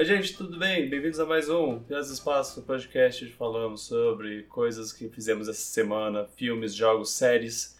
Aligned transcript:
Oi, 0.00 0.06
gente, 0.06 0.34
tudo 0.34 0.58
bem? 0.58 0.88
Bem-vindos 0.88 1.20
a 1.20 1.26
mais 1.26 1.50
um 1.50 1.78
Piadas 1.80 2.08
Espaço, 2.08 2.62
podcast 2.62 3.22
onde 3.22 3.34
falamos 3.34 3.82
sobre 3.82 4.44
coisas 4.44 4.94
que 4.94 5.10
fizemos 5.10 5.46
essa 5.46 5.60
semana, 5.60 6.26
filmes, 6.36 6.74
jogos, 6.74 7.10
séries. 7.10 7.78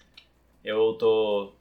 Eu 0.62 0.92
tô 0.98 1.54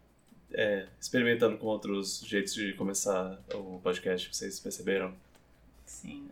é, 0.51 0.85
experimentando 0.99 1.57
com 1.57 1.65
outros 1.65 2.19
jeitos 2.27 2.53
de 2.53 2.73
começar 2.73 3.39
o 3.53 3.79
podcast, 3.81 4.35
vocês 4.35 4.59
perceberam? 4.59 5.15
Sim. 5.85 6.29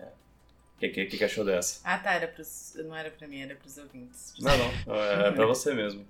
O 0.75 0.79
que, 0.79 0.89
que, 0.89 1.17
que 1.17 1.23
achou 1.23 1.45
dessa? 1.45 1.79
Ah, 1.85 1.97
tá, 1.97 2.11
era 2.11 2.27
pros, 2.27 2.75
não 2.83 2.93
era 2.93 3.09
pra 3.09 3.29
mim, 3.29 3.39
era 3.39 3.55
pros 3.55 3.77
ouvintes. 3.77 4.33
Não, 4.41 4.51
não, 4.57 4.93
é, 4.93 5.29
é 5.29 5.31
pra 5.31 5.45
você 5.45 5.73
mesmo. 5.73 6.05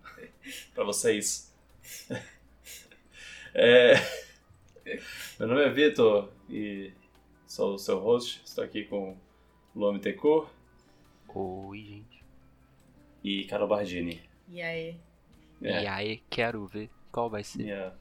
pra 0.73 0.83
vocês. 0.83 1.53
É... 3.59 3.95
Meu 5.39 5.47
nome 5.47 5.63
é 5.63 5.69
Vitor 5.69 6.29
e 6.47 6.91
sou 7.57 7.73
o 7.73 7.77
seu 7.79 7.97
host. 7.99 8.39
Estou 8.45 8.63
aqui 8.63 8.83
com 8.83 9.17
Luan 9.75 9.93
Bittencourt 9.93 10.47
Oi, 11.33 11.79
gente. 11.79 12.23
e 13.23 13.45
Carol 13.45 13.67
Bardini. 13.67 14.21
E 14.47 14.61
aí? 14.61 14.95
É, 15.63 15.81
E 15.83 15.87
aí, 15.87 16.21
quero 16.29 16.67
ver 16.67 16.87
qual 17.11 17.27
vai 17.31 17.43
ser. 17.43 17.63
minha, 17.63 17.93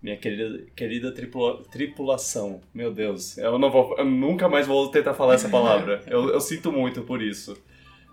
minha 0.00 0.16
querida, 0.16 0.66
querida 0.76 1.12
tripula- 1.12 1.64
tripulação. 1.64 2.60
Meu 2.72 2.92
Deus, 2.94 3.36
eu, 3.38 3.58
não 3.58 3.72
vou, 3.72 3.98
eu 3.98 4.04
nunca 4.04 4.48
mais 4.48 4.68
vou 4.68 4.88
tentar 4.88 5.14
falar 5.14 5.34
essa 5.34 5.48
palavra. 5.48 6.00
Eu, 6.06 6.28
eu 6.30 6.40
sinto 6.40 6.70
muito 6.70 7.02
por 7.02 7.20
isso. 7.20 7.60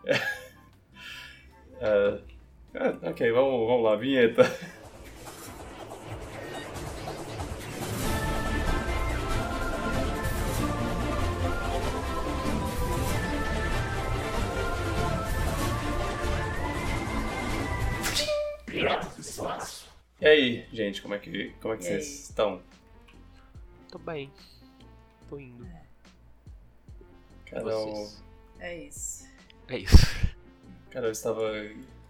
É, 1.81 2.19
é, 2.73 3.09
ok, 3.09 3.31
vamos, 3.31 3.65
vamos 3.67 3.83
lá, 3.85 3.95
vinheta. 3.95 4.43
Gente, 20.79 21.01
como 21.01 21.13
é 21.13 21.19
que, 21.19 21.49
como 21.61 21.73
é 21.73 21.77
que 21.77 21.83
vocês 21.83 22.29
estão? 22.29 22.61
Tô 23.91 23.99
bem. 23.99 24.31
Tô 25.27 25.37
indo. 25.37 25.65
E 25.65 27.49
Carol, 27.49 27.95
vocês? 27.95 28.23
É 28.59 28.77
isso. 28.77 29.27
É 29.67 29.77
isso. 29.77 29.97
Carol 30.89 31.11
estava 31.11 31.51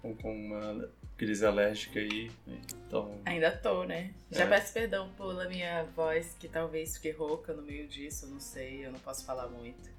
com, 0.04 0.16
com 0.16 0.36
uma 0.36 0.88
crise 1.18 1.46
alérgica 1.46 2.00
aí, 2.00 2.32
então... 2.48 3.20
Ainda 3.26 3.52
tô, 3.52 3.84
né? 3.84 4.14
Já 4.32 4.44
É. 4.46 4.48
peço 4.48 4.72
perdão 4.72 5.10
pela 5.18 5.50
minha 5.50 5.84
voz, 5.96 6.36
que 6.40 6.48
talvez 6.48 6.96
fique 6.96 7.12
rouca 7.12 7.52
no 7.54 7.62
meio 7.64 7.88
disso, 7.88 8.26
eu 8.26 8.30
não 8.30 8.40
sei, 8.40 8.86
eu 8.86 8.92
não 8.92 9.00
posso 9.00 9.26
falar 9.26 9.48
muito. 9.48 9.90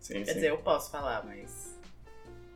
Sim, 0.00 0.14
Quer 0.14 0.26
sim. 0.28 0.34
dizer, 0.34 0.50
eu 0.50 0.58
posso 0.58 0.90
falar, 0.90 1.24
mas 1.24 1.78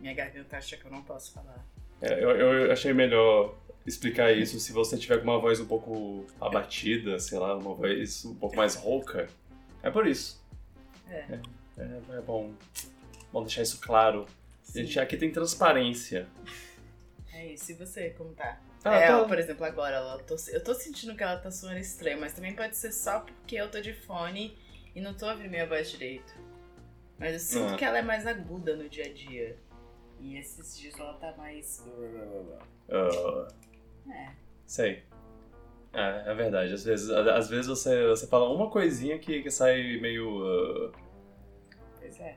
minha 0.01 0.15
garganta 0.15 0.57
acha 0.57 0.77
que 0.79 0.85
eu 0.85 0.91
não 0.91 1.03
posso 1.03 1.33
falar. 1.33 1.65
É, 2.01 2.15
eu, 2.25 2.31
eu 2.31 2.73
achei 2.73 2.93
melhor 2.93 3.55
explicar 3.89 4.33
isso 4.33 4.61
se 4.61 4.73
você 4.73 4.97
tiver 4.97 5.19
com 5.19 5.25
uma 5.25 5.39
voz 5.41 5.59
um 5.61 5.67
pouco 5.67 6.27
abatida, 6.41 7.19
sei 7.19 7.39
lá, 7.39 7.57
uma 7.57 7.75
voz 7.75 8.25
um 8.25 8.35
pouco 8.35 8.55
mais 8.57 8.75
rouca. 8.75 9.29
É 9.83 9.91
por 9.91 10.07
isso. 10.07 10.41
É. 11.11 11.39
É, 11.79 12.01
é 12.19 12.21
bom, 12.21 12.53
bom 13.33 13.43
deixar 13.43 13.63
isso 13.63 13.81
claro. 13.81 14.27
A 14.75 14.79
gente 14.79 14.99
aqui 15.01 15.17
tem 15.17 15.31
transparência. 15.33 16.27
É 17.33 17.53
isso. 17.53 17.73
E 17.73 17.75
você, 17.75 18.11
como 18.11 18.33
tá? 18.35 18.61
Ah, 18.85 18.95
é, 18.97 19.07
tá. 19.07 19.13
ela, 19.15 19.27
por 19.29 19.39
exemplo, 19.39 19.65
agora, 19.65 19.97
ela, 19.97 20.19
tô- 20.23 20.37
eu 20.49 20.63
tô 20.63 20.75
sentindo 20.75 21.17
que 21.17 21.23
ela 21.23 21.37
tá 21.39 21.51
suando 21.51 21.79
estranho, 21.79 22.21
mas 22.21 22.33
também 22.33 22.55
pode 22.55 22.77
ser 22.77 22.93
só 22.93 23.21
porque 23.21 23.57
eu 23.57 23.71
tô 23.71 23.81
de 23.81 23.93
fone 23.93 24.57
e 24.95 25.01
não 25.01 25.15
tô 25.15 25.29
ouvindo 25.29 25.51
minha 25.51 25.67
voz 25.67 25.91
direito. 25.91 26.33
Mas 27.19 27.33
eu 27.33 27.39
sinto 27.41 27.75
Ah. 27.75 27.77
que 27.77 27.85
ela 27.85 27.99
é 27.99 28.03
mais 28.03 28.27
aguda 28.27 28.77
no 28.77 28.89
dia 28.89 29.07
a 29.07 29.13
dia. 29.13 29.57
E 30.21 30.37
esses 30.37 30.77
dias 30.77 30.99
ela 30.99 31.15
tá 31.15 31.33
mais. 31.37 31.83
Ah, 32.91 33.49
É. 34.11 34.29
sei. 34.67 35.03
É, 35.93 36.31
é 36.31 36.35
verdade. 36.35 36.73
Às 36.75 36.85
vezes, 36.85 37.11
às 37.11 37.49
vezes 37.49 37.67
você, 37.67 38.07
você 38.09 38.27
fala 38.27 38.49
uma 38.51 38.69
coisinha 38.71 39.19
que, 39.19 39.43
que 39.43 39.51
sai 39.51 39.99
meio. 40.01 40.45
ah, 40.45 40.93
Pois 41.99 42.21
é. 42.21 42.37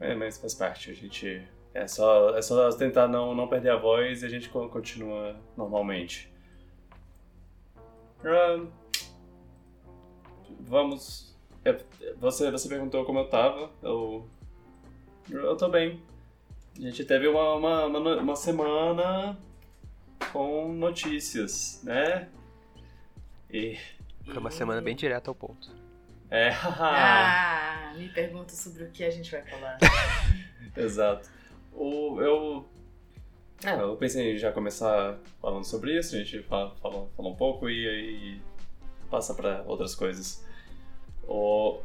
É, 0.00 0.14
mas 0.14 0.38
faz 0.38 0.54
parte. 0.54 0.90
A 0.90 0.94
gente. 0.94 1.46
É 1.72 1.86
só, 1.86 2.36
é 2.36 2.42
só 2.42 2.70
tentar 2.72 3.06
não, 3.06 3.34
não 3.34 3.48
perder 3.48 3.70
a 3.70 3.76
voz 3.76 4.22
e 4.22 4.26
a 4.26 4.28
gente 4.28 4.48
co- 4.48 4.68
continua 4.68 5.36
normalmente. 5.56 6.32
Vamos. 10.60 11.36
é, 11.64 11.76
Você, 12.18 12.50
você 12.50 12.68
perguntou 12.68 13.04
como 13.04 13.20
eu 13.20 13.28
tava. 13.28 13.70
Eu. 13.82 14.26
Eu 15.30 15.56
tô 15.56 15.68
bem. 15.68 16.00
A 16.76 16.80
gente 16.80 17.04
teve 17.04 17.26
uma, 17.28 17.54
uma, 17.54 17.86
uma, 17.86 18.16
uma 18.16 18.36
semana 18.36 19.36
com 20.32 20.72
notícias, 20.72 21.80
né? 21.82 22.28
E. 23.50 23.78
Foi 24.24 24.38
uma 24.38 24.50
semana 24.50 24.80
bem 24.80 24.96
direta 24.96 25.30
ao 25.30 25.34
ponto. 25.34 25.70
É, 26.30 26.50
Ah, 26.50 27.94
me 27.96 28.08
pergunta 28.08 28.52
sobre 28.52 28.84
o 28.84 28.90
que 28.90 29.04
a 29.04 29.10
gente 29.10 29.30
vai 29.30 29.42
falar. 29.42 29.78
Exato. 30.76 31.30
O, 31.72 32.20
eu, 32.20 32.68
é, 33.64 33.80
eu 33.80 33.96
pensei 33.96 34.34
em 34.34 34.38
já 34.38 34.50
começar 34.52 35.18
falando 35.40 35.64
sobre 35.64 35.98
isso, 35.98 36.14
a 36.14 36.18
gente 36.18 36.42
fala, 36.42 36.74
fala, 36.76 37.08
fala 37.16 37.28
um 37.28 37.36
pouco 37.36 37.70
e 37.70 37.88
aí 37.88 38.40
passa 39.10 39.34
para 39.34 39.62
outras 39.66 39.94
coisas. 39.94 40.44
O, 41.28 41.80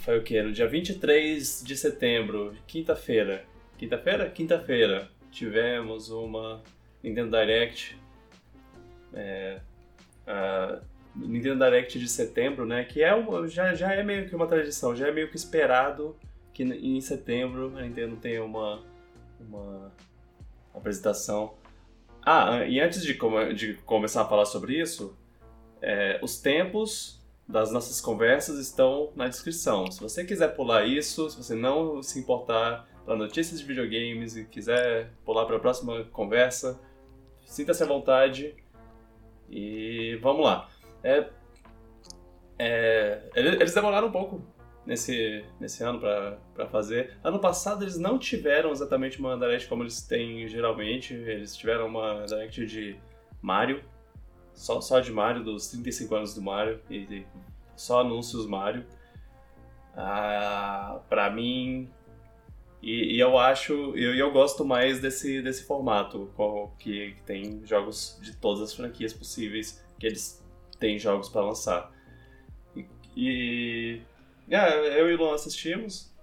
foi 0.00 0.18
o 0.18 0.22
que? 0.22 0.40
No 0.42 0.52
dia 0.52 0.68
23 0.68 1.62
de 1.64 1.76
setembro, 1.76 2.54
quinta-feira. 2.66 3.44
Quinta-feira? 3.78 4.30
Quinta-feira. 4.30 5.10
Tivemos 5.30 6.10
uma 6.10 6.62
Nintendo 7.02 7.36
Direct. 7.36 7.98
É, 9.14 9.60
a 10.26 10.80
Nintendo 11.14 11.64
Direct 11.64 11.98
de 11.98 12.08
setembro, 12.08 12.66
né? 12.66 12.84
Que 12.84 13.02
é 13.02 13.14
uma, 13.14 13.46
já, 13.48 13.74
já 13.74 13.92
é 13.92 14.02
meio 14.02 14.28
que 14.28 14.34
uma 14.34 14.46
tradição, 14.46 14.94
já 14.94 15.08
é 15.08 15.12
meio 15.12 15.30
que 15.30 15.36
esperado 15.36 16.16
que 16.52 16.62
em 16.62 17.00
setembro 17.00 17.76
a 17.76 17.82
Nintendo 17.82 18.16
tenha 18.16 18.42
uma, 18.42 18.82
uma 19.38 19.92
apresentação. 20.74 21.54
Ah, 22.24 22.64
e 22.66 22.80
antes 22.80 23.02
de, 23.02 23.14
come- 23.14 23.52
de 23.54 23.74
começar 23.84 24.22
a 24.22 24.24
falar 24.24 24.46
sobre 24.46 24.80
isso, 24.80 25.16
é, 25.82 26.18
os 26.22 26.38
tempos 26.40 27.22
das 27.46 27.70
nossas 27.70 28.00
conversas 28.00 28.58
estão 28.58 29.12
na 29.14 29.28
descrição. 29.28 29.90
Se 29.92 30.00
você 30.00 30.24
quiser 30.24 30.48
pular 30.56 30.84
isso, 30.84 31.30
se 31.30 31.36
você 31.36 31.54
não 31.54 32.02
se 32.02 32.18
importar 32.18 32.88
para 33.06 33.16
notícias 33.16 33.60
de 33.60 33.64
videogames 33.66 34.36
e 34.36 34.44
quiser 34.44 35.10
pular 35.24 35.46
para 35.46 35.56
a 35.56 35.60
próxima 35.60 36.04
conversa, 36.12 36.78
sinta-se 37.46 37.82
à 37.82 37.86
vontade 37.86 38.54
e 39.48 40.18
vamos 40.20 40.44
lá. 40.44 40.68
É, 41.02 41.28
é, 42.58 43.22
ele- 43.34 43.56
eles 43.56 43.72
demoraram 43.74 44.08
um 44.08 44.12
pouco 44.12 44.42
nesse, 44.84 45.44
nesse 45.60 45.82
ano 45.84 46.00
pra 46.00 46.66
fazer. 46.68 47.16
Ano 47.22 47.38
passado 47.38 47.84
eles 47.84 47.96
não 47.98 48.18
tiveram 48.18 48.70
exatamente 48.72 49.18
uma 49.20 49.36
Direct 49.38 49.68
como 49.68 49.82
eles 49.82 50.02
têm 50.02 50.48
geralmente. 50.48 51.14
Eles 51.14 51.56
tiveram 51.56 51.86
uma 51.86 52.24
Direct 52.26 52.66
de 52.66 52.98
Mario, 53.40 53.82
só, 54.52 54.80
só 54.80 54.98
de 55.00 55.12
Mario, 55.12 55.44
dos 55.44 55.68
35 55.68 56.14
anos 56.14 56.34
do 56.34 56.42
Mario, 56.42 56.80
e, 56.90 56.96
e 56.96 57.26
só 57.76 58.00
anúncios 58.00 58.46
Mario. 58.46 58.84
Ah, 59.94 61.00
pra 61.08 61.30
mim. 61.30 61.88
E, 62.86 63.16
e 63.16 63.20
eu 63.20 63.36
acho. 63.36 63.72
Eu, 63.96 64.14
eu 64.14 64.30
gosto 64.30 64.64
mais 64.64 65.00
desse, 65.00 65.42
desse 65.42 65.64
formato, 65.64 66.30
que, 66.78 67.16
tem 67.26 67.66
jogos 67.66 68.16
de 68.22 68.36
todas 68.36 68.62
as 68.62 68.72
franquias 68.72 69.12
possíveis, 69.12 69.84
que 69.98 70.06
eles 70.06 70.40
têm 70.78 70.96
jogos 70.96 71.28
pra 71.28 71.42
lançar. 71.42 71.92
E. 73.16 74.00
e 74.46 74.54
é, 74.54 75.00
eu 75.00 75.10
e 75.10 75.14
o 75.14 75.18
Luan 75.18 75.34
assistimos. 75.34 76.14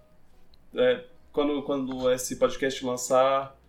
É, 0.73 1.03
quando, 1.33 1.61
quando 1.63 2.09
esse 2.13 2.37
podcast 2.37 2.85
lançar, 2.85 3.59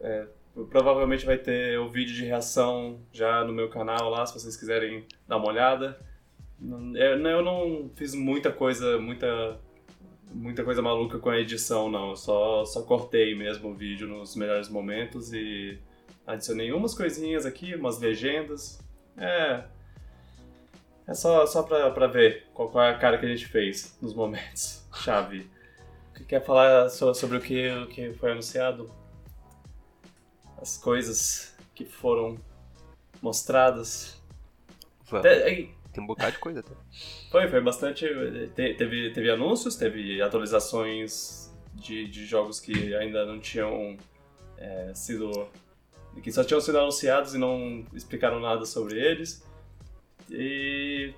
é, 0.00 0.26
provavelmente 0.68 1.24
vai 1.24 1.38
ter 1.38 1.78
o 1.78 1.88
vídeo 1.88 2.12
de 2.12 2.24
reação 2.24 2.98
já 3.12 3.44
no 3.44 3.52
meu 3.52 3.68
canal 3.68 4.10
lá, 4.10 4.26
se 4.26 4.34
vocês 4.34 4.56
quiserem 4.56 5.06
dar 5.28 5.36
uma 5.36 5.46
olhada. 5.46 5.96
Eu, 6.60 7.24
eu 7.24 7.42
não 7.44 7.88
fiz 7.94 8.16
muita 8.16 8.50
coisa, 8.50 8.98
muita, 8.98 9.60
muita 10.32 10.64
coisa 10.64 10.82
maluca 10.82 11.18
com 11.18 11.30
a 11.30 11.38
edição, 11.38 11.90
não. 11.90 12.10
Eu 12.10 12.16
só, 12.16 12.64
só 12.64 12.82
cortei 12.82 13.34
mesmo 13.34 13.70
o 13.70 13.74
vídeo 13.74 14.06
nos 14.06 14.34
melhores 14.36 14.68
momentos 14.68 15.32
e 15.32 15.78
adicionei 16.26 16.72
umas 16.72 16.94
coisinhas 16.94 17.46
aqui, 17.46 17.74
umas 17.74 17.98
legendas. 17.98 18.80
É. 19.16 19.64
É 21.06 21.14
só, 21.14 21.46
só 21.46 21.62
pra, 21.62 21.90
pra 21.90 22.06
ver 22.08 22.46
qual, 22.52 22.68
qual 22.68 22.84
é 22.84 22.90
a 22.90 22.98
cara 22.98 23.16
que 23.18 23.24
a 23.26 23.28
gente 23.28 23.46
fez 23.46 23.96
nos 24.02 24.12
momentos 24.12 24.84
chave. 25.02 25.48
Quer 26.26 26.44
falar 26.44 26.88
so- 26.88 27.14
sobre 27.14 27.36
o 27.36 27.40
que, 27.40 27.68
o 27.70 27.86
que 27.86 28.12
foi 28.14 28.32
anunciado? 28.32 28.90
As 30.60 30.76
coisas 30.76 31.54
que 31.74 31.84
foram 31.84 32.38
mostradas. 33.22 34.20
Até- 35.12 35.68
tem 35.96 36.04
um 36.04 36.06
bocado 36.06 36.32
de 36.32 36.38
coisa 36.38 36.60
até. 36.60 36.72
Foi, 37.30 37.48
foi 37.48 37.60
bastante. 37.62 38.06
te- 38.54 38.74
teve, 38.74 39.10
teve 39.12 39.30
anúncios, 39.30 39.76
teve 39.76 40.20
atualizações 40.20 41.50
de, 41.74 42.06
de 42.06 42.26
jogos 42.26 42.60
que 42.60 42.94
ainda 42.94 43.24
não 43.24 43.40
tinham 43.40 43.96
é, 44.58 44.92
sido. 44.94 45.48
que 46.22 46.30
só 46.30 46.44
tinham 46.44 46.60
sido 46.60 46.78
anunciados 46.78 47.34
e 47.34 47.38
não 47.38 47.84
explicaram 47.94 48.38
nada 48.40 48.64
sobre 48.66 49.00
eles. 49.00 49.42
E. 50.30 51.14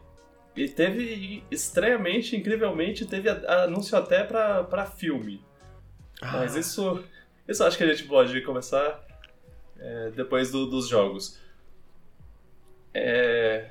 E 0.57 0.69
teve, 0.69 1.45
estranhamente, 1.53 2.35
incrivelmente, 2.37 3.07
teve 3.07 3.29
anúncio 3.29 3.97
até 3.97 4.25
pra, 4.25 4.65
pra 4.65 4.87
filme. 4.87 5.41
Mas 6.21 6.57
isso, 6.57 7.05
isso 7.47 7.63
acho 7.63 7.77
que 7.79 7.85
a 7.85 7.95
gente 7.95 8.09
pode 8.09 8.41
começar 8.41 9.01
é, 9.79 10.11
depois 10.11 10.51
do- 10.51 10.67
dos 10.67 10.89
jogos. 10.89 11.39
É, 12.93 13.71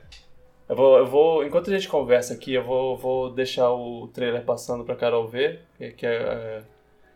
eu, 0.69 0.75
vou, 0.75 0.97
eu 0.97 1.05
vou, 1.05 1.45
enquanto 1.45 1.69
a 1.69 1.73
gente 1.73 1.87
conversa 1.87 2.33
aqui, 2.33 2.53
eu 2.53 2.63
vou, 2.63 2.97
vou 2.97 3.29
deixar 3.31 3.71
o 3.71 4.07
trailer 4.13 4.43
passando 4.43 4.83
pra 4.83 4.95
Carol 4.95 5.27
ver, 5.27 5.61
que, 5.77 5.91
que 5.91 6.05
é, 6.05 6.09
é, 6.11 6.61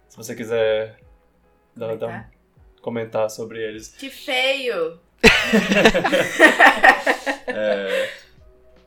se 0.10 0.18
você 0.18 0.36
quiser 0.36 0.98
dar, 1.76 1.96
dar 1.98 2.08
um- 2.08 2.10
Comentar? 2.10 2.32
comentar 2.82 3.30
sobre 3.30 3.62
eles. 3.64 3.90
Que 3.90 4.10
feio! 4.10 5.00
É, 7.48 8.10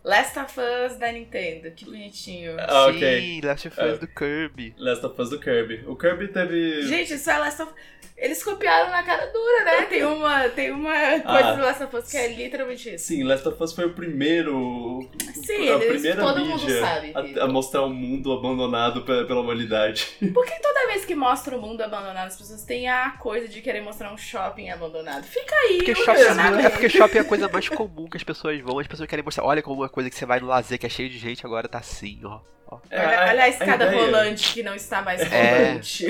Last 0.04 0.38
of 0.38 0.52
Us 0.60 0.96
da 0.98 1.10
Nintendo, 1.10 1.70
que 1.70 1.84
bonitinho. 1.86 2.56
ah, 2.60 2.86
ok. 2.88 3.20
Sim, 3.20 3.40
Last 3.42 3.68
of 3.68 3.80
Us 3.80 3.86
É. 3.94 3.96
do 3.98 4.06
Kirby. 4.06 4.74
Last 4.78 5.06
of 5.06 5.20
Us 5.22 5.30
do 5.30 5.40
Kirby. 5.40 5.82
O 5.86 5.96
Kirby 5.96 6.28
teve. 6.28 6.82
Gente, 6.82 7.14
isso 7.14 7.30
é 7.30 7.38
Last 7.38 7.62
of 7.62 7.72
Eles 8.16 8.44
copiaram 8.44 8.90
na 8.92 9.02
cara 9.02 9.26
dura, 9.26 9.64
né? 9.64 9.86
Tem 9.86 10.04
uma, 10.04 10.48
tem 10.50 10.70
uma 10.70 10.92
coisa 10.92 11.24
Ah. 11.48 11.52
do 11.54 11.62
Last 11.62 11.82
of 11.84 11.96
Us 11.96 12.10
que 12.10 12.16
é 12.16 12.28
literalmente 12.32 12.94
isso. 12.94 13.06
Sim, 13.06 13.24
Last 13.24 13.48
of 13.48 13.60
Us 13.62 13.72
foi 13.72 13.86
o 13.86 13.92
primeiro. 13.94 15.08
Sim, 15.34 15.68
a 15.68 15.74
eles- 15.76 15.86
primeira 15.88 16.22
todo 16.22 16.38
mundo 16.44 16.60
mídia 16.60 16.80
sabe 16.80 17.12
que- 17.12 17.40
a, 17.40 17.44
a 17.44 17.48
mostrar 17.48 17.82
um 17.82 17.92
mundo 17.92 18.32
abandonado 18.32 19.02
pe- 19.02 19.24
pela 19.24 19.40
humanidade. 19.40 20.10
Por 20.32 20.44
que 20.46 20.60
toda 20.62 20.86
vez 20.86 21.04
que 21.04 21.14
mostra 21.14 21.56
o 21.56 21.60
mundo 21.60 21.80
abandonado, 21.80 22.28
as 22.28 22.36
pessoas 22.36 22.62
têm 22.62 22.88
a 22.88 23.10
coisa 23.12 23.48
de 23.48 23.60
querer 23.60 23.80
mostrar 23.80 24.12
um 24.12 24.16
shopping 24.18 24.70
abandonado? 24.70 25.24
Fica 25.24 25.54
aí, 25.56 25.78
Porque 25.78 25.92
o 25.92 25.96
shopping, 25.96 26.12
questionamento. 26.18 26.66
é 26.66 26.70
porque 26.70 26.88
shopping 26.88 27.18
é 27.18 27.20
a 27.20 27.24
coisa 27.24 27.48
mais 27.48 27.68
comum 27.68 28.06
que 28.08 28.16
as 28.16 28.22
pessoas 28.24 28.60
vão. 28.60 28.78
As 28.78 28.86
pessoas 28.86 29.08
querem 29.08 29.24
mostrar. 29.24 29.44
Olha 29.44 29.60
como 29.62 29.82
coisa 29.94 30.10
que 30.10 30.16
você 30.16 30.26
vai 30.26 30.40
no 30.40 30.46
lazer 30.48 30.78
que 30.78 30.86
é 30.86 30.88
cheio 30.88 31.08
de 31.08 31.18
gente 31.18 31.46
agora 31.46 31.68
tá 31.68 31.78
assim, 31.78 32.20
ó. 32.24 32.40
ó. 32.66 32.78
É, 32.90 32.98
Olha, 33.06 33.30
olha 33.30 33.42
a 33.44 33.48
escada 33.48 33.84
ideia- 33.86 34.00
rolante 34.04 34.52
que 34.52 34.62
não 34.62 34.74
está 34.74 35.00
mais 35.02 35.20
É. 35.20 35.68
rolante. 35.68 36.06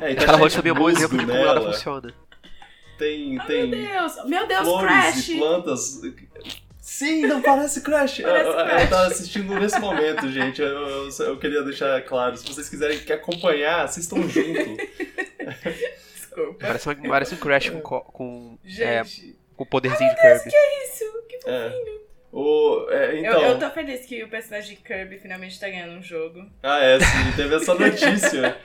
É, 0.00 0.10
e 0.12 0.14
tá 0.14 0.22
Aquela 0.22 0.26
cheio 0.26 0.38
roda 0.38 0.48
de 0.50 0.56
também 0.56 0.70
é 0.70 0.72
um 0.72 0.78
bom 0.78 0.90
exemplo 0.90 1.18
de 1.18 1.26
como 1.26 1.36
nela. 1.38 1.72
funciona. 1.72 2.14
Tem, 2.96 3.34
Meu 3.34 3.44
tem 3.46 3.70
Deus, 3.70 4.24
meu 4.26 4.46
Deus, 4.46 4.60
flores 4.62 4.86
Crash! 4.88 5.28
e 5.30 5.38
plantas. 5.38 6.00
Sim, 6.80 7.22
não 7.26 7.42
parece 7.42 7.80
Crash. 7.80 8.20
Parece 8.20 8.48
eu, 8.48 8.54
Crash. 8.54 8.82
eu 8.82 8.88
tava 8.90 9.06
assistindo 9.08 9.58
nesse 9.58 9.78
momento, 9.80 10.30
gente. 10.30 10.62
Eu, 10.62 10.68
eu, 11.08 11.08
eu 11.26 11.36
queria 11.38 11.62
deixar 11.64 12.00
claro. 12.02 12.36
Se 12.36 12.46
vocês 12.46 12.68
quiserem 12.68 13.00
que 13.00 13.12
acompanhar, 13.12 13.84
assistam 13.84 14.22
junto. 14.28 14.76
Desculpa. 16.14 16.54
Parece, 16.60 16.88
uma- 16.88 17.08
parece 17.08 17.34
um 17.34 17.38
Crash 17.38 17.70
com, 17.70 17.80
co- 17.80 18.00
com, 18.02 18.58
é, 18.64 19.02
Gente, 19.04 19.36
com 19.56 19.66
poderzinho 19.66 20.08
de 20.10 20.16
Kirby. 20.20 20.50
isso, 20.84 21.04
que 21.28 21.50
É. 21.50 21.72
O, 22.36 22.86
é, 22.90 23.12
Eu- 23.14 23.18
então. 23.20 23.42
Eu, 23.42 23.58
tô 23.60 23.70
feliz 23.70 24.04
que 24.06 24.24
o 24.24 24.28
personagem 24.28 24.74
de 24.74 24.82
Kirby 24.82 25.18
finalmente 25.20 25.58
tá 25.60 25.68
ganhando 25.68 25.92
um 25.96 26.02
jogo. 26.02 26.44
Ah, 26.64 26.80
é, 26.80 26.98
sim, 26.98 27.32
teve 27.36 27.54
essa 27.54 27.72
notícia. 27.74 28.56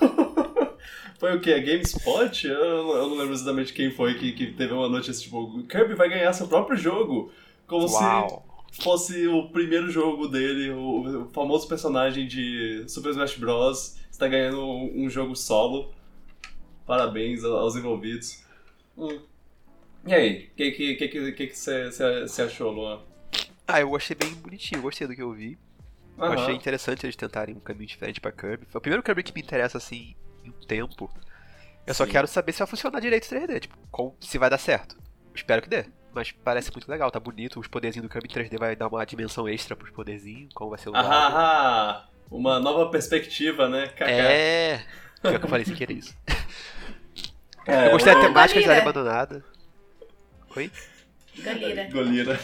foi 1.20 1.36
o 1.36 1.40
quê? 1.40 1.52
A 1.52 1.58
GameSpot? 1.58 2.46
Eu, 2.48 2.58
não- 2.84 2.96
eu 2.96 3.08
não 3.10 3.16
lembro 3.18 3.34
exatamente 3.34 3.74
quem 3.74 3.90
foi 3.90 4.14
que, 4.14 4.32
que 4.32 4.52
teve 4.52 4.72
uma 4.72 4.88
notícia 4.88 5.22
tipo: 5.22 5.62
Kirby 5.64 5.94
vai 5.94 6.08
ganhar 6.08 6.32
seu 6.32 6.48
próprio 6.48 6.74
jogo. 6.76 7.30
Como 7.66 7.86
Uau. 7.86 8.46
se 8.72 8.82
fosse 8.82 9.26
o 9.28 9.48
primeiro 9.50 9.90
jogo 9.90 10.26
dele, 10.26 10.70
o, 10.70 11.24
o 11.24 11.28
famoso 11.34 11.68
personagem 11.68 12.26
de 12.26 12.84
Super 12.88 13.10
Smash 13.10 13.36
Bros. 13.36 13.98
está 14.10 14.26
ganhando 14.26 14.58
um, 14.66 15.04
um 15.04 15.10
jogo 15.10 15.36
solo. 15.36 15.92
Parabéns 16.86 17.44
aos 17.44 17.76
envolvidos. 17.76 18.42
Hum. 18.96 19.20
E 20.06 20.12
aí, 20.14 20.50
o 20.52 20.56
que 20.56 20.70
que 20.72 20.94
que 20.96 21.32
que 21.32 21.46
que 21.46 21.54
você 21.56 22.42
achou, 22.42 22.70
Luan? 22.72 23.00
Ah, 23.66 23.80
eu 23.80 23.94
achei 23.94 24.16
bem 24.16 24.34
bonitinho, 24.34 24.78
eu 24.78 24.82
gostei 24.82 25.06
do 25.06 25.14
que 25.14 25.22
eu 25.22 25.32
vi. 25.32 25.58
Eu 26.18 26.24
Aham. 26.24 26.34
achei 26.34 26.54
interessante 26.54 27.06
eles 27.06 27.16
tentarem 27.16 27.54
um 27.54 27.60
caminho 27.60 27.86
diferente 27.86 28.20
pra 28.20 28.32
Kirby. 28.32 28.66
Foi 28.68 28.78
o 28.78 28.82
primeiro 28.82 29.02
Kirby 29.02 29.22
que 29.22 29.32
me 29.34 29.40
interessa 29.40 29.78
assim 29.78 30.14
em 30.44 30.50
um 30.50 30.66
tempo. 30.66 31.10
Eu 31.86 31.94
só 31.94 32.04
Sim. 32.04 32.10
quero 32.12 32.26
saber 32.26 32.52
se 32.52 32.58
vai 32.58 32.68
funcionar 32.68 33.00
direito 33.00 33.28
3D, 33.28 33.60
tipo, 33.60 33.76
com- 33.90 34.14
se 34.20 34.38
vai 34.38 34.50
dar 34.50 34.58
certo. 34.58 34.96
Espero 35.34 35.62
que 35.62 35.68
dê. 35.68 35.86
Mas 36.14 36.30
parece 36.30 36.70
muito 36.72 36.90
legal, 36.90 37.10
tá 37.10 37.18
bonito. 37.18 37.58
Os 37.58 37.66
poderzinhos 37.66 38.06
do 38.06 38.12
Kirby 38.12 38.28
3D 38.28 38.58
vai 38.58 38.76
dar 38.76 38.88
uma 38.88 39.04
dimensão 39.06 39.48
extra 39.48 39.74
pros 39.74 39.90
poderzinhos, 39.90 40.52
como 40.52 40.70
vai 40.70 40.78
ser 40.78 40.90
usado. 40.90 41.06
Ah, 41.08 41.28
ah, 41.28 42.08
uma 42.30 42.60
nova 42.60 42.90
perspectiva, 42.90 43.68
né? 43.68 43.86
Kaká. 43.88 44.10
É. 44.10 44.84
Pior 45.22 45.38
que 45.38 45.44
eu 45.46 45.48
falei 45.48 45.64
sem 45.64 45.74
querer 45.74 45.94
isso. 45.94 46.14
É, 47.66 47.86
eu 47.86 47.92
gostei 47.92 48.12
da 48.12 48.20
temática 48.20 48.60
de 48.60 48.68
área 48.68 48.82
Galira. 48.92 49.44
Oi? 50.56 50.70
Golira. 51.90 52.38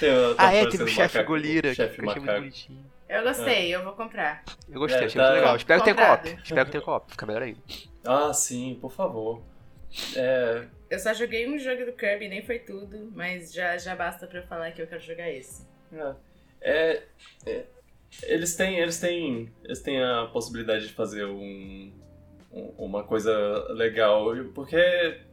Tem, 0.00 0.10
tá 0.34 0.34
Ah, 0.38 0.54
é, 0.54 0.66
teve 0.66 0.84
o 0.84 0.88
chefe 0.88 1.22
Golira, 1.22 1.74
Chefe 1.74 1.96
que 1.96 2.00
eu 2.00 2.10
achei 2.10 2.20
muito 2.20 2.26
macaco. 2.26 2.40
bonitinho. 2.40 2.92
Eu 3.08 3.22
gostei, 3.22 3.74
eu 3.74 3.84
vou 3.84 3.92
comprar. 3.92 4.42
Eu 4.68 4.80
gostei, 4.80 5.02
É, 5.02 5.06
achei 5.06 5.20
tá- 5.20 5.28
muito 5.28 5.40
legal. 5.40 5.56
Espero 5.56 5.82
que 5.82 5.94
tenha 5.94 6.06
co-op. 6.06 6.28
Espero 6.42 6.64
que 6.66 6.72
tenha 6.72 6.82
co-op, 6.84 7.10
fica 7.10 7.26
melhor 7.26 7.42
ainda. 7.42 7.60
Ah, 8.04 8.32
sim, 8.32 8.78
por 8.80 8.90
favor. 8.90 9.42
É, 10.16 10.64
Eu 10.90 10.98
só 10.98 11.12
joguei 11.12 11.46
um 11.48 11.58
jogo 11.58 11.84
do 11.84 11.92
Kirby, 11.92 12.28
nem 12.28 12.42
foi 12.44 12.58
tudo, 12.58 13.10
mas 13.14 13.52
já, 13.52 13.76
já 13.78 13.94
basta 13.94 14.26
pra 14.26 14.38
eu 14.40 14.46
falar 14.46 14.70
que 14.72 14.80
eu 14.82 14.86
quero 14.86 15.00
jogar 15.02 15.30
esse. 15.30 15.66
é, 16.60 17.02
é, 17.46 17.64
eles 18.22 18.56
têm, 18.56 18.78
eles 18.78 18.98
têm, 18.98 19.52
eles 19.64 19.80
têm 19.82 20.02
a 20.02 20.26
possibilidade 20.32 20.86
de 20.88 20.94
fazer 20.94 21.24
um, 21.26 21.92
um- 22.50 22.74
uma 22.78 23.04
coisa 23.04 23.32
legal, 23.74 24.26
porque 24.54 24.76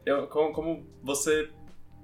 eu, 0.04 0.26
como, 0.28 0.52
como 0.52 0.86
você 1.02 1.48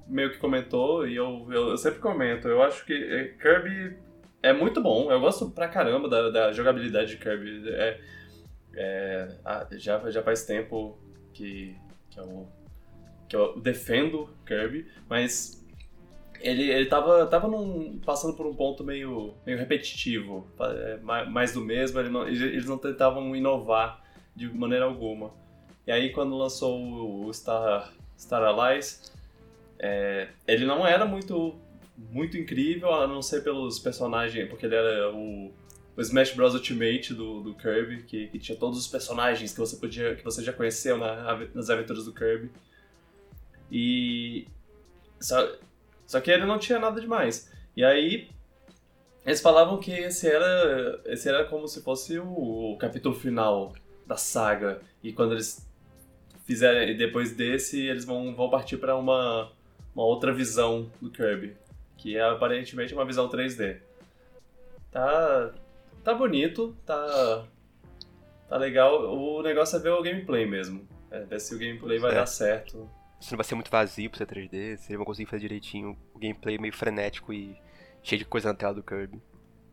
meio 0.09 0.31
que 0.31 0.39
comentou 0.39 1.07
e 1.07 1.17
eu, 1.17 1.47
eu, 1.51 1.69
eu 1.71 1.77
sempre 1.77 1.99
comento, 2.01 2.49
eu 2.49 2.63
acho 2.63 2.85
que 2.85 2.93
é, 2.93 3.25
Kirby 3.41 3.97
é 4.43 4.53
muito 4.53 4.81
bom. 4.81 5.11
Eu 5.11 5.21
gosto 5.21 5.51
pra 5.51 5.69
caramba 5.69 6.09
da, 6.09 6.31
da 6.31 6.53
jogabilidade 6.53 7.11
de 7.11 7.17
Kirby. 7.17 7.69
É, 7.71 8.01
é, 8.75 9.29
já, 9.73 10.11
já 10.11 10.23
faz 10.23 10.45
tempo 10.45 10.99
que, 11.33 11.75
que, 12.11 12.21
eu, 12.21 12.47
que 13.29 13.35
eu 13.37 13.59
defendo 13.61 14.29
Kirby, 14.47 14.87
mas 15.09 15.65
ele, 16.41 16.71
ele 16.71 16.87
tava, 16.87 17.27
tava 17.27 17.49
num, 17.49 17.99
passando 18.05 18.35
por 18.37 18.47
um 18.47 18.55
ponto 18.55 18.85
meio, 18.85 19.35
meio 19.45 19.59
repetitivo, 19.59 20.47
é, 20.61 20.99
ma- 21.03 21.25
mais 21.25 21.53
do 21.53 21.61
mesmo, 21.63 21.99
ele 21.99 22.11
não- 22.11 22.29
eles 22.29 22.67
não 22.67 22.79
tentavam 22.79 23.35
inovar 23.35 24.05
de 24.35 24.49
maneira 24.49 24.85
alguma. 24.85 25.33
E 25.87 25.91
aí 25.93 26.11
quando 26.13 26.37
lançou 26.37 27.25
o 27.27 27.33
Star, 27.33 27.93
Star 28.19 28.43
Allies, 28.43 29.13
é, 29.79 30.29
ele 30.47 30.65
não 30.65 30.87
era 30.87 31.05
muito, 31.05 31.55
muito 31.97 32.37
incrível, 32.37 32.93
a 32.93 33.07
não 33.07 33.23
ser 33.23 33.43
pelos 33.43 33.79
personagens, 33.79 34.49
porque 34.49 34.67
ele 34.67 34.75
era 34.75 35.13
o, 35.13 35.53
o 35.97 36.01
Smash 36.01 36.33
Bros 36.33 36.55
Ultimate 36.55 37.15
do, 37.15 37.41
do 37.43 37.55
Kirby, 37.55 38.03
que, 38.05 38.29
que 38.29 38.39
tinha 38.39 38.57
todos 38.57 38.79
os 38.79 38.87
personagens 38.87 39.53
que 39.53 39.59
você 39.59 39.77
podia, 39.77 40.15
que 40.15 40.25
você 40.25 40.43
já 40.43 40.53
conheceu 40.53 40.99
na- 40.99 41.47
nas 41.55 41.71
aventuras 41.71 42.05
do 42.05 42.13
Kirby. 42.13 42.51
E 43.71 44.47
só, 45.21 45.57
só 46.07 46.21
que 46.21 46.31
ele 46.31 46.47
não 46.47 46.59
tinha 46.59 46.79
nada 46.79 47.01
demais. 47.01 47.51
E 47.77 47.85
aí 47.85 48.29
eles 49.25 49.41
falavam 49.41 49.79
que 49.79 49.91
esse 49.91 50.29
era, 50.29 51.01
esse 51.07 51.29
era 51.29 51.45
como 51.45 51.67
se 51.67 51.83
fosse 51.83 52.19
o, 52.19 52.73
o 52.73 52.79
capítulo 52.79 53.15
final 53.15 53.75
da 54.07 54.17
saga. 54.17 54.81
E 55.03 55.13
quando 55.13 55.33
eles 55.33 55.69
fizerem, 56.45 56.97
depois 56.97 57.33
desse, 57.35 57.87
eles 57.87 58.05
vão, 58.05 58.35
vão 58.37 58.49
partir 58.49 58.77
para 58.77 58.97
uma, 58.97 59.51
uma 59.97 60.05
outra 60.05 60.31
visão 60.31 60.91
do 61.01 61.11
Kirby, 61.11 61.57
que 61.97 62.19
é 62.19 62.23
aparentemente 62.23 62.93
uma 62.93 63.07
visão 63.07 63.31
3D. 63.31 63.81
Tá, 64.91 65.53
tá 66.05 66.15
bonito, 66.15 66.77
tá, 66.85 67.45
tá 68.49 68.57
legal. 68.59 69.15
O 69.17 69.43
negócio 69.43 69.77
é 69.77 69.81
ver 69.81 69.91
o 69.91 70.03
gameplay 70.03 70.45
mesmo. 70.47 70.87
É 71.11 71.21
ver 71.21 71.41
se 71.41 71.55
o 71.55 71.59
gameplay 71.59 71.99
vai 71.99 72.11
Certo. 72.11 72.21
dar 72.21 72.27
certo. 72.27 72.91
Se 73.21 73.33
não 73.33 73.37
vai 73.39 73.45
ser 73.45 73.55
muito 73.55 73.71
vazio 73.71 74.11
pra 74.11 74.19
ser 74.19 74.27
3D, 74.27 74.77
se 74.77 74.89
eles 74.91 74.97
vão 74.99 75.05
conseguir 75.07 75.31
fazer 75.31 75.41
direitinho 75.41 75.97
o 76.15 76.19
gameplay 76.19 76.59
meio 76.59 76.75
frenético 76.75 77.33
e 77.33 77.57
cheio 78.03 78.19
de 78.19 78.25
coisa 78.27 78.49
na 78.51 78.55
tela 78.55 78.75
do 78.75 78.83
Kirby. 78.83 79.21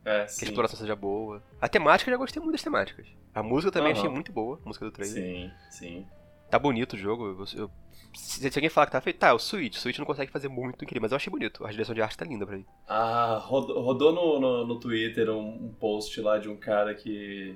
É, 0.05 0.25
Que 0.25 0.45
a 0.45 0.47
exploração 0.47 0.77
seja 0.79 0.95
boa. 0.95 1.43
A 1.61 1.67
temática 1.67 2.09
eu 2.09 2.13
já 2.13 2.17
gostei 2.17 2.41
muito 2.41 2.53
das 2.53 2.63
temáticas. 2.63 3.05
A 3.35 3.43
música 3.43 3.71
também 3.71 3.91
Aham. 3.91 3.99
achei 3.99 4.09
muito 4.09 4.31
boa, 4.31 4.59
a 4.63 4.67
música 4.67 4.85
do 4.85 4.91
trailer. 4.91 5.13
Sim, 5.23 5.51
sim. 5.69 6.07
Tá 6.49 6.57
bonito 6.59 6.93
o 6.93 6.97
jogo. 6.97 7.25
eu- 7.55 7.63
eu- 7.63 7.71
se, 8.13 8.39
se 8.51 8.57
alguém 8.59 8.69
falar 8.69 8.85
que 8.87 8.91
tá 8.93 9.01
feito, 9.01 9.17
tá, 9.19 9.27
é 9.29 9.33
o 9.33 9.39
Switch. 9.39 9.75
O 9.77 9.79
Switch 9.79 9.97
não 9.99 10.05
consegue 10.05 10.31
fazer 10.31 10.47
muito 10.47 10.83
incrível, 10.83 11.01
mas 11.01 11.11
eu 11.11 11.15
achei 11.17 11.31
bonito. 11.31 11.65
A 11.65 11.71
direção 11.71 11.93
de 11.95 12.01
arte 12.01 12.17
tá 12.17 12.25
linda 12.25 12.45
pra 12.45 12.55
mim. 12.57 12.65
Ah, 12.87 13.39
rodou, 13.43 13.81
rodou 13.81 14.11
no, 14.13 14.39
no, 14.39 14.67
no 14.67 14.79
Twitter 14.79 15.29
um, 15.29 15.65
um 15.65 15.73
post 15.79 16.19
lá 16.21 16.37
de 16.37 16.49
um 16.49 16.55
cara 16.55 16.93
que. 16.93 17.55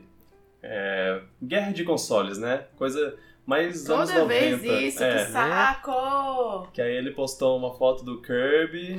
É, 0.61 1.21
guerra 1.41 1.71
de 1.71 1.83
consoles, 1.83 2.37
né? 2.37 2.65
Coisa 2.77 3.15
mais 3.45 3.89
anos 3.89 4.09
Toda 4.09 4.21
90. 4.23 4.57
vez 4.57 4.93
isso, 4.95 5.03
é. 5.03 5.25
que 5.25 5.31
saco! 5.31 6.67
Que 6.73 6.81
aí 6.81 6.93
ele 6.95 7.11
postou 7.11 7.57
uma 7.57 7.73
foto 7.73 8.03
do 8.03 8.21
Kirby 8.21 8.97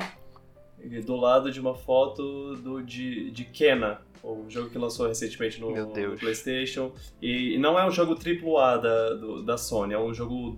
e 0.81 1.01
do 1.01 1.17
lado 1.17 1.51
de 1.51 1.61
uma 1.61 1.75
foto 1.75 2.55
do, 2.57 2.83
de, 2.83 3.31
de 3.33 3.45
Kena, 3.45 4.01
o 4.23 4.47
jogo 4.49 4.71
que 4.71 4.79
lançou 4.79 5.07
recentemente 5.09 5.61
no, 5.61 5.71
no 5.87 6.17
PlayStation. 6.17 6.93
E, 7.21 7.55
e 7.55 7.59
não 7.59 7.79
é 7.79 7.87
um 7.87 7.91
jogo 7.91 8.15
AAA 8.15 8.79
da, 8.79 9.15
do- 9.15 9.43
da 9.43 9.59
Sony, 9.59 9.93
é 9.95 9.99
um 9.99 10.15
jogo 10.15 10.57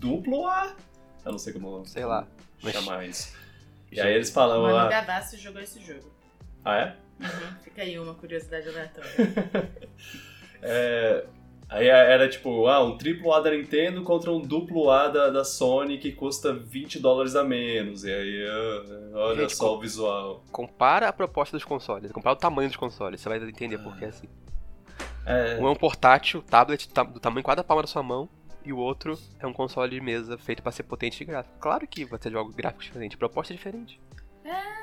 duplo 0.00 0.46
A? 0.46 0.74
Eu 1.24 1.32
não 1.32 1.38
sei 1.38 1.52
como 1.52 1.84
Sei 1.86 2.04
lá, 2.04 2.26
mas- 2.62 2.72
chamar 2.74 3.04
isso. 3.06 3.36
E 3.90 3.96
Já- 3.96 4.04
aí 4.04 4.14
eles 4.14 4.30
falam. 4.30 4.62
Mano 4.62 4.76
ah, 4.76 4.88
Gavassi 4.88 5.36
jogou 5.38 5.60
esse 5.62 5.80
jogo. 5.80 6.10
ah, 6.64 6.76
é? 6.76 6.96
Uhum, 7.20 7.56
Fica 7.62 7.82
aí 7.82 7.98
uma 7.98 8.14
curiosidade 8.14 8.68
aleatória. 8.68 9.10
É, 10.62 11.24
Aí 11.70 11.86
era 11.86 12.26
tipo, 12.30 12.66
ah, 12.66 12.82
um 12.82 12.96
triplo 12.96 13.30
A 13.32 13.40
da 13.40 13.50
Nintendo 13.50 14.02
contra 14.02 14.32
um 14.32 14.40
duplo 14.40 14.90
A 14.90 15.08
da, 15.08 15.28
da 15.28 15.44
Sony 15.44 15.98
que 15.98 16.10
custa 16.12 16.50
20 16.52 16.98
dólares 16.98 17.36
a 17.36 17.44
menos. 17.44 18.04
E 18.04 18.10
aí, 18.12 18.46
ah, 18.48 19.18
olha 19.18 19.42
Gente, 19.42 19.54
só 19.56 19.68
com- 19.68 19.74
o 19.76 19.80
visual. 19.80 20.42
Compara 20.50 21.08
a 21.08 21.12
proposta 21.12 21.56
dos 21.58 21.64
consoles, 21.64 22.10
compara 22.10 22.32
o 22.34 22.38
tamanho 22.38 22.68
dos 22.70 22.76
consoles, 22.78 23.20
você 23.20 23.28
vai 23.28 23.38
entender 23.38 23.76
por 23.78 23.94
que 23.98 24.06
é 24.06 24.08
assim. 24.08 24.26
É, 25.26 25.58
Um 25.60 25.68
é 25.68 25.70
um 25.70 25.76
portátil, 25.76 26.40
tablet 26.42 26.88
ta- 26.88 27.02
do 27.02 27.20
tamanho 27.20 27.44
quase 27.44 27.56
da 27.58 27.64
palma 27.64 27.82
da 27.82 27.86
sua 27.88 28.02
mão, 28.02 28.26
e 28.64 28.72
o 28.72 28.76
outro 28.78 29.18
é 29.38 29.46
um 29.46 29.52
console 29.52 29.90
de 29.94 30.00
mesa 30.00 30.36
feito 30.38 30.62
pra 30.62 30.72
ser 30.72 30.82
potente 30.84 31.22
e 31.22 31.26
gráfico. 31.26 31.56
Claro 31.58 31.86
que 31.86 32.04
vai 32.04 32.18
ter 32.18 32.30
jogos 32.32 32.54
gráficos 32.54 32.86
diferentes, 32.86 33.16
proposta 33.18 33.54
diferente. 33.54 34.00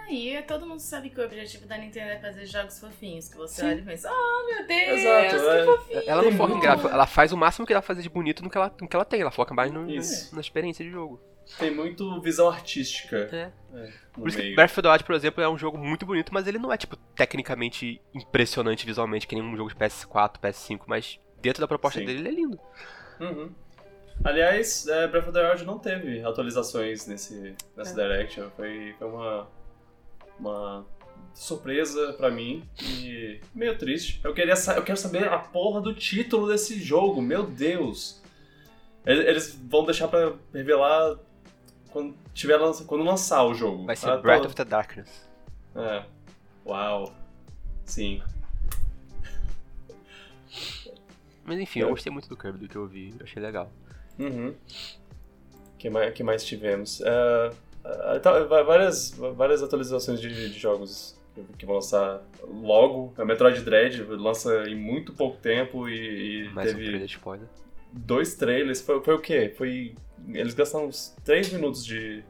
Aí 0.08 0.40
todo 0.44 0.68
mundo 0.68 0.80
sabe 0.80 1.10
que 1.10 1.20
o 1.20 1.26
objetivo 1.26 1.66
da 1.66 1.78
Nintendo 1.80 2.12
é 2.12 2.20
fazer 2.20 2.46
jogos 2.46 2.80
fofinhos, 2.80 3.28
que 3.28 3.36
você 3.38 3.62
Sim. 3.62 3.68
olha 3.68 3.80
e 3.80 3.82
pensa, 3.82 4.08
oh 4.12 4.46
meu 4.46 4.68
Deus, 4.68 5.00
Exato, 5.00 5.30
que 5.30 5.36
é. 5.36 5.66
fofinho. 5.66 6.04
Ela 6.06 6.22
não 6.22 6.32
foca 6.34 6.54
em 6.54 6.60
gráfico, 6.60 6.88
ela 6.90 7.08
faz 7.08 7.32
o 7.32 7.38
máximo 7.38 7.66
que 7.66 7.74
dá 7.74 7.82
pra 7.82 7.88
fazer 7.88 8.04
de 8.04 8.10
bonito 8.10 8.44
no 8.44 8.50
que 8.50 8.56
ela, 8.58 8.72
no 8.80 8.88
que 8.88 8.96
ela 8.96 9.04
tem, 9.06 9.22
ela 9.22 9.32
foca 9.32 9.56
mais 9.56 9.72
no- 9.72 9.88
na 9.88 10.40
experiência 10.42 10.86
de 10.86 10.92
jogo. 10.92 11.20
tem 11.58 11.74
muito 11.74 12.22
visão 12.22 12.48
artística 12.50 13.18
É. 13.32 13.52
é, 13.76 13.92
Por 14.14 14.28
isso 14.28 14.38
que 14.38 14.44
meio. 14.44 14.56
Breath 14.56 14.72
of 14.72 14.82
the 14.84 14.90
Wild, 14.92 15.04
por 15.04 15.16
exemplo, 15.16 15.44
é 15.44 15.50
um 15.50 15.58
jogo 15.58 15.78
muito 15.80 16.06
bonito, 16.06 16.32
mas 16.32 16.46
ele 16.48 16.60
não 16.60 16.72
é, 16.72 16.78
tipo, 16.78 16.96
tecnicamente 17.16 18.00
impressionante 18.14 18.86
visualmente, 18.86 19.26
que 19.26 19.34
nem 19.36 19.44
um 19.44 19.58
jogo 19.58 19.70
de 19.70 19.76
PS4, 19.76 20.40
PS5, 20.40 20.82
mas 20.88 21.20
dentro 21.42 21.62
da 21.62 21.68
proposta 21.68 22.00
Sim. 22.00 22.06
dele 22.06 22.20
ele 22.20 22.28
é 22.30 22.32
lindo. 22.32 22.60
Uhum. 23.20 23.52
Aliás, 24.24 24.88
é, 24.88 25.08
Breath 25.08 25.26
of 25.28 25.34
the 25.34 25.50
Wild 25.52 25.66
não 25.66 25.78
teve 25.78 26.24
atualizações 26.24 27.06
nesse, 27.06 27.56
nessa 27.78 27.94
Direct. 27.94 28.42
Foi, 28.56 28.96
foi 28.98 29.08
uma, 29.08 29.48
uma 30.40 30.86
surpresa 31.34 32.14
pra 32.14 32.32
mim 32.32 32.64
e 32.82 33.40
meio 33.54 33.78
triste. 33.78 34.20
Eu, 34.24 34.34
queria 34.34 34.56
eu 34.76 34.84
quero 34.84 34.98
saber 34.98 35.28
a 35.28 35.38
porra 35.38 35.80
do 35.82 35.94
título 35.94 36.48
desse 36.48 36.80
jogo, 36.82 37.22
meu 37.22 37.46
Deus! 37.46 38.22
Eles, 39.06 39.54
vão 39.70 39.86
deixar 39.86 40.08
pra 40.08 40.34
revelar 40.52 41.20
quando, 41.92 42.16
tiver, 42.34 42.58
lança- 42.58 42.84
quando 42.86 43.04
lançar 43.04 43.44
o 43.44 43.54
jogo. 43.54 43.86
Vai 43.86 43.96
ser 43.96 44.10
Ah, 44.10 44.18
Breath 44.18 44.46
of 44.46 44.56
the 44.56 44.66
Darkness. 44.66 45.30
É. 45.76 46.04
Uau. 46.66 47.14
Sim. 47.86 48.24
Mas 51.44 51.60
enfim, 51.60 51.82
eu 51.82 51.90
gostei 51.90 52.12
muito 52.12 52.28
do 52.28 52.36
Kirby, 52.36 52.58
do 52.58 52.68
que 52.68 52.76
eu 52.76 52.88
vi, 52.88 53.14
eu 53.20 53.24
achei 53.24 53.40
legal. 53.40 53.72
Uhum. 54.20 54.54
que 55.78 55.90
mais, 55.90 56.14
que 56.14 56.24
mais 56.24 56.44
tivemos? 56.44 57.02
É, 57.02 57.52
é, 58.16 58.20
va- 58.20 58.64
várias, 58.64 59.12
várias 59.12 59.62
atualizações 59.62 60.20
de, 60.22 60.30
de 60.52 60.58
jogos 60.60 61.16
que- 61.58 61.66
vão 61.66 61.76
lançar 61.76 62.22
logo. 62.44 63.14
A 63.18 63.26
Metroid 63.26 63.62
Dread 63.62 64.02
lança 64.04 64.64
em 64.70 64.76
muito 64.76 65.14
pouco 65.14 65.38
tempo 65.38 65.88
e, 65.90 66.46
e 66.46 66.50
Mais 66.54 66.70
um 66.72 66.74
teve 66.76 66.86
trailer 66.86 67.08
de 67.08 67.14
spoiler. 67.14 67.48
dois 67.92 68.36
trailers. 68.36 68.82
Foi, 68.82 69.04
foi 69.04 69.14
o 69.16 69.20
quê? 69.20 69.54
Foi. 69.58 69.96
Eles 70.30 70.54
gastaram 70.54 70.88
uns 70.88 71.14
3 71.24 71.52
minutos 71.52 71.86
de, 71.86 72.24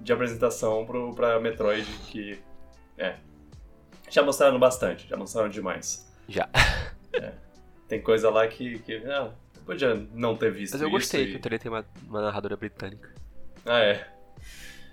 de 0.00 0.12
apresentação 0.12 0.84
pro, 0.86 1.14
pra 1.14 1.38
Metroid 1.38 1.86
que. 2.10 2.38
É. 2.96 3.16
Já 4.10 4.22
mostraram 4.22 4.58
bastante, 4.58 5.06
já 5.06 5.16
mostraram 5.16 5.50
demais. 5.50 6.10
Já. 6.26 6.48
Tem 7.86 8.00
coisa 8.00 8.28
lá 8.30 8.46
que. 8.48 8.78
que 8.80 8.96
ah, 9.06 9.30
podia 9.68 9.94
não 10.14 10.34
ter 10.36 10.50
visto. 10.50 10.72
Mas 10.72 10.80
eu 10.82 10.88
isso 10.88 10.96
gostei 10.96 11.24
e- 11.24 11.30
que 11.32 11.36
o 11.36 11.40
trailer 11.40 11.60
tem 11.60 11.70
uma, 11.70 11.84
uma 12.06 12.22
narradora 12.22 12.56
britânica. 12.56 13.14
Ah, 13.66 13.80
é. 13.80 14.08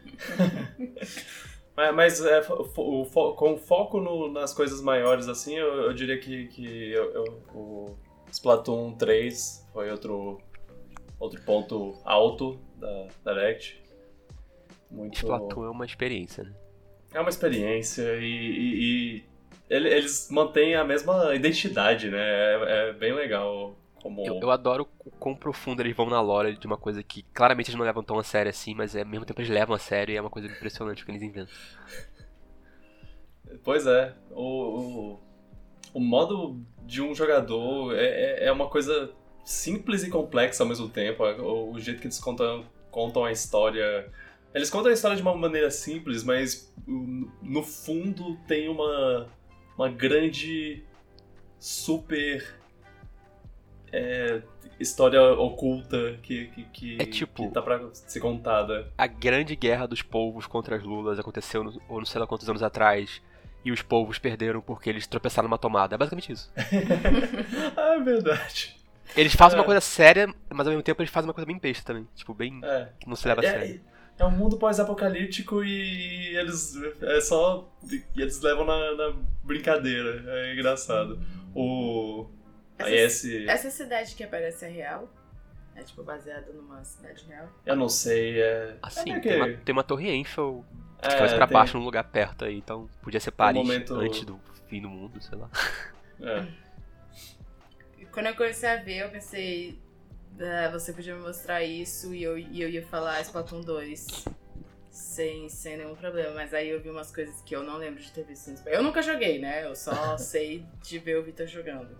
mas 1.76 1.96
mas, 1.96 2.26
é, 2.26 2.42
fo- 2.44 3.06
fo- 3.06 3.34
com 3.34 3.58
foco 3.58 4.00
no- 4.00 4.32
nas 4.32 4.54
coisas 4.54 4.82
maiores, 4.82 5.28
assim, 5.28 5.56
eu, 5.56 5.68
eu 5.84 5.94
diria 5.94 6.18
que, 6.20 6.48
que 6.48 6.92
eu- 6.92 7.12
eu- 7.14 7.42
o 7.54 7.98
Splatoon 8.32 8.94
3 8.96 9.66
foi 9.74 9.90
outro, 9.90 10.40
outro 11.20 11.42
ponto 11.44 11.98
alto 12.04 12.60
da 12.78 13.08
Direct. 13.26 13.82
Muito... 14.92 15.16
Splatoon 15.16 15.66
é 15.66 15.70
uma 15.70 15.86
experiência, 15.86 16.44
né? 16.44 16.54
É 17.14 17.20
uma 17.20 17.30
experiência 17.30 18.16
e, 18.18 18.26
e- 18.26 18.84
e 19.18 19.24
ele- 19.70 19.90
eles 19.90 20.28
mantêm 20.30 20.76
a 20.76 20.84
mesma 20.84 21.34
identidade, 21.34 22.10
né? 22.10 22.20
É, 22.20 22.90
é 22.90 22.94
bem 22.94 23.14
legal 23.14 23.76
como... 24.06 24.24
Eu, 24.24 24.40
eu 24.40 24.52
adoro 24.52 24.88
o 25.04 25.10
quão 25.10 25.36
profundo 25.36 25.82
eles 25.82 25.96
vão 25.96 26.08
na 26.08 26.22
lore 26.22 26.56
de 26.56 26.68
uma 26.68 26.78
coisa 26.78 27.02
que 27.02 27.24
claramente 27.34 27.72
eles 27.72 27.78
não 27.78 27.84
levam 27.84 28.04
tão 28.04 28.20
a 28.20 28.24
sério 28.24 28.52
assim, 28.52 28.76
mas 28.76 28.96
é, 28.96 29.02
ao 29.02 29.08
mesmo 29.08 29.26
tempo 29.26 29.42
eles 29.42 29.50
levam 29.50 29.76
a 29.76 29.80
sério 29.80 30.14
e 30.14 30.16
é 30.16 30.22
uma 30.22 30.30
coisa 30.30 30.48
impressionante 30.48 31.02
o 31.02 31.06
que 31.06 31.12
eles 31.12 31.24
inventam. 31.24 31.52
Pois 33.64 33.88
é, 33.88 34.14
o, 34.32 34.44
o, 34.44 35.20
o 35.94 36.00
modo 36.00 36.60
de 36.84 37.02
um 37.02 37.16
jogador 37.16 37.96
é, 37.96 38.06
é- 38.06 38.46
é 38.48 38.52
uma 38.52 38.68
coisa 38.68 39.12
simples 39.44 40.04
e 40.04 40.10
complexa 40.10 40.62
ao 40.64 40.70
mesmo 40.70 40.90
tempo. 40.90 41.24
O, 41.24 41.72
o 41.74 41.80
jeito 41.80 42.00
que 42.00 42.06
eles 42.08 42.20
contam, 42.20 42.64
contam 42.92 43.24
a 43.24 43.32
história. 43.32 44.12
Eles 44.54 44.70
contam 44.70 44.90
a 44.92 44.94
história 44.94 45.16
de 45.16 45.22
uma 45.22 45.36
maneira 45.36 45.72
simples, 45.72 46.24
mas 46.24 46.74
no 47.42 47.64
fundo 47.64 48.36
tem 48.48 48.68
uma, 48.68 49.28
uma 49.78 49.90
grande, 49.90 50.84
super 51.60 52.60
é, 53.92 54.42
história 54.80 55.22
oculta 55.22 56.18
que, 56.22 56.46
que, 56.48 56.64
que, 56.66 56.98
É 57.02 57.06
tipo- 57.06 57.48
que 57.48 57.54
tá 57.54 57.62
pra 57.62 57.80
ser 57.94 58.20
contada. 58.20 58.92
A 58.98 59.08
grande 59.08 59.56
guerra 59.56 59.88
dos 59.88 60.02
povos 60.02 60.46
contra 60.48 60.76
as 60.76 60.84
lulas 60.84 61.18
aconteceu 61.20 61.64
no, 61.64 61.82
ou 61.88 62.00
não 62.00 62.06
sei 62.06 62.20
lá 62.20 62.28
quantos 62.28 62.48
anos 62.50 62.62
atrás, 62.64 63.22
e 63.64 63.72
os 63.72 63.82
povos 63.82 64.20
perderam 64.20 64.62
porque 64.62 64.90
eles 64.90 65.08
tropeçaram 65.08 65.48
numa 65.48 65.58
tomada. 65.58 65.96
É 65.96 65.98
basicamente 65.98 66.32
isso. 66.32 66.52
ah, 67.76 67.96
é 67.96 68.00
verdade. 68.02 68.76
Eles 69.16 69.34
fazem 69.34 69.58
É. 69.58 69.60
uma 69.60 69.66
coisa 69.66 69.82
séria, 69.82 70.34
mas 70.54 70.68
ao 70.68 70.72
mesmo 70.72 70.84
tempo 70.84 71.02
eles 71.02 71.12
fazem 71.12 71.28
uma 71.28 71.34
coisa 71.34 71.46
bem 71.46 71.58
besta 71.58 71.84
também. 71.86 72.08
Tipo, 72.16 72.34
bem. 72.34 72.60
É. 72.64 72.90
não 73.08 73.16
se 73.16 73.28
leva 73.28 73.42
a 73.42 73.46
É, 73.46 73.50
sério. 73.52 73.82
é 74.20 74.26
um 74.26 74.32
mundo 74.32 74.58
pós-apocalíptico 74.58 75.64
e 75.64 76.36
eles 76.36 76.76
é 77.02 77.22
só 77.22 77.68
e 77.90 78.04
eles 78.22 78.42
levam 78.42 78.66
na, 78.66 78.96
na 78.96 79.14
brincadeira. 79.44 80.24
É 80.28 80.54
engraçado. 80.54 81.20
O 81.54 82.28
Essa, 82.78 82.90
esse 82.92 83.50
essa 83.50 83.70
cidade 83.72 84.16
que 84.16 84.24
aparece 84.24 84.66
é 84.66 84.70
real? 84.70 85.10
É 85.76 85.84
tipo 85.84 86.04
baseada 86.04 86.52
numa 86.54 86.84
cidade 86.84 87.26
real? 87.26 87.50
eu 87.66 87.76
não 87.76 87.90
sei, 87.90 88.40
é 88.42 88.78
Assim, 88.82 89.12
é 89.14 89.20
tem, 89.20 89.36
uma, 89.36 89.54
tem 89.58 89.74
uma 89.74 89.84
torre 89.84 90.10
Eiffel 90.10 90.64
que 91.02 91.08
é, 91.08 91.18
faz 91.18 91.34
pra 91.34 91.46
tem- 91.48 91.54
baixo 91.54 91.78
num 91.78 91.84
lugar 91.84 92.04
perto 92.06 92.46
aí, 92.46 92.58
então 92.58 92.90
podia 93.02 93.20
ser 93.20 93.32
Paris 93.32 93.62
momento- 93.62 93.94
antes 93.96 94.24
do 94.24 94.40
fim 94.70 94.82
do 94.82 94.90
mundo, 94.90 95.22
sei 95.22 95.38
lá. 95.38 95.50
é. 96.22 96.46
Quando 98.12 98.28
eu 98.28 98.36
comecei 98.36 98.70
a 98.70 98.78
ver, 98.78 99.00
eu 99.00 99.10
pensei, 99.10 99.78
ah, 100.40 100.70
você 100.72 100.94
podia 100.94 101.14
me 101.16 101.22
mostrar 101.22 101.62
isso 101.64 102.14
e 102.16 102.24
eu, 102.24 102.38
e 102.38 102.62
eu 102.62 102.70
ia 102.70 102.82
falar 102.86 103.20
Splatoon 103.22 103.60
2 103.60 104.26
sem, 104.90 105.50
sem 105.50 105.76
nenhum 105.76 105.96
problema. 105.96 106.34
Mas 106.34 106.54
aí 106.54 106.70
eu 106.70 106.80
vi 106.80 106.90
umas 106.90 107.14
coisas 107.14 107.42
que 107.42 107.54
eu 107.54 107.62
não 107.64 107.76
lembro 107.76 108.02
de 108.02 108.10
ter 108.12 108.24
visto. 108.24 108.50
Eu 108.68 108.82
nunca 108.82 109.02
joguei, 109.02 109.40
né? 109.40 109.66
Eu 109.66 109.76
só 109.76 109.92
sei 110.18 110.64
de 110.82 110.98
ver 110.98 111.18
o 111.18 111.24
Vitor 111.24 111.46
jogando. 111.46 111.98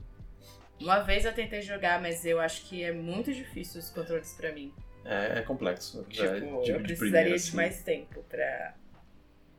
Uma 0.80 1.00
vez 1.00 1.26
eu 1.26 1.34
tentei 1.34 1.62
jogar, 1.62 2.02
mas 2.02 2.26
eu 2.26 2.40
acho 2.40 2.66
que 2.66 2.84
é 2.84 2.92
muito 2.92 3.34
difícil 3.34 3.80
os 3.80 3.90
controles 3.90 4.34
pra 4.34 4.52
mim. 4.52 4.74
É, 5.06 5.40
é 5.40 5.42
complexo. 5.42 6.04
Tipo, 6.10 6.24
é, 6.24 6.38
eu 6.38 6.82
precisaria 6.82 6.98
primeira, 6.98 7.30
de 7.30 7.36
assim. 7.36 7.56
mais 7.56 7.84
tempo 7.84 8.24
pra. 8.24 8.76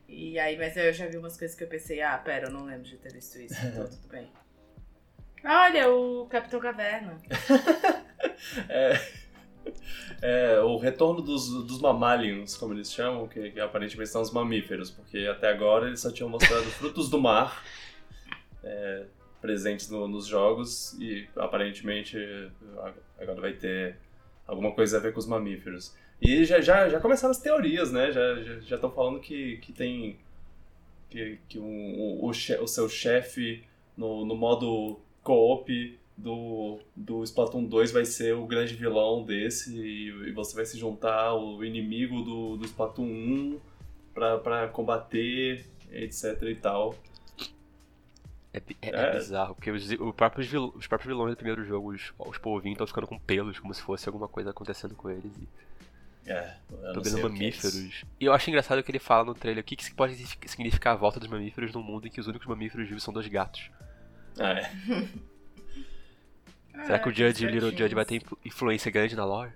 E 0.09 0.39
aí, 0.39 0.57
mas 0.57 0.77
eu 0.77 0.93
já 0.93 1.07
vi 1.07 1.17
umas 1.17 1.37
coisas 1.37 1.57
que 1.57 1.65
eu 1.65 1.69
pensei, 1.69 2.01
ah, 2.01 2.17
pera, 2.19 2.47
eu 2.47 2.53
não 2.53 2.65
lembro 2.65 2.83
de 2.85 2.97
ter 2.97 3.13
visto 3.13 3.39
isso, 3.41 3.55
então 3.67 3.87
tudo 3.89 4.09
bem. 4.09 4.31
Olha, 5.45 5.91
o 5.91 6.27
Capitão 6.27 6.61
Caverna. 6.61 7.17
É, 8.69 9.01
é, 10.23 10.61
o 10.61 10.77
retorno 10.77 11.23
dos, 11.23 11.49
dos 11.65 11.81
mammalians, 11.81 12.57
como 12.57 12.75
eles 12.75 12.93
chamam, 12.93 13.27
que, 13.27 13.51
que 13.51 13.61
aparentemente 13.61 14.11
são 14.11 14.21
os 14.21 14.31
mamíferos, 14.31 14.91
porque 14.91 15.27
até 15.27 15.49
agora 15.49 15.87
eles 15.87 16.01
só 16.01 16.13
tinham 16.13 16.29
mostrado 16.29 16.65
frutos 16.65 17.09
do 17.09 17.19
mar 17.19 17.65
é, 18.63 19.07
presentes 19.47 19.89
no- 19.89 20.09
nos 20.09 20.27
jogos 20.27 20.93
e 21.01 21.27
aparentemente 21.37 22.17
agora 23.19 23.41
vai 23.41 23.53
ter 23.53 23.97
alguma 24.47 24.73
coisa 24.73 24.97
a 24.97 25.01
ver 25.01 25.13
com 25.13 25.21
os 25.21 25.27
mamíferos. 25.27 25.95
E 26.21 26.45
já, 26.45 26.61
já, 26.61 26.89
já 26.89 26.99
começaram 27.01 27.31
as 27.31 27.39
teorias, 27.41 27.93
né? 27.93 28.11
Já 28.63 28.75
estão 28.77 28.91
falando 28.91 29.21
que, 29.21 29.59
que 29.59 29.73
tem. 29.73 30.17
que, 31.11 31.39
que 31.49 31.59
um- 31.59 31.95
o, 31.99 32.27
o, 32.27 32.31
o 32.31 32.67
seu 32.67 32.89
chefe 32.89 33.63
no, 33.97 34.25
no 34.25 34.35
modo 34.35 34.99
co-op 35.23 35.99
do, 36.17 36.79
do 36.97 37.23
Splatoon 37.23 37.65
2 37.65 37.93
vai 37.93 38.05
ser 38.05 38.35
o 38.35 38.47
grande 38.47 38.75
vilão 38.75 39.23
desse 39.25 39.77
e, 39.79 40.09
e 40.29 40.33
você 40.33 40.57
vai 40.57 40.65
se 40.65 40.79
juntar 40.79 41.21
ao 41.27 41.63
inimigo 41.65 42.23
do, 42.23 42.57
do 42.57 42.65
Splatoon 42.65 43.05
1 43.05 43.61
pra, 44.15 44.39
pra 44.39 44.69
combater, 44.69 45.67
etc 45.93 46.43
e 46.43 46.55
tal. 46.55 46.95
É, 48.57 48.89
é- 48.89 48.91
é 48.91 49.01
É. 49.11 49.13
bizarro, 49.13 49.55
porque 49.55 49.71
os, 49.71 49.91
o 49.93 50.13
próprios 50.13 50.47
vil- 50.47 50.73
os 50.75 50.87
próprios 50.87 51.09
vilões 51.09 51.33
do 51.35 51.37
primeiro 51.37 51.65
jogo, 51.65 51.93
os, 51.93 52.13
os 52.19 52.39
polvinhos, 52.39 52.75
estão 52.77 52.87
ficando 52.87 53.07
com 53.07 53.19
pelos, 53.19 53.59
como 53.59 53.73
se 53.75 53.83
fosse 53.83 54.09
alguma 54.09 54.29
coisa 54.29 54.51
acontecendo 54.51 54.95
com 54.95 55.11
eles. 55.11 55.31
E 55.37 55.49
É, 56.31 56.57
eu 56.71 56.79
não 56.79 56.89
estão 56.89 57.05
sei 57.05 57.13
vendo 57.23 57.27
o 57.27 57.35
que 57.35 57.45
é 57.45 57.49
isso. 57.49 57.67
mamíferos. 57.67 58.05
E 58.21 58.25
eu 58.25 58.33
acho 58.33 58.49
engraçado 58.51 58.83
que 58.83 58.91
ele 58.91 58.99
fala 58.99 59.25
no 59.25 59.35
trailer 59.35 59.63
o 59.63 59.67
que, 59.67 59.77
que 59.77 59.95
pode 59.95 60.17
significar 60.49 60.95
a 60.95 60.97
volta 60.97 61.21
dos 61.21 61.29
mamíferos 61.29 61.73
num 61.73 61.83
mundo 61.83 62.07
em 62.07 62.11
que 62.11 62.21
os 62.21 62.27
únicos 62.27 62.47
mamíferos 62.49 62.89
vivos 62.89 63.03
são 63.03 63.13
dois 63.15 63.29
gatos. 63.29 63.71
Ah, 64.39 64.53
é. 64.53 64.71
Será 66.85 66.99
que 66.99 67.09
o 67.09 67.13
Judge, 67.15 67.45
o 67.47 67.49
Little 67.51 67.71
gatinhos. 67.71 67.79
Judge 67.79 67.95
vai 67.95 68.05
ter 68.05 68.17
influ- 68.17 68.39
influência 68.45 68.91
grande 68.91 69.17
na 69.17 69.25
lore? 69.25 69.53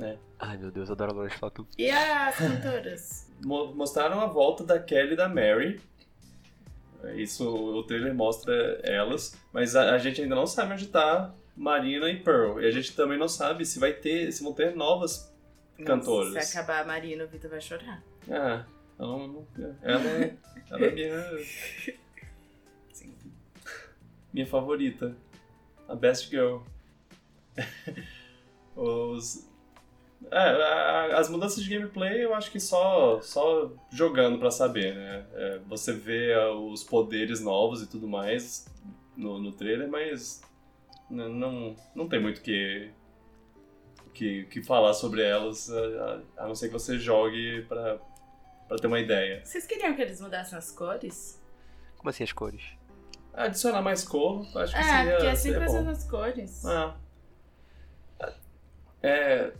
É. 0.00 0.16
Ai 0.38 0.56
meu 0.56 0.70
Deus, 0.70 0.88
eu 0.88 0.94
adoro 0.94 1.12
a 1.12 1.14
lore 1.14 1.28
de 1.28 1.34
Splatoon. 1.34 1.64
E 1.78 1.90
as 1.90 2.36
cantoras? 2.36 3.30
Mo- 3.44 3.74
mostraram 3.74 4.20
a 4.20 4.26
volta 4.26 4.64
da 4.64 4.78
Kelly 4.78 5.12
e 5.12 5.16
da 5.16 5.28
Mary. 5.28 5.80
Isso 7.16 7.48
o 7.48 7.82
trailer 7.84 8.14
mostra 8.14 8.52
elas, 8.84 9.36
mas 9.52 9.74
a, 9.76 9.94
a 9.94 9.98
gente 9.98 10.20
ainda 10.22 10.34
não 10.34 10.46
sabe 10.46 10.72
onde 10.74 10.86
tá 10.88 11.34
Marina 11.56 12.08
e 12.10 12.18
Pearl. 12.20 12.60
E 12.60 12.66
a 12.66 12.70
gente 12.70 12.94
também 12.94 13.18
não 13.18 13.28
sabe 13.28 13.64
se 13.64 13.78
vai 13.78 13.92
ter, 13.92 14.30
se 14.32 14.42
vão 14.42 14.52
ter 14.52 14.74
novas 14.76 15.32
cantoras. 15.84 16.44
Se 16.46 16.56
acabar 16.58 16.82
a 16.82 16.84
Marina, 16.86 17.24
o 17.24 17.28
Vitor 17.28 17.50
vai 17.50 17.60
chorar. 17.60 18.02
Ah, 18.30 18.64
ela, 18.98 19.18
não- 19.18 19.46
ela, 19.82 20.30
ela 20.70 20.86
é 20.86 20.90
minha, 20.90 21.24
Sim. 22.92 23.14
minha 24.32 24.46
favorita. 24.46 25.16
A 25.88 25.94
best 25.94 26.28
girl. 26.30 26.58
Os, 28.76 29.48
é, 30.30 31.14
as 31.14 31.28
mudanças 31.28 31.62
de 31.62 31.70
gameplay 31.70 32.24
eu 32.24 32.34
acho 32.34 32.50
que 32.50 32.60
só, 32.60 33.20
só 33.22 33.70
jogando 33.90 34.38
pra 34.38 34.50
saber, 34.50 34.94
né? 34.94 35.26
É, 35.34 35.58
você 35.66 35.92
vê 35.92 36.34
ah, 36.34 36.50
os 36.52 36.82
poderes 36.84 37.40
novos 37.40 37.82
e 37.82 37.86
tudo 37.86 38.06
mais 38.08 38.66
no, 39.16 39.38
no 39.38 39.52
trailer, 39.52 39.88
mas 39.88 40.40
n- 41.10 41.28
não, 41.28 41.76
não 41.94 42.08
tem 42.08 42.20
muito 42.20 42.38
o 42.38 42.42
que, 42.42 42.90
que, 44.14 44.44
que 44.44 44.62
falar 44.62 44.92
sobre 44.94 45.22
elas, 45.22 45.70
a, 45.70 46.20
a 46.44 46.46
não 46.48 46.54
ser 46.54 46.68
que 46.68 46.72
você 46.74 46.98
jogue 46.98 47.62
pra, 47.68 47.98
pra 48.68 48.76
ter 48.78 48.86
uma 48.86 49.00
ideia. 49.00 49.40
Vocês 49.44 49.66
queriam 49.66 49.94
que 49.94 50.02
eles 50.02 50.20
mudassem 50.20 50.56
as 50.58 50.70
cores? 50.70 51.40
Como 51.96 52.08
assim 52.10 52.24
as 52.24 52.32
cores? 52.32 52.62
Adicionar 53.32 53.80
mais 53.82 54.04
cor, 54.04 54.44
eu 54.54 54.60
acho 54.60 54.72
que 54.74 54.80
É, 54.80 54.82
seria, 54.82 55.12
porque 55.12 55.26
é 55.28 55.34
sempre 55.34 55.64
as 55.64 55.72
mesmas 55.72 56.04
cores. 56.04 56.64
Ah. 56.64 56.96
É, 59.02 59.52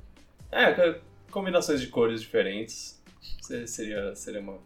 é, 0.53 0.73
co- 0.73 1.01
combinações 1.31 1.81
de 1.81 1.87
cores 1.89 2.21
diferentes 2.21 3.01
se- 3.43 3.67
seria, 3.67 4.15
seria 4.15 4.41
uma, 4.41 4.59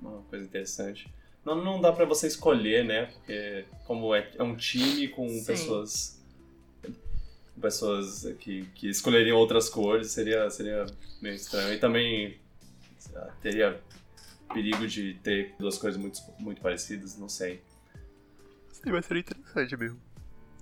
uma 0.00 0.22
coisa 0.22 0.44
interessante. 0.44 1.12
Não, 1.44 1.62
não 1.64 1.80
dá 1.80 1.92
pra 1.92 2.04
você 2.04 2.26
escolher, 2.26 2.84
né? 2.84 3.06
Porque 3.06 3.64
como 3.86 4.14
é, 4.14 4.30
é 4.36 4.42
um 4.42 4.56
time 4.56 5.08
com 5.08 5.28
Sim. 5.28 5.44
pessoas 5.44 6.18
pessoas 7.60 8.24
que, 8.38 8.62
que 8.74 8.88
escolheriam 8.88 9.36
outras 9.36 9.68
cores, 9.68 10.12
seria, 10.12 10.48
seria 10.50 10.86
meio 11.20 11.34
estranho. 11.34 11.74
E 11.74 11.78
também 11.78 12.38
lá, 13.12 13.34
teria 13.42 13.80
perigo 14.52 14.86
de 14.86 15.14
ter 15.22 15.54
duas 15.58 15.76
cores 15.76 15.96
muito, 15.96 16.20
muito 16.38 16.60
parecidas, 16.60 17.18
não 17.18 17.28
sei. 17.28 17.60
Sim, 18.72 18.92
vai 18.92 19.02
ser 19.02 19.16
interessante 19.16 19.76
mesmo. 19.76 20.00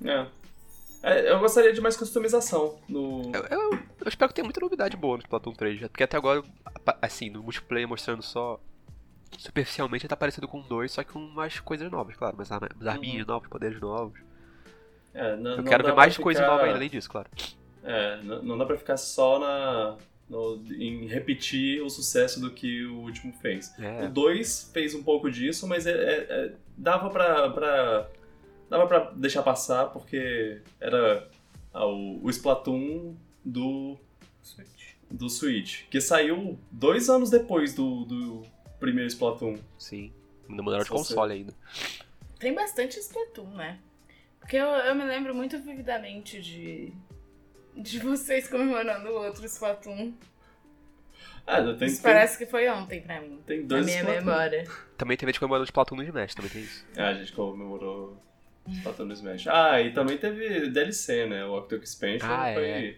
É. 0.04 0.26
É, 1.08 1.30
eu 1.30 1.38
gostaria 1.38 1.72
de 1.72 1.80
mais 1.80 1.96
customização 1.96 2.78
no, 2.88 3.30
Eu, 3.34 3.42
eu- 3.44 3.70
eu 4.00 4.08
espero 4.08 4.28
que 4.28 4.34
tenha 4.34 4.44
muita 4.44 4.60
novidade 4.60 4.96
boa 4.96 5.16
no 5.16 5.22
Splatoon 5.22 5.52
3, 5.52 5.78
já, 5.80 5.88
porque 5.88 6.02
até 6.02 6.16
agora, 6.16 6.42
assim, 7.00 7.30
no 7.30 7.42
multiplayer 7.42 7.86
mostrando 7.88 8.22
só 8.22 8.58
superficialmente 9.38 10.08
tá 10.08 10.16
parecido 10.16 10.48
com 10.48 10.60
dois, 10.62 10.92
só 10.92 11.04
que 11.04 11.12
com 11.12 11.20
mais 11.20 11.60
coisas 11.60 11.90
novas, 11.90 12.16
claro, 12.16 12.34
mas 12.38 12.50
arma- 12.50 12.68
arminhas 12.86 13.26
novas, 13.26 13.48
poderes 13.48 13.80
novos. 13.80 14.18
É, 15.14 15.36
não, 15.36 15.56
Eu 15.58 15.64
quero 15.64 15.84
ver 15.84 15.94
mais 15.94 16.16
coisa 16.16 16.40
ficar- 16.40 16.50
nova 16.52 16.64
ainda 16.64 16.76
além 16.76 16.90
disso, 16.90 17.08
claro. 17.10 17.28
É, 17.84 18.20
não, 18.22 18.42
não 18.42 18.58
dá 18.58 18.66
pra 18.66 18.76
ficar 18.76 18.96
só 18.96 19.38
na, 19.38 19.96
no- 20.28 20.60
em 20.72 21.06
repetir 21.06 21.80
o 21.82 21.88
sucesso 21.88 22.40
do 22.40 22.50
que 22.50 22.84
o 22.84 22.96
último 23.02 23.32
fez. 23.34 23.72
O 23.78 23.82
É, 23.82 24.08
2 24.08 24.70
fez 24.72 24.94
um 24.94 25.02
pouco 25.02 25.30
disso, 25.30 25.66
mas 25.68 25.86
é, 25.86 25.92
é- 25.92 26.26
é- 26.28 26.52
dava 26.76 27.10
pra, 27.10 27.48
pra. 27.50 28.08
Dava 28.68 28.86
pra 28.86 29.10
deixar 29.12 29.42
passar 29.42 29.86
porque 29.86 30.62
era 30.80 31.28
ah, 31.72 31.86
o, 31.86 32.20
o 32.24 32.30
Splatoon 32.30 33.14
do, 33.44 33.96
do 35.10 35.28
Switch, 35.28 35.84
que 35.88 36.00
saiu 36.00 36.58
dois 36.70 37.08
anos 37.08 37.30
depois 37.30 37.74
do, 37.74 38.04
do 38.04 38.42
primeiro 38.78 39.08
Splatoon. 39.08 39.56
sim. 39.78 40.12
Não 40.48 40.62
mudaram 40.62 40.84
de 40.84 40.90
console 40.90 41.32
ainda. 41.32 41.52
Tem 42.38 42.54
bastante 42.54 43.00
Splatoon, 43.00 43.50
né? 43.56 43.80
Porque 44.38 44.56
eu, 44.56 44.66
eu 44.68 44.94
me 44.94 45.04
lembro 45.04 45.34
muito 45.34 45.58
vividamente 45.58 46.40
de. 46.40 46.92
de 47.76 47.98
vocês 47.98 48.46
comemorando 48.46 49.08
o 49.08 49.24
outro 49.24 49.44
Splatoon. 49.44 50.12
Ah, 51.44 51.62
tem, 51.74 51.88
Isso 51.88 52.00
tem, 52.00 52.12
parece 52.12 52.38
que 52.38 52.46
foi 52.46 52.68
ontem 52.68 53.00
pra 53.00 53.20
mim. 53.20 53.40
tem 53.44 53.62
Na 53.62 53.66
dois 53.66 53.86
minha 53.86 53.98
Splatoon. 53.98 54.24
memória. 54.24 54.64
Também 54.96 55.16
teve 55.16 55.32
gente 55.32 55.40
comemorando 55.40 55.64
o 55.64 55.66
Splatoon 55.68 55.96
no 55.96 56.02
Smash, 56.04 56.34
também 56.36 56.50
tem 56.52 56.62
isso. 56.62 56.86
Ah, 56.96 57.08
a 57.08 57.14
gente 57.14 57.32
comemorou 57.32 58.16
Splatoon 58.68 59.04
no 59.06 59.12
Smash. 59.14 59.46
Ah, 59.48 59.80
e 59.80 59.92
também 59.92 60.18
teve 60.18 60.68
DLC, 60.70 61.26
né? 61.26 61.44
O 61.44 61.56
Octo 61.56 61.76
Expansion 61.76 62.26
Ah, 62.28 62.50
foi, 62.54 62.64
é. 62.68 62.96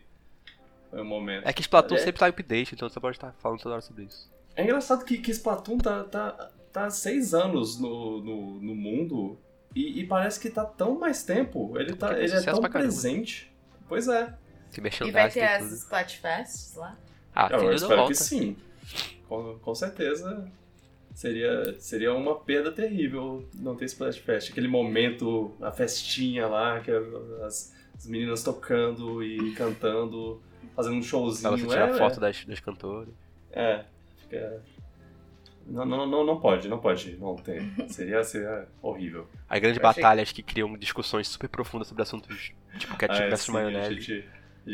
foi 0.90 1.00
um 1.00 1.04
momento. 1.04 1.46
É 1.46 1.52
que 1.52 1.60
Splatoon 1.62 1.96
É. 1.96 1.98
sempre 1.98 2.18
tá 2.20 2.26
em 2.26 2.30
update, 2.30 2.74
então 2.74 2.88
você 2.88 2.98
pode 3.00 3.16
estar 3.16 3.32
falando 3.34 3.60
toda 3.60 3.74
hora 3.74 3.82
sobre 3.82 4.04
isso. 4.04 4.30
É 4.56 4.62
engraçado 4.64 5.04
que, 5.04 5.18
que 5.18 5.30
Splatoon 5.30 5.78
tá, 5.78 6.04
tá, 6.04 6.50
tá 6.72 6.86
há 6.86 6.90
seis 6.90 7.34
anos 7.34 7.78
no, 7.78 8.20
no, 8.20 8.60
no 8.60 8.74
mundo 8.74 9.38
e, 9.74 10.00
e 10.00 10.06
parece 10.06 10.40
que 10.40 10.50
tá 10.50 10.64
tão 10.64 10.98
mais 10.98 11.22
tempo. 11.22 11.78
Ele, 11.78 11.94
tá, 11.94 12.18
ele 12.18 12.32
é 12.32 12.40
tão 12.42 12.60
presente. 12.62 13.52
Pois 13.88 14.08
é. 14.08 14.34
Se 14.70 14.80
E 15.06 15.10
vai 15.10 15.30
ter 15.30 15.42
as. 15.44 15.72
Splatfests 15.72 16.74
lá? 16.76 16.96
Ah, 17.34 17.48
Eu 17.52 17.68
da 17.68 17.74
espero 17.74 17.96
volta. 17.96 18.12
que 18.12 18.18
sim. 18.18 18.56
Com, 19.28 19.58
com 19.58 19.74
certeza 19.74 20.50
seria, 21.18 21.74
seria 21.80 22.14
uma 22.14 22.36
perda 22.38 22.70
terrível 22.70 23.44
não 23.54 23.74
ter 23.74 23.86
Splash 23.86 24.18
Fest. 24.18 24.50
Aquele 24.52 24.68
momento, 24.68 25.52
a 25.60 25.72
festinha 25.72 26.46
lá, 26.46 26.78
que 26.80 26.90
as, 27.44 27.74
as 27.96 28.06
meninas 28.06 28.44
tocando 28.44 29.22
e 29.24 29.52
cantando, 29.54 30.40
fazendo 30.76 30.94
um 30.94 31.00
Pra 31.00 31.08
showzinho. 31.08 31.50
você 31.58 31.66
tirar 31.66 31.88
é, 31.88 31.94
foto 31.98 32.20
das, 32.20 32.44
das 32.44 32.60
cantoras. 32.60 33.08
É, 33.50 33.84
fica. 34.18 34.62
Não, 35.66 35.84
não, 35.84 36.06
não, 36.06 36.24
não 36.24 36.40
pode, 36.40 36.68
não 36.68 36.78
pode 36.78 37.16
não 37.16 37.34
ter. 37.36 37.62
Seria, 37.88 38.22
seria 38.24 38.68
horrível. 38.80 39.26
As 39.48 39.60
grandes 39.60 39.78
Eu 39.82 39.86
achei- 39.88 40.02
batalhas 40.02 40.30
que 40.32 40.42
criam 40.42 40.78
discussões 40.78 41.26
super 41.28 41.48
profundas 41.48 41.88
sobre 41.88 42.02
assuntos 42.04 42.52
tipo 42.78 42.96
ketchup 42.96 43.20
Ah, 43.22 43.24
é, 43.26 43.28
versus 43.28 43.46
sim, 43.46 43.52
maionese. 43.52 43.86
A 43.86 43.90
gente 43.92 44.24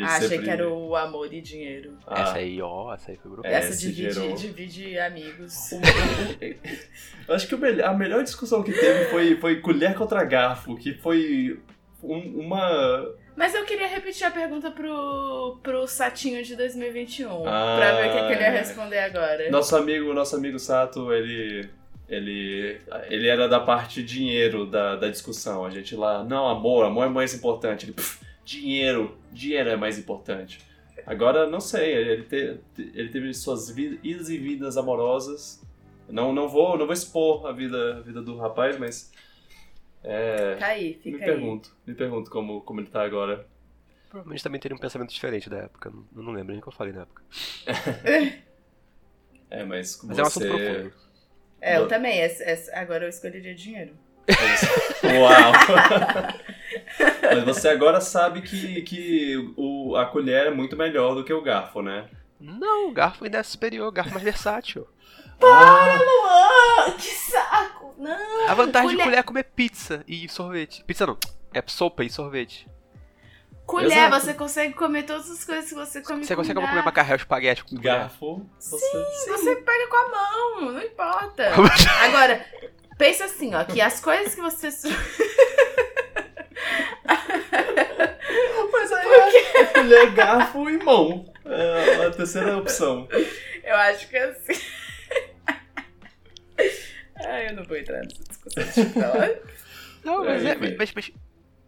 Ah, 0.02 0.16
achei 0.16 0.28
sempre- 0.28 0.44
que 0.44 0.50
era 0.50 0.68
o 0.68 0.96
amor 0.96 1.32
e 1.32 1.40
dinheiro. 1.40 1.96
Ah, 2.06 2.22
Essa 2.22 2.34
aí, 2.38 2.60
ó, 2.62 2.92
essa 2.94 3.10
aí 3.10 3.16
foi 3.16 3.30
brutal. 3.30 3.50
É, 3.50 3.54
Essa 3.56 3.72
se 3.72 3.92
divide, 3.92 4.12
gerou. 4.14 4.34
divide 4.34 4.98
amigos. 4.98 5.70
Eu 7.28 7.34
acho 7.34 7.46
que 7.48 7.54
a 7.82 7.92
melhor 7.94 8.22
discussão 8.22 8.62
que 8.62 8.72
teve 8.72 9.06
foi, 9.06 9.36
foi 9.36 9.60
colher 9.60 9.94
contra 9.94 10.24
garfo, 10.24 10.76
que 10.76 10.94
foi 10.94 11.60
um- 12.02 12.40
uma. 12.40 13.06
Mas 13.36 13.52
eu 13.54 13.64
queria 13.64 13.88
repetir 13.88 14.24
a 14.26 14.30
pergunta 14.30 14.70
pro, 14.70 15.58
pro 15.62 15.86
Satinho 15.88 16.42
de 16.44 16.54
2021. 16.54 17.46
Ah, 17.48 17.76
pra 17.78 17.92
ver 17.96 18.08
o 18.08 18.12
que, 18.12 18.26
que 18.28 18.32
ele 18.34 18.42
ia 18.42 18.50
responder 18.50 18.98
agora. 19.00 19.50
Nosso 19.50 19.74
amigo, 19.76 20.12
nosso 20.14 20.36
amigo 20.36 20.58
Sato, 20.58 21.12
ele. 21.12 21.68
Ele, 22.06 22.78
ele 23.08 23.26
era 23.28 23.48
da 23.48 23.58
parte 23.58 24.02
dinheiro 24.02 24.66
da, 24.66 24.94
da 24.94 25.08
discussão. 25.08 25.64
A 25.64 25.70
gente 25.70 25.96
lá, 25.96 26.22
não, 26.22 26.46
amor, 26.46 26.84
amor 26.84 27.06
é 27.06 27.08
mais 27.08 27.32
importante. 27.34 27.86
Ele, 27.86 27.92
"Pff, 27.94 28.22
dinheiro, 28.44 29.16
dinheiro 29.32 29.70
é 29.70 29.76
mais 29.76 29.98
importante. 29.98 30.60
Agora, 31.06 31.46
não 31.48 31.60
sei, 31.60 31.92
ele, 31.92 32.22
te- 32.24 32.60
ele 32.94 33.08
teve 33.10 33.32
suas 33.34 33.70
vi- 33.70 33.98
idas 34.02 34.28
e 34.30 34.38
vidas 34.38 34.76
amorosas. 34.76 35.62
Não, 36.08 36.32
não, 36.32 36.48
vou, 36.48 36.76
não 36.78 36.86
vou 36.86 36.92
expor 36.94 37.46
a 37.46 37.52
vida, 37.52 37.98
a 37.98 38.00
vida 38.00 38.22
do 38.22 38.36
rapaz, 38.36 38.78
mas. 38.78 39.12
É, 40.02 40.54
Fica 40.54 40.66
aí, 40.66 40.88
me 40.88 40.94
fica 41.02 41.16
aí. 41.18 41.24
pergunto, 41.24 41.76
me 41.86 41.94
pergunto 41.94 42.30
como, 42.30 42.60
como 42.62 42.80
ele 42.80 42.88
tá 42.88 43.02
agora. 43.02 43.46
Provavelmente 44.10 44.42
também 44.44 44.60
teria 44.60 44.76
um 44.76 44.80
pensamento 44.80 45.10
diferente 45.12 45.48
da 45.50 45.58
época. 45.58 45.90
não- 45.90 46.22
não 46.22 46.32
lembro 46.32 46.52
nem 46.52 46.58
o 46.58 46.62
que 46.62 46.68
eu 46.68 46.72
falei 46.72 46.92
na 46.92 47.02
época. 47.02 47.22
É, 49.50 49.62
mas. 49.62 50.00
Mas 50.02 50.18
é 50.18 50.22
um 50.22 50.26
assunto 50.26 50.46
você... 50.48 50.64
profundo. 50.72 50.94
É, 51.60 51.76
eu 51.78 51.86
também. 51.88 52.18
agora 52.72 53.04
eu 53.04 53.08
escolheria 53.08 53.54
dinheiro. 53.54 53.94
Uau! 55.04 55.52
Mas 57.22 57.44
você 57.44 57.68
agora 57.68 58.00
sabe 58.00 58.42
que, 58.42 58.82
que 58.82 59.52
o, 59.56 59.96
a 59.96 60.06
colher 60.06 60.46
é 60.46 60.50
muito 60.50 60.76
melhor 60.76 61.14
do 61.14 61.24
que 61.24 61.32
o 61.32 61.42
garfo, 61.42 61.82
né? 61.82 62.06
Não, 62.40 62.88
o 62.88 62.92
garfo 62.92 63.24
ainda 63.24 63.38
é 63.38 63.42
superior, 63.42 63.88
o 63.88 63.92
garfo 63.92 64.10
é 64.10 64.14
mais 64.14 64.24
versátil. 64.24 64.86
Ah, 65.42 65.98
Luan, 65.98 66.92
que 66.92 67.10
saco! 67.14 67.94
Não! 67.98 68.48
A 68.48 68.54
vantagem 68.54 68.90
de 68.90 68.94
colher- 68.96 69.04
colher 69.06 69.18
é 69.18 69.22
comer 69.22 69.44
pizza 69.44 70.04
e 70.06 70.28
sorvete. 70.28 70.84
Pizza 70.84 71.06
não, 71.06 71.16
é 71.52 71.62
sopa 71.66 72.04
e 72.04 72.10
sorvete. 72.10 72.68
Colher, 73.66 73.92
Exato. 73.96 74.20
você 74.20 74.34
consegue 74.34 74.74
comer 74.74 75.04
todas 75.04 75.30
as 75.30 75.42
coisas 75.42 75.66
que 75.70 75.74
você 75.74 76.02
come 76.02 76.22
Você 76.22 76.34
com 76.34 76.42
consegue 76.42 76.60
garfo. 76.60 76.70
comer 76.70 76.84
macarrão, 76.84 77.16
espaguete 77.16 77.64
com 77.64 77.76
Garfo, 77.76 78.46
você... 78.58 78.76
Sim. 78.78 79.32
Você 79.32 79.56
pega 79.56 79.88
com 79.88 79.96
a 79.96 80.10
mão, 80.10 80.72
não 80.72 80.82
importa. 80.82 81.50
Agora, 82.04 82.44
pensa 82.98 83.24
assim, 83.26 83.54
ó, 83.54 83.64
que 83.64 83.80
as 83.80 84.00
coisas 84.00 84.34
que 84.34 84.40
você... 84.40 84.68
Mas 88.72 88.92
aí 88.92 89.06
é, 89.08 89.60
é 89.60 89.64
colher, 89.66 90.10
garfo 90.14 90.68
e 90.70 90.78
mão. 90.78 91.32
É 91.44 92.06
a 92.06 92.10
terceira 92.10 92.56
opção. 92.56 93.06
Eu 93.62 93.74
acho 93.76 94.08
que 94.08 94.16
é 94.16 94.24
assim... 94.24 94.52
Ai, 97.26 97.48
eu 97.48 97.54
não 97.56 97.64
vou 97.64 97.76
entrar 97.76 97.98
nessa 98.02 98.22
discussão. 98.24 98.62
Eu 98.84 98.90
falar. 98.90 99.30
Não, 100.04 100.24
mas, 100.24 100.44
É, 100.44 100.54
mas, 100.56 100.92
mas- 100.94 101.12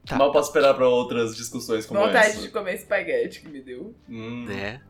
Tá. 0.06 0.14
Mal 0.16 0.30
posso 0.30 0.50
esperar 0.50 0.72
pra 0.74 0.86
outras 0.88 1.36
discussões 1.36 1.84
como 1.84 1.98
Vontade 1.98 2.28
essa. 2.28 2.40
de 2.40 2.48
comer 2.50 2.74
espaguete 2.76 3.40
que 3.40 3.48
me 3.48 3.60
deu. 3.60 3.92
Hum, 4.08 4.46
É. 4.48 4.80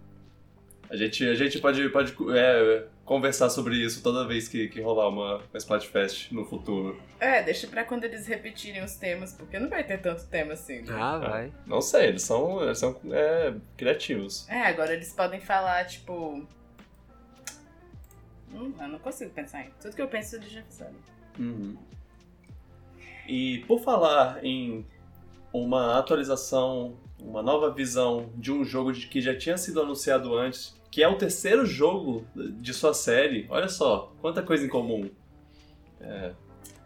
a, 0.90 0.94
gente, 0.96 1.26
a 1.26 1.34
gente 1.34 1.58
pode, 1.58 1.88
pode 1.88 2.14
é, 2.36 2.84
conversar 3.06 3.48
sobre 3.48 3.76
isso 3.76 4.02
toda 4.02 4.26
vez 4.26 4.48
que, 4.48 4.68
que 4.68 4.80
rolar 4.82 5.08
uma, 5.08 5.36
uma 5.36 5.56
Splatfest 5.58 6.30
no 6.32 6.44
futuro. 6.44 7.00
É, 7.18 7.42
deixa 7.42 7.66
pra 7.68 7.84
quando 7.84 8.04
eles 8.04 8.26
repetirem 8.26 8.82
os 8.84 8.96
temas, 8.96 9.32
porque 9.32 9.58
não 9.58 9.70
vai 9.70 9.82
ter 9.84 9.98
tanto 10.02 10.26
tema 10.26 10.52
assim. 10.52 10.80
né? 10.82 10.92
Ah, 10.98 11.16
vai. 11.18 11.52
Não 11.66 11.80
sei, 11.80 12.08
eles 12.08 12.22
são, 12.22 12.62
eles 12.62 12.78
são 12.78 13.00
é, 13.12 13.54
criativos. 13.76 14.46
É, 14.50 14.62
agora 14.66 14.92
eles 14.92 15.12
podem 15.12 15.40
falar, 15.40 15.86
tipo. 15.86 16.44
Hum, 18.52 18.72
eu 18.78 18.88
não 18.88 18.98
consigo 18.98 19.30
pensar 19.32 19.62
em. 19.62 19.70
Tudo 19.80 19.94
que 19.94 20.02
eu 20.02 20.08
penso 20.08 20.36
eles 20.36 20.50
já 20.50 20.62
fizeram. 20.62 20.94
Uhum. 21.38 21.76
E 23.28 23.58
por 23.66 23.80
falar 23.80 24.44
em 24.44 24.84
uma 25.52 25.98
atualização, 25.98 26.96
uma 27.18 27.42
nova 27.42 27.70
visão 27.72 28.30
de 28.36 28.52
um 28.52 28.64
jogo 28.64 28.92
de- 28.92 29.06
que 29.06 29.20
já 29.20 29.36
tinha 29.36 29.56
sido 29.56 29.80
anunciado 29.80 30.34
antes, 30.36 30.74
que 30.90 31.02
é 31.02 31.08
o 31.08 31.16
terceiro 31.16 31.66
jogo 31.66 32.26
de 32.34 32.72
sua 32.72 32.94
série, 32.94 33.46
olha 33.48 33.68
só, 33.68 34.12
quanta 34.20 34.42
coisa 34.42 34.64
em 34.64 34.68
comum. 34.68 35.10
É, 36.00 36.32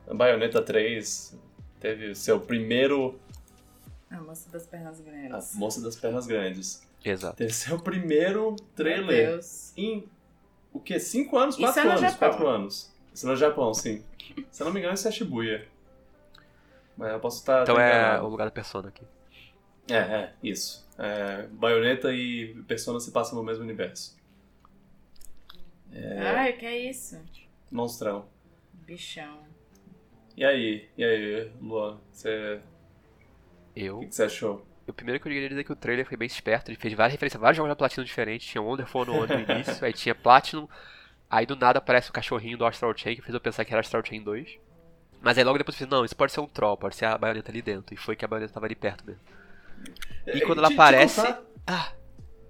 a 0.08 0.14
Bayonetta 0.14 0.62
3 0.62 1.38
teve 1.78 2.10
o 2.10 2.16
seu 2.16 2.40
primeiro. 2.40 3.18
A 4.10 4.20
moça 4.20 4.50
das 4.50 4.66
pernas 4.66 5.00
A 5.00 5.02
grandes. 5.02 5.54
Moça 5.54 5.80
das 5.80 5.96
Pernas 5.96 6.26
Grandes. 6.26 6.86
Exato. 7.04 7.36
Teve 7.36 7.52
seu 7.52 7.78
primeiro 7.78 8.50
Meu 8.50 8.56
trailer 8.74 9.30
Deus. 9.30 9.72
em. 9.76 10.04
O 10.72 10.80
quê? 10.80 10.98
Cinco 11.00 11.38
anos? 11.38 11.54
Isso 11.54 11.64
Quatro 11.64 11.80
é 11.80 11.84
no 11.84 11.90
anos? 11.90 12.00
Japão. 12.00 12.28
Quatro 12.30 12.48
anos. 12.48 12.92
Isso 13.14 13.26
é 13.26 13.30
no 13.30 13.36
Japão, 13.36 13.74
sim. 13.74 14.04
Se 14.50 14.62
eu 14.62 14.66
não 14.66 14.72
me 14.72 14.80
engano, 14.80 14.94
isso 14.94 15.08
é 15.08 15.10
Shibuya. 15.10 15.66
Mas 16.96 17.12
eu 17.12 17.20
posso 17.20 17.38
estar. 17.38 17.62
Então 17.62 17.78
é 17.78 17.88
enganado. 17.88 18.26
o 18.26 18.28
lugar 18.28 18.44
da 18.44 18.50
persona 18.50 18.88
aqui. 18.88 19.02
É, 19.88 19.96
é, 19.96 20.32
isso. 20.42 20.86
É, 21.02 21.46
Bayonetta 21.46 22.12
e 22.12 22.54
Persona 22.68 23.00
se 23.00 23.10
passam 23.10 23.34
no 23.34 23.42
mesmo 23.42 23.64
universo. 23.64 24.14
Ai, 26.36 26.52
que 26.52 26.66
é 26.66 26.78
isso? 26.90 27.18
Monstrão. 27.70 28.26
Bichão. 28.86 29.38
E 30.36 30.44
aí? 30.44 30.88
E 30.98 31.02
aí, 31.02 31.50
Luan? 31.58 31.98
Você. 32.12 32.60
O 33.74 33.78
Eu. 33.78 34.00
que 34.00 34.06
que 34.08 34.14
você 34.14 34.24
achou? 34.24 34.66
O 34.86 34.92
primeiro 34.92 35.18
que 35.20 35.26
eu 35.26 35.32
queria 35.32 35.48
dizer 35.48 35.62
é 35.62 35.64
que 35.64 35.72
o 35.72 35.76
trailer 35.76 36.04
foi 36.06 36.18
bem 36.18 36.26
esperto. 36.26 36.70
Ele 36.70 36.76
fez 36.78 36.92
várias 36.92 37.12
referências 37.12 37.40
a 37.40 37.42
vários 37.42 37.56
jogos 37.56 37.70
da 37.70 37.76
Platinum 37.76 38.04
diferentes. 38.04 38.46
Tinha 38.46 38.60
Wonderful 38.60 39.06
no, 39.06 39.26
no 39.26 39.40
início, 39.40 39.82
aí 39.82 39.92
tinha 39.94 40.14
Platinum. 40.14 40.68
Aí 41.30 41.46
do 41.46 41.56
nada 41.56 41.78
aparece 41.78 42.10
o 42.10 42.12
cachorrinho 42.12 42.58
do 42.58 42.66
Astral 42.66 42.94
Chain, 42.94 43.16
que 43.16 43.22
fez 43.22 43.32
eu 43.32 43.40
pensar 43.40 43.64
que 43.64 43.72
era 43.72 43.80
Astral 43.80 44.04
Chain 44.04 44.22
2. 44.22 44.58
Mas 45.22 45.38
aí 45.38 45.44
logo 45.44 45.56
depois 45.56 45.76
eu 45.80 45.86
pensei, 45.86 45.98
não, 45.98 46.04
isso 46.04 46.16
pode 46.16 46.32
ser 46.32 46.40
um 46.40 46.46
troll, 46.46 46.76
pode 46.76 46.96
ser 46.96 47.06
a 47.06 47.16
baioneta 47.16 47.50
ali 47.50 47.62
dentro. 47.62 47.94
E 47.94 47.96
foi 47.96 48.16
que 48.16 48.24
a 48.24 48.28
baioneta 48.28 48.52
tava 48.52 48.66
ali 48.66 48.74
perto 48.74 49.06
mesmo. 49.06 49.22
E 50.26 50.40
quando 50.42 50.58
ela 50.58 50.68
Te- 50.68 50.74
te 50.74 50.80
aparece- 50.80 51.20
contar- 51.20 51.42
Ah, 51.66 51.92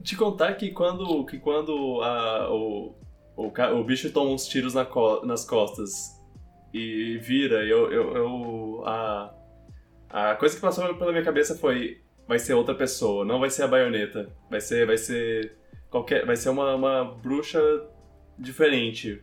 Te 0.02 0.16
contar 0.16 0.54
que 0.54 0.70
quando, 0.70 1.24
que 1.26 1.38
quando 1.38 2.00
a, 2.02 2.50
o, 2.50 2.94
o, 3.36 3.46
o 3.78 3.84
bicho 3.84 4.10
toma 4.12 4.30
uns 4.30 4.46
tiros 4.46 4.74
na 4.74 4.84
co- 4.84 5.24
nas 5.26 5.44
costas 5.44 6.18
e 6.72 7.18
vira, 7.18 7.64
eu, 7.64 7.90
eu, 7.92 8.16
eu- 8.16 8.82
a, 8.86 9.34
a 10.08 10.34
coisa 10.36 10.54
que 10.54 10.60
passou 10.62 10.94
pela 10.94 11.12
minha 11.12 11.24
cabeça 11.24 11.54
foi 11.56 12.00
vai 12.26 12.38
ser 12.38 12.54
outra 12.54 12.74
pessoa, 12.74 13.24
não 13.24 13.40
vai 13.40 13.50
ser 13.50 13.64
a 13.64 13.68
baioneta, 13.68 14.30
vai 14.48 14.60
ser 14.60 14.86
vai 14.86 14.96
ser 14.96 15.56
qualquer, 15.90 16.24
vai 16.24 16.36
ser 16.36 16.48
uma, 16.48 16.74
uma 16.74 17.04
bruxa 17.04 17.60
diferente. 18.38 19.22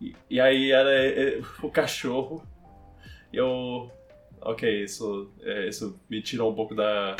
E, 0.00 0.14
e 0.28 0.40
aí 0.40 0.70
era 0.72 0.90
é, 0.92 1.40
o 1.62 1.70
cachorro. 1.70 2.42
Eu 3.32 3.90
ok, 4.44 4.84
isso 4.84 5.30
é, 5.42 5.68
isso 5.68 5.98
me 6.08 6.22
tirou 6.22 6.50
um 6.52 6.54
pouco 6.54 6.74
da 6.74 7.16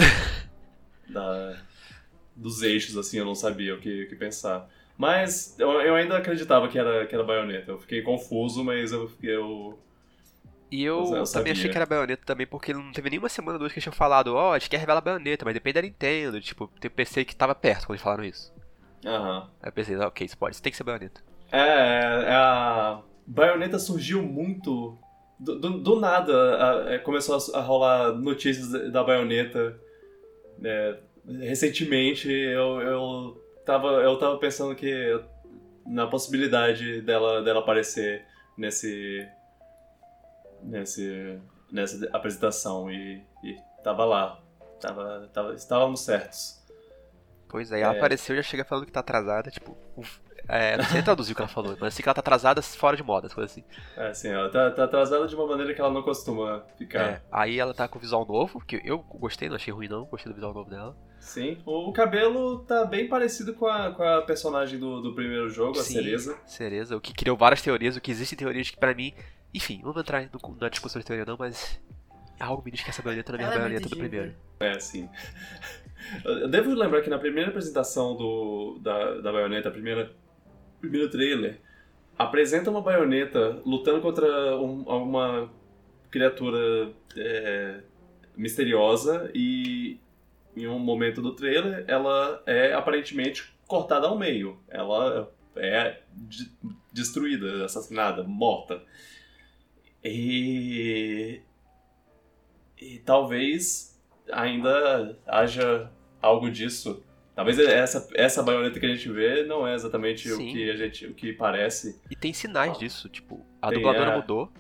da 1.09 1.57
dos 2.37 2.63
eixos, 2.63 2.97
assim, 2.97 3.19
eu 3.19 3.25
não 3.25 3.35
sabia 3.35 3.75
o 3.75 3.81
que, 3.81 4.05
o 4.05 4.09
que 4.09 4.17
pensar. 4.17 4.69
Mas 4.97 5.59
eu, 5.59 5.71
eu 5.81 5.95
ainda 5.95 6.17
acreditava 6.19 6.69
que 6.69 6.79
era, 6.79 7.07
que 7.07 7.15
era 7.15 7.25
baioneta. 7.25 7.73
Eu 7.73 7.79
fiquei 7.79 8.03
confuso, 8.03 8.65
mas 8.65 8.93
eu. 8.93 9.11
eu 9.23 9.79
e 10.71 10.83
eu, 10.83 11.15
Eu 11.15 11.25
também 11.25 11.53
achei 11.53 11.71
que 11.71 11.77
era 11.77 11.87
baioneta 11.87 12.23
também, 12.25 12.47
porque 12.47 12.73
não 12.73 12.91
teve 12.93 13.11
nenhuma 13.11 13.29
semana 13.29 13.55
ou 13.55 13.59
duas 13.61 13.73
que 13.73 13.79
eles 13.79 13.85
tinham 13.85 13.95
falado, 13.95 14.35
ó, 14.35 14.55
a 14.55 14.59
gente 14.59 14.71
quer 14.71 14.79
revelar 14.79 15.01
baioneta, 15.01 15.45
mas 15.45 15.55
depende 15.55 15.75
da 15.75 15.83
Nintendo. 15.83 16.41
Tipo, 16.41 16.71
eu 16.83 16.91
pensei 16.91 17.25
que 17.25 17.37
tava 17.37 17.55
perto 17.55 17.87
quando 17.87 17.91
eles 17.95 18.03
falaram 18.03 18.25
isso. 18.25 18.53
aham. 19.05 19.49
Aí 19.63 19.69
eu 19.69 19.73
pensei, 19.73 19.97
ok, 19.97 20.27
isso 20.27 20.37
pode, 20.39 20.55
isso 20.55 20.63
tem 20.63 20.71
que 20.71 20.77
ser 20.77 20.85
baioneta. 20.85 21.23
É, 21.53 21.59
é, 21.59 22.35
a 22.35 23.01
baioneta 23.27 23.79
surgiu 23.79 24.23
muito. 24.23 24.99
Do, 25.45 25.59
do- 25.59 25.79
do 25.79 26.01
nada 26.01 26.33
a- 26.89 26.95
é, 26.95 26.99
começou 26.99 27.37
a, 27.55 27.59
a 27.59 27.61
rolar 27.63 28.13
notícias 28.13 28.71
da- 28.71 28.89
da 28.89 29.05
baioneta. 29.05 29.79
É, 30.63 30.97
recentemente 31.41 32.31
eu, 32.31 32.81
eu, 32.81 33.45
tava, 33.65 33.89
eu 34.03 34.19
tava 34.19 34.39
pensando 34.39 34.75
que. 34.75 35.21
na 35.87 36.07
possibilidade 36.07 37.03
dela, 37.03 37.43
dela 37.43 37.61
aparecer 37.61 38.25
nesse. 38.57 39.27
nesse. 40.63 41.39
nessa 41.71 42.09
apresentação 42.13 42.91
e, 42.91 43.23
e 43.43 43.57
tava 43.83 44.05
lá. 44.05 44.41
Tava, 44.81 45.29
tava, 45.33 45.55
estávamos 45.55 46.01
certos. 46.01 46.63
Pois 47.49 47.71
é, 47.71 47.81
ela 47.81 47.95
É. 47.95 47.97
apareceu 47.97 48.35
e 48.35 48.39
já 48.39 48.43
chega 48.43 48.65
falando 48.65 48.87
que 48.87 48.93
tá 48.93 49.01
atrasada, 49.01 49.51
tipo. 49.51 49.77
uf, 49.97 50.21
é, 50.49 50.77
não 50.77 50.85
sei 50.85 51.03
traduzir 51.03 51.33
o 51.33 51.35
que 51.35 51.43
ela 51.43 51.49
falou, 51.49 51.77
mas 51.81 51.95
sei 51.95 52.03
que 52.03 52.09
ela 52.09 52.15
tá 52.15 52.21
atrasada 52.21 52.61
fora 52.63 52.97
de 52.97 53.03
moda, 53.03 53.29
coisa 53.29 53.51
assim. 53.51 53.65
É, 53.97 54.09
assim, 54.09 54.29
ela 54.29 54.51
tá, 54.51 54.71
tá 54.71 54.85
atrasada 54.85 55.27
de 55.27 55.35
uma 55.35 55.47
maneira 55.47 55.75
que 55.75 55.81
ela 55.81 55.91
não 55.91 56.03
costuma 56.03 56.65
ficar. 56.77 57.03
É, 57.03 57.23
aí 57.31 57.59
ela 57.59 57.73
tá 57.75 57.89
com 57.89 57.99
o 57.99 58.01
visual 58.01 58.27
novo, 58.27 58.61
que 58.65 58.81
eu 58.85 58.99
gostei, 58.99 59.49
não 59.49 59.57
achei 59.57 59.73
ruim 59.73 59.89
não, 59.89 60.05
gostei 60.05 60.31
do 60.31 60.35
visual 60.35 60.53
novo 60.55 60.71
dela. 60.71 60.97
Sim. 61.25 61.57
O, 61.65 61.91
cabelo 61.91 62.59
tá 62.61 62.85
bem 62.85 63.09
parecido 63.09 63.55
com 63.55 63.67
a, 63.67 63.93
com 63.93 64.03
a 64.03 64.21
personagem 64.23 64.79
do, 64.79 65.01
do 65.01 65.15
primeiro 65.15 65.49
jogo, 65.49 65.79
a 65.79 65.83
Sim. 65.83 65.95
Cereza. 65.95 66.37
Cereza, 66.45 66.97
o 66.97 67.01
que 67.01 67.15
criou 67.15 67.35
várias 67.37 67.63
teorias, 67.63 67.97
o 67.97 68.01
que 68.01 68.11
existem 68.11 68.37
teorias 68.39 68.69
que 68.71 68.77
pra 68.77 68.95
mim. 68.95 69.15
Enfim, 69.55 69.81
não 69.83 69.93
vou 69.93 70.03
entrar 70.03 70.23
no- 70.23 70.57
na 70.61 70.69
discussão 70.69 71.01
de 71.01 71.07
teoria 71.07 71.25
não, 71.25 71.37
mas. 71.39 71.81
Algo 72.39 72.63
me 72.65 72.71
diz 72.71 72.83
que 72.83 72.91
essa 72.91 73.01
baioneta 73.01 73.33
não 73.33 73.39
é 73.39 73.43
a 73.43 73.47
mesma 73.47 73.61
é 73.61 73.65
baioneta 73.65 73.89
do 73.89 73.97
primeiro. 73.97 74.35
É, 74.61 74.79
sim. 74.79 75.09
Eu 76.25 76.41
eu 76.41 76.49
devo 76.49 76.75
lembrar 76.75 77.01
que 77.01 77.09
na 77.09 77.19
primeira 77.19 77.49
apresentação 77.49 78.17
do, 78.17 78.79
da, 78.83 79.21
da 79.21 79.33
baioneta, 79.33 79.69
a 79.69 79.73
primeira, 79.73 80.13
primeiro 80.85 81.11
trailer, 81.11 81.61
apresenta 82.19 82.71
uma 82.71 82.81
baioneta 82.81 83.61
lutando 83.67 84.01
contra 84.01 84.57
um- 84.57 84.83
uma 84.83 85.51
criatura 86.11 86.93
é, 87.17 87.81
misteriosa 88.37 89.31
e 89.35 89.99
em 90.57 90.67
um 90.69 90.79
momento 90.79 91.21
do 91.21 91.35
trailer 91.35 91.85
ela 91.89 92.43
é 92.47 92.73
aparentemente 92.73 93.53
cortada 93.67 94.07
ao 94.07 94.17
meio. 94.19 94.59
Ela 94.69 95.29
é 95.57 96.01
de- 96.13 96.51
destruída, 96.93 97.65
assassinada, 97.65 98.23
morta. 98.23 98.83
E, 100.03 101.41
e 102.81 102.99
talvez 103.01 104.01
ainda 104.31 105.17
haja 105.27 105.91
algo 106.21 106.51
disso. 106.51 107.03
Talvez 107.35 107.59
essa, 107.59 108.09
essa 108.15 108.43
baioneta 108.43 108.79
que 108.79 108.87
a 108.87 108.89
gente 108.95 109.11
vê 109.11 109.43
não 109.43 109.67
é 109.67 109.75
exatamente 109.75 110.31
o 110.31 110.37
Sim. 110.37 110.53
que 110.53 110.71
a 110.71 110.77
gente 110.77 111.07
o 111.07 111.15
que 111.15 111.33
parece. 111.33 112.01
E 112.11 112.15
tem 112.15 112.33
sinais 112.33 112.79
disso, 112.79 113.09
tipo, 113.09 113.45
a 113.61 113.71
dubladora 113.71 114.13
é. 114.13 114.17
mudou. 114.17 114.53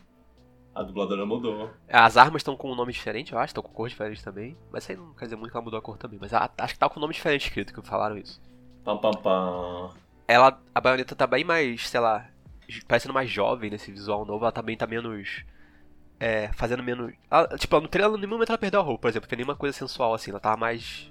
A 0.75 0.83
dubladora 0.83 1.25
mudou. 1.25 1.71
As 1.89 2.17
armas 2.17 2.41
estão 2.41 2.57
com 2.57 2.73
um 2.73 2.75
nome 2.75 2.93
diferente, 2.93 3.33
eu 3.33 3.39
acho, 3.39 3.51
estão 3.51 3.63
com 3.63 3.73
cor 3.73 3.89
diferente 3.89 4.25
também. 4.25 4.57
Mas 4.73 4.83
isso 4.83 4.91
aí 4.93 4.99
não 4.99 5.15
quer 5.15 5.27
dizer 5.27 5.37
muito 5.37 5.53
que 5.53 5.57
ela 5.57 5.65
mudou 5.65 5.79
a 5.79 5.83
cor 5.83 5.97
também. 5.97 6.19
Mas 6.21 6.35
a- 6.35 6.51
acho 6.59 6.75
que 6.75 6.81
tá 6.81 6.89
com 6.89 6.99
nome 6.99 7.15
diferente 7.15 7.47
escrito, 7.47 7.73
que 7.73 7.81
falaram 7.87 8.19
isso. 8.19 8.43
Pam 8.85 8.99
pam 8.99 9.13
pam. 9.13 9.95
Ela, 10.27 10.61
a 10.75 10.81
baioneta 10.81 11.15
tá 11.15 11.29
bem 11.29 11.45
mais, 11.45 11.89
sei 11.89 12.01
lá, 12.01 12.29
parecendo 12.89 13.15
mais 13.15 13.31
jovem 13.31 13.71
nesse 13.71 13.93
visual 13.93 14.25
novo. 14.25 14.45
Ela 14.45 14.51
também 14.53 14.77
tá 14.77 14.85
menos. 14.87 15.45
É, 16.19 16.51
fazendo 16.55 16.83
menos. 16.83 17.13
ela- 17.31 17.57
tipo, 17.57 17.79
no 17.81 17.87
trailer, 17.89 18.17
em 18.17 18.21
nenhum 18.21 18.31
momento 18.33 18.49
ela 18.51 18.59
perdeu 18.59 18.81
a 18.81 18.83
roupa, 18.83 19.03
por 19.03 19.09
exemplo, 19.11 19.29
tem 19.29 19.37
nenhuma 19.37 19.55
coisa 19.57 19.77
sensual 19.79 20.13
assim. 20.13 20.33
Ela 20.33 20.41
tava 20.41 20.57
mais. 20.57 21.09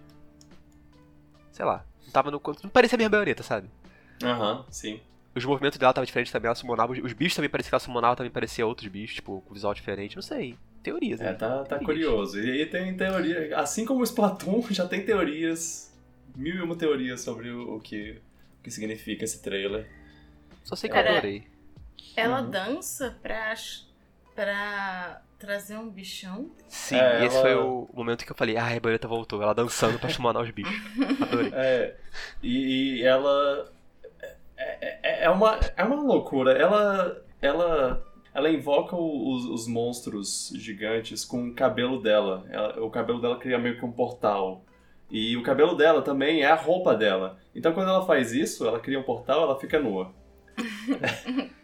Sei 1.54 1.64
lá. 1.64 1.86
Não 2.06 2.12
tava 2.12 2.30
no. 2.30 2.42
Não 2.62 2.70
parecia 2.70 2.96
a 2.96 3.00
minha 3.00 3.10
baioneta, 3.10 3.42
sabe? 3.44 3.70
Aham, 4.22 4.66
sim. 4.70 5.00
Os 5.34 5.46
movimentos 5.46 5.80
dela 5.80 5.92
estavam 5.92 6.06
diferentes 6.06 6.32
também, 6.32 6.48
ela 6.48 6.56
summonava. 6.56 6.92
Os 6.94 7.14
bichos 7.14 7.36
também 7.36 7.50
pareciam 7.50 7.70
que 7.70 7.76
ela 7.76 7.80
summonava, 7.80 8.16
também 8.18 8.32
parecia 8.32 8.68
outros 8.68 8.88
bichos, 8.92 9.16
tipo, 9.16 9.42
com 9.42 9.54
visual 9.54 9.74
diferente. 9.74 10.16
Não 10.16 10.22
sei. 10.22 10.58
Teorias, 10.84 11.20
né? 11.22 11.30
É, 11.30 11.34
tá, 11.34 11.64
tá 11.64 11.80
curioso. 11.80 12.38
E 12.40 12.52
aí 12.52 12.66
tem 12.66 12.96
teoria. 12.98 13.58
Assim 13.58 13.86
como 13.86 14.02
o 14.02 14.04
Splatoon, 14.04 14.62
já 14.74 14.86
tem 14.88 15.06
teorias. 15.06 15.92
Mil 16.36 16.56
e 16.56 16.62
uma 16.62 16.76
teorias 16.76 17.22
sobre 17.22 17.50
o, 17.52 17.76
o 17.78 17.80
que, 17.80 18.20
o 18.60 18.64
que 18.64 18.72
significa 18.72 19.24
esse 19.24 19.42
trailer. 19.42 19.88
Só 20.64 20.76
sei 20.76 20.90
que 20.90 20.96
eu 20.98 21.02
Cara, 21.04 21.12
adorei. 21.18 21.48
Ela 22.16 22.42
Uhum. 22.42 22.50
dança 22.50 23.16
pra, 23.22 23.54
pra 24.36 25.22
trazer 25.46 25.78
um 25.78 25.90
bichão. 25.90 26.52
Sim, 26.68 26.96
É, 26.96 27.22
e 27.22 27.26
esse 27.26 27.36
ela- 27.36 27.42
foi 27.46 27.56
o 27.56 27.90
momento 27.94 28.26
que 28.26 28.32
eu 28.32 28.36
falei, 28.36 28.56
ai, 28.58 28.78
a 28.78 28.80
Bayonetta 28.80 29.08
voltou. 29.08 29.42
Ela 29.42 29.54
dançando 29.54 30.00
pra 30.00 30.10
summonar 30.10 30.42
os 30.44 30.52
bichos. 30.52 30.74
Adorei. 31.22 31.52
É, 31.54 31.96
e, 32.42 33.00
e 33.00 33.04
ela. 33.04 33.72
É, 34.58 35.00
é, 35.04 35.24
é 35.26 35.30
uma, 35.30 35.60
é 35.76 35.84
uma 35.84 36.02
loucura. 36.02 36.54
Ela. 36.54 37.22
Ela. 37.42 38.04
Ela 38.34 38.50
invoca 38.50 38.96
os, 38.96 39.46
os 39.46 39.68
monstros 39.68 40.52
gigantes 40.56 41.24
com 41.24 41.50
o 41.50 41.54
cabelo 41.54 42.02
dela. 42.02 42.44
Ela- 42.50 42.84
o 42.84 42.90
cabelo 42.90 43.22
dela 43.22 43.38
cria 43.38 43.60
meio 43.60 43.78
que 43.78 43.86
um 43.86 43.92
portal. 43.92 44.64
E 45.12 45.38
o 45.38 45.44
cabelo 45.44 45.76
dela 45.76 46.02
também 46.02 46.42
é 46.42 46.48
a 46.48 46.56
roupa 46.56 46.96
dela. 46.96 47.38
Então 47.54 47.74
quando 47.74 47.90
ela 47.90 48.04
faz 48.06 48.32
isso, 48.32 48.66
ela 48.68 48.80
cria 48.80 49.00
um 49.00 49.04
portal, 49.04 49.44
ela 49.44 49.60
fica 49.60 49.80
nua. 49.80 50.12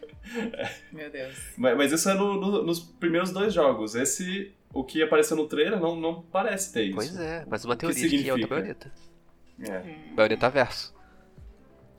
Meu 0.92 1.10
Deus. 1.12 1.36
Mas, 1.58 1.78
mas 1.78 1.92
isso 1.92 2.10
é 2.10 2.14
no- 2.14 2.40
no- 2.40 2.64
nos 2.64 2.80
primeiros 2.80 3.32
dois 3.32 3.54
jogos. 3.54 3.96
Esse, 3.96 4.54
o 4.74 4.84
que 4.84 5.02
apareceu 5.02 5.36
no 5.38 5.48
trailer, 5.48 5.80
não, 5.80 5.96
não 5.96 6.22
parece 6.22 6.72
ter 6.74 6.84
isso. 6.84 6.96
Pois 6.96 7.20
é, 7.20 7.46
mas 7.48 7.66
uma 7.66 7.76
que 7.76 7.82
teoria 7.82 8.10
de 8.10 8.24
que 8.24 8.30
é 8.30 8.34
outra? 8.34 8.48
Bayonetta. 8.48 8.92
É. 9.62 9.82
Bayonetta 10.16 10.50
verso. 10.50 10.94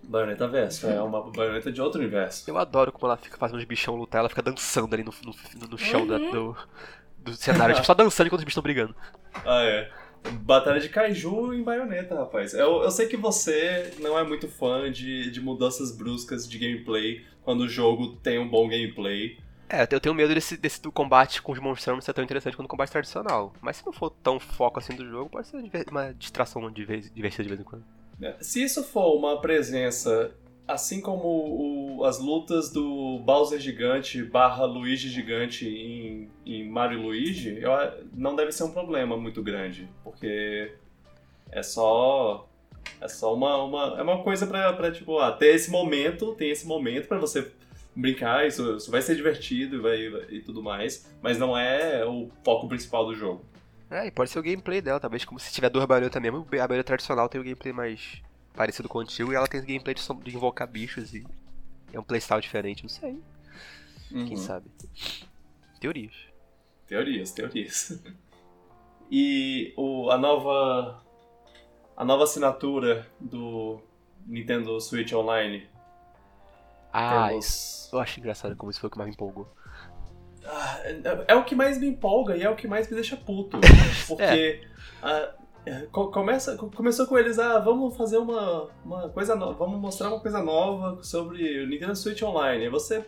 Baioneta 0.02 0.48
verso, 0.48 0.86
é 0.88 1.00
uma 1.00 1.30
baioneta 1.30 1.70
de 1.70 1.80
outro 1.80 2.00
universo. 2.00 2.48
Eu 2.50 2.58
adoro 2.58 2.90
como 2.90 3.06
ela 3.06 3.16
fica 3.16 3.36
fazendo 3.36 3.58
os 3.58 3.64
bichão 3.64 3.94
lutar, 3.94 4.20
ela 4.20 4.28
fica 4.28 4.42
dançando 4.42 4.92
ali 4.94 5.04
no, 5.04 5.12
no, 5.24 5.68
no 5.68 5.78
chão 5.78 6.06
da- 6.06 6.16
Uhum. 6.16 6.30
do, 6.30 6.56
do 7.18 7.34
cenário, 7.34 7.74
tipo, 7.74 7.86
só 7.86 7.94
dançando 7.94 8.26
enquanto 8.26 8.40
os 8.40 8.44
bichos 8.44 8.52
estão 8.56 8.62
brigando. 8.62 8.94
Ah, 9.44 9.62
é. 9.62 9.90
Batalha 10.42 10.80
de 10.80 10.88
Kaiju 10.88 11.54
em 11.54 11.62
baioneta, 11.62 12.14
rapaz. 12.14 12.52
Eu, 12.54 12.82
eu 12.82 12.90
sei 12.90 13.06
que 13.06 13.16
você 13.16 13.92
não 14.00 14.18
é 14.18 14.24
muito 14.24 14.48
fã 14.48 14.90
de, 14.90 15.30
de 15.30 15.40
mudanças 15.40 15.96
bruscas 15.96 16.48
de 16.48 16.58
gameplay 16.58 17.24
quando 17.50 17.62
o 17.62 17.68
jogo 17.68 18.14
tem 18.22 18.38
um 18.38 18.48
bom 18.48 18.68
gameplay. 18.68 19.36
É, 19.68 19.82
eu 19.90 20.00
tenho 20.00 20.14
medo 20.14 20.32
desse, 20.32 20.56
desse 20.56 20.80
do 20.80 20.92
combate 20.92 21.42
com 21.42 21.50
os 21.50 21.58
monstros 21.58 21.94
não 21.96 22.00
ser 22.00 22.12
tão 22.12 22.22
interessante 22.22 22.56
quanto 22.56 22.66
o 22.66 22.70
combate 22.70 22.90
tradicional. 22.92 23.52
Mas 23.60 23.76
se 23.78 23.86
não 23.86 23.92
for 23.92 24.10
tão 24.10 24.38
foco 24.38 24.78
assim 24.78 24.94
do 24.94 25.04
jogo, 25.08 25.30
pode 25.30 25.48
ser 25.48 25.56
uma 25.90 26.12
distração 26.14 26.70
de 26.70 26.84
vez, 26.84 27.10
divertida 27.12 27.42
de 27.42 27.48
vez 27.48 27.60
em 27.60 27.64
quando. 27.64 27.84
né? 28.20 28.36
Se 28.40 28.62
isso 28.62 28.84
for 28.84 29.16
uma 29.16 29.40
presença, 29.40 30.32
assim 30.66 31.00
como 31.00 31.98
o- 31.98 32.04
as 32.04 32.20
lutas 32.20 32.70
do 32.72 33.18
Bowser 33.24 33.58
gigante 33.60 34.22
barra 34.22 34.64
Luigi 34.64 35.08
gigante 35.08 35.68
em, 35.68 36.28
em 36.46 36.68
Mario 36.68 37.02
Luigi, 37.02 37.58
eu, 37.60 37.70
não 38.14 38.36
deve 38.36 38.52
ser 38.52 38.62
um 38.64 38.70
problema 38.72 39.16
muito 39.16 39.42
grande. 39.42 39.88
Porque 40.04 40.72
é 41.50 41.62
só. 41.64 42.48
É 43.00 43.08
só 43.08 43.34
uma, 43.34 43.62
uma, 43.64 43.98
é 43.98 44.02
uma 44.02 44.22
coisa 44.22 44.46
pra, 44.46 44.72
pra 44.74 44.92
tipo, 44.92 45.18
ah, 45.18 45.32
ter 45.32 45.54
esse 45.54 45.70
momento, 45.70 46.34
tem 46.34 46.50
esse 46.50 46.66
momento 46.66 47.08
pra 47.08 47.18
você 47.18 47.50
brincar, 47.96 48.46
isso, 48.46 48.76
isso 48.76 48.90
vai 48.90 49.00
ser 49.02 49.16
divertido 49.16 49.76
e, 49.76 49.78
vai, 49.80 49.96
e 50.30 50.40
tudo 50.42 50.62
mais, 50.62 51.10
mas 51.22 51.38
não 51.38 51.56
é 51.56 52.04
o 52.06 52.28
foco 52.44 52.68
principal 52.68 53.04
do 53.06 53.14
jogo. 53.14 53.44
É, 53.90 54.06
e 54.06 54.10
pode 54.10 54.30
ser 54.30 54.38
o 54.38 54.42
gameplay 54.42 54.80
dela, 54.80 55.00
talvez 55.00 55.24
como 55.24 55.40
se 55.40 55.52
tiver 55.52 55.68
duas 55.70 55.84
baionetas 55.86 56.20
mesmo, 56.22 56.38
a 56.40 56.44
baioneta 56.68 56.84
tradicional 56.84 57.28
tem 57.28 57.40
o 57.40 57.44
gameplay 57.44 57.72
mais 57.72 58.22
parecido 58.54 58.88
com 58.88 58.98
o 58.98 59.00
antigo 59.00 59.32
e 59.32 59.34
ela 59.34 59.48
tem 59.48 59.60
o 59.60 59.66
gameplay 59.66 59.94
de, 59.94 60.02
de 60.22 60.36
invocar 60.36 60.68
bichos 60.68 61.14
e 61.14 61.24
é 61.92 61.98
um 61.98 62.02
playstyle 62.04 62.40
diferente, 62.40 62.82
não 62.84 62.88
sei, 62.90 63.18
quem 64.10 64.30
Uhum. 64.32 64.36
sabe. 64.36 64.66
Teorias. 65.80 66.12
Teorias, 66.86 67.30
teorias. 67.32 68.02
E 69.12 69.74
o, 69.76 70.08
a 70.08 70.16
nova. 70.16 71.02
A 72.00 72.04
nova 72.04 72.24
assinatura 72.24 73.06
do 73.20 73.78
Nintendo 74.26 74.80
Switch 74.80 75.12
Online. 75.12 75.66
Ah, 76.90 77.28
Temos- 77.28 77.44
isso. 77.46 77.94
Eu 77.94 78.00
acho 78.00 78.18
engraçado 78.18 78.56
como 78.56 78.70
isso 78.70 78.80
foi 78.80 78.88
o 78.88 78.90
que 78.90 78.96
mais 78.96 79.08
me 79.08 79.14
empolgou. 79.14 79.46
Ah, 80.46 80.78
é, 80.82 81.24
é 81.28 81.34
o 81.34 81.44
que 81.44 81.54
mais 81.54 81.78
me 81.78 81.86
empolga 81.86 82.34
e 82.38 82.42
é 82.42 82.48
o 82.48 82.56
que 82.56 82.66
mais 82.66 82.88
me 82.88 82.94
deixa 82.94 83.18
puto. 83.18 83.58
Porque. 84.08 84.62
ah, 85.02 85.34
é, 85.66 85.82
co- 85.92 86.10
começa, 86.10 86.56
co- 86.56 86.70
começou 86.74 87.06
com 87.06 87.18
eles, 87.18 87.38
ah, 87.38 87.58
vamos 87.58 87.94
fazer 87.94 88.16
uma, 88.16 88.70
uma 88.82 89.10
coisa 89.10 89.36
nova, 89.36 89.52
vamos 89.52 89.78
mostrar 89.78 90.08
uma 90.08 90.20
coisa 90.20 90.42
nova 90.42 91.02
sobre 91.04 91.62
o 91.64 91.66
Nintendo 91.68 91.94
Switch 91.94 92.22
Online. 92.22 92.64
E 92.64 92.70
você 92.70 93.04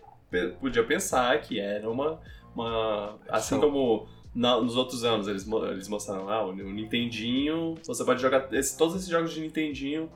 podia 0.60 0.84
pensar 0.84 1.40
que 1.40 1.58
era 1.58 1.90
uma. 1.90 2.20
uma 2.54 3.18
assim 3.30 3.58
como 3.58 4.06
na- 4.34 4.60
nos 4.60 4.76
outros 4.76 5.04
anos 5.04 5.28
eles, 5.28 5.46
eles 5.70 5.88
mostraram 5.88 6.24
lá, 6.24 6.44
o, 6.44 6.50
o 6.50 6.54
Nintendinho, 6.72 7.76
você 7.84 8.04
pode 8.04 8.20
jogar 8.22 8.52
esse- 8.52 8.76
todos 8.76 8.94
esses 8.96 9.08
jogos 9.08 9.32
de 9.32 9.40
Nintendinho 9.40 10.10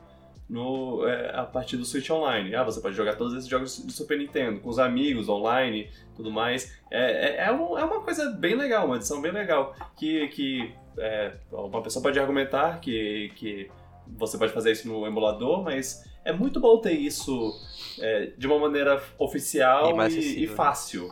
no, 0.49 1.05
é, 1.05 1.35
a 1.35 1.43
partir 1.43 1.75
do 1.77 1.83
Switch 1.85 2.09
Online. 2.09 2.55
Ah, 2.55 2.63
você 2.63 2.79
pode 2.79 2.95
jogar 2.95 3.15
todos 3.15 3.33
esses 3.33 3.47
jogos 3.49 3.85
de 3.85 3.91
Super 3.91 4.17
Nintendo, 4.17 4.59
com 4.61 4.69
os 4.69 4.79
amigos, 4.79 5.27
online, 5.27 5.89
tudo 6.15 6.31
mais. 6.31 6.73
É, 6.89 7.43
é, 7.43 7.47
é, 7.47 7.51
um- 7.51 7.77
é 7.77 7.83
uma 7.83 8.01
coisa 8.01 8.29
bem 8.31 8.55
legal, 8.55 8.85
uma 8.85 8.95
edição 8.95 9.21
bem 9.21 9.31
legal. 9.31 9.75
Que, 9.97 10.27
que 10.29 10.71
é, 10.97 11.33
uma 11.51 11.81
pessoa 11.81 12.01
pode 12.01 12.17
argumentar 12.19 12.79
que, 12.79 13.31
que 13.35 13.69
você 14.07 14.37
pode 14.37 14.53
fazer 14.53 14.71
isso 14.71 14.87
no 14.87 15.05
emulador, 15.05 15.61
mas 15.63 16.03
é 16.23 16.31
muito 16.31 16.59
bom 16.61 16.77
ter 16.79 16.93
isso 16.93 17.53
é, 17.99 18.31
de 18.37 18.47
uma 18.47 18.57
maneira 18.57 19.03
oficial 19.19 20.01
E 20.01 20.13
e, 20.13 20.43
e 20.43 20.47
né? 20.47 20.55
fácil. 20.55 21.11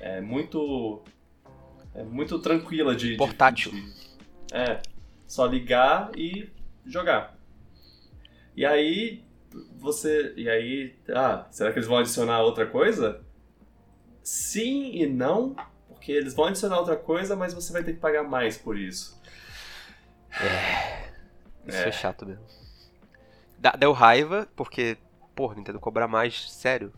É 0.00 0.20
muito. 0.20 1.00
É 1.94 2.02
muito 2.02 2.38
tranquila 2.38 2.94
de. 2.96 3.12
de- 3.12 3.16
Portátil. 3.16 3.72
de- 3.72 3.92
é. 4.52 4.80
Só 5.26 5.46
ligar 5.46 6.10
e 6.16 6.50
jogar. 6.86 7.36
E 8.56 8.64
aí. 8.66 9.22
Você. 9.78 10.32
E 10.36 10.48
aí. 10.48 10.94
Ah, 11.14 11.46
será 11.50 11.70
que 11.72 11.78
eles 11.78 11.88
vão 11.88 11.98
adicionar 11.98 12.40
outra 12.42 12.66
coisa? 12.66 13.22
Sim 14.22 14.90
e 14.94 15.06
não. 15.06 15.54
Porque 15.88 16.12
eles 16.12 16.34
vão 16.34 16.46
adicionar 16.46 16.78
outra 16.78 16.96
coisa, 16.96 17.36
mas 17.36 17.52
você 17.54 17.72
vai 17.72 17.82
ter 17.84 17.92
que 17.94 18.00
pagar 18.00 18.22
mais 18.24 18.56
por 18.56 18.78
isso. 18.78 19.20
Isso 21.66 21.76
É. 21.78 21.88
é 21.88 21.92
chato 21.92 22.26
mesmo. 22.26 22.44
Deu 23.78 23.92
raiva, 23.92 24.48
porque, 24.56 24.96
porra, 25.34 25.54
Nintendo 25.54 25.78
cobrar 25.78 26.08
mais, 26.08 26.50
sério. 26.52 26.92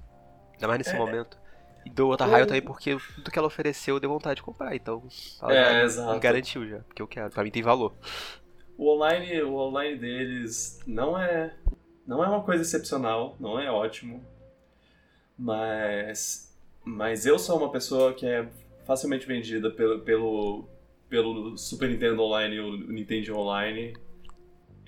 Ainda 0.55 0.67
mais 0.69 0.79
nesse 0.79 0.95
É. 0.95 0.99
momento. 0.99 1.37
E 1.85 1.91
deu 1.91 2.09
outra 2.09 2.27
O- 2.27 2.31
raiva 2.31 2.47
também 2.47 2.63
porque 2.63 2.97
tudo 3.17 3.31
que 3.31 3.39
ela 3.39 3.47
ofereceu 3.49 4.01
deu 4.01 4.11
vontade 4.11 4.37
de 4.37 4.43
comprar, 4.43 4.75
então. 4.75 5.03
Ela 5.43 5.55
É, 5.55 5.65
já 5.81 5.83
exato. 5.85 6.21
garantiu 6.21 6.67
já, 6.69 6.79
porque 6.81 7.03
eu 7.03 7.07
quero. 7.07 7.31
Pra 7.31 7.45
mim 7.45 7.51
tem 7.51 7.63
valor. 7.63 7.93
O 8.77 8.91
online, 8.93 9.43
o 9.43 9.55
online 9.55 9.99
deles 9.99 10.81
não 10.87 11.19
é 11.19 11.55
não 12.07 12.23
é 12.25 12.29
uma 12.29 12.43
coisa 12.43 12.63
excepcional, 12.63 13.37
não 13.41 13.59
é 13.59 13.71
ótimo, 13.71 14.23
mas 15.39 16.53
mas 16.85 17.25
eu 17.25 17.39
sou 17.39 17.57
uma 17.59 17.71
pessoa 17.71 18.13
que 18.13 18.27
é 18.27 18.47
facilmente 18.85 19.27
vendida 19.27 19.71
pelo 19.71 20.01
pelo, 20.01 20.69
pelo 21.09 21.57
Super 21.57 21.89
Nintendo 21.89 22.21
Online 22.23 22.57
e 22.57 22.61
o 22.61 22.77
Nintendo 22.77 23.39
Online 23.39 23.95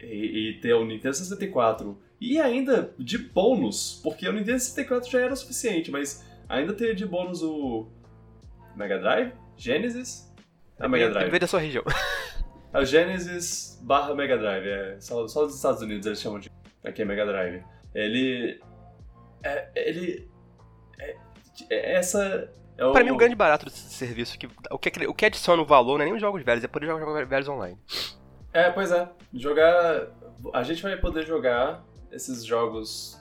e, 0.02 0.50
e 0.50 0.60
ter 0.60 0.74
o 0.74 0.84
Nintendo 0.84 1.14
64 1.14 1.96
e 2.20 2.38
ainda 2.40 2.92
de 2.98 3.18
bônus, 3.18 4.00
porque 4.02 4.26
o 4.28 4.32
Nintendo 4.32 4.58
64 4.58 5.10
já 5.10 5.20
era 5.20 5.32
o 5.32 5.36
suficiente, 5.36 5.90
mas 5.90 6.25
ainda 6.48 6.72
ter 6.72 6.94
de 6.94 7.06
bônus 7.06 7.42
o 7.42 7.88
Mega 8.74 8.98
Drive, 8.98 9.32
Genesis, 9.56 10.32
a 10.78 10.88
Mega 10.88 11.10
Drive. 11.10 11.24
Depende 11.26 11.40
da 11.40 11.46
sua 11.46 11.60
região. 11.60 11.84
É 12.72 12.80
o 12.80 12.84
Genesis 12.84 13.80
barra 13.82 14.14
Mega 14.14 14.36
Drive, 14.36 14.66
é, 14.68 15.00
só, 15.00 15.26
só 15.28 15.44
nos 15.44 15.54
Estados 15.56 15.80
Unidos 15.80 16.06
eles 16.06 16.20
chamam 16.20 16.38
de. 16.38 16.50
Aqui 16.84 17.00
é 17.00 17.04
Mega 17.06 17.24
Drive. 17.24 17.64
Ele. 17.94 18.60
É, 19.42 19.70
ele. 19.74 20.28
É, 20.98 21.16
é- 21.70 21.94
essa. 21.94 22.52
É 22.76 22.84
o, 22.84 22.92
Pra 22.92 23.02
mim, 23.02 23.12
o 23.12 23.16
grande 23.16 23.34
barato 23.34 23.64
desse 23.64 23.88
serviço, 23.94 24.38
que, 24.38 24.46
o, 24.70 24.78
que, 24.78 25.06
o 25.06 25.14
que 25.14 25.24
adiciona 25.24 25.62
o 25.62 25.64
valor 25.64 25.96
não 25.96 26.02
é 26.02 26.04
nem 26.04 26.14
os 26.14 26.20
jogos 26.20 26.42
velhos, 26.42 26.62
é 26.62 26.68
poder 26.68 26.84
jogar 26.84 27.06
jogos 27.06 27.26
velhos 27.26 27.48
online. 27.48 27.78
É, 28.52 28.70
pois 28.70 28.92
é. 28.92 29.08
Jogar. 29.32 30.08
A 30.52 30.62
gente 30.62 30.82
vai 30.82 30.96
poder 30.98 31.24
jogar 31.26 31.82
esses 32.12 32.44
jogos. 32.44 33.18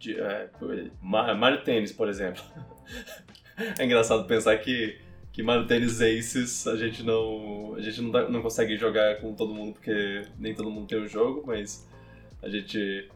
De, 0.00 0.18
é, 0.18 0.48
Ma- 1.02 1.34
Mario 1.34 1.62
Tennis, 1.62 1.92
por 1.92 2.08
exemplo. 2.08 2.42
é 3.78 3.84
engraçado 3.84 4.24
pensar 4.24 4.56
que, 4.58 4.98
que 5.30 5.42
Mario 5.42 5.66
Tennis 5.66 6.00
Aces 6.00 6.66
a 6.66 6.74
gente 6.76 7.02
não. 7.02 7.74
A 7.76 7.80
gente 7.82 8.00
não, 8.00 8.10
dá- 8.10 8.28
não 8.28 8.40
consegue 8.42 8.76
jogar 8.78 9.20
com 9.20 9.34
todo 9.34 9.52
mundo 9.54 9.74
porque 9.74 10.22
nem 10.38 10.54
todo 10.54 10.70
mundo 10.70 10.86
tem 10.88 10.98
o 10.98 11.06
jogo, 11.06 11.44
mas 11.46 11.86
a 12.42 12.48
gente. 12.48 13.08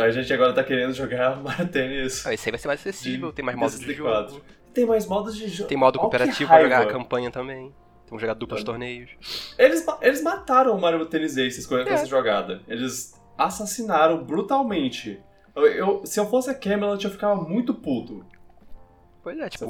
A 0.00 0.10
gente 0.10 0.32
agora 0.32 0.52
tá 0.52 0.64
querendo 0.64 0.92
jogar 0.92 1.36
Mario 1.44 1.68
Tennis. 1.68 2.26
Ah, 2.26 2.32
esse 2.34 2.48
aí 2.48 2.50
vai 2.52 2.58
ser 2.58 2.66
mais 2.68 2.80
acessível, 2.80 3.28
De- 3.28 3.34
tem 3.34 3.44
mais 3.44 3.56
modos 3.56 3.78
de 3.78 3.84
64. 3.86 4.32
jogo. 4.34 4.44
Tem 4.74 4.86
mais 4.86 5.06
modos 5.06 5.36
de 5.36 5.48
jogo. 5.48 5.68
Tem 5.68 5.76
modo 5.76 5.98
cooperativo 5.98 6.48
pra 6.48 6.62
jogar 6.62 6.82
a 6.82 6.86
campanha 6.86 7.30
também. 7.30 7.74
Tem 8.06 8.16
um 8.16 8.18
jogar 8.18 8.32
duplos 8.34 8.60
Olha. 8.60 8.66
torneios. 8.66 9.10
Eles, 9.58 9.84
eles 10.00 10.22
mataram 10.22 10.74
o 10.74 10.80
Mario 10.80 11.04
Tennis 11.04 11.36
Aces 11.36 11.66
com 11.66 11.76
É. 11.76 11.86
essa 11.92 12.06
jogada. 12.06 12.62
Eles 12.66 13.12
assassinaram 13.36 14.24
brutalmente 14.24 15.20
Eu, 15.54 15.66
eu- 15.66 16.06
se 16.06 16.18
eu 16.18 16.26
fosse 16.26 16.50
a 16.50 16.54
Camelot, 16.54 17.04
eu 17.04 17.10
ficava 17.10 17.34
muito 17.34 17.74
puto. 17.74 18.24
Pois 19.22 19.38
é, 19.38 19.44
Se 19.44 19.50
tipo, 19.50 19.66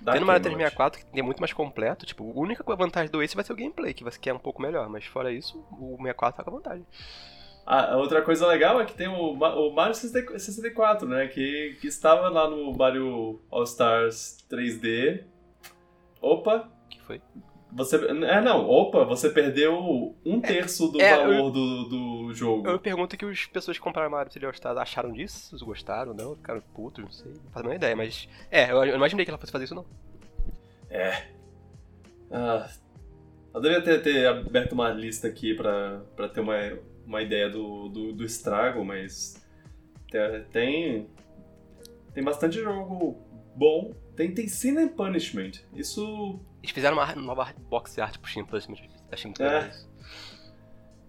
da 0.00 0.12
tendo 0.12 0.26
Mario 0.26 0.42
Camelot. 0.42 0.74
364 0.74 1.06
que 1.12 1.20
é 1.20 1.22
muito 1.22 1.38
mais 1.38 1.52
completo, 1.52 2.04
tipo, 2.04 2.24
a 2.30 2.40
única 2.40 2.64
vantagem 2.76 3.10
do 3.10 3.22
Ace 3.22 3.36
vai 3.36 3.44
ser 3.44 3.52
o 3.52 3.56
gameplay, 3.56 3.94
que 3.94 4.28
é 4.28 4.34
um 4.34 4.38
pouco 4.40 4.60
melhor, 4.60 4.88
mas 4.88 5.04
fora 5.04 5.30
isso, 5.30 5.64
o 5.72 5.96
64 5.98 6.36
tá 6.38 6.42
com 6.44 6.50
a 6.50 6.58
vantagem. 6.58 6.86
Ah, 7.64 7.96
outra 7.98 8.22
coisa 8.22 8.46
legal 8.46 8.80
é 8.80 8.86
que 8.86 8.94
tem 8.94 9.06
o, 9.08 9.32
o 9.34 9.74
Mario 9.74 9.94
64, 9.94 11.06
né? 11.06 11.28
Que, 11.28 11.76
que 11.80 11.86
estava 11.86 12.28
lá 12.30 12.48
no 12.48 12.72
Mario 12.74 13.40
All 13.50 13.62
Stars 13.64 14.38
3D. 14.50 15.22
Opa, 16.20 16.68
Que 16.88 17.00
foi? 17.02 17.20
Você. 17.72 17.96
É, 17.96 18.40
não, 18.40 18.68
opa, 18.68 19.04
você 19.04 19.30
perdeu 19.30 20.14
um 20.24 20.40
terço 20.40 20.88
do 20.88 21.00
é, 21.00 21.16
valor 21.16 21.50
do, 21.50 21.84
do 21.84 22.34
jogo. 22.34 22.68
Eu 22.68 22.78
pergunto 22.78 23.16
que 23.16 23.24
as 23.24 23.46
pessoas 23.46 23.76
que 23.76 23.82
compraram 23.82 24.10
Mario 24.10 24.32
3D 24.32 24.44
All 24.44 24.52
Stars 24.52 24.78
acharam 24.78 25.12
disso, 25.12 25.58
se 25.58 25.64
gostaram, 25.64 26.14
não, 26.14 26.34
ficaram 26.36 26.60
putos, 26.74 27.04
não 27.04 27.10
sei, 27.10 27.32
não 27.32 27.50
faço 27.52 27.58
a 27.60 27.62
menor 27.62 27.76
ideia, 27.76 27.96
mas... 27.96 28.28
É, 28.50 28.70
eu, 28.70 28.76
eu 28.84 28.86
não 28.90 28.96
imaginei 28.96 29.24
que 29.24 29.30
ela 29.30 29.38
fosse 29.38 29.52
fazer 29.52 29.64
isso, 29.64 29.74
não. 29.74 29.84
Ah, 32.30 32.68
eu 33.54 33.60
devia 33.60 33.82
ter, 33.82 34.02
ter 34.02 34.26
aberto 34.26 34.72
uma 34.72 34.90
lista 34.90 35.26
aqui 35.28 35.54
pra, 35.54 36.02
pra 36.14 36.28
ter 36.28 36.40
uma, 36.40 36.54
uma 37.06 37.22
ideia 37.22 37.48
do, 37.48 37.88
do, 37.88 38.12
do 38.12 38.24
estrago, 38.24 38.84
mas 38.84 39.42
te- 40.10 40.44
tem, 40.52 41.08
tem 42.12 42.22
bastante 42.22 42.60
jogo 42.60 43.18
bom. 43.54 43.92
Tem, 44.18 44.34
tem 44.34 44.48
Sin 44.48 44.76
and 44.76 44.88
Punishment. 44.88 45.52
Isso, 45.72 46.40
Eles 46.60 46.72
fizeram 46.72 46.96
uma 46.96 47.14
nova 47.14 47.54
box 47.70 47.96
art 48.00 48.18
pro 48.18 48.28
Steam 48.28 48.44
Plus, 48.44 48.66
mas 48.66 48.80
achei 49.12 49.28
muito 49.28 49.40
É. 49.42 49.46
legal 49.46 49.68
isso. 49.70 49.88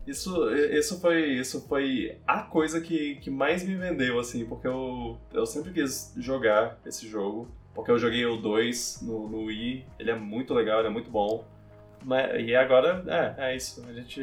isso, 0.07 0.49
isso, 0.55 1.01
foi, 1.01 1.25
isso 1.33 1.67
foi 1.67 2.17
a 2.27 2.43
coisa 2.43 2.79
que, 2.79 3.15
que 3.15 3.29
mais 3.31 3.63
me 3.63 3.75
vendeu, 3.75 4.19
assim, 4.19 4.45
porque 4.45 4.67
eu, 4.67 5.19
eu 5.33 5.45
sempre 5.45 5.71
quis 5.73 6.13
jogar 6.17 6.79
esse 6.85 7.07
jogo. 7.07 7.49
Porque 7.73 7.91
eu 7.91 7.97
joguei 7.97 8.25
o 8.25 8.37
2 8.37 9.01
no, 9.03 9.27
no 9.27 9.43
Wii, 9.45 9.85
ele 9.99 10.11
é 10.11 10.15
muito 10.15 10.53
legal, 10.53 10.79
ele 10.79 10.89
é 10.89 10.91
muito 10.91 11.09
bom. 11.09 11.47
Mas, 12.03 12.47
e 12.47 12.55
agora, 12.55 13.03
é, 13.37 13.51
é 13.51 13.55
isso. 13.55 13.83
A 13.87 13.93
gente, 13.93 14.21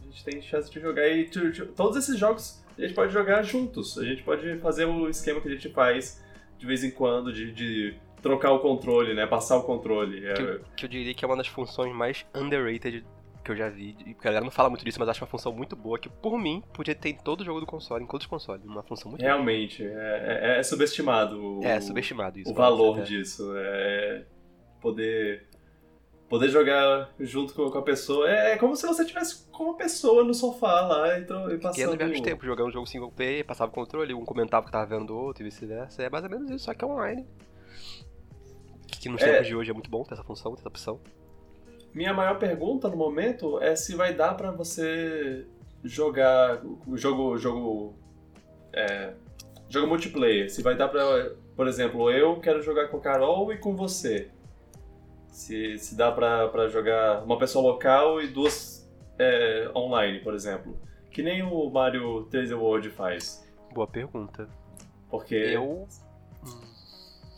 a 0.00 0.04
gente 0.04 0.24
tem 0.24 0.40
chance 0.42 0.70
de 0.70 0.80
jogar. 0.80 1.08
E 1.08 1.24
tu- 1.28 1.50
tu- 1.52 1.66
todos 1.66 1.96
esses 1.96 2.18
jogos 2.18 2.62
a 2.76 2.80
gente 2.82 2.94
pode 2.94 3.12
jogar 3.12 3.42
juntos. 3.42 3.96
A 3.98 4.04
gente 4.04 4.22
pode 4.22 4.58
fazer 4.58 4.84
o 4.84 5.08
esquema 5.08 5.40
que 5.40 5.48
a 5.48 5.50
gente 5.52 5.68
faz 5.70 6.22
de 6.58 6.66
vez 6.66 6.82
em 6.84 6.90
quando, 6.90 7.32
de, 7.32 7.52
de 7.52 7.94
trocar 8.22 8.52
o 8.52 8.58
controle, 8.60 9.14
né? 9.14 9.26
Passar 9.26 9.56
o 9.56 9.62
controle. 9.62 10.26
É, 10.26 10.34
Que, 10.34 10.42
eu- 10.42 10.60
que 10.76 10.84
eu 10.84 10.88
diria 10.88 11.14
que 11.14 11.24
é 11.24 11.28
uma 11.28 11.36
das 11.36 11.46
funções 11.46 11.94
mais 11.94 12.24
underrated 12.34 13.04
que 13.42 13.50
eu 13.50 13.56
já 13.56 13.68
vi. 13.68 13.96
E 14.06 14.16
a 14.18 14.22
galera 14.22 14.44
não 14.44 14.50
fala 14.50 14.68
muito 14.68 14.84
disso, 14.84 14.98
mas 15.00 15.08
acho 15.08 15.22
uma 15.22 15.26
função 15.30 15.52
muito 15.52 15.74
boa, 15.74 15.98
que 15.98 16.08
por 16.08 16.38
mim 16.38 16.62
podia 16.74 16.94
ter 16.94 17.08
em 17.10 17.14
todo 17.16 17.44
jogo 17.44 17.60
do 17.60 17.66
console, 17.66 18.04
em 18.04 18.06
todos 18.06 18.24
os 18.24 18.30
consoles. 18.30 18.64
Uma 18.64 18.82
função 18.82 19.10
muito 19.10 19.22
realmente, 19.22 19.82
é, 19.84 20.40
é- 20.56 20.58
é 20.58 20.62
subestimado. 20.62 21.58
o-. 21.58 21.64
É, 21.64 21.80
subestimado 21.80 22.38
isso. 22.38 22.50
o 22.50 22.54
valor 22.54 22.98
é. 22.98 23.02
disso. 23.02 23.52
É 23.56 24.24
poder 24.80 25.46
poder 26.28 26.48
jogar 26.48 27.10
junto 27.18 27.52
com, 27.54 27.68
com 27.70 27.78
a 27.78 27.82
pessoa. 27.82 28.30
É, 28.30 28.52
é 28.52 28.56
como 28.56 28.76
se 28.76 28.86
você 28.86 29.04
tivesse 29.04 29.50
com 29.50 29.64
uma 29.64 29.74
pessoa 29.76 30.22
no 30.22 30.32
sofá 30.32 30.80
lá 30.82 31.18
e 31.18 31.22
é 31.22 31.56
passando. 31.58 31.90
no 31.90 31.96
mesmo 31.96 32.22
tempo, 32.22 32.46
jogando 32.46 32.68
um 32.68 32.72
jogo 32.72 32.86
single 32.86 33.10
player, 33.10 33.44
passava 33.44 33.68
o 33.70 33.74
controle, 33.74 34.14
um 34.14 34.24
comentava 34.24 34.62
o 34.62 34.66
que 34.66 34.72
tava 34.72 34.86
vendo 34.86 35.06
do 35.06 35.16
outro 35.16 35.42
e 35.42 35.44
vice-versa. 35.46 36.04
É 36.04 36.08
mais 36.08 36.22
ou 36.22 36.30
menos 36.30 36.48
isso, 36.50 36.64
só 36.66 36.72
que 36.72 36.84
é 36.84 36.86
online. 36.86 37.26
Que, 38.98 39.08
nos 39.08 39.22
É. 39.22 39.32
tempos 39.32 39.46
de 39.48 39.54
hoje 39.56 39.70
é 39.70 39.74
muito 39.74 39.90
bom 39.90 40.02
ter 40.02 40.14
essa 40.14 40.22
função, 40.24 40.54
ter 40.54 40.60
essa 40.60 40.68
opção. 40.68 41.00
Minha 41.94 42.12
maior 42.14 42.38
pergunta 42.38 42.88
no 42.88 42.96
momento 42.96 43.60
é 43.62 43.74
se 43.74 43.94
vai 43.96 44.14
dar 44.14 44.34
pra 44.34 44.50
você 44.50 45.46
jogar 45.82 46.62
o 46.86 46.96
jogo 46.96 47.36
jogo 47.38 47.94
é, 48.72 49.14
jogo 49.68 49.86
multiplayer. 49.88 50.50
Se 50.50 50.62
vai 50.62 50.76
dar 50.76 50.88
pra, 50.88 51.30
por 51.56 51.66
exemplo, 51.66 52.10
eu 52.10 52.38
quero 52.40 52.62
jogar 52.62 52.88
com 52.88 52.98
a 52.98 53.00
Carol 53.00 53.52
e 53.52 53.58
com 53.58 53.74
você. 53.74 54.30
Se, 55.28 55.78
se 55.78 55.96
dá 55.96 56.12
pra, 56.12 56.48
pra 56.48 56.68
jogar 56.68 57.22
uma 57.24 57.38
pessoa 57.38 57.72
local 57.72 58.20
e 58.20 58.28
duas 58.28 58.88
é, 59.18 59.70
online, 59.74 60.20
por 60.20 60.34
exemplo. 60.34 60.76
Que 61.10 61.22
nem 61.22 61.42
o 61.42 61.68
Mario 61.70 62.28
3D 62.30 62.56
World 62.56 62.90
faz. 62.90 63.44
Boa 63.74 63.86
pergunta. 63.86 64.48
Porque 65.10 65.34
Eu. 65.34 65.88
Hum, 66.44 66.60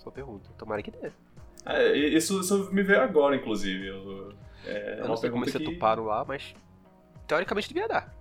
Boa 0.05 0.13
pergunta. 0.13 0.51
Tomara 0.59 0.83
que 0.83 0.91
dê. 0.91 1.11
É, 1.65 1.93
isso, 1.97 2.41
isso 2.41 2.73
me 2.73 2.83
veio 2.83 3.01
agora, 3.03 3.37
inclusive. 3.37 3.87
Eu, 3.89 4.33
é, 4.67 4.95
Eu 4.95 4.99
uma 5.01 5.09
não 5.09 5.17
sei 5.17 5.31
como 5.31 5.45
que... 5.45 5.51
setuparam 5.53 6.05
lá, 6.05 6.25
mas. 6.25 6.55
Teoricamente 7.27 7.69
devia 7.69 7.87
dar. 7.89 8.15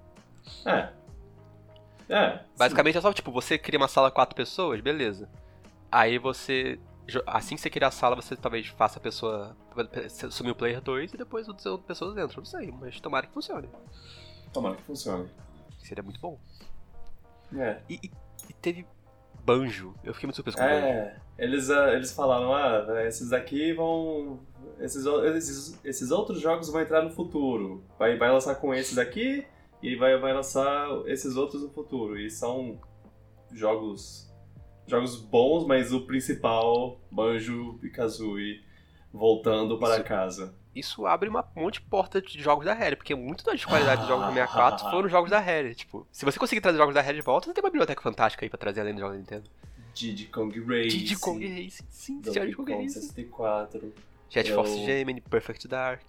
É. 0.66 0.90
É. 2.10 2.40
Basicamente 2.58 2.98
é 2.98 3.02
só, 3.02 3.12
tipo, 3.14 3.32
você 3.32 3.58
cria 3.58 3.80
uma 3.80 3.88
sala 3.88 4.10
com 4.12 4.16
quatro 4.16 4.36
pessoas, 4.36 4.80
beleza. 4.82 5.30
Aí 5.92 6.18
você. 6.18 6.80
Assim 7.26 7.56
que 7.56 7.62
você 7.62 7.70
criar 7.70 7.88
a 7.88 7.92
sala, 7.92 8.16
você 8.16 8.36
talvez 8.36 8.68
faça 8.68 9.00
a 9.00 9.02
pessoa. 9.02 9.56
Sumir 10.30 10.52
o 10.52 10.56
player 10.56 10.82
2 10.82 11.14
e 11.14 11.18
depois 11.18 11.48
outras 11.48 11.66
outras 11.66 11.88
pessoas 11.88 12.12
entram. 12.18 12.38
Não 12.38 12.46
sei, 12.46 12.72
mas 12.80 13.00
tomara 13.00 13.26
que 13.28 13.34
funcione. 13.34 13.70
Tomara 14.54 14.76
que 14.76 14.84
funcione. 14.84 15.30
Seria 15.80 16.04
muito 16.04 16.20
bom. 16.20 16.40
É. 17.58 17.80
E, 17.90 17.96
e- 18.04 18.12
e 18.50 18.54
teve 18.54 18.86
banjo. 19.46 19.94
Eu 20.04 20.14
fiquei 20.14 20.28
muito 20.28 20.36
surpreso 20.36 20.58
com 20.58 20.64
o 20.64 20.68
banjo. 20.68 20.86
É, 20.86 21.16
eles, 21.38 21.70
ah, 21.70 21.94
eles 21.94 22.12
falaram, 22.12 22.54
ah, 22.54 23.04
esses 23.06 23.34
aqui 23.34 23.74
vão. 23.74 24.40
Esses, 24.80 25.06
esses, 25.06 25.80
esses 25.86 26.12
outros 26.12 26.40
jogos 26.42 26.70
vão 26.70 26.82
entrar 26.82 27.04
no 27.04 27.12
futuro. 27.12 27.84
Vai, 28.00 28.18
vai 28.18 28.32
lançar 28.32 28.56
com 28.56 28.74
esses 28.74 28.98
aqui 28.98 29.46
e 29.82 29.96
vai, 29.96 30.18
vai 30.18 30.34
lançar 30.34 30.88
esses 31.06 31.36
outros 31.36 31.62
no 31.62 31.70
futuro. 31.70 32.20
E 32.20 32.30
são 32.30 32.80
jogos. 33.52 34.30
Jogos 34.88 35.16
bons, 35.16 35.66
mas 35.66 35.94
o 35.94 36.02
principal, 36.06 37.00
Banjo 37.12 37.80
e 37.84 37.90
Kazooie, 37.90 38.62
voltando 39.14 39.78
para 39.80 39.96
Isso- 39.96 40.04
casa. 40.04 40.56
Isso 40.74 41.06
abre 41.06 41.28
uma 41.28 41.46
monte 41.56 41.76
de 41.76 41.82
porta 41.82 42.22
de 42.22 42.42
jogos 42.42 42.66
da 42.66 42.74
Rare, 42.74 42.96
porque 42.96 43.14
muito 43.14 43.44
da 43.44 43.58
qualidade 43.58 44.02
dos 44.02 44.08
jogos 44.10 44.26
do 44.28 44.34
64 44.34 44.90
foram 44.90 45.10
jogos 45.10 45.30
da 45.30 45.40
Rare. 45.40 45.76
Tipo, 45.76 46.08
se 46.12 46.24
você 46.24 46.40
conseguir 46.40 46.62
trazer 46.62 46.78
jogos 46.78 46.96
da 46.96 47.02
Rare 47.02 47.18
de 47.18 47.22
volta, 47.24 47.48
você 47.48 47.54
tem 47.54 47.64
uma 47.64 47.70
biblioteca 47.70 48.02
fantástica 48.02 48.46
aí 48.46 48.50
pra 48.50 48.58
trazer 48.58 48.80
além 48.82 48.94
dos 48.94 49.02
jogos 49.02 49.16
da 49.18 49.20
Nintendo. 49.20 49.50
Diddy 49.94 50.28
Kong 50.28 50.58
Racing. 50.62 50.88
Diddy 50.98 51.16
Kong 51.18 51.46
Racing, 51.48 51.84
sim, 51.90 52.22
de 52.22 52.56
Kong 52.56 52.72
Racing. 52.74 52.88
64. 53.02 53.94
Jet 54.30 54.50
Eu- 54.50 54.56
Force 54.56 54.86
Gemini, 54.86 55.20
Perfect 55.20 55.68
Dark. 55.68 56.04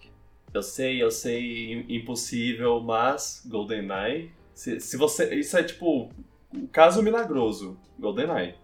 Eu 0.53 0.63
sei, 0.63 1.03
eu 1.03 1.11
sei, 1.11 1.73
im- 1.73 1.95
impossível, 1.97 2.79
mas 2.79 3.43
GoldenEye. 3.45 4.31
Se, 4.53 4.79
se 4.79 4.95
você. 4.95 5.33
Isso 5.35 5.57
é 5.57 5.63
tipo. 5.63 6.09
Um 6.53 6.67
caso 6.67 7.01
milagroso. 7.03 7.77
GoldenEye. 7.99 8.55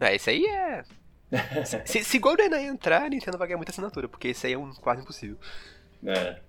Ah, 0.00 0.14
esse 0.14 0.30
aí 0.30 0.46
é. 0.46 0.84
se, 1.86 2.04
se 2.04 2.18
GoldenEye 2.18 2.66
entrar, 2.66 3.02
a 3.04 3.08
Nintendo 3.08 3.38
vai 3.38 3.48
ganhar 3.48 3.56
muita 3.58 3.72
assinatura, 3.72 4.08
porque 4.08 4.28
esse 4.28 4.46
aí 4.46 4.52
é 4.52 4.58
um 4.58 4.72
quase 4.74 5.00
impossível. 5.02 5.36
É. 6.06 6.40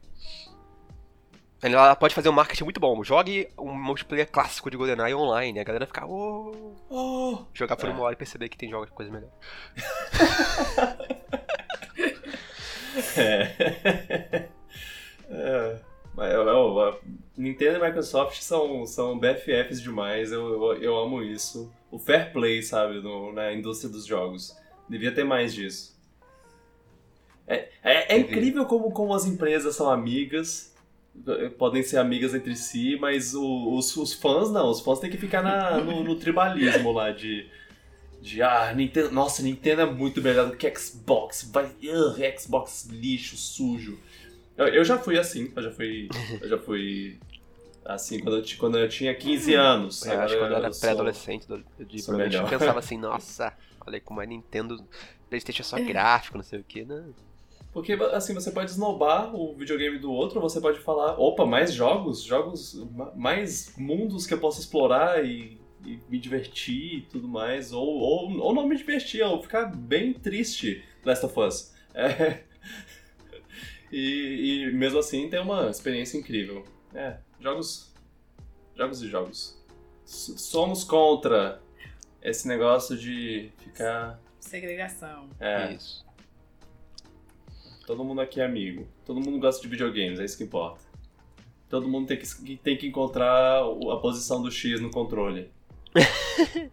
Ela 1.62 1.96
pode 1.96 2.14
fazer 2.14 2.28
um 2.28 2.34
marketing 2.34 2.66
muito 2.66 2.80
bom. 2.80 3.02
Jogue 3.06 3.48
um 3.58 3.74
multiplayer 3.74 4.30
clássico 4.30 4.70
de 4.70 4.76
GoldenEye 4.76 5.16
online. 5.16 5.60
A 5.60 5.64
galera 5.64 5.86
fica, 5.88 6.06
oh, 6.06 6.74
Oh! 6.90 7.46
jogar 7.54 7.78
por 7.78 7.88
É. 7.88 7.92
uma 7.94 8.02
hora 8.04 8.14
e 8.14 8.18
perceber 8.18 8.50
que 8.50 8.58
tem 8.58 8.70
jogos 8.70 8.90
coisa 8.90 9.10
melhor. 9.12 9.30
É. 13.18 14.48
é. 15.30 15.80
Eu- 16.16 16.48
eu- 16.48 17.00
Nintendo 17.36 17.80
e 17.80 17.82
Microsoft 17.82 18.40
são, 18.42 18.86
são 18.86 19.18
BFFs 19.18 19.82
demais, 19.82 20.32
eu, 20.32 20.48
eu, 20.74 20.84
eu 20.84 20.96
amo 20.98 21.24
isso. 21.24 21.72
O 21.90 21.98
fair 21.98 22.32
play, 22.32 22.62
sabe, 22.62 23.02
no- 23.02 23.34
na 23.34 23.52
indústria 23.52 23.90
dos 23.90 24.06
jogos. 24.06 24.56
Devia 24.90 25.12
ter 25.14 25.24
mais 25.24 25.54
disso. 25.54 25.94
É, 27.48 27.70
é, 27.84 28.16
é 28.16 28.18
incrível 28.18 28.66
como, 28.66 28.92
como 28.92 29.14
as 29.14 29.26
empresas 29.26 29.76
são 29.76 29.90
amigas, 29.90 30.74
eh, 31.28 31.50
podem 31.50 31.84
ser 31.84 31.98
amigas 31.98 32.34
entre 32.34 32.56
si, 32.56 32.98
mas 33.00 33.34
o- 33.36 33.76
os, 33.76 33.96
os 33.98 34.14
fãs 34.14 34.50
não, 34.50 34.70
os 34.70 34.80
fãs 34.80 35.00
têm 35.00 35.10
que 35.10 35.18
ficar 35.18 35.42
na- 35.44 35.78
no, 35.80 36.04
no 36.04 36.16
tribalismo 36.20 36.92
lá 36.92 37.12
de. 37.12 37.50
De, 38.22 38.42
ah, 38.42 38.74
Nintendo, 38.74 39.12
nossa, 39.12 39.44
Nintendo 39.44 39.82
é 39.82 39.86
muito 39.86 40.22
melhor 40.22 40.50
do 40.50 40.56
que 40.56 40.74
Xbox, 40.74 41.50
vai, 41.52 41.66
ugh, 41.66 42.40
Xbox 42.40 42.88
lixo, 42.90 43.36
sujo. 43.36 44.00
Eu, 44.56 44.68
eu 44.68 44.86
já 44.86 44.98
fui 44.98 45.20
assim, 45.20 45.52
eu 45.54 45.62
já 45.62 45.72
fui, 45.72 46.08
eu 46.42 46.48
já 46.48 46.58
fui 46.58 47.20
assim 47.84 48.22
quando 48.22 48.38
eu, 48.38 48.44
quando 48.58 48.78
eu 48.80 48.88
tinha 48.88 49.14
15 49.14 49.54
anos. 49.56 50.06
Eu 50.06 50.22
acho 50.22 50.36
que 50.36 50.40
quando 50.40 50.52
eu 50.52 50.58
era 50.58 50.72
pré-adolescente, 50.72 51.46
eu 51.50 52.18
melhor. 52.18 52.50
pensava 52.50 52.80
assim, 52.80 52.98
nossa, 52.98 53.52
olha 53.86 54.00
como 54.02 54.20
a 54.22 54.26
Nintendo, 54.26 54.84
Playstation 55.30 55.62
é 55.62 55.66
só 55.66 55.78
gráfico, 55.80 56.38
não 56.38 56.44
sei 56.44 56.60
o 56.60 56.64
que, 56.64 56.84
né? 56.86 57.04
Porque, 57.72 57.94
assim, 57.94 58.34
você 58.36 58.52
pode 58.52 58.70
esnobar 58.70 59.36
o 59.36 59.56
videogame 59.56 59.98
do 59.98 60.12
outro, 60.12 60.40
ou 60.40 60.48
você 60.48 60.62
pode 60.62 60.80
falar, 60.80 61.20
opa, 61.20 61.44
mais 61.46 61.74
jogos, 61.74 62.22
jogos, 62.22 62.76
ma- 62.92 63.12
mais 63.16 63.76
mundos 63.78 64.28
que 64.28 64.34
eu 64.36 64.40
posso 64.40 64.60
explorar 64.60 65.26
e, 65.26 65.60
e 65.84 66.00
me 66.08 66.20
divertir 66.20 66.98
e 66.98 67.02
tudo 67.02 67.28
mais, 67.28 67.74
ou, 67.74 67.88
ou, 67.88 68.38
ou 68.40 68.54
não 68.54 68.68
me 68.68 68.78
divertir, 68.78 69.24
ou 69.24 69.42
ficar 69.42 69.66
bem 69.76 70.14
triste, 70.14 70.84
Last 71.04 71.26
of 71.26 71.40
Us. 71.40 71.74
É. 71.96 72.44
E, 73.92 74.66
e 74.68 74.72
mesmo 74.74 74.98
assim 75.00 75.30
tem 75.30 75.40
uma 75.40 75.70
experiência 75.70 76.18
incrível. 76.18 76.64
É, 76.94 77.18
jogos, 77.40 77.94
jogos 78.76 79.02
e 79.04 79.08
jogos. 79.08 79.64
S- 80.06 80.38
Somos 80.40 80.84
contra 80.84 81.62
esse 82.22 82.48
negócio 82.48 82.98
de 82.98 83.52
ficar. 83.74 84.20
Segregação. 84.40 85.30
É, 85.40 85.74
Isso. 85.74 86.06
todo 87.88 88.04
mundo 88.04 88.22
aqui 88.22 88.40
é 88.40 88.46
amigo. 88.46 88.88
Todo 89.06 89.20
mundo 89.20 89.40
gosta 89.40 89.62
de 89.62 89.68
videogames, 89.68 90.20
é 90.20 90.26
isso 90.26 90.38
que 90.38 90.44
importa. 90.44 90.82
Todo 91.70 91.88
mundo 91.88 92.08
tem 92.08 92.18
que, 92.18 92.58
tem 92.58 92.78
que 92.78 92.88
encontrar 92.88 93.62
a 93.62 93.98
posição 93.98 94.42
do 94.42 94.52
X 94.52 94.80
no 94.80 94.92
controle. 94.92 95.50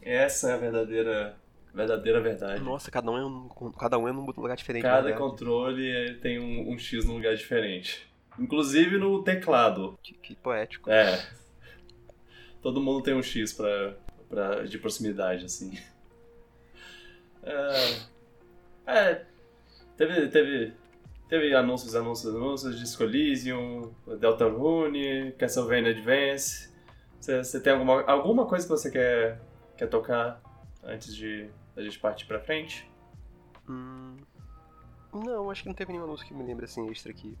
Essa 0.00 0.50
é 0.50 0.54
a 0.54 0.56
verdadeira, 0.56 1.36
verdadeira 1.74 2.20
verdade. 2.20 2.62
Nossa, 2.62 2.90
cada 2.90 3.10
um 3.10 3.18
é 3.18 3.26
um, 3.26 3.72
cada 3.72 3.98
um 3.98 4.08
é 4.08 4.12
num 4.12 4.24
lugar 4.24 4.56
diferente. 4.56 4.82
Cada 4.82 5.12
controle 5.12 6.14
tem 6.22 6.38
um, 6.38 6.72
um 6.72 6.78
X 6.78 7.04
num 7.04 7.14
lugar 7.14 7.36
diferente. 7.36 8.08
Inclusive 8.38 8.96
no 8.96 9.22
teclado. 9.22 9.98
Que, 10.02 10.14
que 10.14 10.34
poético. 10.36 10.90
É. 10.90 11.28
Todo 12.62 12.80
mundo 12.80 13.02
tem 13.02 13.14
um 13.14 13.22
X 13.22 13.52
pra, 13.52 13.94
pra, 14.28 14.64
de 14.64 14.78
proximidade, 14.78 15.44
assim. 15.44 15.78
É. 17.42 18.00
é 18.86 19.24
teve, 19.96 20.28
teve, 20.28 20.72
teve 21.28 21.54
anúncios, 21.54 21.94
anúncios, 21.94 22.34
anúncios, 22.34 22.78
Disco 22.78 23.02
Elysium, 23.02 23.92
Deltarune, 24.18 25.32
Castlevania 25.32 25.90
Advance. 25.90 26.72
Você 27.20 27.60
tem 27.60 27.72
alguma, 27.72 28.02
alguma 28.02 28.46
coisa 28.46 28.64
que 28.64 28.70
você 28.70 28.90
quer, 28.90 29.40
quer 29.76 29.88
tocar 29.88 30.40
antes 30.82 31.14
de 31.14 31.50
a 31.76 31.82
gente 31.82 31.98
partir 31.98 32.26
pra 32.26 32.40
frente? 32.40 32.88
Hum, 33.68 34.16
não, 35.12 35.50
acho 35.50 35.62
que 35.62 35.68
não 35.68 35.74
teve 35.74 35.92
nenhum 35.92 36.04
anúncio 36.04 36.26
que 36.26 36.34
me 36.34 36.44
lembre 36.44 36.64
assim 36.64 36.88
extra 36.90 37.10
aqui. 37.10 37.36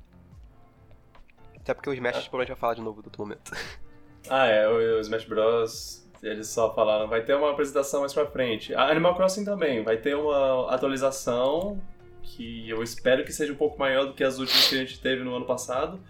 Até 1.56 1.74
porque 1.74 1.90
o 1.90 1.92
Smash 1.92 2.16
a 2.16 2.18
gente 2.20 2.30
provavelmente 2.30 2.48
vai 2.48 2.60
falar 2.60 2.74
de 2.74 2.80
novo 2.80 3.02
do 3.02 3.06
outro 3.06 3.22
momento. 3.22 3.52
Ah, 4.28 4.46
é, 4.46 4.68
o, 4.68 4.98
o 4.98 5.00
Smash 5.00 5.24
Bros. 5.24 6.07
Eles 6.22 6.48
só 6.48 6.74
falaram, 6.74 7.06
vai 7.06 7.22
ter 7.22 7.34
uma 7.34 7.50
apresentação 7.50 8.00
mais 8.00 8.12
pra 8.12 8.26
frente. 8.26 8.74
A 8.74 8.90
Animal 8.90 9.14
Crossing 9.14 9.44
também, 9.44 9.82
vai 9.82 9.96
ter 9.96 10.16
uma 10.16 10.72
atualização 10.72 11.80
que 12.22 12.68
eu 12.68 12.82
espero 12.82 13.24
que 13.24 13.32
seja 13.32 13.52
um 13.52 13.56
pouco 13.56 13.78
maior 13.78 14.06
do 14.06 14.14
que 14.14 14.24
as 14.24 14.38
últimas 14.38 14.68
que 14.68 14.74
a 14.74 14.78
gente 14.78 15.00
teve 15.00 15.22
no 15.22 15.34
ano 15.34 15.46
passado. 15.46 16.00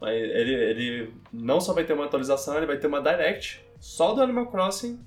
Mas 0.00 0.14
ele, 0.14 0.54
ele 0.54 1.14
não 1.32 1.60
só 1.60 1.72
vai 1.72 1.84
ter 1.84 1.92
uma 1.92 2.06
atualização, 2.06 2.56
ele 2.56 2.66
vai 2.66 2.76
ter 2.76 2.88
uma 2.88 3.00
Direct 3.00 3.64
só 3.78 4.12
do 4.12 4.20
Animal 4.20 4.46
Crossing 4.46 4.98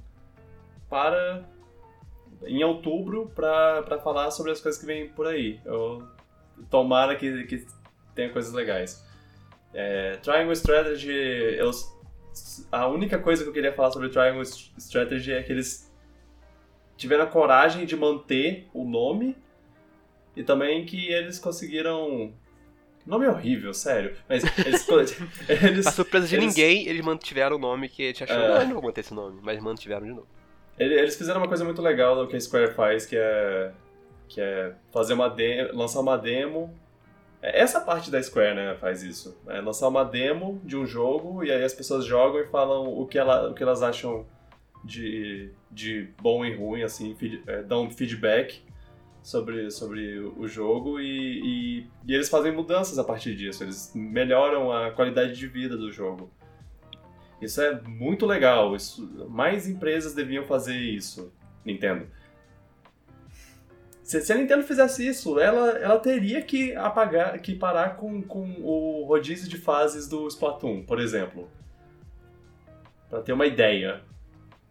para 0.90 1.44
em 2.46 2.64
outubro 2.64 3.32
pra 3.36 4.00
falar 4.04 4.32
sobre 4.32 4.52
as 4.52 4.62
coisas 4.62 4.80
que 4.80 4.88
vêm 4.88 5.10
por 5.10 5.28
aí. 5.28 5.60
Eu, 5.66 6.08
tomara 6.70 7.16
que, 7.16 7.44
que 7.44 7.66
tenha 8.14 8.30
coisas 8.30 8.54
legais. 8.54 9.06
É, 9.74 10.18
Triangle 10.18 10.54
Strategy, 10.54 11.12
eu, 11.12 11.70
a 12.72 12.88
única 12.88 13.18
coisa 13.20 13.44
que 13.44 13.50
eu 13.50 13.54
queria 13.54 13.74
falar 13.74 13.92
sobre 13.92 14.10
Triangle 14.10 14.42
Strategy 14.78 15.32
é 15.34 15.44
que 15.44 15.52
eles 15.52 15.92
tiveram 16.98 17.24
a 17.24 17.28
coragem 17.28 17.86
de 17.86 17.96
manter 17.96 18.68
o 18.74 18.84
nome 18.86 19.36
e 20.36 20.44
também 20.44 20.86
que 20.86 21.08
eles 21.12 21.40
conseguiram. 21.40 22.34
Nome 23.06 23.28
horrível, 23.28 23.74
sério. 23.74 24.16
Mas 24.28 24.44
eles. 24.66 24.88
eles 25.48 25.84
Pra 25.84 25.92
surpresa 25.92 26.28
de 26.28 26.36
eles- 26.36 26.48
ninguém, 26.48 26.88
eles 26.88 27.06
mantiveram 27.06 27.56
o 27.56 27.60
nome 27.60 27.88
que 27.88 28.04
a 28.04 28.08
gente 28.08 28.24
achou. 28.24 28.36
É. 28.36 28.66
Não, 28.66 28.74
vou 28.76 28.84
manter 28.84 29.02
esse 29.02 29.14
nome, 29.14 29.40
mas 29.44 29.62
mantiveram 29.62 30.06
de 30.08 30.14
novo. 30.14 30.28
Ele- 30.80 30.96
Eles 30.96 31.16
fizeram 31.16 31.40
uma 31.40 31.48
coisa 31.48 31.64
muito 31.64 31.82
legal 31.82 32.16
do 32.16 32.28
que 32.28 32.36
a 32.36 32.40
Square 32.42 32.74
faz, 32.74 33.06
que 33.06 33.16
é 33.16 33.72
que 34.28 34.42
é 34.42 34.74
fazer 34.92 35.14
uma 35.14 35.30
de 35.30 35.72
lançar 35.72 36.00
uma 36.00 36.18
demo. 36.18 36.74
É, 37.46 37.62
Essa 37.62 37.80
parte 37.80 38.10
da 38.10 38.22
Square, 38.22 38.56
né, 38.56 38.76
faz 38.80 39.04
isso. 39.04 39.38
É 39.48 39.62
lançar 39.62 39.88
uma 39.88 40.04
demo 40.04 40.60
de 40.64 40.76
um 40.76 40.86
jogo 40.86 41.44
e 41.44 41.52
aí 41.52 41.64
as 41.64 41.74
pessoas 41.74 42.04
jogam 42.06 42.42
e 42.42 42.48
falam 42.48 42.88
o 42.88 43.06
que, 43.06 43.18
ela, 43.20 43.52
o 43.52 43.54
que 43.54 43.62
elas 43.62 43.84
acham 43.84 44.26
de, 44.84 45.52
de 45.72 46.10
bom 46.22 46.44
e 46.44 46.56
ruim, 46.56 46.82
assim, 46.84 47.16
feed- 47.16 47.44
é, 47.48 47.62
dão 47.62 47.90
feedback 47.90 48.62
sobre, 49.22 49.72
sobre 49.72 50.20
o 50.20 50.48
jogo 50.48 51.00
e, 51.00 51.80
e, 51.80 51.88
e 52.08 52.14
eles 52.14 52.30
fazem 52.30 52.52
mudanças 52.52 52.98
a 53.00 53.04
partir 53.04 53.36
disso. 53.36 53.64
Eles 53.64 53.92
melhoram 53.96 54.72
a 54.72 54.92
qualidade 54.92 55.34
de 55.34 55.48
vida 55.48 55.78
do 55.78 55.92
jogo. 55.92 56.30
Isso 57.42 57.62
é 57.62 57.80
muito 57.82 58.26
legal. 58.26 58.76
Isso, 58.76 59.28
mais 59.30 59.68
empresas 59.68 60.14
deviam 60.14 60.46
fazer 60.46 60.78
isso, 60.78 61.34
Nintendo. 61.66 62.08
Se, 64.06 64.22
se 64.22 64.32
a 64.32 64.38
Nintendo 64.38 64.64
fizesse 64.64 65.06
isso, 65.06 65.40
ela, 65.40 65.72
ela 65.80 65.98
teria 65.98 66.40
que 66.40 66.76
apagar, 66.76 67.40
que 67.42 67.56
parar 67.56 67.98
com, 67.98 68.22
com 68.22 68.62
o 68.62 69.04
rodízio 69.04 69.50
de 69.50 69.58
fases 69.58 70.08
do 70.08 70.28
Splatoon, 70.28 70.84
por 70.84 71.00
exemplo. 71.00 71.50
Pra 73.10 73.24
ter 73.24 73.34
uma 73.34 73.48
ideia. 73.48 74.04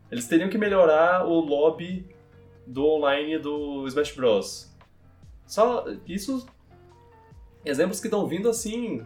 Eles 0.09 0.29
teriam 0.29 0.49
que 0.49 0.57
melhorar 0.57 1.27
o 1.27 1.41
lobby 1.41 2.09
do 2.65 2.87
online 2.87 3.37
do 3.41 3.85
Smash 3.89 4.13
Bros. 4.13 4.73
Só 5.49 5.85
isso. 6.07 6.47
Exemplos 7.65 7.99
que 7.99 8.07
estão 8.07 8.29
vindo 8.29 8.49
assim. 8.49 9.03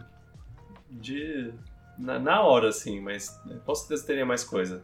De. 0.91 1.51
Na, 1.97 2.19
na 2.19 2.41
hora, 2.43 2.69
assim, 2.69 3.01
mas 3.01 3.35
com 3.65 3.73
certeza 3.73 4.05
teria 4.05 4.27
mais 4.27 4.43
coisa. 4.43 4.83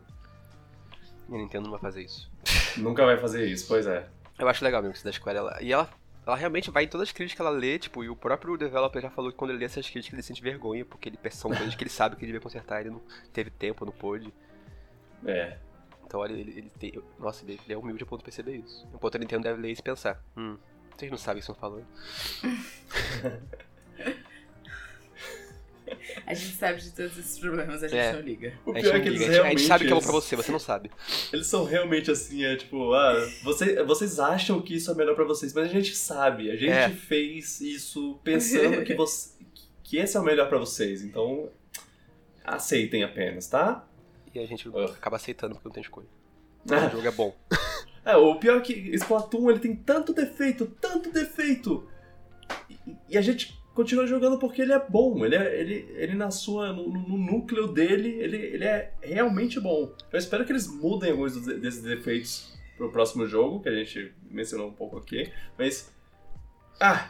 E 1.30 1.36
a 1.36 1.38
Nintendo 1.38 1.66
não 1.66 1.72
vai 1.72 1.82
fazer 1.82 2.02
isso. 2.02 2.32
Nunca 2.78 3.06
vai 3.06 3.18
fazer 3.20 3.46
isso, 3.46 3.68
pois 3.68 3.86
é. 3.86 4.10
Eu 4.38 4.48
acho 4.48 4.64
legal 4.64 4.82
mesmo 4.82 4.94
que 4.94 4.98
isso 4.98 5.06
da 5.06 5.12
Square. 5.12 5.38
Ela, 5.38 5.58
e 5.62 5.72
ela, 5.72 5.90
ela 6.26 6.36
realmente 6.36 6.70
vai 6.70 6.84
em 6.84 6.88
todas 6.88 7.10
as 7.10 7.14
críticas 7.14 7.36
que 7.36 7.42
ela 7.42 7.50
lê, 7.50 7.80
tipo, 7.80 8.04
e 8.04 8.10
o 8.10 8.16
próprio 8.16 8.58
developer 8.58 9.02
já 9.02 9.10
falou 9.10 9.32
que 9.32 9.38
quando 9.38 9.52
ele 9.52 9.60
lê 9.60 9.66
essas 9.66 9.90
críticas 9.90 10.14
ele 10.14 10.24
sente 10.24 10.42
vergonha, 10.42 10.84
porque 10.84 11.10
ele 11.10 11.18
são 11.32 11.52
coisas 11.52 11.76
que 11.76 11.84
ele 11.84 11.90
sabe 11.90 12.16
que 12.16 12.24
ele 12.24 12.32
devia 12.32 12.42
consertar, 12.42 12.82
ele 12.82 12.90
não 12.90 13.02
teve 13.32 13.50
tempo, 13.50 13.86
não 13.86 13.94
pôde. 13.94 14.34
É. 15.26 15.58
Então 16.06 16.20
olha, 16.20 16.34
ele, 16.34 16.52
ele 16.52 16.72
tem. 16.80 17.02
Nossa, 17.20 17.44
ele, 17.44 17.60
ele 17.64 17.74
é 17.74 17.78
humilde 17.78 18.04
a 18.04 18.06
ponto 18.06 18.20
de 18.20 18.26
perceber 18.26 18.58
isso. 18.58 18.88
O 18.94 19.00
ponto 19.00 19.16
a 19.16 19.20
Nintendo 19.20 19.44
deve 19.44 19.62
ler 19.62 19.72
isso 19.72 19.82
e 19.82 19.84
pensar. 19.84 20.22
Hum, 20.38 20.58
vocês 20.96 21.10
não 21.10 21.18
sabem 21.18 21.42
o 21.42 21.46
que 21.46 21.52
estão 21.52 21.56
falando. 21.56 21.86
A 26.26 26.34
gente 26.34 26.56
sabe 26.56 26.82
de 26.82 26.92
todos 26.92 27.18
esses 27.18 27.38
problemas, 27.40 27.84
a 27.84 27.88
gente 27.88 28.00
É. 28.00 28.14
não 28.14 28.22
liga. 28.22 28.54
O 28.66 28.72
A 28.72 28.74
gente, 28.76 28.84
pior 28.84 28.96
é 28.96 29.00
que 29.02 29.10
liga, 29.10 29.10
eles 29.10 29.22
a 29.22 29.26
gente- 29.26 29.30
a 29.30 29.34
realmente. 29.34 29.60
gente 29.60 29.68
sabe 29.68 29.86
que 29.86 29.92
é 29.92 29.96
bom 29.96 30.02
pra 30.02 30.12
você, 30.12 30.36
você 30.36 30.52
não 30.52 30.60
sabe. 30.60 30.92
Eles 31.34 31.48
são 31.48 31.64
realmente 31.64 32.12
assim, 32.12 32.44
é 32.44 32.56
tipo, 32.56 32.94
ah, 32.94 33.14
você, 33.44 33.84
vocês 33.84 34.20
acham 34.20 34.62
que 34.62 34.76
isso 34.76 34.92
é 34.92 34.96
melhor 34.96 35.16
pra 35.16 35.26
vocês, 35.26 35.54
mas 35.54 35.66
a 35.66 35.70
gente 35.72 35.96
sabe, 35.96 36.50
a 36.52 36.56
gente 36.56 36.72
É. 36.72 36.90
fez 36.90 37.62
isso 37.62 38.20
pensando 38.24 38.84
que, 38.84 38.94
você, 38.96 39.32
que 39.84 39.98
esse 39.98 40.16
é 40.18 40.20
o 40.20 40.24
melhor 40.24 40.48
pra 40.50 40.58
vocês, 40.58 41.02
então 41.04 41.50
aceitem 42.44 43.04
apenas, 43.04 43.48
tá? 43.48 43.88
E 44.34 44.40
a 44.40 44.46
gente 44.46 44.70
Ah. 44.76 44.86
acaba 44.86 45.16
aceitando 45.16 45.56
porque 45.56 45.68
não 45.68 45.74
tem 45.74 45.82
escolha. 45.84 46.08
Ah. 46.70 46.88
O 46.88 46.92
jogo 46.92 47.08
é 47.08 47.12
bom. 47.12 47.36
É, 48.08 48.16
o 48.16 48.36
pior 48.36 48.58
é 48.58 48.62
que 48.62 48.72
Splatoon 48.98 49.50
ele 49.50 49.58
tem 49.60 49.76
tanto 49.76 50.14
defeito, 50.14 50.68
tanto 50.80 51.12
defeito, 51.12 51.90
e, 52.70 52.78
e 53.10 53.18
a 53.18 53.22
gente 53.24 53.58
continua 53.76 54.08
jogando 54.08 54.40
porque 54.40 54.62
ele 54.62 54.74
é 54.74 54.80
bom, 54.80 55.24
ele, 55.26 55.36
é, 55.36 55.60
ele, 55.60 55.88
ele 55.96 56.16
na 56.16 56.32
sua, 56.32 56.72
no, 56.74 56.88
no 56.90 57.18
núcleo 57.18 57.68
dele, 57.68 58.10
ele, 58.20 58.38
ele 58.38 58.64
é 58.64 58.94
realmente 59.04 59.60
bom. 59.60 59.94
Eu 60.12 60.18
espero 60.18 60.46
que 60.46 60.52
eles 60.52 60.66
mudem 60.68 61.12
alguns 61.12 61.40
desses 61.46 61.84
defeitos 61.84 62.58
pro 62.78 62.90
próximo 62.92 63.28
jogo, 63.28 63.60
que 63.62 63.70
a 63.70 63.76
gente 63.76 64.14
mencionou 64.32 64.70
um 64.70 64.74
pouco 64.74 64.98
aqui, 64.98 65.32
mas... 65.58 65.94
Ah, 66.80 67.10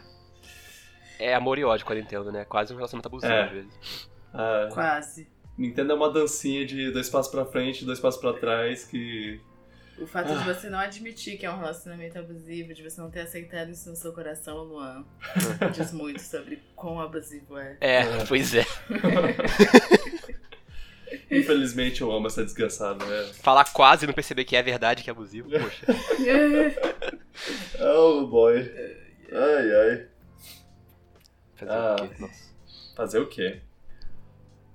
É 1.19 1.33
amor 1.33 1.57
e 1.57 1.63
ódio 1.63 1.85
com 1.85 1.93
a 1.93 1.95
Nintendo, 1.95 2.31
né? 2.31 2.43
Quase 2.45 2.73
um 2.73 2.75
relacionamento 2.75 3.07
abusivo 3.07 3.31
É. 3.31 3.43
às 3.43 3.51
vezes. 3.51 4.09
a 4.33 4.69
Quase. 4.73 5.27
Nintendo 5.57 5.93
é 5.93 5.95
uma 5.95 6.11
dancinha 6.11 6.65
de 6.65 6.91
dois 6.91 7.09
passos 7.09 7.31
pra 7.31 7.45
frente, 7.45 7.85
dois 7.85 7.99
passos 7.99 8.19
pra 8.19 8.33
trás, 8.33 8.83
que... 8.83 9.39
O 9.97 10.05
fato 10.05 10.33
Ah. 10.33 10.35
de 10.35 10.43
você 10.43 10.69
não 10.69 10.77
admitir 10.79 11.37
que 11.37 11.45
é 11.45 11.51
um 11.51 11.57
relacionamento 11.57 12.19
abusivo, 12.19 12.73
de 12.73 12.83
você 12.83 12.99
não 12.99 13.09
ter 13.09 13.21
aceitado 13.21 13.69
isso 13.71 13.89
no 13.89 13.95
seu 13.95 14.11
coração, 14.11 14.57
Luan, 14.57 15.05
diz 15.73 15.93
muito 15.93 16.21
sobre 16.21 16.61
quão 16.75 16.99
abusivo 16.99 17.57
é. 17.57 17.77
É, 17.79 18.01
É. 18.01 18.25
pois 18.27 18.53
é. 18.53 18.65
Infelizmente 21.31 22.01
eu 22.01 22.11
amo 22.11 22.27
essa 22.27 22.43
desgraçada, 22.43 23.05
né? 23.05 23.31
Falar 23.41 23.65
quase 23.71 24.05
e 24.05 24.07
não 24.07 24.13
perceber 24.13 24.43
que 24.43 24.55
é 24.55 24.61
verdade, 24.61 25.03
que 25.03 25.09
é 25.09 25.13
abusivo, 25.13 25.49
poxa. 25.49 25.85
Oh 27.81 28.27
boy. 28.27 28.59
Ai, 29.31 29.75
ai. 29.75 30.07
Fazer 31.55 31.71
Ah. 31.71 31.95
o 31.99 32.07
quê? 32.09 32.15
Nossa. 32.19 32.45
Fazer 32.95 33.19
o 33.19 33.27
quê? 33.27 33.61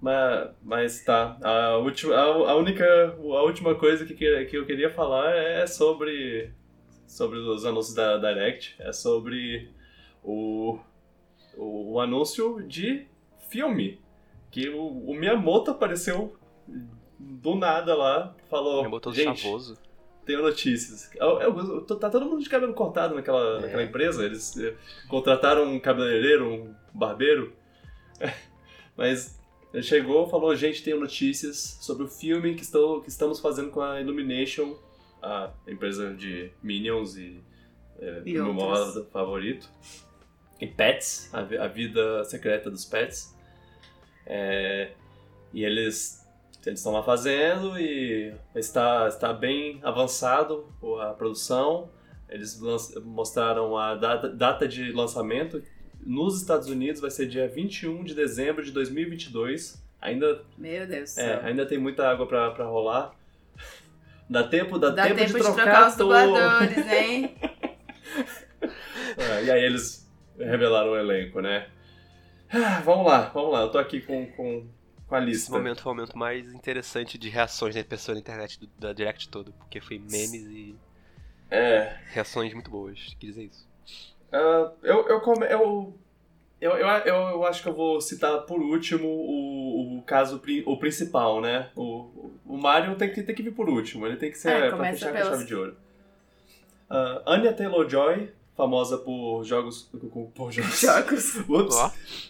Mas, 0.01 0.51
mas 0.63 1.05
tá. 1.05 1.37
A, 1.43 1.77
última, 1.77 2.15
a, 2.15 2.23
a 2.23 2.55
única. 2.57 2.85
A 3.19 3.43
última 3.43 3.75
coisa 3.75 4.05
que, 4.07 4.15
que 4.15 4.57
eu 4.57 4.65
queria 4.67 4.91
falar 4.91 5.31
é 5.37 5.67
sobre. 5.67 6.51
Sobre 7.07 7.39
os 7.39 7.65
anúncios 7.67 7.95
da 7.95 8.17
Direct. 8.17 8.77
É 8.79 8.93
sobre 8.93 9.71
o. 10.23 10.79
O, 11.57 11.95
o 11.95 12.01
anúncio 12.01 12.63
de 12.67 13.07
filme. 13.51 14.01
Que 14.51 14.69
o, 14.71 14.81
o 15.11 15.15
Miyamoto 15.15 15.71
apareceu 15.71 16.37
do 17.19 17.55
nada 17.57 17.95
lá. 17.95 18.35
Falou. 18.49 18.89
Botou 18.89 19.13
gente, 19.13 19.41
chavoso. 19.41 19.77
tenho 20.25 20.41
notícias. 20.43 21.11
Eu- 21.17 21.41
eu- 21.41 21.59
eu 21.59 21.81
tô- 21.83 21.97
tá 21.97 22.09
todo 22.09 22.25
mundo 22.27 22.43
de 22.43 22.49
cabelo 22.49 22.73
cortado 22.73 23.15
naquela, 23.15 23.59
É. 23.59 23.61
naquela 23.63 23.83
empresa. 23.83 24.25
Eles 24.25 24.57
eh, 24.57 24.75
contrataram 25.09 25.65
um 25.65 25.79
cabeleireiro, 25.79 26.49
um 26.49 26.75
barbeiro. 26.95 27.53
Mas 28.97 29.40
Ele 29.73 29.83
chegou 29.83 30.29
falou, 30.29 30.55
gente, 30.57 30.83
tenho 30.83 30.99
notícias 30.99 31.79
sobre 31.81 32.05
o 32.05 32.09
filme 32.09 32.55
que, 32.55 32.63
estou, 32.63 33.01
que 33.01 33.09
estamos 33.09 33.39
fazendo 33.39 33.71
com 33.71 33.81
a 33.81 34.01
Illumination, 34.01 34.77
a 35.23 35.51
empresa 35.67 36.13
de 36.15 36.51
Minions 36.63 37.17
e, 37.17 37.41
é, 37.99 38.23
E 38.27 38.33
meu 38.33 38.53
modo 38.53 39.05
favorito. 39.13 39.69
E 40.61 40.67
Pets, 40.67 41.33
a, 41.33 41.41
a 41.65 41.69
vida 41.69 42.25
secreta 42.25 42.71
dos 42.71 42.85
pets. 42.85 43.35
É, 44.27 44.93
e 45.53 45.65
eles 45.65 46.21
eles 46.67 46.81
estão 46.81 46.93
lá 46.93 47.03
fazendo 47.03 47.79
e 47.79 48.35
está, 48.55 49.09
está 49.09 49.33
bem 49.33 49.81
avançado 49.83 50.71
a 51.01 51.15
produção. 51.15 51.91
Eles 52.29 52.61
mostraram 53.03 53.77
a 53.77 53.95
data, 53.95 54.29
data 54.29 54.69
de 54.69 54.93
lançamento. 54.93 55.63
Nos 56.05 56.41
Estados 56.41 56.69
Unidos 56.69 57.01
vai 57.01 57.11
ser 57.11 57.27
dia 57.27 57.47
21 57.49 58.03
de 58.05 58.15
dezembro 58.15 58.65
de 58.65 58.71
2022. 58.73 59.83
Ainda, 60.01 60.43
Meu 60.57 60.87
Deus 60.87 61.17
é, 61.19 61.37
céu. 61.37 61.41
ainda 61.47 61.67
tem 61.67 61.77
muita 61.79 62.09
água 62.09 62.27
pra, 62.27 62.51
pra 62.53 62.65
rolar. 62.65 63.15
Dá 64.29 64.45
tempo, 64.45 64.79
dá, 64.79 64.91
Dá 64.91 65.03
tempo, 65.05 65.17
tempo, 65.17 65.33
de 65.33 65.39
trocar, 65.39 65.63
trocar 65.65 65.89
os 65.89 65.97
dubladores, 65.97 66.87
hein? 66.91 67.35
É, 69.19 69.45
e 69.45 69.51
aí 69.51 69.65
eles 69.65 70.09
revelaram 70.39 70.93
o 70.93 70.97
elenco, 70.97 71.41
né? 71.41 71.69
Ah, 72.53 72.81
vamos 72.81 73.07
lá, 73.07 73.29
vamos 73.31 73.53
lá. 73.53 73.63
Eu 73.63 73.71
tô 73.71 73.79
aqui 73.79 74.01
com, 74.01 74.27
com, 74.33 74.67
com 75.07 75.15
a 75.15 75.19
Esse 75.21 75.27
lista. 75.31 75.53
momento 75.53 75.83
foi 75.83 75.93
o 75.93 75.95
momento 75.97 76.17
mais 76.17 76.53
interessante 76.53 77.19
de 77.19 77.29
reações 77.29 77.75
da 77.75 77.83
pessoa 77.85 78.15
na 78.15 78.21
internet 78.21 78.59
do- 78.61 78.69
da 78.79 78.93
Direct 78.93 79.29
todo, 79.29 79.53
porque 79.53 79.81
foi 79.81 79.99
memes 79.99 80.35
e 80.47 80.77
É, 81.51 81.97
reações 82.13 82.55
muito 82.55 82.71
boas. 82.71 83.17
Quer 83.19 83.27
dizer 83.27 83.45
isso. 83.45 83.69
Ah, 84.33 84.71
eu, 84.83 85.09
eu, 85.09 85.21
come- 85.21 85.47
eu, 85.47 85.95
eu, 86.61 86.71
eu, 86.73 86.87
eu, 86.89 87.15
eu 87.15 87.45
acho 87.47 87.63
que 87.63 87.69
eu 87.69 87.75
vou 87.75 88.01
citar 88.01 88.43
por 88.43 88.61
último 88.61 89.09
o, 89.09 89.99
o 89.99 90.03
caso 90.03 90.41
o 90.67 90.77
principal, 90.79 91.41
né? 91.41 91.71
O, 91.77 92.31
o 92.47 92.57
Mario 92.57 92.95
tem 92.97 93.13
que, 93.13 93.23
tem 93.23 93.35
que 93.35 93.43
vir 93.43 93.53
por 93.55 93.69
último, 93.69 94.07
ele 94.07 94.17
tem 94.17 94.31
que 94.31 94.39
ser 94.39 94.51
É, 94.51 94.69
pra 94.69 94.79
fechar 94.93 95.11
com 95.11 95.17
a 95.17 95.21
pelos- 95.21 95.29
chave 95.37 95.45
de 95.47 95.55
ouro. 95.55 95.77
Ah, 96.89 97.23
Anya 97.27 97.53
Taylor-Joy, 97.53 98.31
famosa 98.61 98.99
por 98.99 99.43
jogos... 99.45 99.91
Por 100.35 100.53
jogos... 100.53 100.81
Jogos. 100.81 101.37
Ups. 101.49 101.77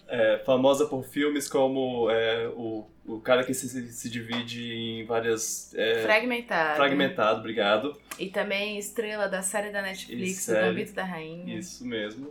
É, 0.06 0.38
famosa 0.44 0.86
por 0.86 1.04
filmes 1.04 1.48
como 1.48 2.08
é, 2.10 2.48
o, 2.54 2.86
o 3.04 3.20
cara 3.20 3.42
que 3.42 3.52
se, 3.52 3.68
se 3.92 4.08
divide 4.08 4.72
em 4.72 5.04
várias... 5.04 5.74
É, 5.74 6.02
Fragmentado. 6.02 6.76
fragmentado, 6.76 7.40
obrigado. 7.40 7.96
E 8.18 8.28
também 8.28 8.78
estrela 8.78 9.28
da 9.28 9.42
série 9.42 9.70
da 9.70 9.82
Netflix, 9.82 10.48
O. 10.48 10.52
Gambito 10.52 10.92
da 10.92 11.04
Rainha. 11.04 11.58
Isso 11.58 11.84
mesmo. 11.84 12.30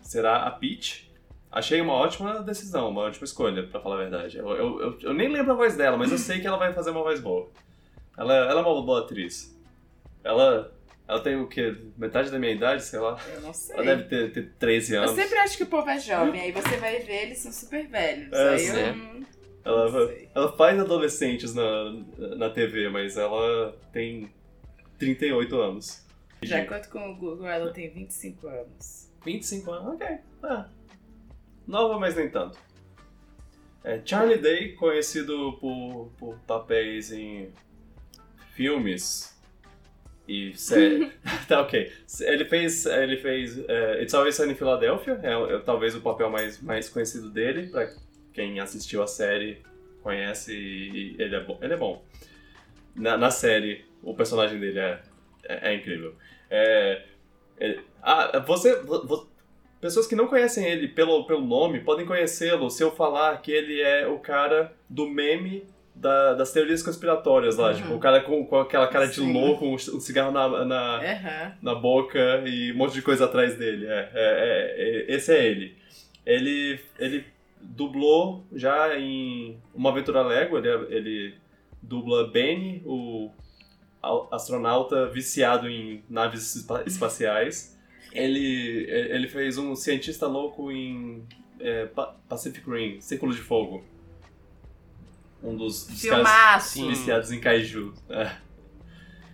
Será 0.00 0.44
a 0.44 0.50
Peach. 0.50 1.10
Achei 1.50 1.80
uma 1.80 1.94
ótima 1.94 2.40
decisão, 2.42 2.88
uma 2.90 3.02
ótima 3.02 3.24
escolha, 3.24 3.66
pra 3.66 3.80
falar 3.80 3.96
a 3.96 3.98
verdade. 3.98 4.38
Eu, 4.38 4.48
eu, 4.50 4.80
eu, 4.80 4.98
eu 5.02 5.14
nem 5.14 5.28
lembro 5.28 5.52
a 5.52 5.56
voz 5.56 5.76
dela, 5.76 5.96
mas 5.96 6.12
eu 6.12 6.18
sei 6.18 6.40
que 6.40 6.46
ela 6.46 6.56
vai 6.56 6.72
fazer 6.72 6.90
uma 6.90 7.02
voz 7.02 7.20
boa. 7.20 7.48
Ela, 8.16 8.34
ela 8.34 8.60
é 8.60 8.64
uma 8.64 8.82
boa 8.82 9.00
atriz. 9.00 9.58
Ela, 10.22 10.72
ela 11.10 11.20
tem 11.20 11.36
o 11.36 11.48
quê? 11.48 11.76
Metade 11.98 12.30
da 12.30 12.38
minha 12.38 12.52
idade, 12.52 12.84
sei 12.84 12.98
lá. 13.00 13.20
Eu 13.34 13.40
não 13.40 13.52
sei. 13.52 13.74
Ela 13.74 13.84
deve 13.84 14.04
ter, 14.04 14.32
ter 14.32 14.52
13 14.58 14.94
Eu 14.94 15.02
anos. 15.02 15.14
sempre 15.16 15.38
acho 15.38 15.56
que 15.56 15.64
o 15.64 15.66
povo 15.66 15.88
é 15.90 15.98
jovem, 15.98 16.40
aí 16.40 16.52
você 16.52 16.76
vai 16.76 17.00
ver, 17.00 17.22
eles 17.24 17.38
são 17.38 17.50
super 17.52 17.86
velhos. 17.88 18.32
É, 18.32 18.48
aí 18.54 18.66
eu 18.66 18.96
não- 18.96 19.20
Ela, 19.64 19.90
não 19.90 20.10
ela 20.34 20.56
faz 20.56 20.78
adolescentes 20.78 21.52
na, 21.54 21.92
na 22.36 22.48
TV, 22.50 22.88
mas 22.88 23.16
ela 23.16 23.76
tem 23.92 24.32
38 24.98 25.60
anos. 25.60 26.06
De 26.40 26.54
acordo 26.54 26.88
com 26.88 27.10
o 27.10 27.16
Google, 27.16 27.46
ela 27.48 27.72
tem 27.72 27.90
25 27.90 28.46
anos. 28.46 29.10
25 29.24 29.70
anos, 29.72 29.94
ok. 29.94 30.06
Ah, 30.42 30.66
nova, 31.66 31.98
mas 31.98 32.14
nem 32.16 32.30
tanto. 32.30 32.58
É, 33.82 34.00
Charlie 34.04 34.38
Day, 34.38 34.72
conhecido 34.74 35.58
por, 35.60 36.10
por 36.18 36.38
papéis 36.46 37.10
em 37.12 37.50
filmes 38.54 39.38
e 40.30 40.56
séries. 40.56 41.10
tá, 41.48 41.60
ok. 41.62 41.92
Ele 42.20 42.44
fez, 42.44 42.86
ele 42.86 43.16
fez 43.16 43.58
é, 43.68 44.02
It's 44.02 44.14
Always 44.14 44.36
Sunny 44.36 44.52
in 44.52 44.56
Philadelphia, 44.56 45.18
é, 45.22 45.54
é 45.54 45.58
talvez 45.58 45.94
o 45.94 46.00
papel 46.00 46.30
mais, 46.30 46.60
mais 46.62 46.88
conhecido 46.88 47.30
dele, 47.30 47.66
pra 47.68 47.90
quem 48.32 48.60
assistiu 48.60 49.02
a 49.02 49.06
série 49.06 49.58
conhece 50.02 50.54
e 50.56 51.16
ele 51.18 51.34
é 51.34 51.40
bom. 51.40 51.58
Ele 51.60 51.74
é 51.74 51.76
bom. 51.76 52.04
Na, 52.94 53.16
na 53.18 53.30
série, 53.30 53.84
o 54.02 54.14
personagem 54.14 54.58
dele 54.58 54.78
é, 54.78 55.00
é, 55.44 55.72
é 55.72 55.74
incrível. 55.74 56.14
É, 56.48 57.02
ah, 58.02 58.38
você, 58.46 58.76
vo- 58.82 59.06
vo- 59.06 59.28
pessoas 59.80 60.06
que 60.06 60.14
não 60.16 60.26
conhecem 60.26 60.64
ele 60.66 60.88
pelo, 60.88 61.26
pelo 61.26 61.40
nome 61.44 61.80
podem 61.80 62.06
conhecê-lo 62.06 62.70
se 62.70 62.82
eu 62.82 62.90
falar 62.90 63.40
que 63.42 63.50
ele 63.52 63.80
é 63.80 64.06
o 64.06 64.18
cara 64.18 64.72
do 64.88 65.08
meme 65.08 65.64
da- 66.00 66.32
das 66.34 66.50
teorias 66.52 66.82
conspiratórias 66.82 67.56
lá, 67.56 67.68
Uhum. 67.70 67.74
tipo, 67.76 67.94
o 67.94 67.98
cara 67.98 68.20
com, 68.22 68.44
com 68.46 68.56
aquela 68.60 68.88
cara 68.88 69.06
de 69.06 69.16
Sim. 69.16 69.32
louco, 69.32 69.66
um, 69.66 69.74
um 69.74 70.00
cigarro 70.00 70.32
na, 70.32 70.64
na, 70.64 70.96
Aham. 70.96 71.52
na 71.60 71.74
boca 71.74 72.42
e 72.46 72.72
um 72.72 72.76
monte 72.76 72.94
de 72.94 73.02
coisa 73.02 73.26
atrás 73.26 73.56
dele. 73.56 73.86
É, 73.86 73.90
é, 73.90 74.08
é- 74.14 75.12
é- 75.12 75.14
esse 75.14 75.32
é 75.34 75.44
ele. 75.46 75.76
Ele, 76.24 76.80
ele 76.98 77.24
dublou 77.60 78.44
já 78.54 78.98
em 78.98 79.58
Uma 79.74 79.90
Aventura 79.90 80.22
Lego, 80.22 80.56
ele, 80.56 80.68
ele 80.88 81.34
dubla 81.82 82.28
Benny, 82.28 82.82
o 82.86 83.30
astronauta 84.30 85.06
viciado 85.10 85.68
em 85.68 86.02
naves 86.08 86.56
espa- 86.56 86.82
espaciais. 86.86 87.78
Ele, 88.12 88.86
ele 88.90 89.28
fez 89.28 89.56
um 89.58 89.74
cientista 89.76 90.26
louco 90.26 90.72
em 90.72 91.22
é, 91.60 91.84
Pa- 91.86 92.16
Pacific 92.28 92.68
Rim, 92.68 93.00
Círculo 93.00 93.32
de 93.34 93.40
Fogo. 93.40 93.84
Um 95.42 95.56
dos, 95.56 95.86
dos 95.86 96.02
caras 96.02 96.74
viciados 96.74 97.32
em 97.32 97.40
kaiju. 97.40 97.94
É. 98.08 98.30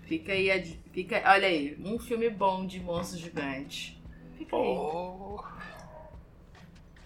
Fica 0.05 0.33
aí, 0.33 0.79
fica, 0.93 1.23
olha 1.27 1.49
aí, 1.49 1.77
um 1.85 1.99
filme 1.99 2.31
bom 2.31 2.65
de 2.67 2.79
monstro 2.79 3.19
gigante. 3.19 4.01
Fica 4.39 4.57
aí. 4.57 4.63
Oh. 4.63 5.43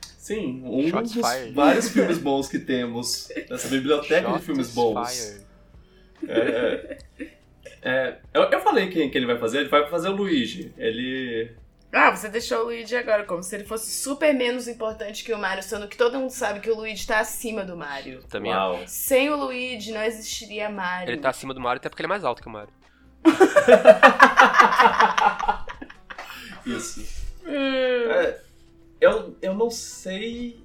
Sim, 0.03 0.63
um 0.65 0.87
Shots 0.89 1.13
dos 1.15 1.27
fired. 1.27 1.55
vários 1.55 1.89
filmes 1.91 2.19
bons 2.19 2.49
que 2.49 2.59
temos 2.59 3.29
nessa 3.49 3.69
biblioteca 3.69 4.27
de 4.29 4.33
Shots 4.33 4.45
filmes 4.45 4.75
bons. 4.75 5.43
É, 6.29 6.99
é. 7.19 7.31
É, 7.83 8.19
eu, 8.35 8.43
eu 8.43 8.61
falei 8.61 8.89
quem 8.91 9.11
que 9.11 9.17
ele 9.17 9.27
vai 9.27 9.39
fazer, 9.39 9.61
ele 9.61 9.69
vai 9.69 9.89
fazer 9.89 10.09
o 10.11 10.17
Luigi. 10.17 10.73
Ele. 10.77 11.51
Ah, 11.93 12.15
você 12.15 12.29
deixou 12.29 12.61
o 12.61 12.65
Luigi 12.67 12.95
agora, 12.95 13.25
como 13.25 13.43
se 13.43 13.55
ele 13.57 13.65
fosse 13.65 13.91
super 13.91 14.33
menos 14.33 14.69
importante 14.69 15.25
que 15.25 15.33
o 15.35 15.39
Mario, 15.39 15.63
sendo 15.63 15.89
que 15.89 15.97
todo 15.97 16.19
mundo 16.19 16.31
sabe 16.31 16.61
que 16.61 16.71
o 16.71 16.77
Luigi 16.77 17.05
tá 17.05 17.19
acima 17.19 17.65
do 17.65 17.77
Mario. 17.77 18.23
Também 18.29 18.53
Uau. 18.53 18.81
Sem 18.87 19.29
o 19.29 19.37
Luigi 19.37 19.91
não 19.91 20.03
existiria 20.03 20.71
Mario. 20.71 21.13
Ele 21.13 21.21
tá 21.21 21.31
acima 21.31 21.53
do 21.53 21.61
Mario 21.61 21.79
até 21.79 21.89
porque 21.89 22.03
ele 22.03 22.07
é 22.07 22.11
mais 22.11 22.25
alto 22.25 22.43
que 22.43 22.49
o 22.49 22.53
Mario. 22.53 22.73
Isso. 26.65 27.01
Hum. 27.45 28.11
É, 28.11 28.41
eu, 29.01 29.37
eu 29.43 29.55
não 29.55 29.71
sei 29.71 30.63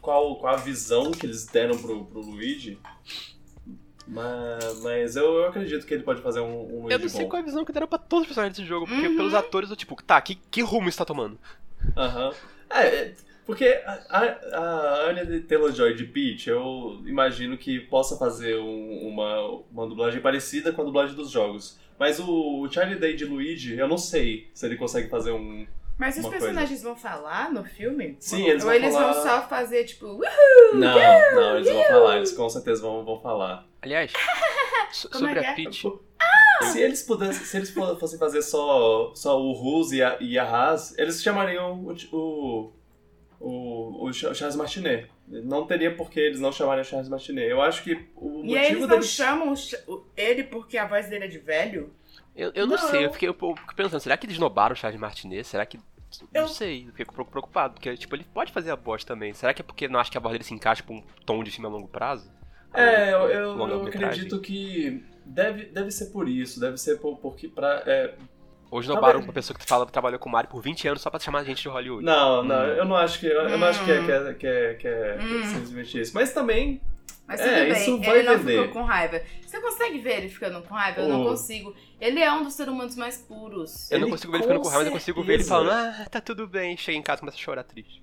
qual, 0.00 0.36
qual 0.36 0.54
a 0.54 0.56
visão 0.56 1.10
que 1.10 1.26
eles 1.26 1.44
deram 1.44 1.76
pro, 1.76 2.06
pro 2.06 2.20
Luigi. 2.20 2.78
Mas, 4.08 4.80
mas 4.82 5.16
eu, 5.16 5.24
eu 5.38 5.46
acredito 5.48 5.84
que 5.86 5.92
ele 5.94 6.02
pode 6.02 6.22
fazer 6.22 6.40
um, 6.40 6.62
um 6.62 6.80
Luigi 6.82 6.92
Eu 6.92 6.98
não 7.00 7.08
sei 7.08 7.22
bom. 7.24 7.28
qual 7.30 7.40
é 7.40 7.42
a 7.42 7.46
visão 7.46 7.64
que 7.64 7.72
deram 7.72 7.86
pra 7.88 7.98
todos 7.98 8.22
os 8.22 8.26
personagens 8.28 8.56
desse 8.56 8.68
jogo, 8.68 8.86
porque 8.86 9.08
Uhum. 9.08 9.16
pelos 9.16 9.34
atores 9.34 9.68
eu 9.70 9.76
tipo, 9.76 10.00
tá, 10.02 10.20
que, 10.20 10.36
que 10.50 10.62
rumo 10.62 10.88
isso 10.88 10.98
tá 10.98 11.04
tomando? 11.04 11.38
Aham. 11.96 12.32
É, 12.70 12.86
é, 12.86 13.14
porque 13.44 13.64
a, 13.84 14.00
a, 14.10 14.58
a 14.58 15.10
Anya 15.10 15.24
Taylor-Joy 15.48 15.94
de 15.94 16.04
Peach, 16.04 16.48
eu 16.48 17.00
imagino 17.06 17.56
que 17.58 17.80
possa 17.80 18.16
fazer 18.16 18.56
um- 18.58 19.08
uma, 19.08 19.40
uma 19.72 19.86
dublagem 19.86 20.20
parecida 20.20 20.72
com 20.72 20.82
a 20.82 20.84
dublagem 20.84 21.14
dos 21.16 21.30
jogos. 21.30 21.78
Mas 21.98 22.18
o, 22.20 22.60
o 22.62 22.70
Charlie 22.70 22.98
Day 22.98 23.14
de 23.16 23.24
Luigi, 23.24 23.76
eu 23.78 23.88
não 23.88 23.98
sei 23.98 24.50
se 24.52 24.66
ele 24.66 24.76
consegue 24.76 25.08
fazer 25.08 25.30
um... 25.32 25.66
Mas 25.98 26.18
os 26.18 26.26
personagens 26.28 26.82
vão 26.82 26.94
falar 26.94 27.50
no 27.50 27.64
filme? 27.64 28.16
Sim, 28.20 28.46
eles 28.48 28.62
Ou 28.62 28.68
vão 28.68 28.74
eles 28.76 28.92
falar- 28.92 29.12
vão 29.14 29.22
só 29.22 29.48
fazer, 29.48 29.84
tipo! 29.84 30.20
Não, 30.74 31.34
não, 31.34 31.56
eles 31.56 31.72
vão 31.72 31.84
falar, 31.84 32.16
eles 32.18 32.32
com 32.32 32.48
certeza 32.50 32.82
vão, 32.82 33.02
vão 33.04 33.18
falar. 33.20 33.64
Aliás, 33.86 34.12
so- 34.92 35.08
Como 35.10 35.26
é 35.26 35.28
sobre 35.30 35.40
que 35.40 35.46
a 35.46 35.50
é? 35.50 35.54
Peach, 35.54 35.92
Se 36.72 36.80
eles 36.80 37.02
pudessem, 37.02 37.44
se 37.44 37.56
eles 37.56 37.70
fo- 37.70 37.96
fossem 37.96 38.18
fazer 38.18 38.42
só, 38.42 39.12
só 39.14 39.40
o 39.40 39.52
Rus 39.52 39.92
e 39.92 40.02
a, 40.02 40.16
e 40.20 40.38
a 40.38 40.44
Haas, 40.44 40.96
eles 40.98 41.22
chamariam 41.22 41.74
o, 41.84 41.92
o, 42.16 42.72
o, 43.40 44.04
o 44.06 44.12
Ch- 44.12 44.34
Charles 44.34 44.56
Martinet. 44.56 45.08
Não 45.28 45.66
teria 45.66 45.94
por 45.94 46.10
que 46.10 46.20
eles 46.20 46.40
não 46.40 46.52
chamarem 46.52 46.82
o 46.82 46.84
Charles 46.84 47.08
Martinet. 47.08 47.48
Eu 47.50 47.60
acho 47.60 47.82
que 47.82 48.06
o 48.16 48.42
E 48.44 48.56
aí 48.56 48.66
eles 48.66 48.78
motivo 48.78 48.80
não 48.82 48.88
deles... 48.88 49.06
chamam 49.10 49.54
ele 50.16 50.44
porque 50.44 50.78
a 50.78 50.86
voz 50.86 51.08
dele 51.08 51.24
é 51.24 51.28
de 51.28 51.38
velho? 51.38 51.92
eu, 52.34 52.52
eu 52.54 52.66
não, 52.66 52.76
Não. 52.76 52.88
sei, 52.90 53.04
eu 53.06 53.12
fiquei, 53.12 53.28
eu 53.28 53.34
pensando, 53.74 54.00
será 54.00 54.16
que 54.16 54.26
eles 54.26 54.38
nobaram 54.38 54.72
o 54.72 54.76
Charles 54.76 55.00
Martinet? 55.00 55.44
Será 55.46 55.64
que. 55.66 55.78
Não 56.32 56.42
Eu- 56.42 56.48
sei, 56.48 56.86
eu 56.88 56.92
fico 56.92 57.12
um 57.12 57.16
pouco 57.16 57.30
preocupado, 57.30 57.74
porque 57.74 57.94
tipo, 57.96 58.14
ele 58.16 58.24
pode 58.32 58.50
fazer 58.52 58.70
a 58.70 58.76
voz 58.76 59.04
também. 59.04 59.34
Será 59.34 59.52
que 59.52 59.60
é 59.60 59.64
porque 59.64 59.88
não 59.88 59.98
acha 60.00 60.10
que 60.10 60.16
a 60.16 60.20
voz 60.20 60.32
dele 60.32 60.44
se 60.44 60.54
encaixa 60.54 60.82
com 60.82 60.96
um 60.96 61.02
tom 61.26 61.42
de 61.44 61.50
filme 61.50 61.66
a 61.66 61.70
longo 61.70 61.88
prazo? 61.88 62.30
É, 62.76 63.12
eu, 63.12 63.28
eu, 63.30 63.52
Longa 63.54 63.72
eu 63.74 63.82
metragem. 63.84 64.06
acredito 64.08 64.40
que 64.40 65.04
deve, 65.24 65.64
deve 65.66 65.90
ser 65.90 66.06
por 66.06 66.28
isso, 66.28 66.60
deve 66.60 66.76
ser 66.76 66.98
por, 67.00 67.18
porque 67.18 67.48
pra, 67.48 67.82
é, 67.86 68.14
Hoje 68.68 68.88
Tá 68.88 68.94
nobaram 68.94 69.20
uma 69.20 69.32
pessoa 69.32 69.56
que 69.56 69.64
fala, 69.64 69.86
trabalhou 69.86 70.18
com 70.18 70.28
o 70.28 70.32
Mario 70.32 70.50
por 70.50 70.60
20 70.60 70.88
anos 70.88 71.00
só 71.00 71.08
pra 71.08 71.20
chamar 71.20 71.38
a 71.38 71.44
gente 71.44 71.62
de 71.62 71.68
Hollywood. 71.68 72.04
Não, 72.04 72.42
não, 72.42 72.56
Hum. 72.56 72.68
eu 72.68 72.84
não 72.84 72.96
acho 72.96 73.20
que, 73.20 73.26
eu 73.26 73.56
não 73.58 73.66
acho 73.68 73.84
que 73.84 73.92
é, 73.92 74.00
Hum. 74.00 74.04
que 74.06 74.12
é, 74.12 74.34
que 74.34 74.46
é, 74.46 74.74
que 74.74 74.88
é 74.88 75.18
Hum. 75.22 75.44
simplesmente 75.44 76.00
isso. 76.00 76.12
Mas 76.14 76.32
também, 76.32 76.80
Mas 77.28 77.40
É, 77.40 77.44
tudo 77.44 77.72
bem, 77.72 77.72
isso 77.82 77.98
vai 78.02 78.18
ele 78.20 78.28
não 78.28 78.38
vender. 78.38 78.62
ficou 78.68 78.72
com 78.82 78.86
raiva. 78.86 79.20
Você 79.44 79.60
consegue 79.60 79.98
ver 79.98 80.18
ele 80.18 80.28
ficando 80.28 80.62
com 80.62 80.72
raiva? 80.74 81.00
Eu 81.00 81.08
não 81.08 81.22
Oh. 81.22 81.30
consigo. 81.30 81.74
Ele 82.00 82.20
é 82.20 82.30
um 82.32 82.44
dos 82.44 82.54
seres 82.54 82.72
humanos 82.72 82.94
mais 82.94 83.16
puros. 83.18 83.90
Eu 83.90 83.98
não 83.98 84.06
Ele 84.06 84.12
consigo 84.12 84.30
ver 84.30 84.38
ele 84.38 84.44
ficando 84.46 84.60
com 84.62 84.68
raiva, 84.68 84.78
mas 84.84 84.86
eu 84.86 84.92
consigo 84.92 85.22
ver 85.24 85.34
ele 85.34 85.42
falando, 85.44 85.70
ah, 85.72 86.06
tá 86.08 86.20
tudo 86.20 86.46
bem. 86.46 86.76
Chega 86.76 86.96
em 86.96 87.02
casa 87.02 87.18
e 87.18 87.20
começa 87.20 87.36
a 87.36 87.40
chorar 87.40 87.64
triste. 87.64 88.00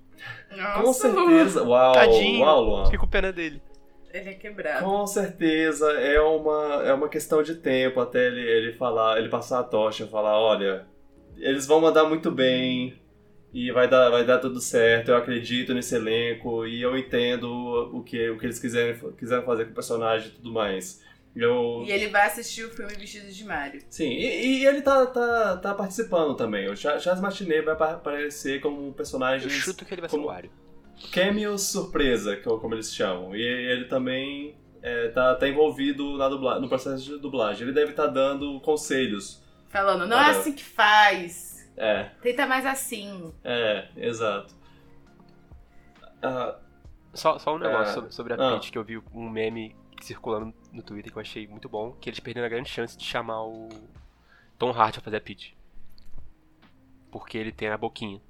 Nossa, 0.54 0.82
com 0.82 0.92
certeza. 0.92 1.62
Uau, 1.62 1.92
Tadinho. 1.94 2.40
uau, 2.44 2.64
Luan. 2.64 2.84
Fiquei 2.84 2.98
com 2.98 3.06
pena 3.06 3.32
dele. 3.32 3.62
Ele 4.14 4.30
é 4.30 4.34
quebrado. 4.34 4.84
Com 4.84 5.04
certeza 5.08 5.90
é 5.92 6.20
uma, 6.20 6.82
é 6.86 6.92
uma 6.94 7.08
questão 7.08 7.42
de 7.42 7.56
tempo 7.56 8.00
até 8.00 8.26
ele, 8.28 8.40
ele 8.40 8.72
falar, 8.74 9.18
ele 9.18 9.28
passar 9.28 9.58
a 9.58 9.64
tocha, 9.64 10.06
falar, 10.06 10.38
olha, 10.38 10.86
eles 11.36 11.66
vão 11.66 11.80
mandar 11.80 12.04
muito 12.04 12.30
bem 12.30 12.94
e 13.52 13.72
vai 13.72 13.88
dar, 13.88 14.10
vai 14.10 14.24
dar 14.24 14.38
tudo 14.38 14.60
certo, 14.60 15.08
eu 15.10 15.16
acredito 15.16 15.74
nesse 15.74 15.96
elenco 15.96 16.64
e 16.64 16.80
eu 16.80 16.96
entendo 16.96 17.48
o 17.92 18.04
que, 18.04 18.30
o 18.30 18.38
que 18.38 18.46
eles 18.46 18.58
quiserem, 18.60 18.96
quiserem 19.18 19.44
fazer 19.44 19.64
com 19.64 19.72
o 19.72 19.74
personagem 19.74 20.28
e 20.28 20.32
tudo 20.32 20.52
mais. 20.52 21.02
Eu, 21.34 21.82
E 21.84 21.90
ele 21.90 22.06
vai 22.10 22.28
assistir 22.28 22.64
o 22.64 22.70
filme 22.70 22.94
Vestido 22.94 23.26
de 23.28 23.44
Mario. 23.44 23.82
Sim, 23.90 24.10
e, 24.10 24.58
e 24.60 24.66
ele 24.66 24.80
tá, 24.82 25.04
tá, 25.06 25.56
tá 25.56 25.74
participando 25.74 26.36
também. 26.36 26.70
O 26.70 26.76
Cha- 26.76 27.00
Charles 27.00 27.20
Martinet 27.20 27.62
vai 27.64 27.74
apa- 27.74 27.94
aparecer 27.94 28.60
como 28.60 28.86
um 28.86 28.92
personagem 28.92 29.48
Eu 29.48 29.50
chuto 29.50 29.84
que 29.84 29.92
ele 29.92 30.00
vai 30.02 30.08
ser 30.08 30.14
como- 30.16 30.28
o 30.28 30.30
Wario. 30.30 30.52
Cameo 31.12 31.56
surpresa, 31.58 32.36
que 32.36 32.48
é 32.48 32.58
como 32.58 32.74
eles 32.74 32.94
chamam. 32.94 33.34
E 33.34 33.40
ele 33.42 33.84
também 33.86 34.56
é, 34.82 35.08
tá, 35.08 35.34
tá 35.34 35.48
envolvido 35.48 36.16
na 36.16 36.28
dubla- 36.28 36.60
no 36.60 36.68
processo 36.68 37.02
de 37.04 37.18
dublagem. 37.18 37.62
Ele 37.64 37.72
deve 37.72 37.90
estar 37.92 38.06
dando 38.06 38.60
conselhos. 38.60 39.42
Falando, 39.68 40.06
não 40.06 40.18
é 40.18 40.30
assim 40.30 40.52
que 40.52 40.64
faz. 40.64 41.68
É, 41.76 42.04
Tenta 42.22 42.46
mais 42.46 42.64
assim. 42.64 43.32
é, 43.42 43.88
exato. 43.96 44.54
Ah, 46.22 46.56
Só, 47.12 47.38
só 47.38 47.54
um 47.54 47.58
negócio 47.58 47.90
É. 47.90 47.94
sobre, 47.94 48.12
sobre 48.12 48.32
a 48.34 48.36
Ah. 48.36 48.52
Peach, 48.52 48.70
que 48.72 48.78
eu 48.78 48.84
vi 48.84 48.98
um 49.12 49.28
meme 49.28 49.74
circulando 50.00 50.52
no 50.72 50.82
Twitter 50.82 51.10
que 51.12 51.18
eu 51.18 51.22
achei 51.22 51.46
muito 51.46 51.68
bom, 51.68 51.92
que 51.92 52.08
eles 52.10 52.20
perderam 52.20 52.46
a 52.46 52.50
grande 52.50 52.68
chance 52.68 52.96
de 52.96 53.04
chamar 53.04 53.42
o 53.44 53.68
Tom 54.58 54.70
Hardy 54.70 54.94
pra 54.98 55.04
fazer 55.04 55.16
a 55.16 55.20
Peach. 55.20 55.56
Porque 57.10 57.38
ele 57.38 57.52
tem 57.52 57.68
a 57.68 57.76
boquinha. 57.78 58.20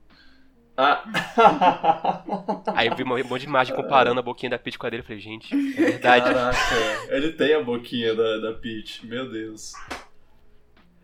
Ah. 0.76 2.22
Aí 2.74 2.88
eu 2.88 2.96
vi 2.96 3.04
um 3.04 3.08
monte 3.08 3.42
de 3.42 3.46
imagem 3.46 3.74
comparando 3.74 4.18
a 4.18 4.22
boquinha 4.22 4.50
da 4.50 4.58
Peach 4.58 4.78
com 4.78 4.86
a 4.86 4.90
dele 4.90 5.02
e 5.02 5.06
falei, 5.06 5.20
gente, 5.20 5.54
é 5.54 5.82
verdade. 5.82 6.24
Caraca, 6.24 7.14
ele 7.14 7.32
tem 7.32 7.54
a 7.54 7.62
boquinha 7.62 8.14
da, 8.14 8.38
da 8.38 8.52
Peach, 8.54 9.06
meu 9.06 9.30
Deus. 9.30 9.72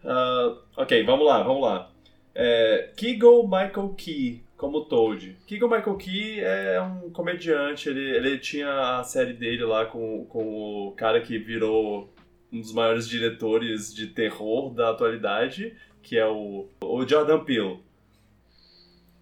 Ah, 0.05 0.57
ok, 0.77 1.05
vamos 1.05 1.27
lá, 1.27 1.43
vamos 1.43 1.63
lá. 1.63 1.91
É, 2.35 2.91
Keegan 2.97 3.45
Michael 3.45 3.95
Key, 3.97 4.43
como 4.57 4.85
Toad. 4.85 5.37
Keegan 5.47 5.69
Michael 5.69 5.97
Key 5.97 6.41
é 6.41 6.81
um 6.81 7.11
comediante, 7.11 7.89
ele, 7.89 8.17
ele 8.17 8.39
tinha 8.39 8.99
a 8.99 9.05
série 9.05 9.33
dele 9.33 9.65
lá 9.65 9.87
com, 9.87 10.25
com 10.27 10.89
o 10.89 10.93
cara 10.93 11.21
que 11.21 11.39
virou 11.39 12.13
um 12.53 12.61
dos 12.61 12.73
maiores 12.73 13.09
diretores 13.09 13.95
de 13.95 14.09
terror 14.09 14.75
da 14.75 14.91
atualidade, 14.91 15.77
que 16.03 16.19
é 16.19 16.27
o, 16.27 16.67
o 16.83 17.07
Jordan 17.07 17.45
Peele. 17.45 17.81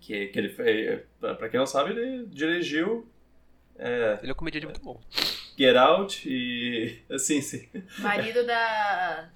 Que, 0.08 0.28
que 0.28 0.38
ele 0.38 0.48
fez, 0.48 1.02
pra 1.20 1.34
pra 1.34 1.50
quem 1.50 1.60
não 1.60 1.66
sabe, 1.66 1.90
ele 1.90 2.24
dirigiu 2.28 3.06
é, 3.78 4.18
Ele 4.22 4.30
é 4.30 4.32
um 4.32 4.36
comediante 4.36 4.64
muito 4.64 4.80
bom. 4.80 4.98
Get 5.58 5.76
Out 5.76 6.26
e. 6.26 6.98
Assim, 7.14 7.42
sim. 7.42 7.68
Marido 7.98 8.46
da 8.46 9.28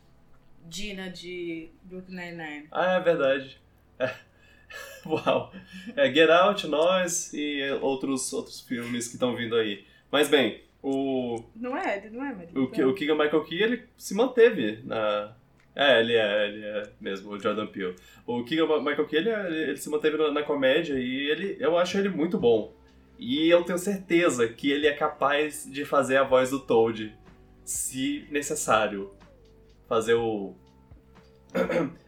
Dina 0.64 1.10
de 1.10 1.68
Brooklyn 1.82 2.16
Nine-Nine. 2.16 2.68
Ah, 2.72 2.94
é 2.94 3.00
verdade. 3.00 3.60
É. 3.98 4.14
Uau. 5.04 5.52
É 5.94 6.10
Get 6.10 6.30
Out, 6.30 6.66
Nós 6.68 7.34
e 7.34 7.60
outros, 7.82 8.32
outros 8.32 8.62
filmes 8.62 9.08
que 9.08 9.14
estão 9.16 9.36
vindo 9.36 9.54
aí. 9.56 9.84
Mas 10.10 10.30
bem, 10.30 10.62
o, 10.82 11.44
Não 11.54 11.76
é? 11.76 11.98
Ele 11.98 12.16
não 12.16 12.24
é 12.24 12.32
marido. 12.34 12.62
o, 12.62 12.70
Ki- 12.70 12.82
o 12.82 12.94
Keegan 12.94 13.16
Michael 13.16 13.44
Key, 13.44 13.62
ele 13.62 13.84
se 13.98 14.14
manteve 14.14 14.80
na. 14.84 15.36
É, 15.74 16.00
ele 16.00 16.14
é, 16.14 16.48
ele 16.48 16.64
é 16.64 16.90
mesmo, 17.00 17.32
o 17.32 17.40
Jordan 17.40 17.66
Peele. 17.66 17.96
O 18.26 18.44
Keegan 18.44 18.66
Michael 18.80 19.06
Key, 19.06 19.16
ele, 19.16 19.30
ele, 19.30 19.76
se 19.76 19.88
manteve 19.88 20.16
na, 20.18 20.30
na 20.30 20.42
comédia 20.42 20.94
e 20.94 21.30
ele, 21.30 21.56
eu 21.58 21.78
acho 21.78 21.96
ele 21.96 22.10
muito 22.10 22.38
bom. 22.38 22.74
E 23.18 23.48
eu 23.48 23.64
tenho 23.64 23.78
certeza 23.78 24.46
que 24.48 24.70
ele 24.70 24.86
é 24.86 24.92
capaz 24.92 25.64
de 25.70 25.84
fazer 25.84 26.16
a 26.18 26.24
voz 26.24 26.50
do 26.50 26.60
Toad, 26.60 27.16
se 27.64 28.26
necessário. 28.30 29.14
Fazer 29.88 30.14
o. 30.14 30.54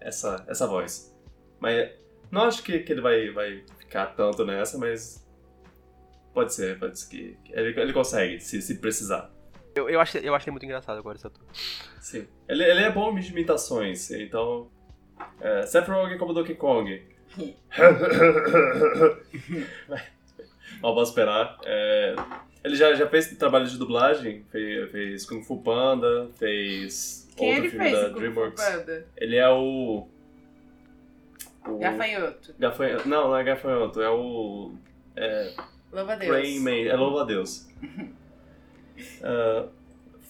essa, 0.00 0.44
essa 0.48 0.66
voz. 0.66 1.14
Mas 1.60 1.90
não 2.30 2.42
acho 2.42 2.62
que, 2.62 2.78
que 2.80 2.92
ele 2.92 3.00
vai, 3.00 3.30
vai 3.30 3.64
ficar 3.78 4.06
tanto 4.06 4.44
nessa, 4.44 4.78
mas. 4.78 5.26
Pode 6.32 6.54
ser, 6.54 6.78
pode 6.78 7.00
ser 7.00 7.08
que 7.08 7.36
ele, 7.50 7.80
ele 7.80 7.92
consegue, 7.92 8.38
se, 8.40 8.62
se 8.62 8.78
precisar. 8.78 9.32
Eu, 9.78 9.88
eu, 9.88 10.00
achei, 10.00 10.20
eu 10.24 10.34
achei 10.34 10.50
muito 10.50 10.64
engraçado 10.64 10.98
agora 10.98 11.16
esse 11.16 11.26
ator. 11.26 11.44
Sim. 12.00 12.26
Ele, 12.48 12.64
ele 12.64 12.82
é 12.82 12.90
bom 12.90 13.14
de 13.14 13.30
imitações, 13.30 14.10
então. 14.10 14.68
É, 15.40 15.62
Seth 15.66 15.86
Rogen 15.86 16.18
como 16.18 16.32
Donkey 16.32 16.56
Kong. 16.56 17.00
Mal 20.82 20.94
posso 20.94 21.10
esperar. 21.10 21.56
É, 21.64 22.16
ele 22.64 22.74
já, 22.74 22.92
já 22.94 23.08
fez 23.08 23.28
trabalho 23.36 23.66
de 23.66 23.78
dublagem, 23.78 24.44
fez, 24.50 24.90
fez 24.90 25.24
Kung 25.26 25.42
Fu 25.42 25.62
Panda, 25.62 26.28
fez 26.36 27.28
Quem 27.36 27.50
outro 27.50 27.64
ele 27.64 27.70
filme 27.70 27.90
fez 27.90 28.00
da 28.00 28.08
em 28.08 28.12
DreamWorks. 28.14 28.64
Panda? 28.64 29.06
Ele 29.16 29.36
é 29.36 29.48
o. 29.48 30.08
o 31.66 31.78
Gafanhoto. 31.78 32.54
Gafanhoto. 32.58 33.08
Não, 33.08 33.28
não 33.28 33.36
é 33.36 33.44
gafanhoto, 33.44 34.02
é 34.02 34.10
o. 34.10 34.72
É, 35.16 35.54
Louva 35.92 36.12
a 36.12 36.16
Deus. 36.16 36.32
Rain 36.32 36.60
Man, 36.60 36.88
é 36.88 36.94
louva 36.94 37.22
a 37.22 37.24
Deus. 37.24 37.66
Ah, 39.22 39.68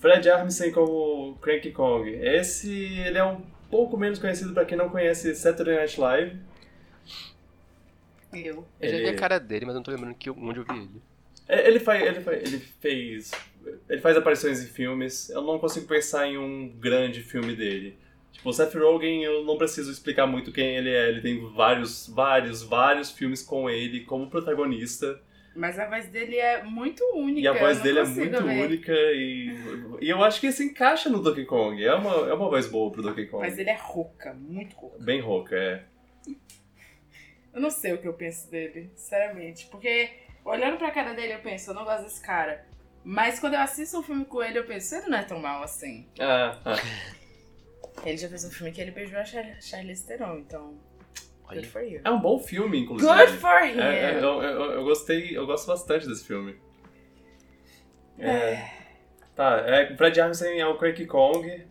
Fred 0.00 0.28
Armisen 0.30 0.70
como 0.72 1.36
Cranky 1.40 1.72
Kong. 1.72 2.08
Esse 2.10 2.72
ele 3.00 3.18
é 3.18 3.24
um 3.24 3.40
pouco 3.70 3.96
menos 3.96 4.18
conhecido 4.18 4.52
pra 4.54 4.64
quem 4.64 4.78
não 4.78 4.88
conhece 4.88 5.34
Saturday 5.34 5.76
Night 5.76 6.00
Live. 6.00 6.38
Eu. 8.32 8.66
Eu 8.80 8.88
já 8.90 8.96
vi 8.96 9.02
Ele- 9.04 9.08
a 9.10 9.16
cara 9.16 9.38
dele, 9.38 9.66
mas 9.66 9.74
não 9.74 9.82
tô 9.82 9.90
lembrando 9.90 10.14
que, 10.14 10.30
onde 10.30 10.60
eu 10.60 10.64
vi 10.64 10.72
ele. 10.78 11.02
É, 11.48 11.66
Ele, 11.66 11.80
faz, 11.80 12.02
ele, 12.02 12.20
faz, 12.20 12.42
ele 12.42 12.58
fez. 12.58 13.30
Ele 13.88 14.00
faz 14.00 14.16
aparições 14.16 14.62
em 14.62 14.66
filmes. 14.66 15.30
Eu 15.30 15.40
não 15.42 15.58
consigo 15.58 15.86
pensar 15.86 16.26
em 16.26 16.36
um 16.36 16.68
grande 16.68 17.22
filme 17.22 17.56
dele. 17.56 17.96
Tipo, 18.32 18.50
o 18.50 18.52
Seth 18.52 18.74
Rogen, 18.74 19.24
eu 19.24 19.44
não 19.44 19.56
preciso 19.56 19.90
explicar 19.90 20.26
muito 20.26 20.52
quem 20.52 20.76
ele 20.76 20.90
é. 20.90 21.08
Ele 21.08 21.22
tem 21.22 21.40
vários, 21.54 22.06
vários, 22.06 22.62
vários 22.62 23.10
filmes 23.10 23.42
com 23.42 23.68
ele 23.68 24.00
como 24.04 24.28
protagonista. 24.28 25.20
Mas 25.58 25.76
a 25.76 25.86
voz 25.86 26.06
dele 26.06 26.36
é 26.36 26.62
muito 26.62 27.04
única. 27.16 27.40
E 27.40 27.48
a 27.48 27.52
voz 27.52 27.82
dele 27.82 27.98
é 27.98 28.04
muito 28.04 28.44
ver. 28.44 28.64
única 28.64 28.92
e, 28.92 29.52
e 30.00 30.08
eu 30.08 30.22
acho 30.22 30.40
que 30.40 30.52
se 30.52 30.64
encaixa 30.64 31.10
no 31.10 31.20
Donkey 31.20 31.44
Kong. 31.44 31.84
É 31.84 31.92
uma, 31.94 32.30
é 32.30 32.32
uma 32.32 32.48
voz 32.48 32.68
boa 32.68 32.92
pro 32.92 33.02
Donkey 33.02 33.26
Kong. 33.26 33.44
Mas 33.44 33.58
ele 33.58 33.68
é 33.68 33.76
rouca, 33.76 34.32
muito 34.34 34.76
rouca. 34.76 35.02
Bem 35.02 35.20
rouca, 35.20 35.56
é. 35.56 35.82
Eu 37.52 37.60
não 37.60 37.70
sei 37.70 37.92
o 37.92 37.98
que 37.98 38.06
eu 38.06 38.14
penso 38.14 38.48
dele, 38.48 38.92
sinceramente. 38.94 39.66
Porque 39.66 40.10
olhando 40.44 40.78
pra 40.78 40.92
cara 40.92 41.12
dele, 41.12 41.34
eu 41.34 41.40
penso, 41.40 41.72
eu 41.72 41.74
não 41.74 41.84
gosto 41.84 42.04
desse 42.04 42.22
cara. 42.22 42.64
Mas 43.02 43.40
quando 43.40 43.54
eu 43.54 43.60
assisto 43.60 43.98
um 43.98 44.02
filme 44.02 44.24
com 44.26 44.40
ele, 44.40 44.60
eu 44.60 44.64
penso, 44.64 44.94
ele 44.94 45.08
não 45.08 45.18
é 45.18 45.24
tão 45.24 45.40
mal 45.40 45.64
assim. 45.64 46.06
Ah, 46.20 46.56
ah. 46.64 46.76
Ele 48.06 48.16
já 48.16 48.28
fez 48.28 48.44
um 48.44 48.50
filme 48.50 48.70
que 48.70 48.80
ele 48.80 48.92
beijou 48.92 49.18
a 49.18 49.24
Char 49.24 49.60
Charlize 49.60 50.06
Theron, 50.06 50.38
então. 50.38 50.78
Good 51.54 51.66
for 51.68 51.82
you. 51.82 52.00
É 52.04 52.10
um 52.10 52.20
bom 52.20 52.38
filme, 52.38 52.78
inclusive. 52.80 53.10
Good 53.12 53.32
for 53.38 53.62
him! 53.62 53.78
É, 53.80 54.12
é, 54.12 54.18
eu, 54.18 54.42
eu, 54.42 54.72
eu 54.72 54.84
gostei, 54.84 55.36
eu 55.36 55.46
gosto 55.46 55.66
bastante 55.66 56.06
desse 56.06 56.26
filme. 56.26 56.56
É. 58.18 58.68
Tá, 59.34 59.62
é, 59.66 59.94
Fred 59.96 60.20
Armisen 60.20 60.60
é 60.60 60.66
o 60.66 60.76
Cranky 60.76 61.06
Kong. 61.06 61.64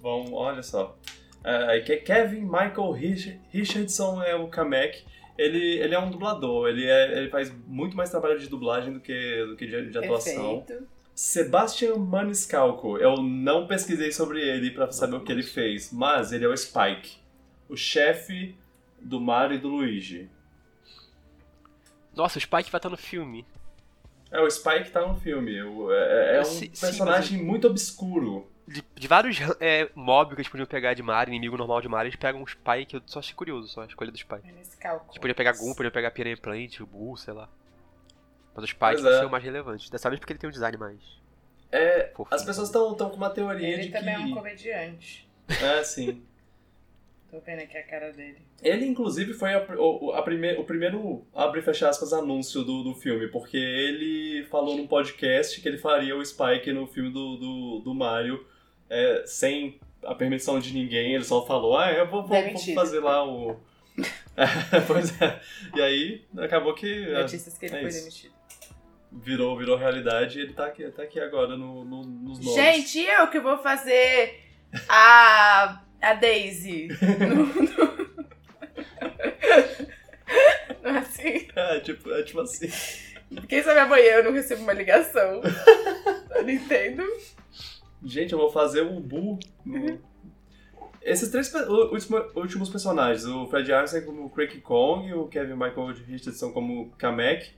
Bom, 0.00 0.32
olha 0.32 0.62
só. 0.62 0.98
É, 1.44 1.80
Kevin 1.80 2.42
Michael 2.42 2.90
Rich- 2.92 3.40
Richardson 3.50 4.22
é 4.22 4.34
o 4.34 4.48
Kamek. 4.48 5.04
Ele, 5.38 5.78
ele 5.78 5.94
é 5.94 5.98
um 5.98 6.10
dublador, 6.10 6.68
ele, 6.68 6.84
é, 6.86 7.18
ele 7.18 7.30
faz 7.30 7.50
muito 7.66 7.96
mais 7.96 8.10
trabalho 8.10 8.38
de 8.38 8.48
dublagem 8.48 8.92
do 8.92 9.00
que, 9.00 9.44
do 9.46 9.56
que 9.56 9.66
de, 9.66 9.88
de 9.90 9.98
atuação. 9.98 10.60
Perfeito. 10.60 10.86
Sebastian 11.14 11.96
Maniscalco, 11.96 12.98
eu 12.98 13.16
não 13.16 13.66
pesquisei 13.66 14.12
sobre 14.12 14.40
ele 14.40 14.70
pra 14.70 14.90
saber 14.92 15.16
o 15.16 15.20
que 15.20 15.32
ele 15.32 15.42
fez, 15.42 15.90
mas 15.90 16.32
ele 16.32 16.44
é 16.44 16.48
o 16.48 16.56
Spike, 16.56 17.16
o 17.72 17.76
chefe 17.76 18.54
do 19.00 19.20
Mario 19.20 19.56
e 19.56 19.58
do 19.58 19.68
Luigi. 19.68 20.28
Nossa, 22.14 22.38
o 22.38 22.40
Spike 22.40 22.70
vai 22.70 22.78
estar 22.78 22.90
no 22.90 22.96
filme. 22.96 23.46
É, 24.30 24.40
o 24.40 24.50
Spike 24.50 24.90
tá 24.90 25.06
no 25.06 25.14
filme. 25.18 25.62
o- 25.62 25.90
É, 25.92 26.36
é 26.36 26.40
um 26.40 26.44
Sim, 26.44 26.70
sim, 26.72 26.80
personagem 26.86 27.42
muito 27.42 27.66
obscuro. 27.66 28.48
De, 28.68 28.82
de 28.94 29.08
vários 29.08 29.38
é, 29.60 29.90
mobs 29.94 30.34
que 30.34 30.40
eles 30.40 30.48
podiam 30.50 30.66
pegar 30.66 30.94
de 30.94 31.02
Mario, 31.02 31.32
inimigo 31.32 31.56
normal 31.56 31.80
de 31.80 31.88
Mario, 31.88 32.08
eles 32.10 32.16
pegam 32.18 32.42
o 32.42 32.46
Spike, 32.46 32.94
eu 32.94 33.02
só 33.06 33.18
achei 33.18 33.34
curioso 33.34 33.68
só 33.68 33.82
a 33.82 33.86
escolha 33.86 34.10
do 34.10 34.16
Spike. 34.18 34.42
Cálculo. 34.78 35.10
Eles 35.10 35.18
podiam 35.18 35.34
pegar 35.34 35.52
Goom, 35.56 35.74
podiam 35.74 35.90
pegar 35.92 36.10
Piranha 36.12 36.36
Plant, 36.36 36.80
o 36.80 36.86
Buu, 36.86 37.16
sei 37.16 37.34
lá. 37.34 37.48
Mas 38.54 38.64
o 38.64 38.68
Spike 38.68 39.06
é. 39.06 39.18
ser 39.18 39.24
o 39.26 39.30
mais 39.30 39.42
relevante. 39.42 39.90
Dessa 39.90 40.08
vez 40.10 40.20
porque 40.20 40.32
ele 40.34 40.38
tem 40.38 40.48
um 40.48 40.52
design 40.52 40.76
mais. 40.76 40.98
É, 41.70 42.10
Fofinho. 42.14 42.36
as 42.36 42.44
pessoas 42.44 42.68
estão 42.68 42.94
com 42.94 43.16
uma 43.16 43.30
teoria 43.30 43.66
Ele 43.66 43.84
de 43.84 43.88
também 43.90 44.14
é 44.14 44.18
um 44.18 44.26
que. 44.26 44.32
comediante. 44.34 45.28
É, 45.48 45.82
sim. 45.82 46.22
Tô 47.32 47.40
vendo 47.40 47.60
aqui 47.62 47.78
a 47.78 47.82
cara 47.82 48.12
dele. 48.12 48.36
Ele, 48.62 48.84
inclusive, 48.84 49.32
foi 49.32 49.54
a, 49.54 49.66
o, 49.78 50.12
a 50.12 50.20
prime, 50.22 50.52
o 50.58 50.64
primeiro, 50.64 51.26
abre 51.34 51.60
e 51.60 51.62
fecha 51.62 51.88
aspas, 51.88 52.12
anúncio 52.12 52.62
do, 52.62 52.82
do 52.84 52.94
filme, 52.94 53.26
porque 53.28 53.56
ele 53.56 54.44
falou 54.50 54.76
num 54.76 54.86
podcast 54.86 55.58
que 55.58 55.66
ele 55.66 55.78
faria 55.78 56.14
o 56.14 56.22
Spike 56.22 56.70
no 56.74 56.86
filme 56.86 57.10
do, 57.10 57.36
do, 57.38 57.78
do 57.78 57.94
Mario 57.94 58.46
é, 58.90 59.22
sem 59.26 59.80
a 60.04 60.14
permissão 60.14 60.60
de 60.60 60.74
ninguém, 60.74 61.14
ele 61.14 61.24
só 61.24 61.46
falou, 61.46 61.78
ah, 61.78 61.90
eu 61.90 62.04
vou, 62.06 62.20
vou, 62.20 62.28
vou 62.36 62.42
Demitido. 62.42 62.74
fazer 62.74 63.00
lá 63.00 63.26
o... 63.26 63.56
É, 64.36 64.80
pois 64.86 65.20
é. 65.20 65.40
E 65.74 65.80
aí, 65.82 66.24
acabou 66.38 66.74
que 66.74 66.86
é, 67.08 67.20
Notícias 67.22 67.56
que 67.56 67.64
ele 67.66 67.76
é 67.76 67.80
foi 67.80 67.88
isso. 67.88 67.98
demitido. 68.00 68.34
virou, 69.10 69.56
virou 69.58 69.76
realidade 69.78 70.38
e 70.38 70.42
ele 70.42 70.52
tá 70.54 70.66
aqui, 70.66 70.84
tá 70.90 71.02
aqui 71.02 71.18
agora 71.20 71.56
no, 71.56 71.82
no- 71.84 72.02
nos 72.04 72.38
nomes. 72.40 72.54
Gente, 72.54 72.98
e 72.98 73.06
eu 73.06 73.28
que 73.28 73.40
vou 73.40 73.56
fazer 73.58 74.38
a, 74.88 75.82
a 76.02 76.14
Daisy. 76.14 76.88
Não 80.82 80.90
é 80.90 80.98
assim? 80.98 81.48
É, 81.54 81.80
tipo, 81.80 82.10
é 82.12 82.22
tipo 82.22 82.40
assim... 82.40 82.68
Quem 83.48 83.62
sabe 83.62 83.80
amanhã 83.80 84.16
eu 84.16 84.24
não 84.24 84.32
recebo 84.32 84.62
uma 84.62 84.74
ligação 84.74 85.40
da 86.28 86.42
Nintendo. 86.42 87.02
Gente, 88.04 88.32
eu 88.32 88.38
vou 88.38 88.50
fazer 88.50 88.82
o 88.82 89.00
Boo. 89.00 89.38
no- 89.64 89.98
Esses 91.00 91.30
três 91.30 91.50
últimos 92.34 92.68
personagens, 92.68 93.24
o 93.24 93.46
Fred 93.46 93.72
Armisen 93.72 94.04
como 94.04 94.28
Cranky 94.28 94.60
Kong, 94.60 95.14
o 95.14 95.28
Kevin 95.28 95.54
Michael 95.54 95.94
Richardson 96.06 96.52
como 96.52 96.90
Kamek 96.98 97.52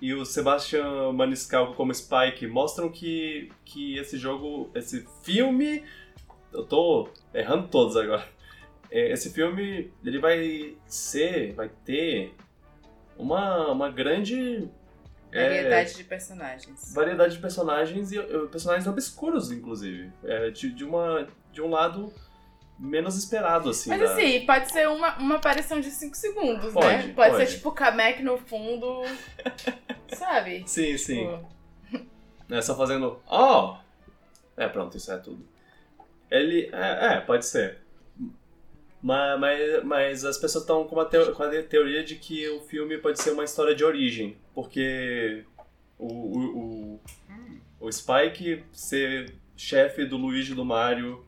e 0.00 0.12
o 0.12 0.24
Sebastian 0.24 1.12
Maniscalco 1.12 1.74
como 1.76 1.94
Spike, 1.94 2.48
mostram 2.48 2.88
que, 2.88 3.48
que 3.64 3.96
esse 3.98 4.18
jogo, 4.18 4.72
esse 4.74 5.06
filme, 5.22 5.84
eu 6.52 6.64
tô 6.64 7.08
errando 7.34 7.68
todos 7.68 7.96
agora, 7.96 8.26
É, 8.90 9.10
esse 9.12 9.30
filme, 9.32 9.90
ele 10.04 10.18
vai 10.18 10.76
ser, 10.86 11.54
vai 11.54 11.70
ter 11.84 12.34
uma, 13.16 13.68
uma 13.72 13.90
grande... 13.90 14.68
é, 15.32 15.42
Variedade 15.48 15.94
de 15.96 16.04
personagens. 16.04 16.92
variedade 16.94 17.34
de 17.36 17.40
personagens 17.40 18.12
e 18.12 18.20
personagens 18.48 18.86
obscuros, 18.86 19.50
inclusive. 19.50 20.12
É, 20.24 20.50
de, 20.50 20.70
de, 20.70 20.84
uma, 20.84 21.26
de 21.52 21.62
um 21.62 21.70
lado 21.70 22.12
menos 22.78 23.16
esperado, 23.16 23.70
assim. 23.70 23.88
Mas 23.90 24.00
da- 24.00 24.12
assim, 24.12 24.44
pode 24.44 24.70
ser 24.72 24.88
uma, 24.88 25.16
uma 25.18 25.36
aparição 25.36 25.80
de 25.80 25.90
5 25.90 26.14
segundos, 26.16 26.72
Pode, 26.74 26.86
né? 26.86 27.12
Pode, 27.14 27.30
pode. 27.30 27.46
ser 27.48 27.56
tipo 27.56 27.72
Kamek 27.72 28.22
no 28.22 28.36
fundo. 28.36 29.02
sabe? 30.14 30.64
Sim, 30.66 30.98
sim. 30.98 31.26
Tipo, 31.90 32.06
É 32.50 32.60
só 32.60 32.76
fazendo. 32.76 33.20
Oh! 33.30 33.76
É, 34.56 34.68
pronto, 34.68 34.96
isso 34.98 35.10
é 35.10 35.16
tudo. 35.16 35.46
Ele. 36.36 36.68
É, 36.72 37.14
é, 37.16 37.20
pode 37.20 37.44
ser. 37.46 37.78
Mas, 39.02 39.40
mas, 39.40 39.84
mas 39.84 40.24
as 40.24 40.38
pessoas 40.38 40.62
estão 40.62 40.84
com, 40.84 41.04
teo- 41.04 41.32
com 41.34 41.42
a 41.42 41.62
teoria 41.62 42.04
de 42.04 42.14
que 42.16 42.48
o 42.48 42.60
filme 42.60 42.98
pode 42.98 43.20
ser 43.20 43.30
uma 43.32 43.42
história 43.44 43.74
de 43.74 43.84
origem. 43.84 44.36
Porque 44.54 45.44
o, 45.98 46.06
o, 46.06 47.00
o, 47.00 47.00
o 47.80 47.92
Spike 47.92 48.62
ser 48.72 49.34
chefe 49.56 50.04
do 50.04 50.16
Luigi 50.16 50.52
e 50.52 50.54
do 50.54 50.64
Mario 50.64 51.24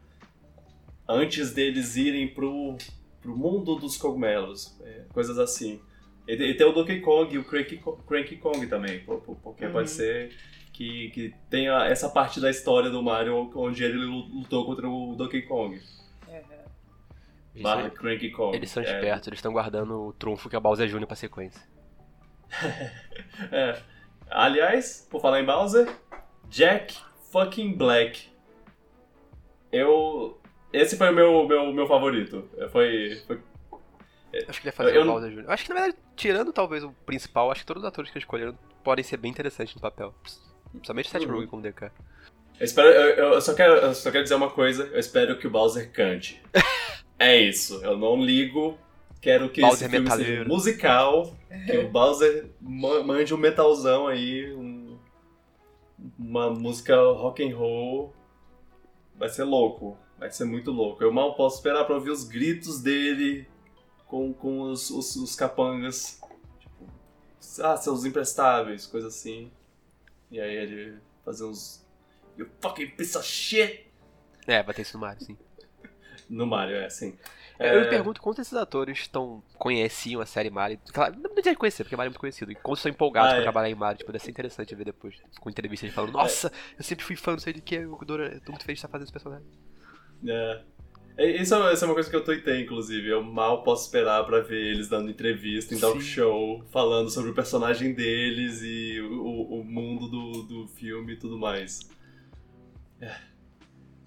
antes 1.09 1.53
deles 1.53 1.97
irem 1.97 2.29
pro, 2.29 2.77
pro 3.21 3.37
mundo 3.37 3.75
dos 3.75 3.97
cogumelos. 3.97 4.77
é, 4.85 5.03
coisas 5.13 5.39
assim. 5.39 5.81
E, 6.29 6.33
e 6.35 6.55
tem 6.55 6.67
o 6.67 6.73
Donkey 6.73 7.01
Kong 7.01 7.35
e 7.35 7.39
o 7.39 7.45
Cranky, 7.45 7.83
Cranky 8.07 8.37
Kong 8.37 8.67
também. 8.69 9.01
po- 9.01 9.19
po- 9.19 9.35
Porque 9.43 9.67
Uhum. 9.67 9.73
pode 9.73 9.91
ser 9.91 10.33
que, 10.75 11.09
que 11.11 11.35
tenha 11.49 11.87
essa 11.87 12.11
parte 12.11 12.39
da 12.41 12.51
história 12.51 12.91
do 12.91 13.03
Mario 13.03 13.51
onde 13.55 13.83
ele 13.83 13.97
lu- 13.97 14.27
lutou 14.27 14.67
contra 14.67 14.87
o 14.87 15.15
Donkey 15.17 15.41
Kong. 15.43 15.81
Eles, 17.55 17.63
Barra 17.63 17.89
Cranky 17.89 18.31
Kong. 18.33 18.57
eles 18.57 18.69
são 18.71 18.83
É, 18.83 18.87
espertos, 18.87 19.29
eles 19.29 19.39
estão 19.39 19.53
guardando 19.53 20.09
o 20.09 20.13
trunfo 20.13 20.51
que 20.51 20.57
é 20.57 20.59
o 20.59 20.61
Bowser 20.61 20.89
Jr. 20.89 21.07
pra 21.07 21.17
sequência. 21.17 21.63
É. 23.51 23.81
Aliás, 24.31 25.07
por 25.11 25.21
falar 25.21 25.41
em 25.41 25.45
Bowser, 25.47 25.89
Jack 26.49 26.97
fucking 27.31 27.77
Black. 27.77 28.29
Eu. 29.73 30.41
Esse 30.73 30.97
foi 30.97 31.11
o 31.11 31.13
meu, 31.15 31.47
meu, 31.47 31.73
meu 31.73 31.87
favorito. 31.87 32.49
Foi, 32.71 33.17
foi 33.27 33.41
Acho 34.49 34.61
que 34.61 34.67
ele 34.67 34.69
ia 34.69 34.73
fazer 34.73 34.97
Eu 34.97 35.03
o 35.03 35.07
Bowser 35.07 35.31
Jr. 35.31 35.45
Acho 35.51 35.65
que, 35.65 35.69
na 35.73 35.81
verdade, 35.81 35.99
tirando 36.17 36.53
talvez 36.53 36.83
o 36.83 36.93
principal, 37.07 37.51
acho 37.51 37.61
que 37.61 37.67
todos 37.67 37.83
os 37.83 37.89
atores 37.89 38.11
que 38.11 38.19
escolheram 38.19 38.57
podem 38.83 39.05
ser 39.05 39.17
bem 39.17 39.31
interessantes 39.31 39.75
no 39.75 39.81
papel. 39.81 40.13
Principalmente 40.75 41.07
o 41.09 41.11
Seth. 41.11 41.25
Rogen 41.25 41.47
como 41.49 41.63
DK. 41.63 41.83
Eu, 42.61 42.65
espero, 42.65 42.89
eu, 42.89 43.33
eu 43.35 43.41
só 43.41 43.55
quero, 43.55 43.75
eu 43.75 43.95
só 43.95 44.11
quero 44.11 44.23
dizer 44.23 44.35
uma 44.35 44.51
coisa, 44.51 44.85
eu 44.85 44.99
espero 44.99 45.39
que 45.39 45.47
o 45.47 45.51
Bowser 45.51 45.91
cante. 45.93 46.41
é 47.19 47.41
isso, 47.41 47.83
eu 47.85 47.97
não 47.97 48.23
ligo, 48.23 48.79
quero 49.21 49.49
que 49.51 49.61
Bowser 49.61 49.89
esse 49.89 49.91
filme 49.91 50.11
seja 50.11 50.45
musical, 50.45 51.35
que 51.67 51.79
o 51.79 51.89
Bowser 51.91 52.49
ma- 52.61 53.03
mande 53.03 53.35
um 53.35 53.39
metalzão 53.39 54.07
aí, 54.07 54.53
um- 54.55 54.97
uma 56.19 56.51
música 56.51 56.95
rock 56.97 57.43
and 57.43 57.57
roll, 57.57 58.13
vai 59.17 59.29
ser 59.29 59.45
louco, 59.45 59.97
vai 60.19 60.31
ser 60.31 60.45
muito 60.45 60.71
louco. 60.71 61.03
Eu 61.03 61.13
mal 61.13 61.35
posso 61.35 61.57
esperar 61.57 61.85
pra 61.85 61.95
ouvir 61.97 62.11
os 62.11 62.25
gritos 62.25 62.81
dele 62.81 63.49
com, 64.07 64.33
com 64.33 64.61
os, 64.63 64.91
os, 64.91 65.17
os 65.17 65.35
capangas, 65.35 66.21
tipo, 66.61 66.87
ah, 67.63 67.77
seus 67.77 68.05
imprestáveis, 68.05 68.87
coisa 68.87 69.09
assim. 69.09 69.51
E 70.35 70.41
aí 70.41 70.57
ele 70.57 70.99
fazer 71.25 71.45
uns 71.45 71.87
You 72.37 72.51
fucking 72.61 72.89
piece 72.97 73.17
of 73.17 73.25
shit! 73.25 73.87
É, 74.49 74.65
vai 74.65 74.75
ter 74.75 74.83
isso 74.83 74.99
no 74.99 75.01
Mario, 75.03 75.25
sim. 75.25 75.39
No 76.29 76.45
Mario, 76.45 76.77
é 76.77 76.87
assim. 76.87 77.17
Eu 77.57 77.83
me 77.83 77.89
pergunto 77.89 78.21
quantos 78.21 78.41
esses 78.41 78.55
atores 78.55 78.99
estão, 78.99 79.45
conheciam 79.57 80.21
a 80.21 80.27
série 80.27 80.51
Mario. 80.51 80.81
Claro, 80.93 81.15
não 81.21 81.31
precisa 81.33 81.55
conhecer, 81.55 81.85
porque 81.85 81.95
Mario 81.95 82.09
é 82.09 82.11
muito 82.11 82.19
conhecido. 82.19 82.51
E 82.51 82.57
quantos 82.57 82.81
estão 82.81 82.91
empolgados 82.91 83.29
Ah, 83.31 83.35
pra 83.35 83.41
é. 83.41 83.43
trabalhar 83.45 83.71
em 83.71 83.75
Mario. 83.77 83.99
Tipo, 83.99 84.11
deve 84.11 84.25
ser 84.25 84.33
interessante 84.33 84.75
ver 84.75 84.87
depois. 84.87 85.15
Com 85.39 85.51
entrevista 85.51 85.87
ele 85.87 85.93
falando, 85.93 86.13
nossa, 86.15 86.51
eu 86.77 86.83
sempre 86.83 87.05
fui 87.05 87.15
fã, 87.15 87.33
não 87.33 87.39
sei 87.39 87.53
de 87.53 87.61
que, 87.61 87.77
eu 87.77 87.97
tô 87.97 88.51
muito 88.51 88.65
feliz 88.65 88.65
de 88.65 88.73
estar 88.73 88.89
fazendo 88.89 89.05
esse 89.05 89.13
personagem. 89.13 89.47
É. 90.27 90.63
E- 91.19 91.43
Isso 91.43 91.55
é, 91.55 91.73
isso 91.73 91.85
é 91.85 91.89
uma 91.89 91.95
coisa 91.95 92.11
que 92.11 92.17
eu 92.17 92.25
tuitei, 92.25 92.63
inclusive. 92.63 93.09
Eu 93.09 93.23
mal 93.23 93.63
posso 93.63 93.85
esperar 93.85 94.25
pra 94.27 94.41
ver 94.41 94.61
eles 94.73 94.89
dando 94.89 95.11
entrevista 95.11 95.75
em 95.75 95.79
talk 95.79 96.01
Sim. 96.03 96.09
show, 96.09 96.65
falando 96.71 97.09
sobre 97.11 97.31
o 97.31 97.35
personagem 97.35 97.93
deles 97.95 98.63
e 98.63 99.01
o, 99.01 99.61
o 99.61 99.65
mundo 99.65 100.09
do, 100.09 100.43
do 100.43 100.69
filme 100.69 101.13
e 101.13 101.17
tudo 101.17 101.39
mais. 101.39 101.81
É. 103.01 103.15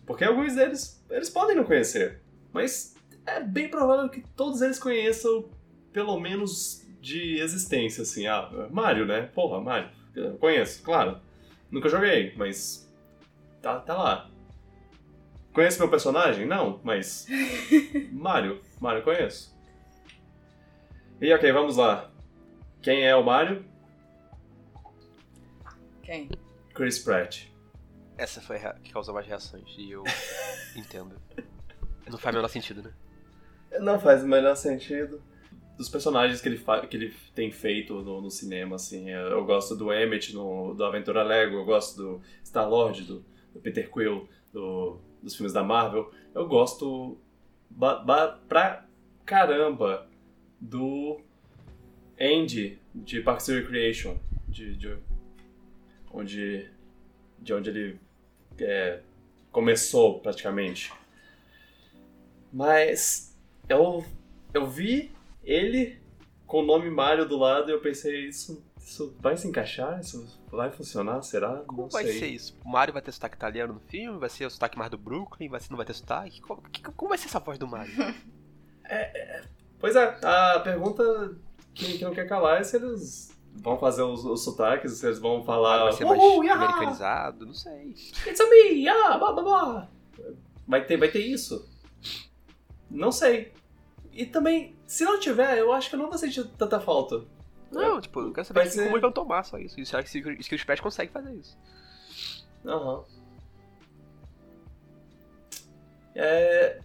Porque 0.06 0.24
alguns 0.24 0.56
deles, 0.56 1.04
eles 1.10 1.30
podem 1.30 1.56
não 1.56 1.64
conhecer, 1.64 2.22
mas 2.54 2.96
é 3.26 3.42
bem 3.42 3.70
provável 3.70 4.10
que 4.10 4.22
todos 4.36 4.62
eles 4.62 4.80
conheçam, 4.80 5.50
pelo 5.92 6.18
menos 6.20 6.86
de 7.02 7.40
existência, 7.40 8.02
assim. 8.04 8.26
Ah, 8.28 8.50
Mario, 8.72 9.06
né? 9.06 9.24
Porra, 9.34 9.62
Mario. 9.62 9.90
Eu 10.16 10.34
conheço, 10.38 10.82
claro. 10.82 11.20
Nunca 11.70 11.90
joguei, 11.90 12.34
mas 12.38 12.90
tá, 13.62 13.80
tá 13.80 13.96
lá. 13.98 14.30
Conhece 15.58 15.80
meu 15.80 15.90
personagem? 15.90 16.46
Não, 16.46 16.80
mas. 16.84 17.26
Mario. 18.14 18.62
Mario 18.80 19.00
eu 19.00 19.04
conheço. 19.04 19.58
E 21.20 21.34
ok, 21.34 21.52
vamos 21.52 21.78
lá. 21.78 22.12
Quem 22.80 23.04
é 23.04 23.16
o 23.16 23.24
Mario? 23.26 23.66
Quem? 26.04 26.30
Chris 26.76 27.00
Pratt. 27.00 27.46
Essa 28.20 28.40
foi 28.40 28.58
a 28.58 28.74
que 28.76 28.94
causou 28.94 29.16
mais 29.16 29.26
reações, 29.26 29.74
e 29.80 29.90
eu 29.90 30.04
entendo. 30.78 31.16
Não 32.08 32.20
faz 32.20 32.36
o 32.36 32.38
menor 32.38 32.50
sentido, 32.50 32.84
né? 32.84 32.94
Não 33.80 34.00
faz 34.00 34.22
o 34.24 34.28
menor 34.28 34.54
sentido. 34.56 35.24
Dos 35.76 35.90
personagens 35.90 36.40
que 36.40 36.50
ele, 36.50 36.64
que 36.88 36.98
ele 36.98 37.16
tem 37.34 37.52
feito 37.52 37.96
no, 38.04 38.22
no 38.22 38.30
cinema, 38.30 38.76
assim, 38.76 39.10
eu 39.10 39.22
eu 39.32 39.44
gosto 39.44 39.76
do 39.76 39.92
Emmett 39.92 40.36
no, 40.36 40.76
do 40.76 40.86
Aventura 40.86 41.24
Lego, 41.24 41.56
eu 41.56 41.66
gosto 41.66 41.98
do 41.98 42.22
Star-Lord, 42.46 43.02
do, 43.06 43.26
do 43.56 43.60
Peter 43.60 43.90
Quill, 43.92 44.30
do- 44.54 45.07
dos 45.22 45.36
filmes 45.36 45.54
da 45.54 45.64
Marvel. 45.64 46.12
Eu 46.34 46.48
gosto 46.48 47.18
pra 48.48 48.86
caramba 49.26 50.08
do 50.60 51.20
Andy 52.20 52.80
de 52.94 53.22
Parks 53.22 53.50
and 53.50 53.56
Recreation, 53.56 54.18
de, 54.48 54.76
de 54.76 54.98
onde, 56.12 56.70
de 57.40 57.54
onde 57.54 57.70
ele 57.70 58.00
é, 58.60 59.02
começou 59.52 60.20
praticamente. 60.20 60.92
Mas 62.52 63.38
eu, 63.70 64.04
eu 64.54 64.66
vi 64.66 65.12
ele 65.44 66.00
com 66.46 66.62
o 66.62 66.66
nome 66.66 66.90
Mario 66.90 67.28
do 67.28 67.38
lado 67.38 67.70
e 67.70 67.74
eu 67.74 67.82
pensei, 67.82 68.28
isso, 68.28 68.64
isso 68.80 69.16
vai 69.20 69.36
se 69.38 69.48
encaixar? 69.48 70.00
Isso 70.00 70.37
vai 70.50 70.72
funcionar? 70.72 71.22
Será? 71.22 71.58
Como 71.68 71.84
Não 71.84 71.90
vai 71.90 72.04
sei. 72.06 72.20
ser 72.20 72.28
isso? 72.28 72.58
O 72.64 72.70
Mario 72.70 72.94
vai 72.94 73.02
ter 73.02 73.12
sotaque 73.12 73.36
italiano 73.36 73.74
no 73.74 73.80
filme? 73.82 74.18
Vai 74.20 74.30
ser 74.30 74.46
o 74.46 74.50
sotaque 74.50 74.78
mais 74.78 74.90
do 74.90 74.98
Brooklyn? 74.98 75.50
Vai 75.50 75.60
ser, 75.60 75.70
não 75.72 75.78
vai 75.78 75.86
ter 75.86 75.94
sotaque? 75.94 76.42
Como, 76.42 76.62
que- 76.64 76.82
como 76.82 77.10
vai 77.10 77.18
ser 77.18 77.26
essa 77.28 77.40
voz 77.40 77.58
do 77.58 77.68
Mario? 77.68 77.94
Pois 79.80 79.96
é, 79.96 80.18
a 80.24 80.60
pergunta 80.62 81.36
que, 81.76 81.98
que 81.98 82.04
não 82.04 82.14
quer 82.14 82.28
calar 82.28 82.60
é 82.60 82.64
se 82.64 82.78
eles 82.78 83.38
vão 83.54 83.78
fazer 83.78 84.02
os, 84.02 84.24
os 84.26 84.44
sotaques, 84.44 85.04
eles 85.04 85.20
vão 85.20 85.44
falar. 85.44 85.84
Vai 85.84 85.92
ser 85.94 86.06
mais 86.06 86.20
"Uhul, 86.20 86.44
yaha, 86.44 86.56
americanizado, 86.56 87.46
não 87.46 87.54
sei. 87.54 87.92
It's 88.26 88.40
a 88.40 88.50
me, 88.50 88.56
yeah, 88.84 89.18
blá 89.18 89.34
blá 89.34 89.44
blá. 89.44 89.90
Vai 90.68 90.84
ter, 90.86 90.98
vai 90.98 91.10
ter 91.10 91.20
isso? 91.20 91.70
Não 92.90 93.12
sei. 93.12 93.54
E 94.12 94.26
também, 94.26 94.76
se 94.88 95.04
não 95.04 95.20
tiver, 95.20 95.60
eu 95.60 95.72
acho 95.72 95.90
que 95.90 95.96
eu 95.96 96.00
não 96.00 96.10
vou 96.10 96.18
sentir 96.18 96.44
tanta 96.58 96.80
falta. 96.80 97.24
Não, 97.72 98.00
tipo, 98.02 98.22
eu 98.22 98.32
quero 98.34 98.46
saber 98.48 98.68
ser- 98.70 98.84
como 98.84 98.96
eles 98.96 99.02
vão 99.02 99.12
tomar 99.12 99.44
só 99.44 99.58
isso. 99.58 99.80
Isso 99.80 99.96
acho 99.98 100.12
que 100.12 100.20
o 100.20 100.32
Skills 100.42 100.64
Pass 100.64 100.80
consegue 100.80 101.12
fazer 101.12 101.34
isso. 101.36 101.58
Aham. 102.66 103.04
É, 106.16 106.80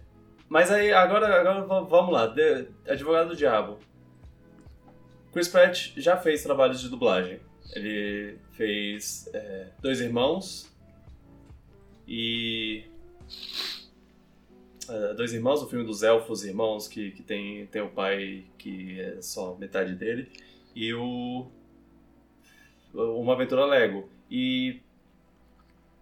mas 0.47 0.69
aí, 0.71 0.93
agora, 0.93 1.39
agora 1.39 1.61
vamos 1.85 2.11
lá. 2.13 2.27
De- 2.27 2.67
Advogado 2.87 3.29
do 3.29 3.35
Diabo. 3.35 3.79
Chris 5.31 5.47
Pratt 5.47 5.93
já 5.97 6.15
fez 6.17 6.43
trabalhos 6.43 6.79
de 6.81 6.89
dublagem. 6.89 7.39
Ele 7.73 8.37
fez 8.51 9.27
é, 9.33 9.69
Dois 9.81 9.99
Irmãos 9.99 10.71
e... 12.07 12.83
é, 14.87 15.13
Dois 15.15 15.33
Irmãos, 15.33 15.63
o 15.63 15.67
filme 15.67 15.83
dos 15.83 16.03
elfos 16.03 16.43
irmãos, 16.43 16.87
que, 16.87 17.11
que 17.11 17.23
tem, 17.23 17.65
tem 17.67 17.81
o 17.81 17.89
pai 17.89 18.45
que 18.59 18.99
é 19.01 19.21
só 19.23 19.55
metade 19.55 19.95
dele. 19.95 20.31
E 20.75 20.93
o... 20.93 21.47
Uma 22.93 23.33
Aventura 23.33 23.65
Lego. 23.65 24.09
E 24.29 24.81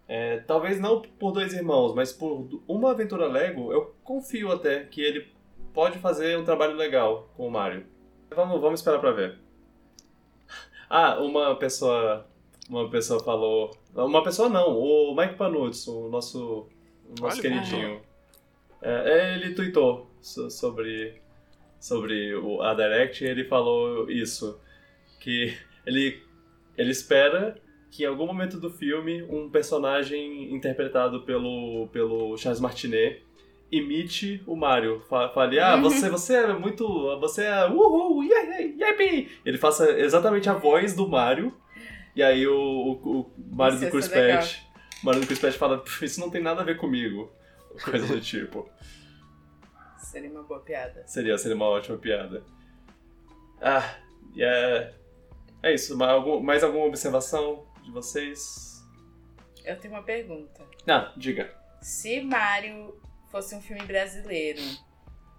é, 0.08 0.38
talvez 0.40 0.78
não 0.80 1.00
por 1.00 1.32
dois 1.32 1.54
irmãos, 1.54 1.94
mas 1.94 2.12
por 2.12 2.46
uma 2.68 2.90
aventura 2.90 3.26
Lego, 3.26 3.72
eu 3.72 3.94
confio 4.04 4.52
até 4.52 4.84
que 4.84 5.00
ele 5.00 5.26
pode 5.72 5.98
fazer 5.98 6.36
um 6.38 6.44
trabalho 6.44 6.74
legal 6.76 7.30
com 7.36 7.46
o 7.46 7.50
Mario. 7.50 7.86
Vamos, 8.34 8.60
vamos 8.60 8.80
esperar 8.80 8.98
pra 9.00 9.12
ver. 9.12 9.38
Ah, 10.94 11.18
uma 11.22 11.56
pessoa. 11.56 12.26
Uma 12.68 12.90
pessoa 12.90 13.18
falou. 13.24 13.70
Uma 13.94 14.22
pessoa 14.22 14.50
não, 14.50 14.76
o 14.78 15.16
Mike 15.16 15.36
Panutz, 15.36 15.88
o 15.88 16.10
nosso, 16.10 16.66
o 17.08 17.22
nosso 17.22 17.40
Olha, 17.40 17.40
queridinho. 17.40 18.02
É, 18.82 19.34
ele 19.34 19.54
tweetou 19.54 20.06
so- 20.20 20.50
sobre, 20.50 21.18
sobre 21.80 22.34
a 22.60 22.74
Direct 22.74 23.24
e 23.24 23.26
ele 23.26 23.44
falou 23.44 24.10
isso. 24.10 24.60
Que 25.22 25.56
ele, 25.86 26.20
ele 26.76 26.90
espera 26.90 27.54
que 27.90 28.02
em 28.04 28.06
algum 28.06 28.26
momento 28.26 28.58
do 28.58 28.70
filme 28.70 29.22
um 29.24 29.50
personagem 29.50 30.52
interpretado 30.52 31.22
pelo, 31.22 31.88
pelo 31.92 32.36
Charles 32.38 32.60
Martinet 32.60 33.22
imite 33.70 34.42
o 34.46 34.56
Mario. 34.56 35.00
Fa- 35.08 35.28
Fale, 35.28 35.60
ah, 35.60 35.76
você, 35.76 36.08
você 36.10 36.34
é 36.36 36.52
muito. 36.54 36.84
Você 37.20 37.44
é. 37.44 37.66
Uhul! 37.68 38.24
Yeah, 38.24 38.56
yeah, 38.58 38.88
yippee!" 38.88 39.30
Ele 39.44 39.58
faça 39.58 39.90
exatamente 39.98 40.48
a 40.48 40.54
voz 40.54 40.94
do 40.94 41.08
Mario. 41.08 41.54
E 42.16 42.22
aí 42.22 42.46
o, 42.46 42.54
o, 42.54 43.20
o 43.20 43.32
Mario 43.54 43.78
do 43.80 43.90
Chris. 43.90 44.08
Pratt. 44.08 44.58
Mario 45.02 45.20
do 45.20 45.26
Chris 45.26 45.38
Pratt 45.38 45.54
fala, 45.54 45.78
"Pff, 45.78 46.04
isso 46.04 46.20
não 46.20 46.30
tem 46.30 46.42
nada 46.42 46.60
a 46.62 46.64
ver 46.64 46.76
comigo. 46.76 47.30
Coisa 47.84 48.06
do 48.06 48.20
tipo. 48.20 48.68
Seria 49.98 50.30
uma 50.30 50.42
boa 50.42 50.60
piada. 50.60 51.02
Seria, 51.06 51.38
seria 51.38 51.56
uma 51.56 51.66
ótima 51.66 51.96
piada. 51.96 52.42
Ah, 53.60 53.94
e 54.34 54.42
é. 54.42 54.92
É 55.62 55.72
isso. 55.74 55.96
Mais, 55.96 56.10
algum, 56.10 56.40
mais 56.40 56.64
alguma 56.64 56.86
observação 56.86 57.66
de 57.82 57.90
vocês? 57.90 58.82
Eu 59.64 59.78
tenho 59.78 59.94
uma 59.94 60.02
pergunta. 60.02 60.64
Ah, 60.88 61.12
diga. 61.16 61.54
Se 61.80 62.20
Mario 62.20 63.00
fosse 63.30 63.54
um 63.54 63.60
filme 63.60 63.84
brasileiro, 63.84 64.60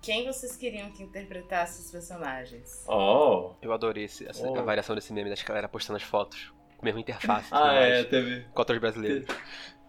quem 0.02 0.26
vocês 0.26 0.56
queriam 0.56 0.92
que 0.92 1.04
interpretasse 1.04 1.82
os 1.82 1.92
personagens? 1.92 2.86
Oh. 2.88 3.54
Eu 3.62 3.74
adorei 3.74 4.06
esse, 4.06 4.28
essa, 4.28 4.48
Oh. 4.48 4.58
a 4.58 4.62
variação 4.62 4.96
desse 4.96 5.12
meme 5.14 5.30
da 5.34 5.42
galera 5.44 5.68
postando 5.68 5.98
as 5.98 6.04
fotos. 6.04 6.54
Com 6.78 6.82
a 6.84 6.86
mesma 6.86 7.00
interface. 7.02 7.48
Ah, 7.52 7.74
é, 7.76 8.04
teve. 8.04 8.46
Com 8.54 8.62
atores 8.62 8.82
brasileiros. 8.82 9.28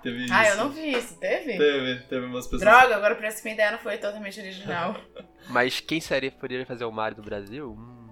Teve 0.02 0.26
Ah, 0.30 0.42
isso. 0.42 0.52
eu 0.52 0.56
não 0.64 0.70
vi 0.70 0.92
isso. 0.92 1.18
Teve? 1.18 1.56
Teve, 1.56 2.02
teve 2.08 2.26
umas 2.26 2.44
pessoas. 2.46 2.60
Droga, 2.60 2.94
agora 2.96 3.14
parece 3.14 3.38
que 3.38 3.44
minha 3.44 3.54
ideia 3.54 3.70
não 3.72 3.78
foi 3.78 3.96
totalmente 3.98 4.38
original. 4.38 4.94
Mas 5.48 5.80
quem 5.80 6.00
seria 6.00 6.30
poderia 6.30 6.66
fazer 6.66 6.84
o 6.84 6.92
Mario 6.92 7.16
do 7.16 7.22
Brasil? 7.22 7.72
Hum, 7.72 8.06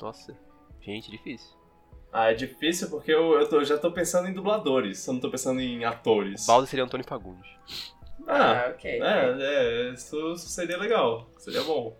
nossa. 0.00 0.36
Gente, 0.80 1.10
difícil. 1.10 1.54
Ah, 2.16 2.30
é 2.30 2.34
difícil 2.34 2.88
porque 2.90 3.10
eu, 3.12 3.32
eu, 3.40 3.48
tô- 3.48 3.64
já 3.64 3.76
tô 3.76 3.90
pensando 3.90 4.28
em 4.28 4.32
dubladores, 4.32 5.04
eu 5.04 5.14
não 5.14 5.20
tô 5.20 5.28
pensando 5.30 5.60
em 5.60 5.84
atores. 5.84 6.46
Baldo 6.46 6.64
seria 6.68 6.84
Antônio 6.84 7.04
Fagundes. 7.04 7.50
Ah, 8.28 8.68
ok. 8.70 9.02
é, 9.02 9.36
é, 9.40 9.90
isso, 9.90 10.32
isso 10.34 10.48
seria 10.48 10.78
legal, 10.78 11.28
seria 11.38 11.62
bom. 11.64 11.96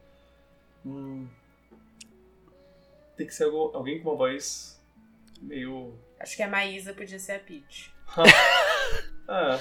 Hum. 0.86 1.26
Tem 3.16 3.26
que 3.26 3.34
ser 3.34 3.44
algum- 3.44 3.76
alguém 3.76 4.00
com 4.00 4.10
uma 4.10 4.16
voz 4.16 4.80
meio. 5.42 5.98
Acho 6.20 6.36
que 6.36 6.42
a 6.44 6.48
Maísa 6.48 6.94
podia 6.94 7.18
ser 7.18 7.32
a 7.32 7.38
Peach. 7.40 7.92
Ah, 9.26 9.58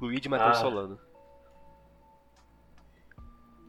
Luigi 0.00 0.28
Matheus 0.28 0.58
Ah. 0.58 0.60
Solano. 0.60 0.98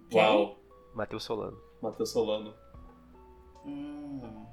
Quem? 0.10 0.20
uau, 0.20 0.60
Matheus 0.96 1.24
Solano. 1.24 1.58
Matheus 1.82 2.10
Solano. 2.10 2.54
Hum. 3.64 4.46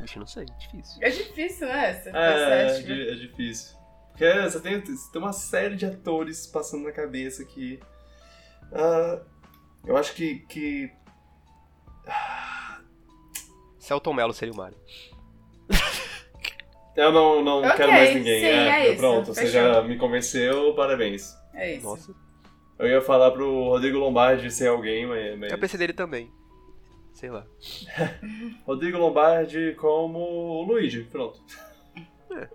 Vixe, 0.00 0.18
não 0.18 0.26
sei, 0.26 0.44
difícil. 0.58 1.02
É 1.02 1.10
difícil, 1.10 1.66
né? 1.66 1.92
Você 1.94 2.08
É, 2.10 2.12
é, 2.14 2.66
é, 2.78 2.80
di- 2.82 3.08
é 3.10 3.14
difícil. 3.14 3.76
Porque 4.10 4.24
você 4.42 4.60
tem, 4.60 4.80
você 4.80 5.12
tem 5.12 5.22
uma 5.22 5.32
série 5.32 5.76
de 5.76 5.86
atores 5.86 6.46
passando 6.46 6.84
na 6.84 6.92
cabeça 6.92 7.44
que. 7.44 7.80
ah, 8.72 9.20
eu 9.86 9.96
acho 9.96 10.14
que. 10.14 10.40
que 10.48 10.90
Celton 13.78 14.12
Mello 14.12 14.32
seria 14.32 14.52
o 14.52 14.56
Mario. 14.56 14.78
eu 16.96 17.12
não, 17.12 17.42
não 17.44 17.58
Ok, 17.64 17.76
quero 17.76 17.92
mais 17.92 18.14
ninguém. 18.14 18.40
sim, 18.40 18.46
é, 18.46 18.68
é 18.68 18.88
isso, 18.90 18.98
pronto, 18.98 19.26
você 19.26 19.42
fechou. 19.46 19.52
já 19.74 19.82
me 19.82 19.96
convenceu, 19.96 20.74
parabéns. 20.74 21.34
É 21.54 21.74
isso. 21.74 21.86
Nossa. 21.86 22.14
Eu 22.78 22.86
ia 22.86 23.00
falar 23.02 23.30
pro 23.32 23.64
Rodrigo 23.64 23.98
Lombardi 23.98 24.50
ser 24.50 24.68
alguém, 24.68 25.06
mas. 25.06 25.38
mas- 25.38 25.50
Eu 25.52 25.58
pensei 25.58 25.78
dele 25.78 25.92
também. 25.92 26.30
Sei 27.18 27.30
lá. 27.30 27.44
Rodrigo 28.64 28.96
Lombardi 28.96 29.74
como 29.76 30.20
o 30.20 30.62
Luigi, 30.62 31.02
pronto. 31.02 31.42
É. 32.30 32.46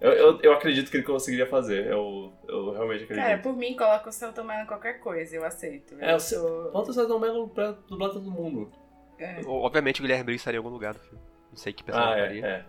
Eu, 0.00 0.12
eu, 0.12 0.40
eu 0.40 0.52
acredito 0.54 0.90
que 0.90 0.96
ele 0.96 1.04
conseguiria 1.04 1.46
fazer. 1.46 1.86
Eu, 1.88 2.32
eu 2.48 2.72
realmente 2.72 3.04
acredito. 3.04 3.22
Cara, 3.24 3.38
por 3.38 3.54
mim, 3.54 3.76
coloca 3.76 4.08
o 4.08 4.12
Celton 4.12 4.44
Mello 4.44 4.62
em 4.62 4.66
qualquer 4.66 4.94
coisa, 5.00 5.36
eu 5.36 5.44
aceito. 5.44 5.94
É, 6.00 6.12
Eu 6.12 6.16
o 6.16 6.20
seu- 6.20 6.40
sou- 6.40 6.72
Bota 6.72 6.90
o 6.90 6.94
César 6.94 7.18
Melo 7.18 7.48
pra 7.48 7.72
dublar 7.72 8.10
todo 8.10 8.30
mundo. 8.30 8.72
É. 9.18 9.40
Obviamente 9.46 10.00
o 10.00 10.02
Guilherme 10.02 10.24
Briggs 10.24 10.40
estaria 10.40 10.56
em 10.56 10.62
algum 10.62 10.70
lugar 10.70 10.94
do 10.94 11.00
filme. 11.00 11.20
Não 11.50 11.56
sei 11.56 11.72
que 11.72 11.84
pessoa 11.84 12.14
Ah, 12.14 12.18
é, 12.18 12.26
faria. 12.26 12.46
é. 12.46 12.64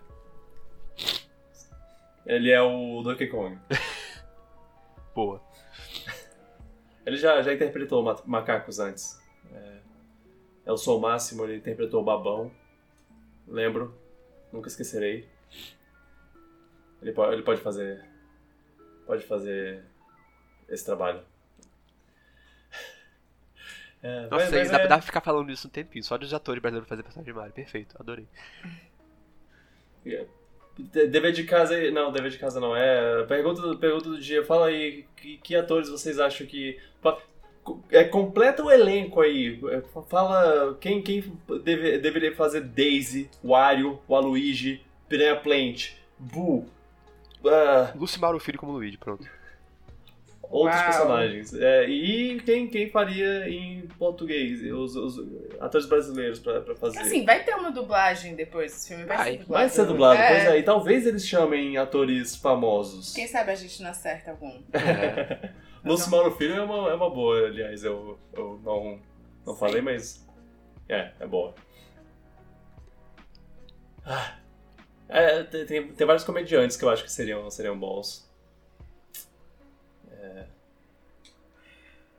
Ele 2.25 2.51
é 2.51 2.61
o 2.61 3.01
Donkey 3.03 3.27
Kong. 3.27 3.57
Boa. 5.15 5.41
Ele 7.05 7.15
já, 7.17 7.41
já 7.41 7.53
interpretou 7.53 8.03
ma- 8.03 8.21
macacos 8.25 8.79
antes. 8.79 9.19
É, 9.53 9.77
Eu 10.65 10.77
Sou 10.77 10.97
o 10.97 11.01
Máximo, 11.01 11.43
ele 11.45 11.57
interpretou 11.57 12.01
o 12.01 12.05
Babão. 12.05 12.51
Lembro. 13.47 13.93
Nunca 14.51 14.67
esquecerei. 14.67 15.27
Ele 17.01 17.11
pode, 17.11 17.33
ele 17.33 17.43
pode 17.43 17.61
fazer. 17.61 18.03
Pode 19.05 19.25
fazer 19.25 19.83
esse 20.69 20.85
trabalho. 20.85 21.21
É, 24.05 24.27
Nossa, 24.27 24.51
mas 24.51 24.69
dá, 24.69 24.77
é- 24.79 24.87
dá 24.87 24.97
pra 24.97 25.01
ficar 25.01 25.21
falando 25.21 25.49
isso 25.49 25.65
um 25.65 25.71
tempinho. 25.71 26.03
Só 26.03 26.17
dos 26.17 26.33
atores 26.33 26.61
brasileiros 26.61 26.89
fazer 26.89 27.03
personagem 27.03 27.31
de 27.33 27.39
Mario. 27.39 27.53
Perfeito, 27.53 27.95
adorei. 27.97 28.27
De- 30.77 31.07
Dever 31.07 31.31
de 31.31 31.45
casa. 31.45 31.89
Não, 31.89 32.11
dever 32.11 32.29
de 32.29 32.37
casa 32.37 32.59
não. 32.59 32.75
É. 32.75 33.23
Pergunta, 33.25 33.61
do- 33.61 33.77
pergunta 33.77 34.09
do 34.09 34.19
dia. 34.19 34.43
Fala 34.43 34.67
aí, 34.67 35.05
que, 35.15 35.37
que 35.37 35.55
atores 35.55 35.87
vocês 35.89 36.19
acham 36.19 36.45
que. 36.45 36.77
É, 37.91 38.03
completa 38.03 38.63
o 38.63 38.71
elenco 38.71 39.21
aí. 39.21 39.59
É, 39.71 39.81
Fala 40.09 40.75
quem, 40.81 41.01
quem 41.01 41.23
deve- 41.63 41.97
deveria 41.99 42.35
fazer 42.35 42.61
Daisy, 42.61 43.29
Wario, 43.43 43.99
Waluigi, 44.09 44.81
Piranha 45.07 45.35
Plant, 45.37 45.91
Boo. 46.19 46.65
ah, 47.45 47.93
Lucimaro 47.95 48.39
Filho 48.39 48.57
como 48.59 48.73
Luigi, 48.73 48.97
pronto. 48.97 49.25
outros 50.41 50.75
Uau. 50.79 50.85
personagens. 50.91 51.53
É, 51.53 51.87
e 51.89 52.39
quem, 52.41 52.67
quem 52.67 52.89
faria 52.89 53.49
em 53.49 53.87
português? 53.97 54.61
Os, 54.71 54.95
os 54.95 55.25
atores 55.59 55.85
brasileiros 55.87 56.39
pra, 56.39 56.61
pra 56.61 56.75
fazer. 56.75 56.99
Assim, 56.99 57.25
vai 57.25 57.43
ter 57.43 57.55
uma 57.55 57.71
dublagem 57.71 58.35
depois 58.35 58.71
desse 58.71 58.89
filme, 58.89 59.05
vai, 59.05 59.17
Vai, 59.17 59.25
ser 59.31 59.37
dublado. 59.39 59.49
Vai 59.59 59.69
ser 59.69 59.85
dublado, 59.85 60.19
É. 60.19 60.27
pois 60.27 60.43
é. 60.55 60.59
E 60.59 60.63
talvez 60.63 61.07
eles 61.07 61.25
chamem 61.27 61.77
atores 61.77 62.35
famosos. 62.35 63.13
Quem 63.13 63.25
sabe 63.27 63.51
a 63.51 63.55
gente 63.55 63.81
não 63.81 63.89
acerta 63.89 64.31
algum. 64.31 64.61
É. 64.73 65.49
Lúcio 65.85 66.09
Mauro 66.11 66.31
Filho 66.35 66.55
é 66.55 66.61
uma, 66.61 66.89
é 66.89 66.93
uma 66.95 67.09
boa, 67.09 67.47
aliás, 67.47 67.83
eu, 67.83 68.17
eu 68.33 68.59
não, 68.63 68.99
não 69.45 69.53
Sim. 69.53 69.59
falei, 69.59 69.81
mas. 69.81 70.25
É, 70.87 71.11
é 71.19 71.27
boa. 71.27 71.53
Ah, 74.05 74.37
É, 75.07 75.43
tem, 75.43 75.93
tem, 75.93 76.07
vários 76.07 76.23
comediantes 76.23 76.75
que 76.75 76.83
eu 76.83 76.89
acho 76.89 77.03
que 77.03 77.11
seriam, 77.11 77.49
seriam 77.49 77.77
bons. 77.77 78.29
É. 80.11 80.45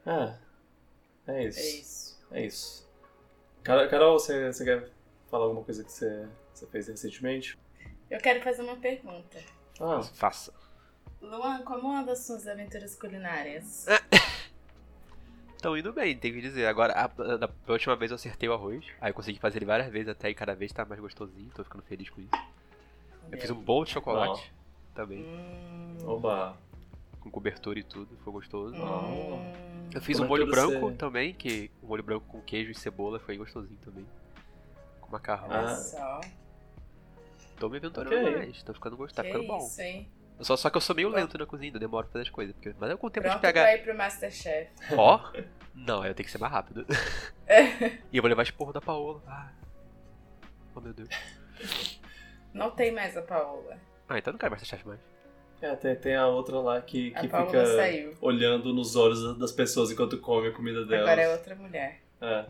Ah, 0.06 0.38
é 1.26 1.32
É 1.44 1.44
isso. 1.48 1.60
isso. 1.60 2.18
é 2.30 2.46
isso. 2.46 2.88
Carol, 3.62 3.88
Carol, 3.88 4.18
você, 4.18 4.52
você 4.52 4.64
quer 4.64 4.90
falar 5.30 5.44
alguma 5.44 5.64
coisa 5.64 5.82
que 5.82 5.90
você, 5.90 6.28
você 6.52 6.66
fez 6.66 6.88
recentemente? 6.88 7.58
Eu 8.10 8.20
quero 8.20 8.42
fazer 8.42 8.62
uma 8.62 8.76
pergunta. 8.76 9.38
Ah, 9.80 10.02
Faça. 10.02 10.52
Luan, 11.30 11.62
como 11.62 11.90
anda 11.90 12.12
as 12.12 12.20
suas 12.26 12.46
aventuras 12.46 12.94
culinárias? 12.94 13.86
Estão 15.56 15.76
indo 15.78 15.92
bem, 15.92 16.16
tem 16.16 16.32
que 16.32 16.40
dizer. 16.42 16.66
Agora, 16.66 16.92
a, 16.92 17.04
a- 17.04 17.36
da 17.38 17.48
última 17.68 17.96
vez 17.96 18.10
eu 18.10 18.16
acertei 18.16 18.48
o 18.48 18.52
arroz. 18.52 18.84
Aí 19.00 19.10
eu 19.10 19.14
consegui 19.14 19.38
fazer 19.38 19.58
ele 19.58 19.64
várias 19.64 19.90
vezes 19.90 20.08
até 20.08 20.28
e 20.28 20.34
cada 20.34 20.54
vez 20.54 20.70
tá 20.72 20.84
mais 20.84 21.00
gostosinho. 21.00 21.50
Tô 21.54 21.64
ficando 21.64 21.82
feliz 21.84 22.10
com 22.10 22.20
isso. 22.20 22.30
Eu 23.32 23.40
fiz 23.40 23.50
um 23.50 23.54
bolo 23.54 23.84
de 23.86 23.92
chocolate 23.92 24.52
também. 24.94 25.24
Hum, 25.24 25.96
oba. 26.04 26.56
Com 27.20 27.30
cobertura 27.30 27.78
e 27.78 27.82
tudo. 27.82 28.14
Foi 28.22 28.32
gostoso. 28.32 28.74
hum. 28.76 29.52
Eu 29.94 30.02
fiz 30.02 30.18
Como 30.18 30.24
um 30.24 30.26
é 30.26 30.38
molho 30.38 30.50
branco 30.50 30.80
você- 30.90 30.96
também, 30.96 31.32
que 31.32 31.70
um 31.82 31.86
molho 31.86 32.02
branco 32.02 32.26
com 32.28 32.42
queijo 32.42 32.70
e 32.70 32.74
cebola 32.74 33.18
foi 33.18 33.38
gostosinho 33.38 33.78
também. 33.82 34.04
Com 35.00 35.10
macarrão. 35.12 35.48
Ah. 35.50 35.74
só. 35.76 36.20
Tô 37.58 37.68
me 37.70 37.78
aventurando 37.78 38.14
Ok. 38.14 38.36
mais, 38.36 38.62
tô 38.62 38.74
ficando 38.74 38.96
gostoso, 38.96 39.14
tá 39.14 39.24
ficando 39.24 39.46
bom. 39.46 39.58
isso, 39.58 39.80
hein? 39.80 40.08
Só, 40.40 40.56
só 40.56 40.68
que 40.68 40.76
eu 40.76 40.80
sou 40.80 40.96
meio 40.96 41.08
lento 41.08 41.38
na 41.38 41.46
cozinha, 41.46 41.72
eu 41.72 41.78
demoro 41.78 42.06
pra 42.06 42.12
fazer 42.14 42.22
as 42.24 42.30
coisas. 42.30 42.54
Porque, 42.54 42.74
mas 42.78 42.90
eu 42.90 42.98
com 42.98 43.06
o 43.06 43.10
tempo 43.10 43.24
Pronto 43.26 43.36
de 43.36 43.42
pegar. 43.42 43.62
pra 43.62 43.74
ir 43.76 43.82
pro 43.82 43.96
Masterchef. 43.96 44.70
Ó! 44.96 45.32
Não, 45.74 46.02
aí 46.02 46.10
eu 46.10 46.14
tenho 46.14 46.24
que 46.24 46.32
ser 46.32 46.38
mais 46.38 46.52
rápido. 46.52 46.86
e 48.12 48.16
eu 48.16 48.22
vou 48.22 48.28
levar 48.28 48.42
esporro 48.42 48.72
da 48.72 48.80
Paola. 48.80 49.22
Ah. 49.26 49.52
Oh 50.74 50.80
meu 50.80 50.92
Deus. 50.92 51.08
Não 52.52 52.70
tem 52.70 52.92
mais 52.92 53.16
a 53.16 53.22
Paola. 53.22 53.78
Ah, 54.08 54.18
então 54.18 54.32
não 54.32 54.38
quero 54.38 54.64
chefe 54.64 54.86
mais. 54.86 55.00
É, 55.60 55.74
tem, 55.76 55.96
tem 55.96 56.14
a 56.14 56.26
outra 56.26 56.58
lá 56.60 56.80
que, 56.82 57.10
que 57.12 57.28
Paola 57.28 57.46
fica 57.46 57.66
saiu. 57.66 58.14
olhando 58.20 58.72
nos 58.74 58.96
olhos 58.96 59.38
das 59.38 59.50
pessoas 59.52 59.90
enquanto 59.90 60.18
come 60.18 60.48
a 60.48 60.52
comida 60.52 60.84
delas. 60.84 61.06
Agora 61.08 61.22
é 61.22 61.32
outra 61.32 61.54
mulher. 61.54 62.02
É. 62.20 62.46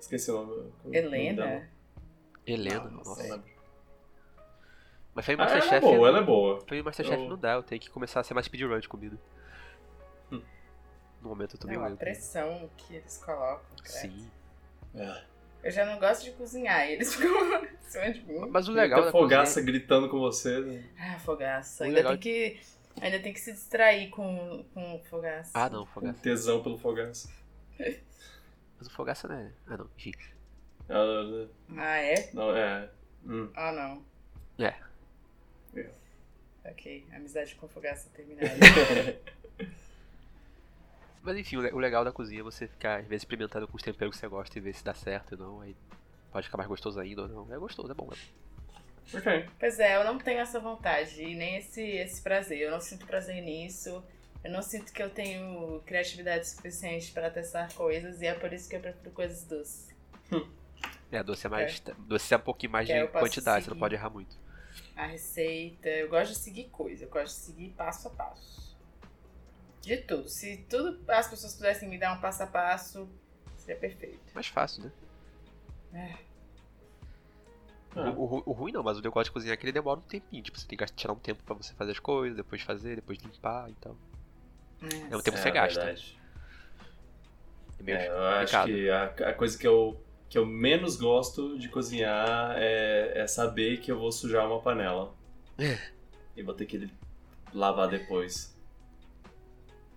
Esqueci 0.00 0.30
o 0.30 0.44
nome. 0.44 0.72
Helena? 0.90 1.46
dela. 1.46 1.62
Helena, 2.46 2.84
Não, 2.84 2.90
nossa. 3.04 3.44
Mas 5.14 5.24
foi 5.26 5.34
em 5.34 5.38
Ah, 5.40 5.42
ela 5.44 5.52
é 5.52 5.54
Masterchef. 5.56 5.80
boa, 5.86 6.08
ela 6.08 6.18
é 6.18 6.22
boa. 6.22 6.60
Foi 6.66 6.78
em 6.78 6.82
Masterchef 6.82 7.20
Eu- 7.22 7.28
não 7.28 7.38
dá, 7.38 7.52
eu 7.54 7.62
tenho 7.62 7.80
que 7.80 7.90
começar 7.90 8.20
a 8.20 8.24
ser 8.24 8.34
mais 8.34 8.46
speedrun 8.46 8.78
de 8.80 8.88
comida. 8.88 9.18
Hum. 10.30 10.42
No 11.20 11.28
momento 11.28 11.54
eu 11.56 11.60
tô 11.60 11.66
meio 11.66 11.78
Não, 11.80 11.86
a 11.86 11.88
lento. 11.90 11.98
pressão 11.98 12.70
que 12.76 12.94
eles 12.96 13.18
colocam. 13.18 13.60
credo. 13.76 13.88
Sim. 13.92 14.30
É. 14.94 15.22
Eu 15.64 15.70
já 15.70 15.84
não 15.84 15.98
gosto 15.98 16.24
de 16.24 16.32
cozinhar, 16.32 16.88
eles 16.88 17.14
ficam 17.14 17.62
em 17.64 17.68
cima 17.82 18.10
de 18.10 18.20
mim. 18.24 18.48
Mas 18.50 18.68
o 18.68 18.72
Legal 18.72 18.98
Tem 19.00 19.06
da 19.06 19.12
fogaça 19.12 19.54
cozinha... 19.60 19.66
gritando 19.66 20.08
com 20.08 20.18
você. 20.18 20.60
né? 20.60 20.84
Ah, 20.98 21.18
fogaça. 21.20 21.84
O 21.84 21.86
Ainda 21.86 21.96
legal- 21.98 22.12
tem 22.12 22.20
que. 22.20 22.60
Ainda 23.00 23.18
tem 23.20 23.32
que 23.32 23.40
se 23.40 23.52
distrair 23.52 24.10
com, 24.10 24.64
com 24.74 25.00
fogaça. 25.08 25.50
Ah, 25.54 25.70
não, 25.70 25.86
Com 25.86 25.92
fogaça. 25.92 26.18
tesão 26.20 26.62
pelo 26.62 26.76
fogaça. 26.78 27.30
Mas 27.78 28.86
o 28.86 28.90
fogaça 28.90 29.28
não 29.28 29.36
é... 29.36 29.50
Ah, 29.68 29.76
não, 29.78 29.88
enfim. 29.96 30.12
Ela- 30.88 31.48
Ah, 31.78 31.96
é? 31.98 32.30
não, 32.34 32.54
é. 32.56 32.90
Hum. 33.24 33.48
Ah, 33.54 33.72
não. 33.72 34.02
É. 34.62 34.74
É. 35.76 35.88
Ok, 36.64 37.04
amizade 37.12 37.54
com 37.56 37.66
fogaça 37.68 38.08
terminada. 38.10 38.48
Mas 41.22 41.36
enfim, 41.36 41.56
o 41.56 41.60
le- 41.60 41.72
o 41.72 41.78
legal 41.78 42.04
da 42.04 42.10
cozinha 42.12 42.40
é 42.40 42.42
você 42.42 42.66
ficar, 42.66 43.00
às 43.00 43.06
vezes, 43.06 43.22
experimentando 43.22 43.68
com 43.68 43.76
os 43.76 43.82
temperos 43.82 44.14
que 44.14 44.20
você 44.20 44.28
gosta 44.28 44.58
e 44.58 44.60
ver 44.60 44.74
se 44.74 44.84
dá 44.84 44.92
certo 44.92 45.32
ou 45.32 45.38
não. 45.38 45.60
Aí 45.60 45.76
pode 46.32 46.46
ficar 46.46 46.56
mais 46.58 46.68
gostoso 46.68 46.98
ainda 46.98 47.22
ou 47.22 47.28
não. 47.28 47.54
É 47.54 47.58
gostoso, 47.58 47.90
é 47.92 47.94
bom. 47.94 48.08
É. 48.12 49.18
ok. 49.18 49.48
pois 49.58 49.78
é, 49.78 49.96
eu 49.96 50.04
não 50.04 50.18
tenho 50.18 50.40
essa 50.40 50.58
vontade 50.58 51.22
e 51.22 51.34
nem 51.36 51.56
esse, 51.58 51.80
esse 51.80 52.20
prazer. 52.20 52.58
Eu 52.60 52.70
não 52.72 52.80
sinto 52.80 53.06
prazer 53.06 53.40
nisso. 53.40 54.02
Eu 54.42 54.50
não 54.50 54.62
sinto 54.62 54.92
que 54.92 55.00
eu 55.00 55.08
tenho 55.10 55.80
criatividade 55.86 56.48
suficiente 56.48 57.12
para 57.12 57.30
testar 57.30 57.72
coisas 57.74 58.20
e 58.20 58.26
é 58.26 58.34
por 58.34 58.52
isso 58.52 58.68
que 58.68 58.74
eu 58.74 58.80
prefiro 58.80 59.10
coisas 59.12 59.44
doces. 59.44 59.88
É, 61.12 61.22
doce 61.22 61.46
é 61.46 61.50
mais. 61.50 61.78
Doce 61.98 62.34
é 62.34 62.36
um 62.36 62.40
pouquinho 62.40 62.72
mais 62.72 62.88
Que 62.88 63.00
de 63.00 63.06
quantidade, 63.06 63.64
você 63.64 63.70
não 63.70 63.74
seguir. 63.74 63.78
pode 63.80 63.94
errar 63.94 64.10
muito. 64.10 64.36
A 65.02 65.06
receita, 65.06 65.88
eu 65.88 66.08
gosto 66.08 66.32
de 66.32 66.38
seguir 66.38 66.68
coisa, 66.68 67.04
eu 67.04 67.08
gosto 67.10 67.34
de 67.34 67.40
seguir 67.46 67.70
passo 67.70 68.06
a 68.06 68.10
passo. 68.12 68.76
De 69.80 69.96
tudo. 69.96 70.28
Se 70.28 70.58
tudo 70.70 71.02
as 71.10 71.26
pessoas 71.26 71.54
pudessem 71.56 71.88
me 71.88 71.98
dar 71.98 72.16
um 72.16 72.20
passo 72.20 72.44
a 72.44 72.46
passo, 72.46 73.08
seria 73.56 73.80
perfeito. 73.80 74.20
Mais 74.32 74.46
fácil, 74.46 74.84
né? 74.84 74.92
É. 75.92 76.32
Ah, 77.96 78.10
O, 78.10 78.22
o 78.22 78.26
ru- 78.26 78.42
o 78.46 78.52
ruim 78.52 78.70
não, 78.70 78.82
mas 78.84 78.96
o 78.96 79.02
negócio 79.02 79.24
de 79.24 79.32
cozinhar 79.32 79.54
é 79.54 79.56
que 79.56 79.64
ele 79.64 79.72
demora 79.72 79.98
um 79.98 80.04
tempinho. 80.04 80.40
Tipo, 80.40 80.56
você 80.60 80.68
tem 80.68 80.78
que 80.78 80.86
tirar 80.92 81.12
um 81.12 81.18
tempo 81.18 81.42
pra 81.42 81.56
você 81.56 81.74
fazer 81.74 81.90
as 81.90 81.98
coisas, 81.98 82.36
depois 82.36 82.62
fazer, 82.62 82.94
depois 82.94 83.18
limpar 83.18 83.68
e 83.70 83.74
tal. 83.74 83.96
É 85.10 85.16
um 85.16 85.20
tempo 85.20 85.32
que 85.36 85.38
você 85.38 85.48
é 85.48 85.50
gasta. 85.50 85.80
verdade. 85.80 86.20
É 87.78 87.82
meio 87.82 87.98
É, 87.98 88.06
eu 88.08 88.22
acho 88.22 88.64
que 88.66 88.88
a, 88.88 89.04
a 89.06 89.34
coisa 89.34 89.58
que 89.58 89.66
eu, 89.66 90.00
que 90.32 90.38
eu 90.38 90.46
menos 90.46 90.96
gosto 90.96 91.58
de 91.58 91.68
cozinhar 91.68 92.54
é, 92.56 93.12
é 93.20 93.26
saber 93.26 93.80
que 93.82 93.92
eu 93.92 93.98
vou 93.98 94.10
sujar 94.10 94.46
uma 94.46 94.62
panela. 94.62 95.14
e 96.34 96.42
vou 96.42 96.54
ter 96.54 96.64
que 96.64 96.88
lavar 97.52 97.86
depois. 97.86 98.56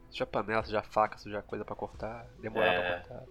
Sujar 0.09 0.27
panela, 0.27 0.61
sujar 0.61 0.83
faca, 0.83 1.17
sujar 1.17 1.41
coisa 1.41 1.63
pra 1.63 1.73
cortar, 1.73 2.27
demorar 2.41 2.65
É. 2.73 2.81
pra 2.81 2.99
cortar. 2.99 3.25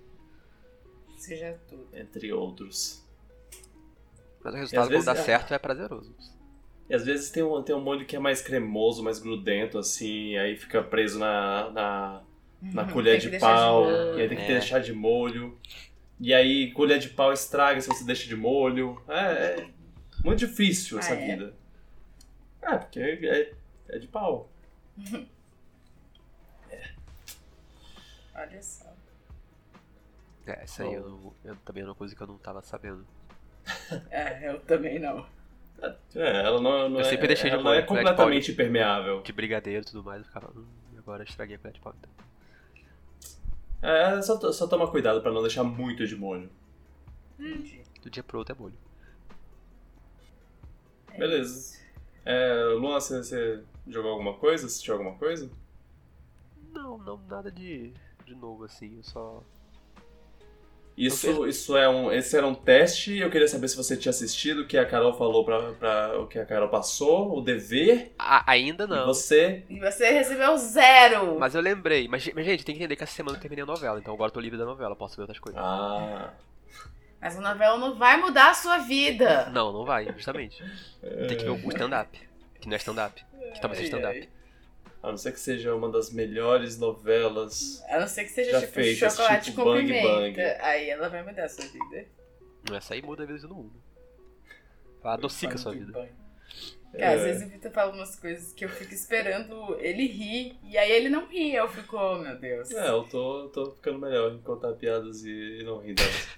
Seja 1.18 1.60
tudo. 1.68 1.86
Entre 1.92 2.32
outros. 2.32 3.04
Mas 4.42 4.54
o 4.54 4.56
resultado, 4.56 4.88
vezes- 4.88 5.04
quando 5.04 5.14
dá 5.14 5.20
é. 5.20 5.24
certo, 5.24 5.52
é 5.52 5.58
prazeroso. 5.58 6.14
E 6.88 6.94
às 6.94 7.04
vezes 7.04 7.30
tem 7.30 7.42
um, 7.42 7.62
tem 7.62 7.76
um 7.76 7.80
molho 7.82 8.06
que 8.06 8.16
é 8.16 8.18
mais 8.18 8.40
cremoso, 8.40 9.02
mais 9.02 9.18
grudento, 9.18 9.76
assim, 9.78 10.38
aí 10.38 10.56
fica 10.56 10.82
preso 10.82 11.18
na, 11.18 11.70
na, 11.70 12.22
na 12.62 12.82
Uhum, 12.84 12.90
colher 12.90 13.18
de 13.18 13.38
pau, 13.38 13.84
molho. 13.84 14.18
e 14.18 14.22
aí 14.22 14.28
tem 14.28 14.38
que 14.38 14.44
É. 14.44 14.48
deixar 14.52 14.78
de 14.78 14.94
molho. 14.94 15.58
E 16.20 16.32
aí 16.32 16.70
colher 16.72 16.98
de 16.98 17.08
pau 17.10 17.32
estraga 17.32 17.80
se 17.80 17.88
você 17.88 18.04
deixa 18.04 18.26
de 18.28 18.36
molho. 18.36 19.02
É, 19.08 19.60
é 19.60 19.68
muito 20.24 20.38
difícil 20.38 20.98
essa 20.98 21.12
Ah, 21.14 21.16
é? 21.20 21.26
vida. 21.36 21.54
É, 22.62 22.76
porque 22.78 23.00
é, 23.00 23.52
é 23.88 23.98
de 23.98 24.06
pau. 24.08 24.48
Olha 28.34 28.62
só. 28.62 28.92
É, 30.46 30.64
isso 30.64 30.82
aí 30.82 30.92
eu, 30.92 31.08
não- 31.08 31.34
eu 31.44 31.56
também 31.64 31.82
é 31.82 31.86
uma 31.86 31.94
coisa 31.94 32.14
que 32.14 32.20
eu 32.22 32.26
não 32.26 32.38
tava 32.38 32.62
sabendo. 32.62 33.06
É, 34.10 34.48
eu 34.50 34.60
também 34.60 34.98
não. 34.98 35.26
É, 36.14 36.40
ela 36.44 36.60
não, 36.60 36.88
não 36.88 37.00
Eu 37.00 37.06
é, 37.06 37.10
sempre 37.10 37.26
deixei 37.28 37.50
de 37.50 37.54
ela 37.56 37.62
não 37.64 37.72
é 37.72 37.76
molho 37.76 37.86
colher 37.86 38.00
de 38.02 38.06
pau 38.08 38.16
completamente 38.16 38.52
impermeável. 38.52 39.22
De 39.22 39.32
brigadeiro 39.32 39.82
e 39.82 39.86
tudo 39.86 40.02
mais, 40.04 40.20
eu 40.20 40.26
ficava, 40.26 40.50
hum, 40.56 40.66
agora 40.98 41.22
estraguei 41.24 41.56
a 41.56 41.58
colher 41.58 41.72
de 41.74 41.80
pau. 41.80 41.94
Então. 41.98 42.10
É, 43.86 44.22
só, 44.22 44.38
to- 44.38 44.52
só 44.52 44.66
toma 44.66 44.90
cuidado 44.90 45.20
pra 45.20 45.30
não 45.30 45.42
deixar 45.42 45.62
muito 45.62 46.06
de 46.06 46.16
molho. 46.16 46.48
Entendi. 47.38 47.82
Do 48.02 48.08
dia 48.10 48.22
pro 48.22 48.38
outro 48.38 48.54
é 48.54 48.58
molho. 48.58 48.74
É 51.12 51.18
Beleza. 51.18 51.52
isso. 51.74 51.84
É, 52.24 52.54
Luan, 52.78 52.98
você, 52.98 53.18
você 53.22 53.62
jogou 53.86 54.12
alguma 54.12 54.34
coisa? 54.34 54.66
Assistiu 54.66 54.94
alguma 54.94 55.14
coisa? 55.16 55.50
Não, 56.72 56.96
não, 56.98 57.18
nada 57.28 57.50
de, 57.52 57.92
de 58.24 58.34
novo 58.34 58.64
assim, 58.64 58.96
eu 58.96 59.02
só. 59.04 59.42
Isso, 60.96 61.46
isso 61.48 61.76
é 61.76 61.88
um, 61.88 62.12
esse 62.12 62.36
era 62.36 62.46
um 62.46 62.54
teste. 62.54 63.18
Eu 63.18 63.28
queria 63.30 63.48
saber 63.48 63.66
se 63.68 63.76
você 63.76 63.96
tinha 63.96 64.10
assistido 64.10 64.60
o 64.62 64.66
que 64.66 64.78
a 64.78 64.86
Carol 64.86 65.12
falou 65.12 65.44
pra, 65.44 65.72
pra 65.72 66.20
o 66.20 66.26
que 66.28 66.38
a 66.38 66.46
Carol 66.46 66.68
passou, 66.68 67.36
o 67.36 67.40
dever. 67.40 68.12
Ah, 68.18 68.44
ainda 68.46 68.84
E 68.84 68.86
não. 68.86 69.06
você. 69.06 69.64
E 69.68 69.80
você 69.80 70.10
recebeu 70.10 70.56
zero! 70.56 71.36
Mas 71.38 71.54
eu 71.54 71.60
lembrei. 71.60 72.06
Mas, 72.06 72.30
mas, 72.32 72.44
gente, 72.44 72.64
tem 72.64 72.74
que 72.76 72.80
entender 72.80 72.94
que 72.94 73.02
essa 73.02 73.14
semana 73.14 73.36
eu 73.36 73.40
terminei 73.40 73.64
a 73.64 73.66
novela, 73.66 73.98
então 73.98 74.14
agora 74.14 74.28
eu 74.28 74.34
tô 74.34 74.40
livre 74.40 74.58
da 74.58 74.64
novela, 74.64 74.94
posso 74.94 75.16
ver 75.16 75.22
outras 75.22 75.40
coisas. 75.40 75.60
Ah. 75.60 76.32
Mas 77.20 77.36
a 77.38 77.40
novela 77.40 77.76
não 77.78 77.96
vai 77.96 78.16
mudar 78.18 78.50
a 78.50 78.54
sua 78.54 78.78
vida. 78.78 79.50
Não, 79.50 79.72
não 79.72 79.84
vai, 79.84 80.04
justamente. 80.12 80.62
Tem 81.26 81.36
que 81.36 81.42
ver 81.44 81.50
o 81.50 81.68
stand-up. 81.70 82.20
Que 82.60 82.68
não 82.68 82.74
é 82.74 82.78
stand-up. 82.78 83.24
Que 83.54 83.60
talvez 83.60 83.80
seja 83.82 83.96
Ai, 83.96 84.00
stand-up. 84.00 84.28
A 85.04 85.10
não 85.10 85.18
ser 85.18 85.32
que 85.32 85.40
seja 85.40 85.74
uma 85.74 85.90
das 85.90 86.10
melhores 86.10 86.78
novelas. 86.78 87.84
A 87.88 88.00
não 88.00 88.08
ser 88.08 88.24
que 88.24 88.30
seja 88.30 88.52
Já 88.52 88.60
tipo 88.60 88.72
feitas, 88.72 89.12
chocolate 89.14 89.44
tipo 89.50 89.62
com 89.62 89.64
Bang 89.74 89.86
pimenta. 89.86 90.08
Bang. 90.08 90.40
Aí 90.62 90.88
ela 90.88 91.08
vai 91.10 91.22
mudar 91.22 91.44
a 91.44 91.48
sua 91.48 91.66
vida. 91.66 92.06
Essa 92.72 92.94
aí 92.94 93.02
muda 93.02 93.22
a 93.22 93.26
vida 93.26 93.38
de 93.38 93.46
todo 93.46 93.54
mundo. 93.54 93.74
Ela 95.02 95.14
adocica 95.14 95.54
a 95.54 95.58
sua 95.58 95.72
vida. 95.72 95.92
Cara, 95.92 96.08
É. 96.94 97.14
às 97.16 97.22
vezes 97.22 97.46
o 97.46 97.50
Vitor 97.50 97.70
fala 97.70 97.92
umas 97.92 98.16
coisas 98.16 98.52
que 98.54 98.64
eu 98.64 98.68
fico 98.70 98.94
esperando 98.94 99.76
ele 99.78 100.06
rir. 100.06 100.58
E 100.62 100.78
aí 100.78 100.90
ele 100.90 101.10
não 101.10 101.26
ri. 101.26 101.54
Eu 101.54 101.68
fico, 101.68 101.96
oh 101.98 102.18
meu 102.18 102.38
Deus. 102.38 102.70
É, 102.70 102.88
eu 102.88 103.04
tô, 103.04 103.48
tô 103.50 103.72
ficando 103.72 103.98
melhor 103.98 104.32
em 104.32 104.40
contar 104.40 104.72
piadas 104.72 105.22
e, 105.24 105.58
e 105.60 105.64
não 105.64 105.80
rir 105.80 105.92
delas. 105.94 106.28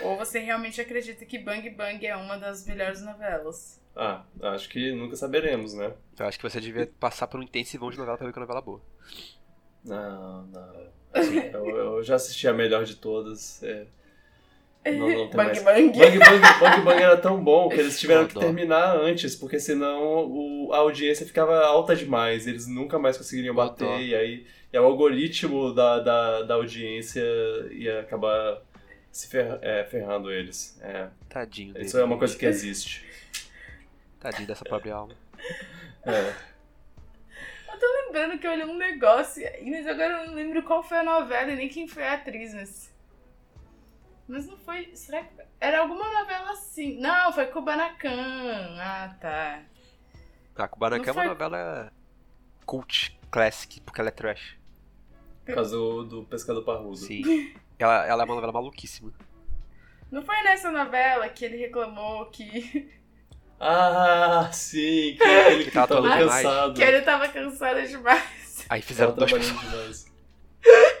Ou 0.00 0.16
você 0.16 0.38
realmente 0.38 0.80
acredita 0.80 1.26
que 1.26 1.38
Bang 1.38 1.68
Bang 1.70 2.06
é 2.06 2.16
uma 2.16 2.38
das 2.38 2.64
melhores 2.66 3.02
novelas? 3.02 3.79
Ah, 3.96 4.22
acho 4.42 4.68
que 4.68 4.92
nunca 4.92 5.16
saberemos, 5.16 5.74
né? 5.74 5.92
Eu 6.18 6.26
acho 6.26 6.38
que 6.38 6.48
você 6.48 6.60
devia 6.60 6.90
passar 6.98 7.26
por 7.26 7.40
um 7.40 7.42
intensivão 7.42 7.90
de 7.90 7.98
novela 7.98 8.16
pra 8.16 8.26
ver 8.26 8.32
que 8.32 8.38
é 8.38 8.42
uma 8.42 8.46
novela 8.46 8.62
boa. 8.64 8.80
Não, 9.84 10.46
não. 10.46 10.90
Eu, 11.52 11.76
eu 11.96 12.02
já 12.02 12.14
assisti 12.16 12.46
a 12.46 12.52
melhor 12.52 12.84
de 12.84 12.96
todas. 12.96 13.62
é. 13.62 13.86
Não, 14.86 15.08
não 15.10 15.28
tem 15.28 15.36
Bang 15.36 15.60
mais. 15.60 15.62
Bang. 15.62 15.98
Bang 15.98 16.18
Bang, 16.18 16.40
Bang 16.58 16.80
Bang 16.82 17.02
era 17.02 17.16
tão 17.16 17.42
bom 17.44 17.68
que 17.68 17.78
eles 17.78 18.00
tiveram 18.00 18.26
que 18.26 18.38
terminar 18.38 18.96
antes, 18.96 19.36
porque 19.36 19.60
senão 19.60 20.24
o, 20.26 20.72
a 20.72 20.78
audiência 20.78 21.26
ficava 21.26 21.58
alta 21.66 21.94
demais, 21.94 22.46
eles 22.46 22.66
nunca 22.66 22.98
mais 22.98 23.18
conseguiriam 23.18 23.54
bater, 23.54 24.00
e 24.00 24.14
aí 24.14 24.46
e 24.72 24.78
o 24.78 24.84
algoritmo 24.84 25.74
da, 25.74 25.98
da, 25.98 26.42
da 26.44 26.54
audiência 26.54 27.22
ia 27.72 28.00
acabar 28.00 28.62
se 29.12 29.28
ferra- 29.28 29.58
é, 29.60 29.84
ferrando 29.84 30.30
eles. 30.32 30.78
É, 30.80 31.08
Tadinho 31.28 31.74
dele. 31.74 31.84
isso 31.84 31.98
é 31.98 32.04
uma 32.04 32.16
coisa 32.16 32.34
que 32.34 32.46
existe. 32.46 33.04
Tadinho 34.20 34.46
dessa 34.46 34.64
pobre 34.64 34.90
alma. 34.90 35.14
É. 36.04 36.34
lembrando 38.06 38.38
que 38.38 38.46
eu 38.46 38.50
olhei 38.52 38.64
um 38.66 38.76
negócio, 38.76 39.42
e- 39.42 39.70
mas 39.70 39.86
agora 39.86 40.22
eu 40.22 40.26
não 40.28 40.34
lembro 40.34 40.62
qual 40.62 40.82
foi 40.82 40.98
a 40.98 41.02
novela 41.02 41.50
e 41.52 41.56
nem 41.56 41.68
quem 41.68 41.86
foi 41.88 42.06
a 42.06 42.14
atriz, 42.14 42.52
mas. 42.54 42.92
Mas 44.28 44.46
não 44.46 44.56
foi. 44.58 44.94
Será 44.94 45.22
que. 45.24 45.30
Era 45.60 45.80
alguma 45.80 46.04
novela 46.20 46.50
assim. 46.52 46.98
Não, 47.00 47.32
foi 47.32 47.46
Kubanacan. 47.46 48.76
Ah, 48.78 49.16
tá. 49.20 49.62
A 50.56 50.68
Kubanacan 50.68 51.02
é 51.02 51.06
Não 51.06 51.12
uma 51.14 51.22
foi- 51.22 51.28
novela 51.28 51.92
cult, 52.66 53.18
classic, 53.30 53.80
porque 53.80 54.00
ela 54.00 54.08
é 54.10 54.12
trash. 54.12 54.56
Por 55.44 55.54
causa 55.54 55.74
do, 55.76 56.04
do 56.04 56.24
Pescador 56.24 56.62
Parrudo. 56.62 56.96
Sim. 56.96 57.54
Ela, 57.78 58.06
ela 58.06 58.22
é 58.22 58.24
uma 58.26 58.34
novela 58.34 58.52
maluquíssima. 58.52 59.12
Não 60.10 60.22
foi 60.22 60.40
nessa 60.42 60.70
novela 60.70 61.28
que 61.28 61.44
ele 61.44 61.56
reclamou 61.56 62.26
que, 62.26 62.92
Ah, 63.62 64.48
sim, 64.52 65.16
que 65.18 65.22
é 65.22 65.40
aquele 65.42 65.58
que, 65.58 65.64
Que 65.64 65.70
tava 65.70 65.88
tava 65.94 66.08
cansado. 66.08 66.74
que 66.74 66.82
ele 66.82 67.00
tava 67.02 67.28
cansado 67.28 67.86
demais. 67.86 68.64
Aí 68.70 68.80
fizeram 68.80 69.12
dois 69.12 69.30
demais. 69.30 70.06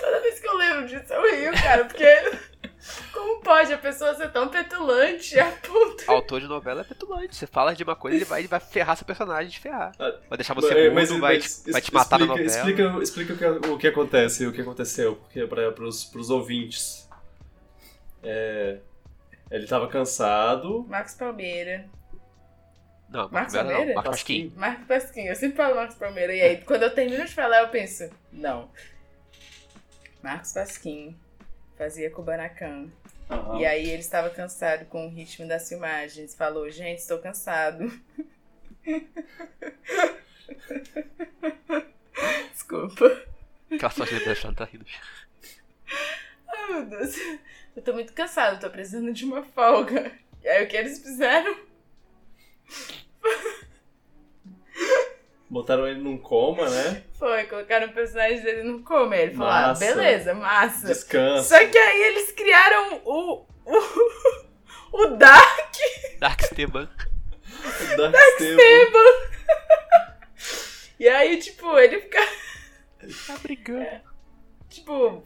Toda 0.00 0.20
vez 0.20 0.40
que 0.40 0.48
eu 0.48 0.56
lembro 0.56 0.86
disso 0.86 1.12
eu 1.12 1.36
rio, 1.36 1.52
cara, 1.62 1.84
porque. 1.84 2.06
Como 3.12 3.40
pode 3.40 3.72
a 3.72 3.78
pessoa 3.78 4.14
ser 4.14 4.30
tão 4.30 4.48
petulante 4.48 5.36
a 5.40 5.50
ponto. 5.50 6.04
Autor 6.06 6.40
de 6.40 6.46
novela 6.46 6.82
é 6.82 6.84
petulante. 6.84 7.34
Você 7.34 7.46
fala 7.46 7.74
de 7.74 7.82
uma 7.82 7.96
coisa, 7.96 8.16
ele 8.16 8.24
vai, 8.24 8.40
ele 8.42 8.48
vai 8.48 8.60
ferrar 8.60 8.96
seu 8.96 9.04
personagem 9.04 9.50
de 9.50 9.58
ferrar. 9.58 9.90
Ah, 9.98 10.14
Vai 10.28 10.38
deixar 10.38 10.54
você 10.54 10.72
É, 10.72 10.90
mudo, 10.90 11.18
vai, 11.18 11.38
te- 11.38 11.70
vai 11.72 11.80
te 11.80 11.92
matar 11.92 12.18
na 12.20 12.26
novela. 12.26 12.46
Explica, 12.46 12.82
explica 13.02 13.32
o, 13.32 13.36
que, 13.36 13.68
o 13.70 13.78
que 13.78 13.88
acontece, 13.88 14.46
o 14.46 14.52
que 14.52 14.60
aconteceu, 14.60 15.16
porque 15.16 15.44
para 15.48 15.72
pros, 15.72 16.04
pros 16.04 16.30
ouvintes. 16.30 17.08
É, 18.22 18.78
ele 19.50 19.66
tava 19.66 19.88
cansado. 19.88 20.84
Marcos 20.88 21.14
Palmeira. 21.14 21.88
Não, 23.08 23.28
Marcos 23.30 23.54
Marcos 23.54 23.54
Palmeira 23.54 23.84
não. 23.86 23.94
Marcos 23.94 24.10
Pasquim. 24.10 24.52
Marcos 24.56 24.86
Pasquim, 24.86 25.22
eu 25.22 25.36
sempre 25.36 25.56
falo 25.56 25.76
Marcos 25.76 25.96
Palmeira. 25.96 26.34
E 26.34 26.40
aí, 26.40 26.60
quando 26.62 26.82
eu 26.82 26.94
termino 26.94 27.24
de 27.24 27.32
falar, 27.32 27.60
eu 27.60 27.68
penso, 27.68 28.10
não. 28.32 28.70
Marcos 30.22 30.52
Pasquim 30.52 31.16
fazia 31.76 32.10
Kubanacan. 32.10 32.88
Aham. 33.30 33.58
E 33.58 33.66
aí 33.66 33.90
ele 33.90 34.00
estava 34.00 34.30
cansado 34.30 34.86
com 34.86 35.06
o 35.06 35.10
ritmo 35.10 35.46
das 35.48 35.68
filmagens. 35.68 36.34
Falou, 36.34 36.70
gente, 36.70 36.98
estou 36.98 37.18
cansado. 37.18 37.92
Desculpa. 42.52 43.22
Só 43.92 44.04
de 44.04 44.54
tá 44.54 44.64
rindo. 44.64 44.86
Ai, 46.48 46.72
meu 46.72 46.86
Deus. 46.86 47.16
Eu 47.76 47.82
tô 47.82 47.92
muito 47.92 48.14
cansado, 48.14 48.58
tô 48.58 48.70
precisando 48.70 49.12
de 49.12 49.24
uma 49.26 49.42
folga. 49.42 50.10
E 50.42 50.48
aí 50.48 50.64
o 50.64 50.68
que 50.68 50.76
eles 50.76 50.98
fizeram? 50.98 51.54
Botaram 55.50 55.86
ele 55.86 56.00
num 56.00 56.16
coma, 56.16 56.68
né? 56.70 57.04
Foi, 57.18 57.44
colocaram 57.44 57.88
o 57.88 57.92
personagem 57.92 58.42
dele 58.42 58.62
no 58.62 58.82
coma. 58.82 59.14
Aí 59.14 59.22
Ele 59.24 59.34
falou, 59.34 59.52
ah, 59.52 59.74
beleza, 59.74 60.34
massa. 60.34 60.86
Descansa. 60.86 61.48
Só 61.58 61.66
que 61.68 61.76
aí 61.76 62.02
eles 62.02 62.32
criaram 62.32 63.02
o. 63.04 63.46
o. 63.64 63.84
o 64.92 65.06
Dark 65.16 65.76
Dark 66.18 66.40
Esteban. 66.40 66.88
Dark 67.96 68.40
Esteban. 68.40 69.26
E 70.98 71.08
aí, 71.08 71.38
tipo, 71.38 71.78
ele 71.78 72.00
fica. 72.00 72.20
Tá 73.26 73.36
brigando. 73.42 74.00
Tipo, 74.70 75.22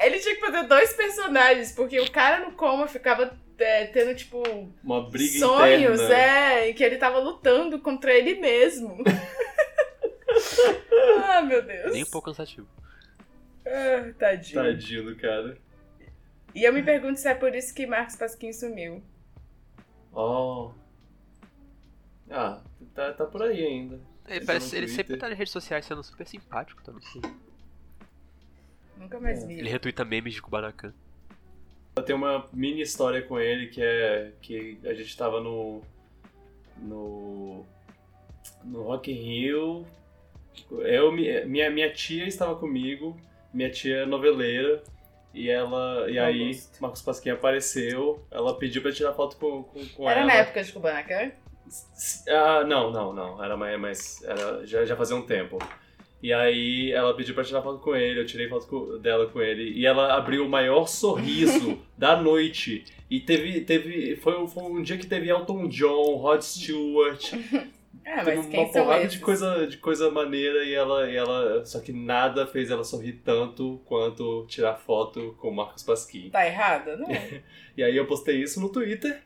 ele 0.00 0.18
tinha 0.18 0.34
que 0.34 0.40
fazer 0.40 0.66
dois 0.66 0.92
personagens, 0.92 1.72
porque 1.72 2.00
o 2.00 2.10
cara 2.10 2.44
no 2.44 2.52
coma 2.52 2.86
ficava 2.86 3.38
é, 3.58 3.86
tendo, 3.86 4.14
tipo, 4.14 4.42
Uma 4.82 5.08
briga 5.08 5.38
sonhos, 5.38 6.00
interna. 6.00 6.14
é, 6.14 6.70
em 6.70 6.74
que 6.74 6.82
ele 6.82 6.96
tava 6.96 7.18
lutando 7.18 7.78
contra 7.78 8.12
ele 8.12 8.40
mesmo. 8.40 9.02
ah, 11.24 11.42
meu 11.42 11.62
Deus. 11.62 11.92
Nem 11.92 12.02
um 12.02 12.10
pouco 12.10 12.30
cansativo. 12.30 12.66
Ah, 13.66 14.12
tadinho. 14.18 14.62
Tadinho 14.62 15.04
do 15.04 15.16
cara. 15.16 15.58
E 16.54 16.64
eu 16.64 16.72
me 16.72 16.82
pergunto 16.82 17.18
se 17.18 17.28
é 17.28 17.34
por 17.34 17.54
isso 17.54 17.74
que 17.74 17.86
Marcos 17.86 18.16
Pasquim 18.16 18.52
sumiu. 18.52 19.02
Oh. 20.12 20.70
Ah, 22.30 22.60
tá, 22.94 23.12
tá 23.12 23.26
por 23.26 23.42
aí 23.42 23.64
ainda. 23.64 24.00
Ele, 24.26 24.44
parece, 24.44 24.76
ele 24.76 24.88
sempre 24.88 25.16
tá 25.16 25.28
nas 25.28 25.36
redes 25.36 25.52
sociais 25.52 25.84
sendo 25.84 26.02
super 26.02 26.26
simpático, 26.26 26.82
tá? 26.82 26.92
Não 26.92 27.02
sei. 27.02 27.20
Nunca 28.98 29.18
mais 29.20 29.42
É. 29.42 29.46
vi. 29.46 29.58
Ele 29.58 29.68
retuita 29.68 30.04
memes 30.04 30.34
de 30.34 30.42
Kubanacan. 30.42 30.92
Tem 32.06 32.14
uma 32.16 32.48
mini 32.52 32.80
história 32.82 33.22
com 33.22 33.38
ele 33.38 33.68
que 33.68 33.80
é 33.82 34.32
que 34.42 34.78
a 34.84 34.94
gente 34.94 35.16
tava 35.16 35.40
no 35.40 35.80
no 36.78 37.64
no 38.64 38.82
Rock 38.82 39.10
in 39.12 39.14
Rio. 39.14 39.86
Eu 40.70 41.12
mi- 41.12 41.44
minha 41.44 41.70
minha 41.70 41.92
tia 41.92 42.26
estava 42.26 42.56
comigo, 42.56 43.16
minha 43.52 43.70
tia 43.70 43.98
é 43.98 44.06
noveleira 44.06 44.82
e 45.32 45.48
ela 45.50 46.10
e 46.10 46.18
aí 46.18 46.40
Augusto. 46.42 46.80
Marcos 46.82 47.02
Pasquim 47.02 47.30
apareceu, 47.30 48.24
ela 48.30 48.56
pediu 48.58 48.82
pra 48.82 48.92
tirar 48.92 49.12
foto 49.12 49.36
com, 49.36 49.62
com, 49.64 49.84
com 49.88 50.10
Era 50.10 50.20
ela. 50.20 50.26
na 50.28 50.34
época 50.34 50.62
de 50.64 50.72
Kubanacan? 50.72 51.30
Ah, 52.28 52.64
não, 52.64 52.90
não, 52.90 53.12
não. 53.12 53.42
Era 53.44 53.56
mais. 53.56 53.78
mais 53.80 54.22
era, 54.24 54.66
já, 54.66 54.84
já 54.84 54.96
fazia 54.96 55.16
um 55.16 55.22
tempo. 55.22 55.58
E 56.24 56.32
aí 56.32 56.90
ela 56.90 57.12
pediu 57.14 57.34
pra 57.34 57.44
tirar 57.44 57.60
foto 57.60 57.80
com 57.80 57.94
ele, 57.94 58.18
eu 58.18 58.24
tirei 58.24 58.48
foto 58.48 58.66
com- 58.66 58.98
dela 58.98 59.26
com 59.26 59.42
ele. 59.42 59.72
E 59.78 59.84
ela 59.84 60.14
abriu 60.16 60.46
o 60.46 60.48
maior 60.48 60.86
sorriso 60.88 61.78
da 61.98 62.16
noite. 62.16 62.82
E 63.10 63.20
teve. 63.20 63.60
teve 63.60 64.16
foi, 64.16 64.46
foi 64.48 64.62
um 64.62 64.82
dia 64.82 64.96
que 64.96 65.06
teve 65.06 65.28
Elton 65.28 65.68
John, 65.68 66.16
Rod 66.16 66.40
Stewart. 66.40 67.32
Ah, 68.06 68.22
teve 68.22 68.38
uma 68.38 68.68
porrada 68.70 69.06
de 69.06 69.18
coisa, 69.18 69.66
de 69.66 69.78
coisa 69.78 70.10
maneira 70.10 70.62
e 70.64 70.74
ela, 70.74 71.10
e 71.10 71.16
ela. 71.16 71.64
Só 71.64 71.80
que 71.80 71.90
nada 71.90 72.46
fez 72.46 72.70
ela 72.70 72.84
sorrir 72.84 73.14
tanto 73.24 73.80
quanto 73.86 74.44
tirar 74.46 74.74
foto 74.74 75.34
com 75.40 75.48
o 75.48 75.54
Marcos 75.56 75.82
Pasquim. 75.82 76.28
Tá 76.28 76.46
errada? 76.46 76.96
Não. 76.98 77.08
E 77.76 77.82
aí 77.82 77.96
eu 77.96 78.06
postei 78.06 78.42
isso 78.42 78.60
no 78.60 78.68
Twitter. 78.68 79.22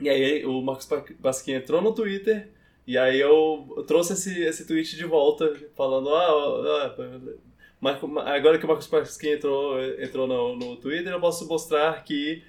E 0.00 0.08
aí 0.08 0.46
o 0.46 0.62
Marcos 0.62 0.86
Pa- 0.86 1.04
Pasquim 1.20 1.52
entrou 1.52 1.82
no 1.82 1.92
Twitter. 1.92 2.48
E 2.86 2.98
aí 2.98 3.20
eu 3.20 3.84
trouxe 3.86 4.14
esse, 4.14 4.42
esse 4.42 4.66
tweet 4.66 4.96
de 4.96 5.04
volta, 5.04 5.52
falando, 5.76 6.12
ah, 6.14 6.94
Marco- 7.80 8.18
agora 8.18 8.58
que 8.58 8.64
o 8.64 8.68
Marcos 8.68 8.86
Pasquim 8.86 9.28
entrou, 9.30 9.80
entrou 10.02 10.26
no, 10.26 10.56
no 10.56 10.76
Twitter, 10.76 11.12
eu 11.12 11.20
posso 11.20 11.46
mostrar 11.46 12.02
que, 12.04 12.42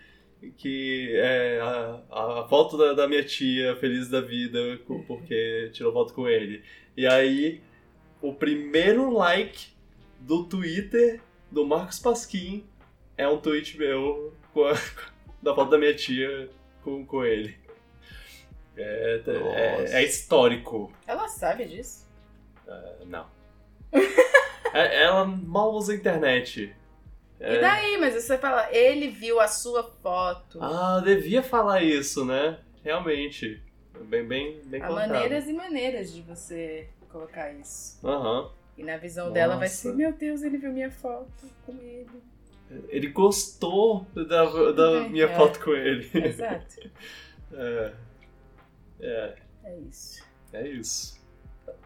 que 0.57 1.11
é, 1.15 1.59
a, 1.61 2.01
a 2.41 2.47
foto 2.49 2.77
da, 2.77 2.93
da 2.93 3.07
minha 3.07 3.23
tia, 3.23 3.75
feliz 3.77 4.09
da 4.09 4.19
vida, 4.19 4.59
porque 5.07 5.69
tirou 5.73 5.93
foto 5.93 6.13
com 6.13 6.27
ele. 6.27 6.63
E 6.97 7.05
aí, 7.05 7.61
o 8.21 8.34
primeiro 8.34 9.11
like 9.13 9.67
do 10.19 10.43
Twitter 10.43 11.21
do 11.51 11.65
Marcos 11.65 11.99
Pasquim 11.99 12.65
é 13.17 13.27
um 13.27 13.38
tweet 13.38 13.77
meu 13.77 14.34
a- 14.55 15.11
da 15.41 15.53
foto 15.55 15.69
da 15.69 15.77
minha 15.77 15.93
tia 15.93 16.49
com, 16.84 17.05
com 17.05 17.23
ele. 17.23 17.55
É, 18.82 19.21
é- 19.25 19.39
Nossa. 19.79 19.97
é 19.97 20.03
histórico. 20.03 20.91
Ela 21.07 21.27
sabe 21.27 21.65
disso? 21.65 22.07
É, 22.67 23.05
não. 23.05 23.25
É- 24.73 25.03
ela 25.03 25.25
mal 25.25 25.73
usa 25.73 25.91
a 25.91 25.95
internet. 25.95 26.73
É. 27.39 27.56
E 27.56 27.60
daí? 27.60 27.97
Mas 27.97 28.14
você 28.14 28.38
fala, 28.38 28.69
ele 28.72 29.10
viu 29.10 29.39
a 29.41 29.47
sua 29.47 29.84
foto. 29.84 30.60
Ah, 30.64 31.01
devia 31.03 31.43
falar 31.43 31.81
isso, 31.84 32.23
né? 32.23 32.57
Realmente. 32.84 33.61
Bem, 34.06 34.26
bem, 34.26 34.61
bem 34.65 34.81
Há 34.81 34.88
colocado. 34.88 35.10
maneiras 35.10 35.47
e 35.49 35.53
maneiras 35.53 36.14
de 36.14 36.22
você 36.22 36.88
colocar 37.10 37.51
isso. 37.51 37.99
Aham. 38.07 38.49
E 38.77 38.84
na 38.84 38.95
visão 38.97 39.31
dela 39.34 39.57
vai 39.57 39.68
Nossa. 39.68 39.89
ser, 39.89 39.93
meu 39.93 40.14
Deus, 40.14 40.41
ele 40.41 40.57
viu 40.57 40.72
minha 40.72 40.89
foto 40.89 41.27
com 41.65 41.73
ele. 41.81 42.07
Ele 42.88 43.07
gostou 43.07 44.06
da, 44.15 44.45
da 44.72 44.91
É, 45.03 45.07
minha 45.10 45.26
é. 45.26 45.35
foto 45.35 45.60
com 45.60 45.72
ele. 45.73 46.10
Exato. 46.14 46.89
É. 47.53 47.91
É, 49.02 49.36
É 49.64 49.78
isso. 49.80 50.23
é 50.53 50.68
isso. 50.68 51.22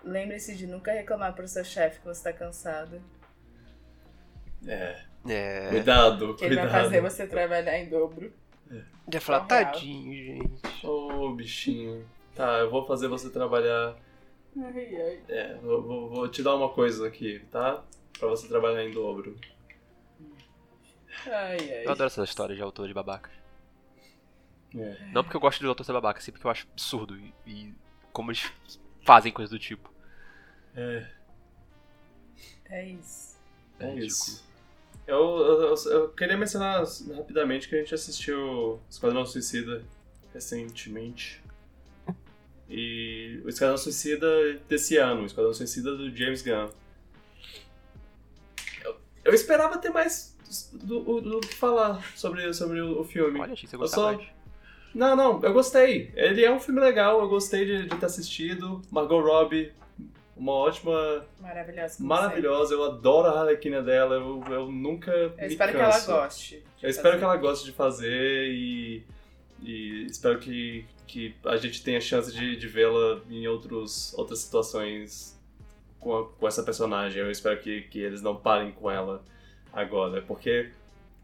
Lembre-se 0.04 0.56
de 0.56 0.68
nunca 0.68 0.92
reclamar 0.92 1.34
pro 1.34 1.48
seu 1.48 1.64
chefe 1.64 2.00
que 2.00 2.06
você 2.06 2.24
tá 2.24 2.34
cansado. 2.34 3.02
É. 4.68 5.02
É. 5.28 5.70
Cuidado, 5.70 6.36
Que 6.36 6.46
ele 6.46 6.56
vai 6.56 6.66
cuidado. 6.66 6.84
fazer 6.84 7.02
você 7.02 7.28
trabalhar 7.28 7.78
em 7.80 7.90
dobro. 7.90 8.32
Já 9.12 9.22
falar, 9.22 9.46
Real. 9.46 9.48
tadinho, 9.48 10.14
gente. 10.42 10.86
Ô, 10.88 11.32
bichinho. 11.34 12.08
Tá, 12.34 12.58
eu 12.60 12.70
vou 12.72 12.86
fazer 12.88 13.08
você 13.08 13.30
trabalhar. 13.30 13.96
Ai, 14.58 14.96
ai. 14.96 15.20
É, 15.30 15.54
vou, 15.56 15.82
vou- 15.84 16.10
vou 16.10 16.28
te 16.28 16.42
dar 16.42 16.56
uma 16.56 16.70
coisa 16.70 17.08
aqui, 17.08 17.40
tá? 17.52 17.84
Pra 18.18 18.28
você 18.28 18.48
trabalhar 18.48 18.84
em 18.84 18.92
dobro. 18.92 19.38
Ai, 21.28 21.58
ai. 21.60 21.86
Eu 21.86 21.92
adoro 21.92 22.08
essas 22.08 22.30
histórias 22.30 22.58
de 22.58 22.64
autores 22.64 22.94
babacas. 22.94 23.32
É. 24.78 25.08
Não 25.14 25.24
porque 25.24 25.36
eu 25.38 25.42
gosto 25.42 25.60
de 25.60 25.66
autor 25.68 25.84
ser 25.84 25.94
babaca, 25.94 26.20
sim 26.20 26.32
porque 26.32 26.46
eu 26.46 26.52
acho 26.52 26.68
absurdo 26.72 27.18
e, 27.18 27.34
e 27.46 27.74
como 28.12 28.32
eles 28.32 28.52
fazem 29.04 29.32
coisas 29.32 29.50
do 29.52 29.60
tipo. 29.60 29.92
É, 30.76 31.08
É 32.70 32.86
isso. 32.90 33.38
É 33.80 33.86
é 33.88 33.96
isso. 33.96 34.44
Eu, 35.08 35.18
eu, 35.18 35.76
eu- 35.92 36.10
queria 36.10 36.36
mencionar 36.36 36.84
rapidamente 37.16 37.70
que 37.70 37.76
a 37.76 37.78
gente 37.80 37.94
assistiu 37.94 38.82
Esquadrão 38.90 39.26
Suicida 39.26 39.84
recentemente. 40.34 41.42
E 42.68 43.40
o 43.46 43.50
Esquadrão 43.50 43.78
Suicida 43.78 44.54
desse 44.68 44.98
ano, 44.98 45.22
o 45.22 45.26
Esquadrão 45.28 45.54
Suicida 45.54 45.96
do 45.96 46.10
James 46.16 46.42
Gunn. 46.42 46.70
Eu, 48.84 48.98
eu 49.26 49.34
esperava 49.34 49.78
ter 49.78 49.90
mais 49.92 50.36
do, 50.74 51.00
do- 51.02 51.22
do 51.22 51.40
que 51.42 51.54
falar 51.56 52.02
sobre, 52.18 52.52
sobre 52.54 52.82
o 52.82 53.04
filme. 53.04 53.40
Olha, 53.40 53.54
achei 53.54 53.70
que 53.70 53.78
você 53.78 53.84
Eu 53.84 53.88
só- 53.88 54.14
mais. 54.14 54.28
Não, 54.96 55.16
não, 55.16 55.44
eu 55.44 55.52
gostei. 55.54 56.12
Ele 56.16 56.44
é 56.44 56.52
um 56.52 56.60
filme 56.60 56.80
legal, 56.80 57.20
eu 57.20 57.28
gostei 57.28 57.66
de, 57.66 57.84
de 57.88 57.96
ter 57.98 58.06
assistido. 58.06 58.82
Margot 58.90 59.20
Robbie, 59.22 59.72
uma 60.38 60.54
ótima, 60.54 61.26
Maravilhosa. 61.40 62.04
maravilhosa. 62.04 62.74
Eu 62.74 62.84
adoro 62.86 63.28
a 63.28 63.40
Harlequina 63.42 63.82
dela, 63.82 64.16
eu, 64.16 64.42
eu 64.50 64.72
nunca. 64.72 65.12
Eu 65.12 65.48
espero 65.48 65.72
que 65.74 65.78
canso. 65.78 66.10
ela 66.12 66.22
goste. 66.24 66.64
Eu 66.82 66.90
espero 66.90 67.08
fazer. 67.10 67.18
que 67.20 67.24
ela 67.26 67.38
goste 67.38 67.66
de 67.66 67.72
fazer 67.74 68.48
e, 68.54 69.04
e 69.62 70.06
espero 70.06 70.40
que, 70.40 70.86
que 71.06 71.36
a 71.46 71.58
gente 71.58 71.84
tenha 71.84 72.00
chance 72.00 72.34
de, 72.34 72.56
de 72.56 72.68
vê-la 72.68 73.20
em 73.30 73.48
outros, 73.48 74.14
outras 74.18 74.40
situações 74.40 75.38
com, 76.00 76.16
a- 76.18 76.26
com 76.30 76.48
essa 76.48 76.64
personagem. 76.64 77.22
Eu 77.22 77.30
espero 77.30 77.60
que, 77.60 77.82
que 77.82 78.00
eles 78.00 78.22
não 78.22 78.36
parem 78.36 78.72
com 78.72 78.90
ela 78.90 79.24
agora, 79.74 80.22
porque 80.22 80.70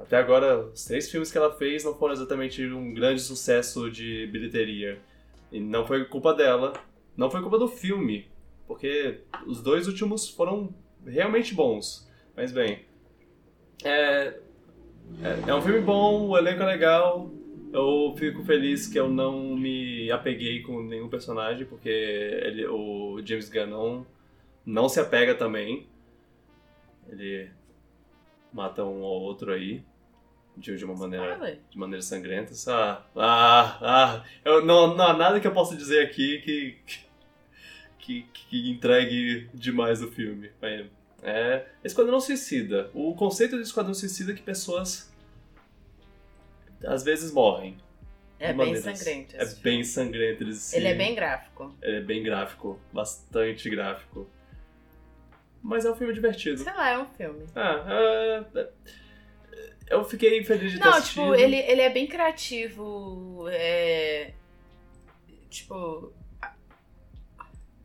até 0.02 0.18
agora 0.18 0.66
os 0.66 0.84
três 0.86 1.10
filmes 1.10 1.32
que 1.32 1.38
ela 1.38 1.54
fez 1.54 1.84
não 1.84 1.94
foram 1.94 2.14
exatamente 2.14 2.66
um 2.66 2.94
grande 2.94 3.22
sucesso 3.22 3.90
de 3.90 4.28
bilheteria. 4.28 5.00
E 5.52 5.60
não 5.60 5.86
foi 5.86 6.06
culpa 6.06 6.34
dela, 6.34 6.74
não 7.16 7.30
foi 7.30 7.42
culpa 7.42 7.60
do 7.60 7.68
filme, 7.68 8.28
porque 8.68 9.20
os 9.46 9.62
dois 9.62 9.88
últimos 9.88 10.30
foram 10.30 10.74
realmente 11.06 11.54
bons. 11.54 12.10
Mas 12.36 12.52
bem, 12.52 12.86
é, 13.84 14.40
é, 15.22 15.50
é 15.50 15.56
um 15.56 15.62
filme 15.62 15.82
bom, 15.82 16.30
o 16.30 16.38
elenco 16.38 16.64
é 16.64 16.66
legal. 16.66 17.30
Eu 17.72 18.14
fico 18.18 18.44
feliz 18.44 18.88
que 18.88 19.00
eu 19.00 19.10
não 19.10 19.56
me 19.56 20.12
apeguei 20.12 20.62
com 20.62 20.82
nenhum 20.82 21.10
personagem, 21.10 21.66
porque 21.66 21.90
ele, 21.90 22.66
o 22.68 23.22
James 23.24 23.50
Gunn 23.50 23.68
não, 23.68 24.06
não 24.66 24.90
se 24.90 25.00
apega 25.00 25.36
também. 25.36 25.88
Ele 27.08 27.50
mata 28.52 28.84
um 28.84 29.02
ou 29.02 29.22
outro 29.22 29.54
aí, 29.54 29.84
de, 30.62 30.78
de 30.78 30.86
uma 30.86 30.96
maneira 30.96 31.34
Spoiler. 31.34 31.60
de 31.70 31.78
maneira 31.78 32.02
sangrenta. 32.02 32.54
Ah, 32.68 33.04
ah, 33.16 33.78
ah. 33.82 34.26
Eu, 34.46 34.66
não, 34.66 34.96
não 34.96 35.06
há 35.08 35.14
nada 35.18 35.40
que 35.40 35.48
eu 35.48 35.52
possa 35.52 35.76
dizer 35.76 36.04
aqui 36.06 36.40
que, 36.42 36.78
que, 38.00 38.24
que 38.32 38.70
entregue 38.72 39.50
demais 39.54 40.02
o 40.02 40.10
filme. 40.12 40.52
É, 40.62 40.86
é 41.24 41.68
Esquadrão 41.84 42.20
Suicida. 42.22 42.90
O 42.94 43.14
conceito 43.16 43.56
de 43.58 43.64
Esquadrão 43.64 43.94
Suicida 43.94 44.32
é 44.32 44.36
que 44.36 44.42
pessoas 44.44 45.12
às 46.86 47.04
vezes 47.04 47.32
morrem. 47.32 47.78
É 48.40 48.54
bem 48.54 48.76
sangrento. 48.76 49.36
É 49.36 49.46
filme. 49.46 49.62
bem 49.62 49.84
sangrento. 49.84 50.44
Eles 50.44 50.58
se- 50.58 50.76
Ele 50.78 50.88
é 50.88 50.96
bem 50.96 51.14
gráfico. 51.14 51.76
ele 51.82 51.98
é 51.98 52.02
bem 52.02 52.24
gráfico. 52.24 52.80
Bastante 52.92 53.70
gráfico. 53.70 54.28
Mas 55.62 55.86
é 55.86 55.92
um 55.92 55.96
filme 55.96 56.12
divertido. 56.12 56.58
Sei 56.58 56.74
lá, 56.74 56.90
é 56.90 56.98
um 56.98 57.06
filme. 57.06 57.46
Ah, 57.56 57.86
é, 57.88 58.44
é, 58.60 58.70
eu 59.92 60.04
fiquei 60.06 60.44
feliz 60.44 60.72
de 60.72 60.80
ter 60.80 60.86
Não, 60.86 60.94
assistido. 60.94 61.24
tipo, 61.24 61.36
ele, 61.36 61.56
ele 61.58 61.82
é 61.82 61.90
bem 61.90 62.08
criativo. 62.08 63.46
É. 63.50 64.32
Tipo. 65.50 66.12
a- 66.42 66.54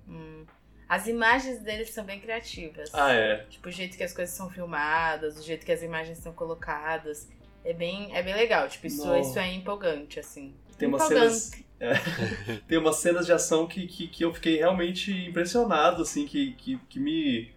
hum, 0.08 0.44
as 0.88 1.06
imagens 1.08 1.60
dele 1.60 1.84
são 1.84 2.04
bem 2.04 2.20
criativas. 2.20 2.90
Ah, 2.94 3.12
é. 3.12 3.44
Tipo, 3.50 3.68
o 3.68 3.72
jeito 3.72 3.96
que 3.96 4.04
as 4.04 4.12
coisas 4.12 4.34
são 4.34 4.48
filmadas, 4.48 5.38
o 5.38 5.42
jeito 5.42 5.66
que 5.66 5.72
as 5.72 5.82
imagens 5.82 6.18
são 6.18 6.32
colocadas. 6.32 7.28
É 7.64 7.72
bem, 7.72 8.14
é 8.16 8.22
bem 8.22 8.34
legal. 8.34 8.68
Tipo, 8.68 8.86
isso, 8.86 9.04
Não. 9.04 9.20
isso 9.20 9.36
é 9.38 9.52
empolgante, 9.52 10.20
assim. 10.20 10.54
Tem 10.78 10.86
umas 10.86 11.02
cenas. 11.02 11.50
é, 11.80 11.94
tem 12.68 12.78
umas 12.78 12.96
cenas 12.96 13.26
de 13.26 13.32
ação 13.32 13.66
que, 13.66 13.86
que, 13.88 14.06
que 14.06 14.24
eu 14.24 14.32
fiquei 14.32 14.56
realmente 14.58 15.10
impressionado, 15.26 16.02
assim, 16.02 16.24
que, 16.26 16.52
que, 16.52 16.78
que 16.88 17.00
me, 17.00 17.50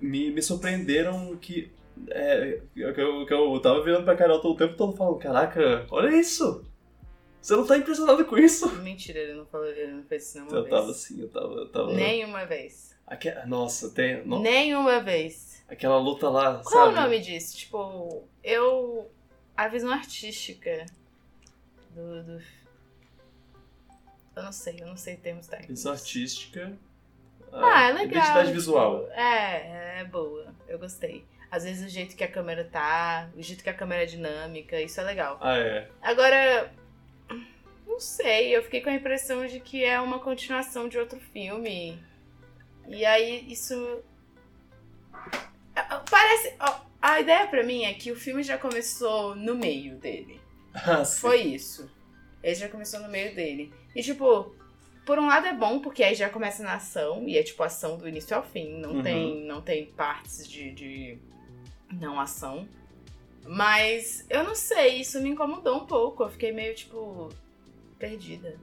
me. 0.00 0.30
me 0.32 0.42
surpreenderam 0.42 1.36
que. 1.36 1.70
É, 2.08 2.60
que, 2.74 2.80
eu, 2.80 3.26
que 3.26 3.32
eu 3.34 3.60
tava 3.60 3.82
virando 3.82 4.04
pra 4.04 4.16
Carol 4.16 4.40
todo 4.40 4.54
o 4.54 4.56
tempo 4.56 4.74
todo 4.76 4.96
falando, 4.96 5.18
caraca, 5.18 5.86
olha 5.90 6.14
isso! 6.14 6.64
Você 7.40 7.54
não 7.56 7.66
tá 7.66 7.76
impressionado 7.78 8.24
com 8.24 8.36
isso? 8.36 8.68
Mentira, 8.82 9.18
ele 9.20 9.34
não 9.34 9.46
falou, 9.46 9.66
ele 9.66 9.92
não 9.92 10.02
fez 10.04 10.26
isso 10.28 10.38
nenhuma 10.38 10.56
Eu 10.56 10.62
vez. 10.64 10.74
tava 10.74 10.90
assim, 10.90 11.20
eu 11.20 11.28
tava. 11.28 11.54
Eu 11.54 11.68
tava 11.68 11.92
Nenhuma 11.94 12.44
vez. 12.44 12.96
Aque- 13.06 13.32
Nossa, 13.46 13.90
tem. 13.90 14.24
no- 14.26 14.40
Nenhuma 14.40 15.00
vez. 15.00 15.64
Aquela 15.68 15.98
luta 15.98 16.28
lá, 16.28 16.60
Qual 16.64 16.86
sabe? 16.86 16.96
é 16.96 16.98
o 17.00 17.02
nome 17.04 17.20
disso? 17.20 17.56
Tipo, 17.56 18.24
eu. 18.42 19.10
A 19.56 19.68
visão 19.68 19.90
artística 19.90 20.84
do. 21.94 22.22
do... 22.24 22.40
Eu 24.36 24.42
não 24.42 24.52
sei, 24.52 24.76
eu 24.80 24.86
não 24.86 24.96
sei 24.96 25.16
termos 25.16 25.46
técnicos. 25.46 25.76
Visão 25.76 25.92
artística. 25.92 26.76
Ah, 27.52 27.84
é 27.88 27.92
legal. 27.92 28.04
Identidade 28.06 28.48
tipo, 28.48 28.54
visual. 28.54 29.08
É, 29.12 30.00
é 30.00 30.04
boa. 30.04 30.54
Eu 30.68 30.78
gostei. 30.78 31.24
Às 31.50 31.64
vezes 31.64 31.86
o 31.86 31.88
jeito 31.88 32.14
que 32.14 32.22
a 32.24 32.28
câmera 32.30 32.62
tá, 32.64 33.30
o 33.34 33.42
jeito 33.42 33.62
que 33.64 33.70
a 33.70 33.74
câmera 33.74 34.02
é 34.02 34.06
dinâmica, 34.06 34.80
isso 34.80 35.00
é 35.00 35.04
legal. 35.04 35.38
Ah, 35.40 35.56
é. 35.56 35.88
Agora, 36.02 36.72
não 37.86 37.98
sei, 37.98 38.54
eu 38.54 38.62
fiquei 38.62 38.82
com 38.82 38.90
a 38.90 38.94
impressão 38.94 39.46
de 39.46 39.58
que 39.58 39.82
é 39.82 39.98
uma 40.00 40.18
continuação 40.18 40.88
de 40.88 40.98
outro 40.98 41.18
filme. 41.32 41.98
E 42.86 43.04
aí 43.04 43.50
isso. 43.50 44.02
Parece. 46.10 46.54
ó, 46.60 46.80
A 47.00 47.20
ideia 47.20 47.46
pra 47.46 47.62
mim 47.62 47.84
é 47.84 47.94
que 47.94 48.10
o 48.12 48.16
filme 48.16 48.42
já 48.42 48.58
começou 48.58 49.34
no 49.34 49.54
meio 49.54 49.96
dele. 49.96 50.40
Ah, 50.74 51.04
sim. 51.04 51.20
Foi 51.20 51.40
isso. 51.40 51.90
Ele 52.42 52.54
já 52.54 52.68
começou 52.68 53.00
no 53.00 53.08
meio 53.08 53.34
dele. 53.34 53.72
E 53.94 54.02
tipo, 54.02 54.54
por 55.06 55.18
um 55.18 55.26
lado 55.26 55.46
é 55.46 55.54
bom, 55.54 55.80
porque 55.80 56.02
aí 56.04 56.14
já 56.14 56.28
começa 56.28 56.62
na 56.62 56.74
ação, 56.74 57.28
e 57.28 57.36
é 57.38 57.42
tipo 57.42 57.62
ação 57.62 57.96
do 57.96 58.06
início 58.08 58.36
ao 58.36 58.42
fim. 58.42 58.78
Não, 58.78 58.94
Uhum. 58.96 59.02
tem, 59.02 59.44
não 59.46 59.60
tem 59.62 59.86
partes 59.86 60.46
de, 60.48 60.70
de 60.72 61.18
não 61.92 62.18
ação. 62.20 62.66
Mas 63.46 64.26
eu 64.28 64.44
não 64.44 64.54
sei, 64.54 65.00
isso 65.00 65.20
me 65.22 65.30
incomodou 65.30 65.78
um 65.78 65.86
pouco. 65.86 66.22
Eu 66.22 66.28
fiquei 66.28 66.52
meio, 66.52 66.74
tipo, 66.74 67.28
perdida. 67.98 68.56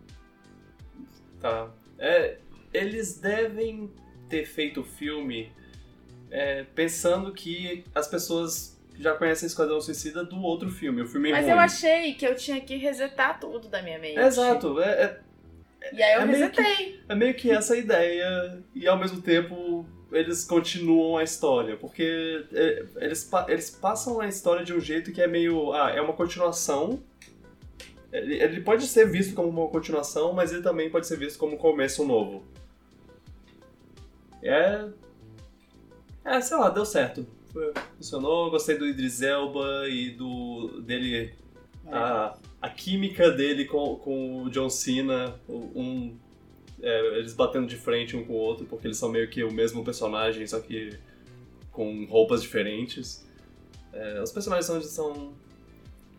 Tá. 1.40 1.70
É, 1.98 2.38
eles 2.74 3.18
devem 3.18 3.92
ter 4.30 4.46
feito 4.46 4.82
o 4.82 4.84
filme 4.84 5.52
é, 6.30 6.64
pensando 6.76 7.32
que 7.34 7.84
as 7.94 8.08
pessoas 8.08 8.80
já 8.98 9.14
conhecem 9.16 9.48
Esquadrão 9.48 9.80
Suicida 9.82 10.24
do 10.24 10.40
outro 10.42 10.70
filme, 10.70 11.02
o 11.02 11.08
filme 11.08 11.32
Mas 11.32 11.42
ruim. 11.44 11.52
eu 11.52 11.60
achei 11.60 12.14
que 12.14 12.26
eu 12.26 12.36
tinha 12.36 12.60
que 12.62 12.76
resetar 12.78 13.40
tudo 13.40 13.68
da 13.68 13.82
minha 13.82 14.00
mente. 14.00 14.18
Exato, 14.20 14.80
é, 14.82 15.04
é- 15.04 15.20
E 15.94 16.02
aí 16.02 16.14
eu 16.16 16.22
É 16.22 16.26
meio 16.26 16.50
que- 16.50 16.62
resetei. 16.62 17.02
é 17.08 17.16
meio 17.16 17.34
que 17.36 17.52
essa 17.52 17.78
ideia, 17.78 18.64
e 18.74 18.88
ao 18.88 18.98
mesmo 18.98 19.22
tempo 19.22 19.86
eles 20.16 20.46
continuam 20.46 21.18
a 21.18 21.24
história, 21.24 21.76
porque 21.78 22.46
é, 22.54 22.86
eles, 22.98 23.30
eles 23.48 23.70
passam 23.70 24.20
a 24.20 24.28
história 24.28 24.64
de 24.64 24.74
um 24.74 24.80
jeito 24.80 25.12
que 25.12 25.22
é 25.22 25.28
meio. 25.28 25.74
Ah, 25.74 25.92
é 25.92 26.02
uma 26.02 26.14
continuação. 26.14 27.02
Ele, 28.12 28.36
ele 28.42 28.62
pode 28.62 28.88
ser 28.88 29.10
visto 29.10 29.36
como 29.36 29.50
uma 29.50 29.68
continuação, 29.68 30.34
mas 30.34 30.52
ele 30.52 30.62
também 30.62 30.90
pode 30.90 31.06
ser 31.06 31.18
visto 31.18 31.38
como 31.38 31.56
um 31.56 31.58
começo 31.58 32.06
novo. 32.06 32.44
É. 34.42 34.88
É, 36.24 36.42
sei 36.42 36.58
lá, 36.58 36.70
deu 36.70 36.86
certo. 36.86 37.28
Funcionou, 37.98 38.50
gostei 38.52 38.78
do 38.78 38.88
Idris 38.88 39.22
Elba 39.22 39.88
e 39.88 40.12
do 40.12 40.82
dele 40.82 41.34
a, 41.88 42.38
a 42.62 42.70
química 42.70 43.32
dele 43.32 43.66
com, 43.66 43.96
com 43.98 44.44
o 44.44 44.50
John 44.50 44.70
Cena, 44.70 45.40
um, 45.48 46.18
é, 46.82 47.18
eles 47.18 47.34
batendo 47.34 47.68
de 47.68 47.76
frente 47.76 48.16
um 48.16 48.26
com 48.26 48.34
o 48.34 48.38
outro, 48.38 48.66
porque 48.66 48.88
eles 48.88 48.98
são 48.98 49.10
meio 49.10 49.30
que 49.30 49.44
o 49.44 49.52
mesmo 49.52 49.84
personagem, 49.84 50.46
só 50.46 50.60
que 50.60 50.98
com 51.72 52.06
roupas 52.06 52.42
diferentes. 52.42 53.26
É, 53.92 54.22
os 54.22 54.32
personagens 54.32 54.66
são, 54.66 54.82
são, 54.82 55.34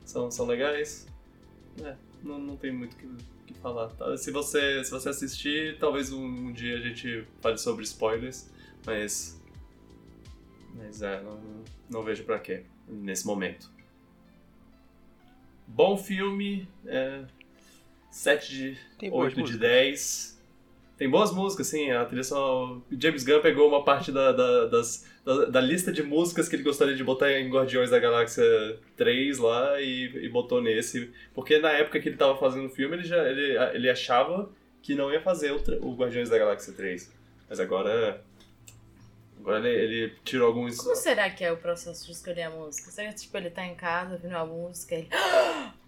são, 0.05 0.31
são 0.31 0.47
legais. 0.47 1.07
É, 1.83 1.95
não, 2.23 2.39
não 2.39 2.57
tem 2.57 2.73
muito 2.73 2.95
o 2.95 2.97
que, 2.97 3.55
que 3.55 3.61
falar. 3.61 3.89
tá? 3.89 4.17
Se, 4.17 4.31
você, 4.31 4.83
se 4.85 4.91
você 4.91 5.09
assistir, 5.09 5.79
talvez 5.79 6.13
um, 6.13 6.25
um 6.25 6.53
dia 6.53 6.77
a 6.77 6.81
gente 6.81 7.27
fale 7.41 7.59
sobre 7.59 7.85
spoilers, 7.85 8.51
mas. 8.85 9.41
Mas 10.75 11.01
é, 11.01 11.23
não, 11.23 11.41
não 11.89 12.03
vejo 12.03 12.25
pra 12.25 12.39
quê 12.39 12.65
nesse 12.87 13.27
momento. 13.27 13.71
Bom 15.67 15.97
filme, 15.97 16.69
é, 16.85 17.25
7 18.11 18.49
de 18.51 18.79
Tem 18.99 19.11
boas 19.11 19.25
8 19.27 19.35
de 19.35 19.41
músicas. 19.41 19.61
10. 19.61 20.36
Tem 20.97 21.11
boas 21.11 21.31
músicas, 21.31 21.67
sim. 21.67 21.91
A 21.91 22.05
trilha 22.07 22.25
sonora. 22.25 22.81
James 22.99 23.23
Gunn 23.23 23.41
pegou 23.41 23.69
uma 23.69 23.85
parte 23.85 24.11
da, 24.11 24.33
da, 24.33 24.67
das, 24.67 25.07
da, 25.25 25.45
da 25.47 25.61
lista 25.61 25.93
de 25.93 26.03
músicas 26.03 26.49
que 26.49 26.57
ele 26.57 26.63
gostaria 26.63 26.97
de 26.97 27.05
botar 27.05 27.31
em 27.33 27.51
Guardiões 27.51 27.91
da 27.91 27.99
Galáxia 27.99 28.45
3 28.97 29.39
lá 29.39 29.81
e, 29.81 30.25
e 30.25 30.29
botou 30.29 30.63
nesse. 30.63 31.13
Porque 31.35 31.59
na 31.59 31.71
época 31.73 32.01
que 32.01 32.09
ele 32.09 32.17
tava 32.17 32.39
fazendo 32.39 32.67
o 32.67 32.71
filme, 32.71 32.97
ele, 32.97 33.05
já, 33.05 33.29
ele, 33.29 33.59
ele 33.75 33.91
achava 33.91 34.51
que 34.83 34.95
não 34.95 35.13
ia 35.13 35.21
fazer 35.21 35.53
o, 35.53 35.87
o 35.87 35.95
Guardiões 35.95 36.31
da 36.31 36.39
Galáxia 36.39 36.73
3. 36.73 37.13
Mas 37.49 37.61
agora. 37.61 38.25
Agora 39.39 39.69
ele, 39.69 39.97
ele 39.97 40.15
tirou 40.25 40.47
alguns. 40.49 40.79
Como 40.79 40.97
será 40.97 41.29
que 41.29 41.45
é 41.45 41.53
o 41.53 41.59
processo 41.59 42.07
de 42.07 42.13
escolher 42.13 42.45
a 42.45 42.51
música? 42.51 42.91
Será 42.91 43.13
que 43.13 43.21
tipo, 43.21 43.37
ele 43.37 43.51
tá 43.51 43.67
em 43.67 43.75
casa 43.75 44.15
ouvindo 44.15 44.31
uma 44.31 44.47
música 44.47 44.95
e 44.95 44.99
ele. 44.99 45.09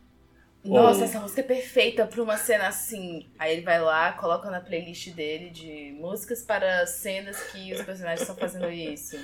Nossa, 0.64 0.98
Ou- 0.98 1.04
essa 1.04 1.20
música 1.20 1.40
é 1.40 1.44
perfeita 1.44 2.06
pra 2.06 2.22
uma 2.22 2.36
cena 2.36 2.68
assim. 2.68 3.26
Aí 3.38 3.52
ele 3.52 3.62
vai 3.62 3.80
lá, 3.80 4.12
coloca 4.12 4.50
na 4.50 4.60
playlist 4.60 5.10
dele 5.14 5.50
de 5.50 5.92
músicas 5.98 6.42
para 6.42 6.84
cenas 6.86 7.40
que 7.52 7.72
os 7.72 7.82
personagens 7.82 8.20
estão 8.22 8.36
fazendo 8.36 8.68
isso. 8.70 9.18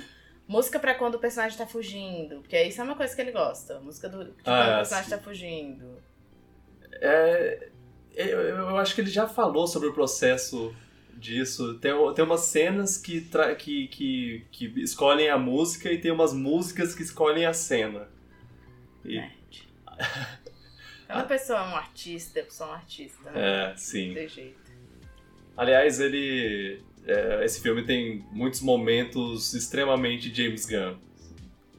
Música 0.47 0.79
pra 0.79 0.95
quando 0.95 1.15
o 1.15 1.19
personagem 1.19 1.57
tá 1.57 1.67
fugindo. 1.67 2.37
Porque 2.41 2.59
isso 2.63 2.79
é 2.79 2.83
uma 2.83 2.95
coisa 2.95 3.13
que 3.15 3.21
ele 3.21 3.31
gosta. 3.31 3.79
Música 3.79 4.07
do, 4.09 4.25
de 4.25 4.31
quando 4.43 4.47
Ah, 4.55 4.73
o 4.73 4.77
personagem 4.77 5.09
sim. 5.09 5.15
tá 5.17 5.21
fugindo. 5.21 5.97
É, 6.93 7.69
eu, 8.15 8.39
eu 8.41 8.77
acho 8.77 8.95
que 8.95 9.01
ele 9.01 9.09
já 9.09 9.27
falou 9.27 9.67
sobre 9.67 9.89
o 9.89 9.93
processo 9.93 10.73
disso. 11.17 11.75
Tem, 11.79 11.91
tem 12.13 12.23
umas 12.25 12.41
cenas 12.41 12.97
que, 12.97 13.21
tra- 13.21 13.53
que, 13.55 13.87
que, 13.89 14.45
que 14.51 14.65
escolhem 14.81 15.29
a 15.29 15.37
música 15.37 15.91
e 15.91 15.99
tem 15.99 16.11
umas 16.11 16.31
músicas 16.33 16.95
que 16.95 17.03
escolhem 17.03 17.45
a 17.45 17.53
cena. 17.53 18.07
E, 19.03 19.17
É. 19.17 19.31
Quando 21.07 21.19
a 21.19 21.23
pessoa 21.23 21.59
é 21.59 21.63
um 21.63 21.75
artista, 21.75 22.39
a 22.39 22.43
pessoa 22.43 22.69
é 22.69 22.71
um 22.71 22.75
artista. 22.75 23.31
né? 23.31 23.71
é, 23.71 23.77
sim. 23.77 24.07
Não 24.07 24.15
tem 24.15 24.27
jeito. 24.27 24.71
Aliás, 25.55 25.99
ele. 25.99 26.81
é, 27.05 27.45
esse 27.45 27.61
filme 27.61 27.83
tem 27.83 28.25
muitos 28.31 28.61
momentos 28.61 29.53
extremamente 29.53 30.33
James 30.33 30.65
Gunn. 30.65 30.97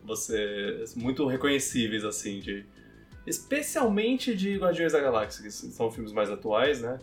Você. 0.04 0.84
muito 0.96 1.26
reconhecíveis, 1.26 2.04
assim, 2.04 2.40
de. 2.40 2.64
Especialmente 3.26 4.36
de 4.36 4.56
Guardiões 4.56 4.92
da 4.92 5.00
Galáxia, 5.00 5.42
que 5.42 5.50
são 5.50 5.90
filmes 5.90 6.12
mais 6.12 6.30
atuais, 6.30 6.80
né? 6.80 6.98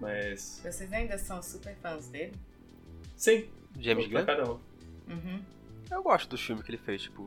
Mas. 0.00 0.60
Vocês 0.62 0.92
ainda 0.92 1.18
são 1.18 1.42
super 1.42 1.74
fãs 1.76 2.08
dele? 2.08 2.32
Sim, 3.16 3.48
James 3.78 4.06
Gunn? 4.06 4.24
caramba. 4.24 4.60
Uhum. 5.08 5.42
Eu 5.90 6.02
gosto 6.02 6.28
dos 6.30 6.40
filmes 6.40 6.64
que 6.64 6.70
ele 6.70 6.78
fez, 6.78 7.02
tipo. 7.02 7.26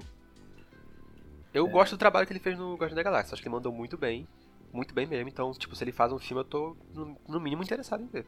Eu 1.55 1.67
É. 1.67 1.69
gosto 1.69 1.93
do 1.95 1.97
trabalho 1.97 2.27
que 2.27 2.33
ele 2.33 2.39
fez 2.39 2.57
no 2.57 2.75
Guardião 2.75 2.95
da 2.95 3.03
Galáxia. 3.03 3.33
Acho 3.33 3.41
que 3.41 3.47
ele 3.47 3.55
mandou 3.55 3.71
muito 3.71 3.97
bem. 3.97 4.27
Muito 4.73 4.93
bem 4.93 5.07
mesmo. 5.07 5.29
Então, 5.29 5.51
tipo, 5.53 5.75
se 5.75 5.83
ele 5.83 5.91
faz 5.93 6.11
um 6.11 6.19
filme, 6.19 6.41
eu 6.41 6.45
tô, 6.45 6.75
no, 6.93 7.17
no 7.27 7.39
mínimo, 7.39 7.63
interessado 7.63 8.03
em 8.03 8.07
ver. 8.07 8.25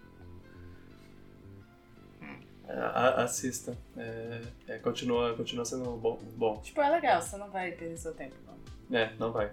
É, 2.68 2.74
a- 2.74 3.24
assista. 3.24 3.78
É, 3.98 4.42
é, 4.68 4.78
continua, 4.80 5.34
continua 5.36 5.66
sendo 5.66 5.92
bom, 5.98 6.18
bom. 6.38 6.62
Tipo, 6.62 6.82
é 6.82 6.90
legal, 6.90 7.22
você 7.22 7.36
não 7.38 7.50
vai 7.50 7.72
perder 7.74 7.98
seu 7.98 8.14
tempo, 8.14 8.36
não. 8.46 8.98
É, 8.98 9.14
não 9.16 9.32
vai. 9.34 9.52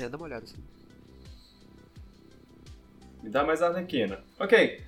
É, 0.00 0.08
dá 0.08 0.16
uma 0.16 0.26
olhada 0.26 0.44
assim. 0.44 0.62
Me 3.22 3.30
dá 3.30 3.44
mais 3.44 3.62
Arlequina. 3.62 4.18
Ok. 4.38 4.84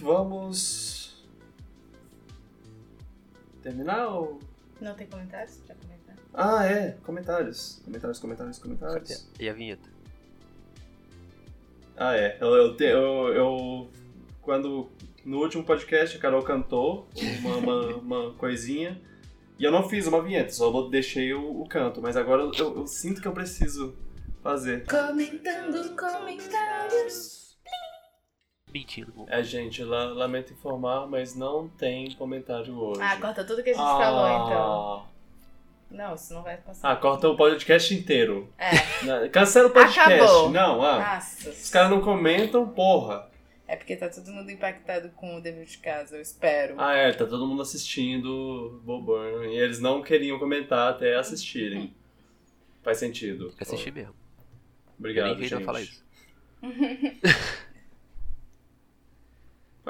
Vamos. 0.00 1.22
Terminar 3.62 4.08
ou. 4.08 4.40
Não 4.80 4.94
tem 4.94 5.06
comentários 5.06 5.56
pra 5.66 5.74
comentar? 5.76 6.16
Ah, 6.32 6.64
é. 6.64 6.96
Comentários. 7.02 7.80
Comentários, 7.84 8.18
comentários, 8.18 8.58
comentários. 8.58 9.28
E 9.38 9.48
a 9.48 9.52
vinheta? 9.52 9.88
Ah, 11.96 12.16
é. 12.16 12.38
Eu, 12.40 12.54
eu, 12.54 12.76
te- 12.76 12.84
eu, 12.84 13.28
eu- 13.34 13.90
Quando. 14.40 14.90
No 15.24 15.38
último 15.38 15.62
podcast, 15.64 16.16
a 16.16 16.20
Carol 16.20 16.42
cantou 16.42 17.06
uma, 17.40 17.56
uma, 17.56 17.86
uma 17.96 18.34
coisinha. 18.34 19.00
E 19.58 19.64
eu 19.64 19.70
não 19.70 19.86
fiz 19.86 20.06
uma 20.06 20.22
vinheta, 20.22 20.50
só 20.50 20.88
deixei 20.88 21.34
o, 21.34 21.60
o 21.60 21.68
canto. 21.68 22.00
Mas 22.00 22.16
agora 22.16 22.42
eu, 22.42 22.52
eu 22.76 22.86
sinto 22.86 23.20
que 23.20 23.28
eu 23.28 23.32
preciso 23.32 23.94
fazer. 24.42 24.86
Comentando 24.86 25.94
comentários. 25.94 27.39
Mentindo. 28.72 29.12
bom. 29.14 29.26
É, 29.28 29.42
gente, 29.42 29.82
la- 29.84 30.06
lamento 30.12 30.52
informar, 30.52 31.06
mas 31.06 31.34
não 31.34 31.68
tem 31.68 32.10
comentário 32.12 32.76
hoje. 32.78 33.00
Ah, 33.02 33.16
corta 33.20 33.44
tudo 33.44 33.62
que 33.62 33.70
a 33.70 33.74
gente 33.74 33.82
Ah. 33.82 33.98
falou, 33.98 34.46
então. 34.46 35.10
Não, 35.90 36.14
isso 36.14 36.32
não 36.34 36.42
vai 36.42 36.56
passar. 36.56 36.88
Ah, 36.92 36.94
corta 36.96 37.28
o 37.28 37.36
podcast 37.36 37.92
inteiro. 37.94 38.48
É. 38.56 39.28
Cancela 39.28 39.68
o 39.68 39.72
podcast. 39.72 40.12
Acabou. 40.12 40.50
Não, 40.50 40.82
ah. 40.82 41.14
Nossa. 41.14 41.50
Os 41.50 41.68
caras 41.70 41.90
não 41.90 42.00
comentam, 42.00 42.68
porra. 42.68 43.28
É 43.66 43.76
porque 43.76 43.96
tá 43.96 44.08
todo 44.08 44.32
mundo 44.32 44.50
impactado 44.50 45.10
com 45.10 45.36
o 45.36 45.40
dever 45.40 45.64
de 45.64 45.78
casa, 45.78 46.16
eu 46.16 46.20
espero. 46.20 46.74
Ah, 46.78 46.94
é, 46.94 47.12
tá 47.12 47.24
todo 47.26 47.46
mundo 47.46 47.62
assistindo 47.62 48.80
Boburn. 48.84 49.46
E 49.54 49.58
eles 49.58 49.80
não 49.80 50.02
queriam 50.02 50.38
comentar 50.38 50.90
até 50.90 51.16
assistirem. 51.16 51.94
Faz 52.82 52.98
sentido. 52.98 53.52
Assistir 53.60 53.92
mesmo. 53.92 54.14
Obrigado, 54.98 55.28
eu 55.30 55.38
nem 55.38 55.48
gente. 55.48 55.64
falar 55.64 55.80
isso. 55.82 56.04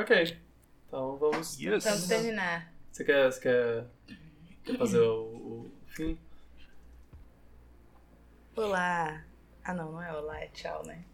Ok. 0.01 0.39
Então 0.87 1.19
vamos. 1.19 1.61
Yes. 1.61 1.85
Vamos 1.85 2.09
terminar. 2.09 2.73
Você 2.91 3.05
quer, 3.05 3.31
você 3.31 3.41
quer, 3.41 3.87
quer 4.65 4.79
fazer 4.79 4.99
o, 4.99 5.25
o 5.25 5.71
fim? 5.89 6.19
Olá. 8.57 9.23
Ah, 9.63 9.75
não, 9.75 9.93
não 9.93 10.03
é 10.03 10.11
olá, 10.17 10.41
é 10.41 10.49
tchau, 10.49 10.87
né? 10.87 11.05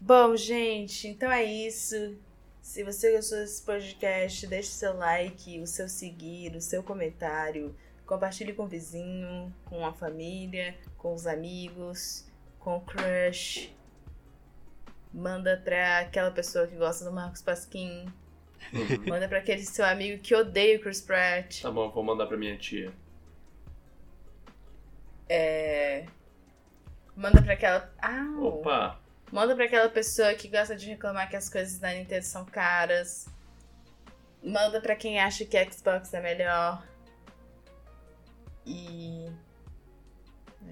Bom, 0.00 0.36
gente, 0.36 1.08
então 1.08 1.32
é 1.32 1.42
isso. 1.42 2.16
Se 2.62 2.84
você 2.84 3.10
gostou 3.10 3.38
desse 3.38 3.60
podcast, 3.62 4.46
deixe 4.46 4.68
seu 4.68 4.96
like, 4.96 5.60
o 5.60 5.66
seu 5.66 5.88
seguir, 5.88 6.54
o 6.54 6.60
seu 6.60 6.80
comentário. 6.80 7.74
Compartilhe 8.06 8.52
com 8.52 8.66
o 8.66 8.68
vizinho, 8.68 9.52
com 9.64 9.84
a 9.84 9.92
família, 9.92 10.78
com 10.96 11.12
os 11.12 11.26
amigos, 11.26 12.24
com 12.60 12.76
o 12.76 12.80
crush. 12.82 13.74
Manda 15.14 15.56
pra 15.64 16.00
aquela 16.00 16.32
pessoa 16.32 16.66
que 16.66 16.74
gosta 16.74 17.04
do 17.04 17.12
Marcos 17.12 17.40
Pasquim. 17.40 18.12
Manda 19.06 19.28
pra 19.28 19.38
aquele 19.38 19.62
seu 19.62 19.84
amigo 19.84 20.20
que 20.20 20.34
odeia 20.34 20.76
o 20.76 20.80
Chris 20.80 21.00
Pratt. 21.00 21.62
Tá 21.62 21.70
bom, 21.70 21.88
vou 21.88 22.02
mandar 22.02 22.26
pra 22.26 22.36
minha 22.36 22.58
tia. 22.58 22.92
É... 25.28 26.04
Manda 27.14 27.40
pra 27.40 27.52
aquela. 27.52 27.94
Ah! 28.02 28.36
Opa! 28.40 29.00
Manda 29.30 29.54
pra 29.54 29.66
aquela 29.66 29.88
pessoa 29.88 30.34
que 30.34 30.48
gosta 30.48 30.74
de 30.74 30.88
reclamar 30.90 31.30
que 31.30 31.36
as 31.36 31.48
coisas 31.48 31.78
da 31.78 31.94
Nintendo 31.94 32.24
são 32.24 32.44
caras. 32.44 33.28
Manda 34.42 34.80
pra 34.80 34.96
quem 34.96 35.20
acha 35.20 35.44
que 35.44 35.70
Xbox 35.70 36.12
é 36.12 36.20
melhor. 36.20 36.84
E. 38.66 39.30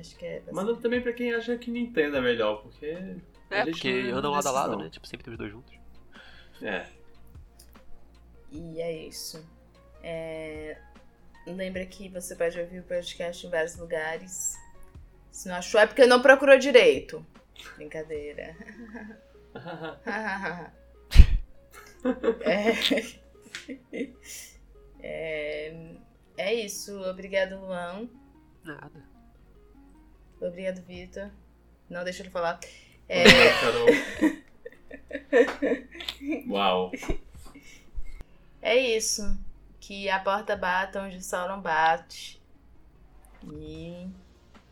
Acho 0.00 0.16
que 0.16 0.26
é. 0.26 0.42
Manda 0.50 0.74
também 0.76 1.00
pra 1.00 1.12
quem 1.12 1.32
acha 1.32 1.56
que 1.56 1.70
Nintendo 1.70 2.16
é 2.16 2.20
melhor, 2.20 2.62
porque. 2.62 3.16
É, 3.52 3.64
gente 3.64 3.72
porque 3.72 4.02
não 4.04 4.18
andam 4.18 4.32
lado 4.32 4.48
a 4.48 4.50
lado, 4.50 4.76
né? 4.78 4.88
Tipo, 4.90 5.06
sempre 5.06 5.24
tem 5.24 5.32
os 5.32 5.38
dois 5.38 5.50
juntos. 5.50 5.74
É. 6.62 6.86
E 8.50 8.80
é 8.80 9.06
isso. 9.06 9.44
É... 10.02 10.76
Lembra 11.46 11.84
que 11.86 12.08
você 12.08 12.36
pode 12.36 12.58
ouvir 12.60 12.80
o 12.80 12.84
podcast 12.84 13.46
em 13.46 13.50
vários 13.50 13.76
lugares. 13.76 14.56
Se 15.30 15.48
não 15.48 15.56
achou, 15.56 15.80
é 15.80 15.86
porque 15.86 16.06
não 16.06 16.22
procurou 16.22 16.58
direito. 16.58 17.24
Brincadeira. 17.76 18.56
é... 22.40 22.72
é... 25.00 25.96
é 26.36 26.54
isso. 26.54 27.00
Obrigado, 27.02 27.58
Luan. 27.58 28.08
Nada. 28.62 29.02
Obrigado, 30.40 30.82
Vitor. 30.82 31.30
Não 31.88 32.04
deixa 32.04 32.22
ele 32.22 32.30
falar. 32.30 32.60
É... 33.08 33.24
Uau. 36.48 36.92
É 38.60 38.76
isso. 38.76 39.36
Que 39.80 40.08
a 40.08 40.20
porta 40.20 40.56
bata 40.56 41.02
onde 41.02 41.16
o 41.16 41.22
sol 41.22 41.48
não 41.48 41.60
bate. 41.60 42.40
E 43.44 44.08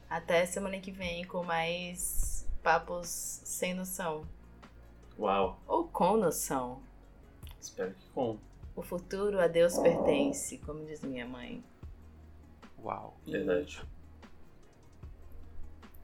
até 0.08 0.46
semana 0.46 0.78
que 0.78 0.92
vem 0.92 1.24
com 1.24 1.42
mais 1.42 2.46
papos 2.62 3.08
sem 3.44 3.74
noção. 3.74 4.24
Uau. 5.18 5.60
Ou 5.66 5.88
com 5.88 6.16
noção. 6.16 6.80
Espero 7.60 7.92
que 7.92 8.08
com. 8.14 8.38
O 8.76 8.82
futuro 8.82 9.40
a 9.40 9.48
Deus 9.48 9.76
pertence, 9.78 10.58
como 10.58 10.86
diz 10.86 11.02
minha 11.02 11.26
mãe. 11.26 11.62
Uau. 12.82 13.18
Verdade. 13.26 13.82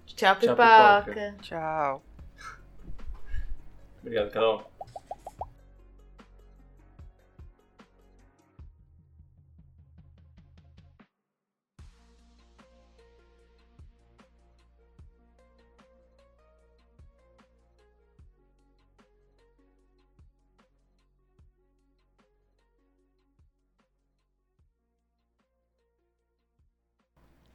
Tchau, 0.06 0.16
Tchau, 0.16 0.36
pipoca. 0.36 1.02
pipoca. 1.04 1.36
Tchau. 1.42 2.02
Obrigado, 4.06 4.30
Carol. 4.30 4.64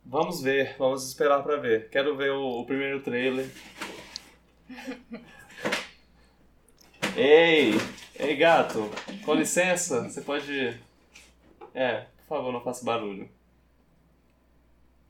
Vamos 0.03 0.43
ver, 0.43 0.75
vamos 0.77 1.07
esperar 1.07 1.41
para 1.43 1.55
ver. 1.55 1.89
Quero 1.89 2.17
ver 2.17 2.31
o, 2.31 2.59
o 2.59 2.65
primeiro 2.65 3.01
trailer. 3.01 3.49
Ei! 7.15 7.73
Ei, 8.17 8.35
gato! 8.35 8.89
Com 9.25 9.33
licença, 9.33 10.03
você 10.03 10.21
pode. 10.21 10.79
É, 11.73 12.05
por 12.27 12.37
favor, 12.37 12.53
não 12.53 12.61
faça 12.61 12.85
barulho. 12.85 13.29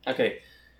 Ok. 0.06 0.42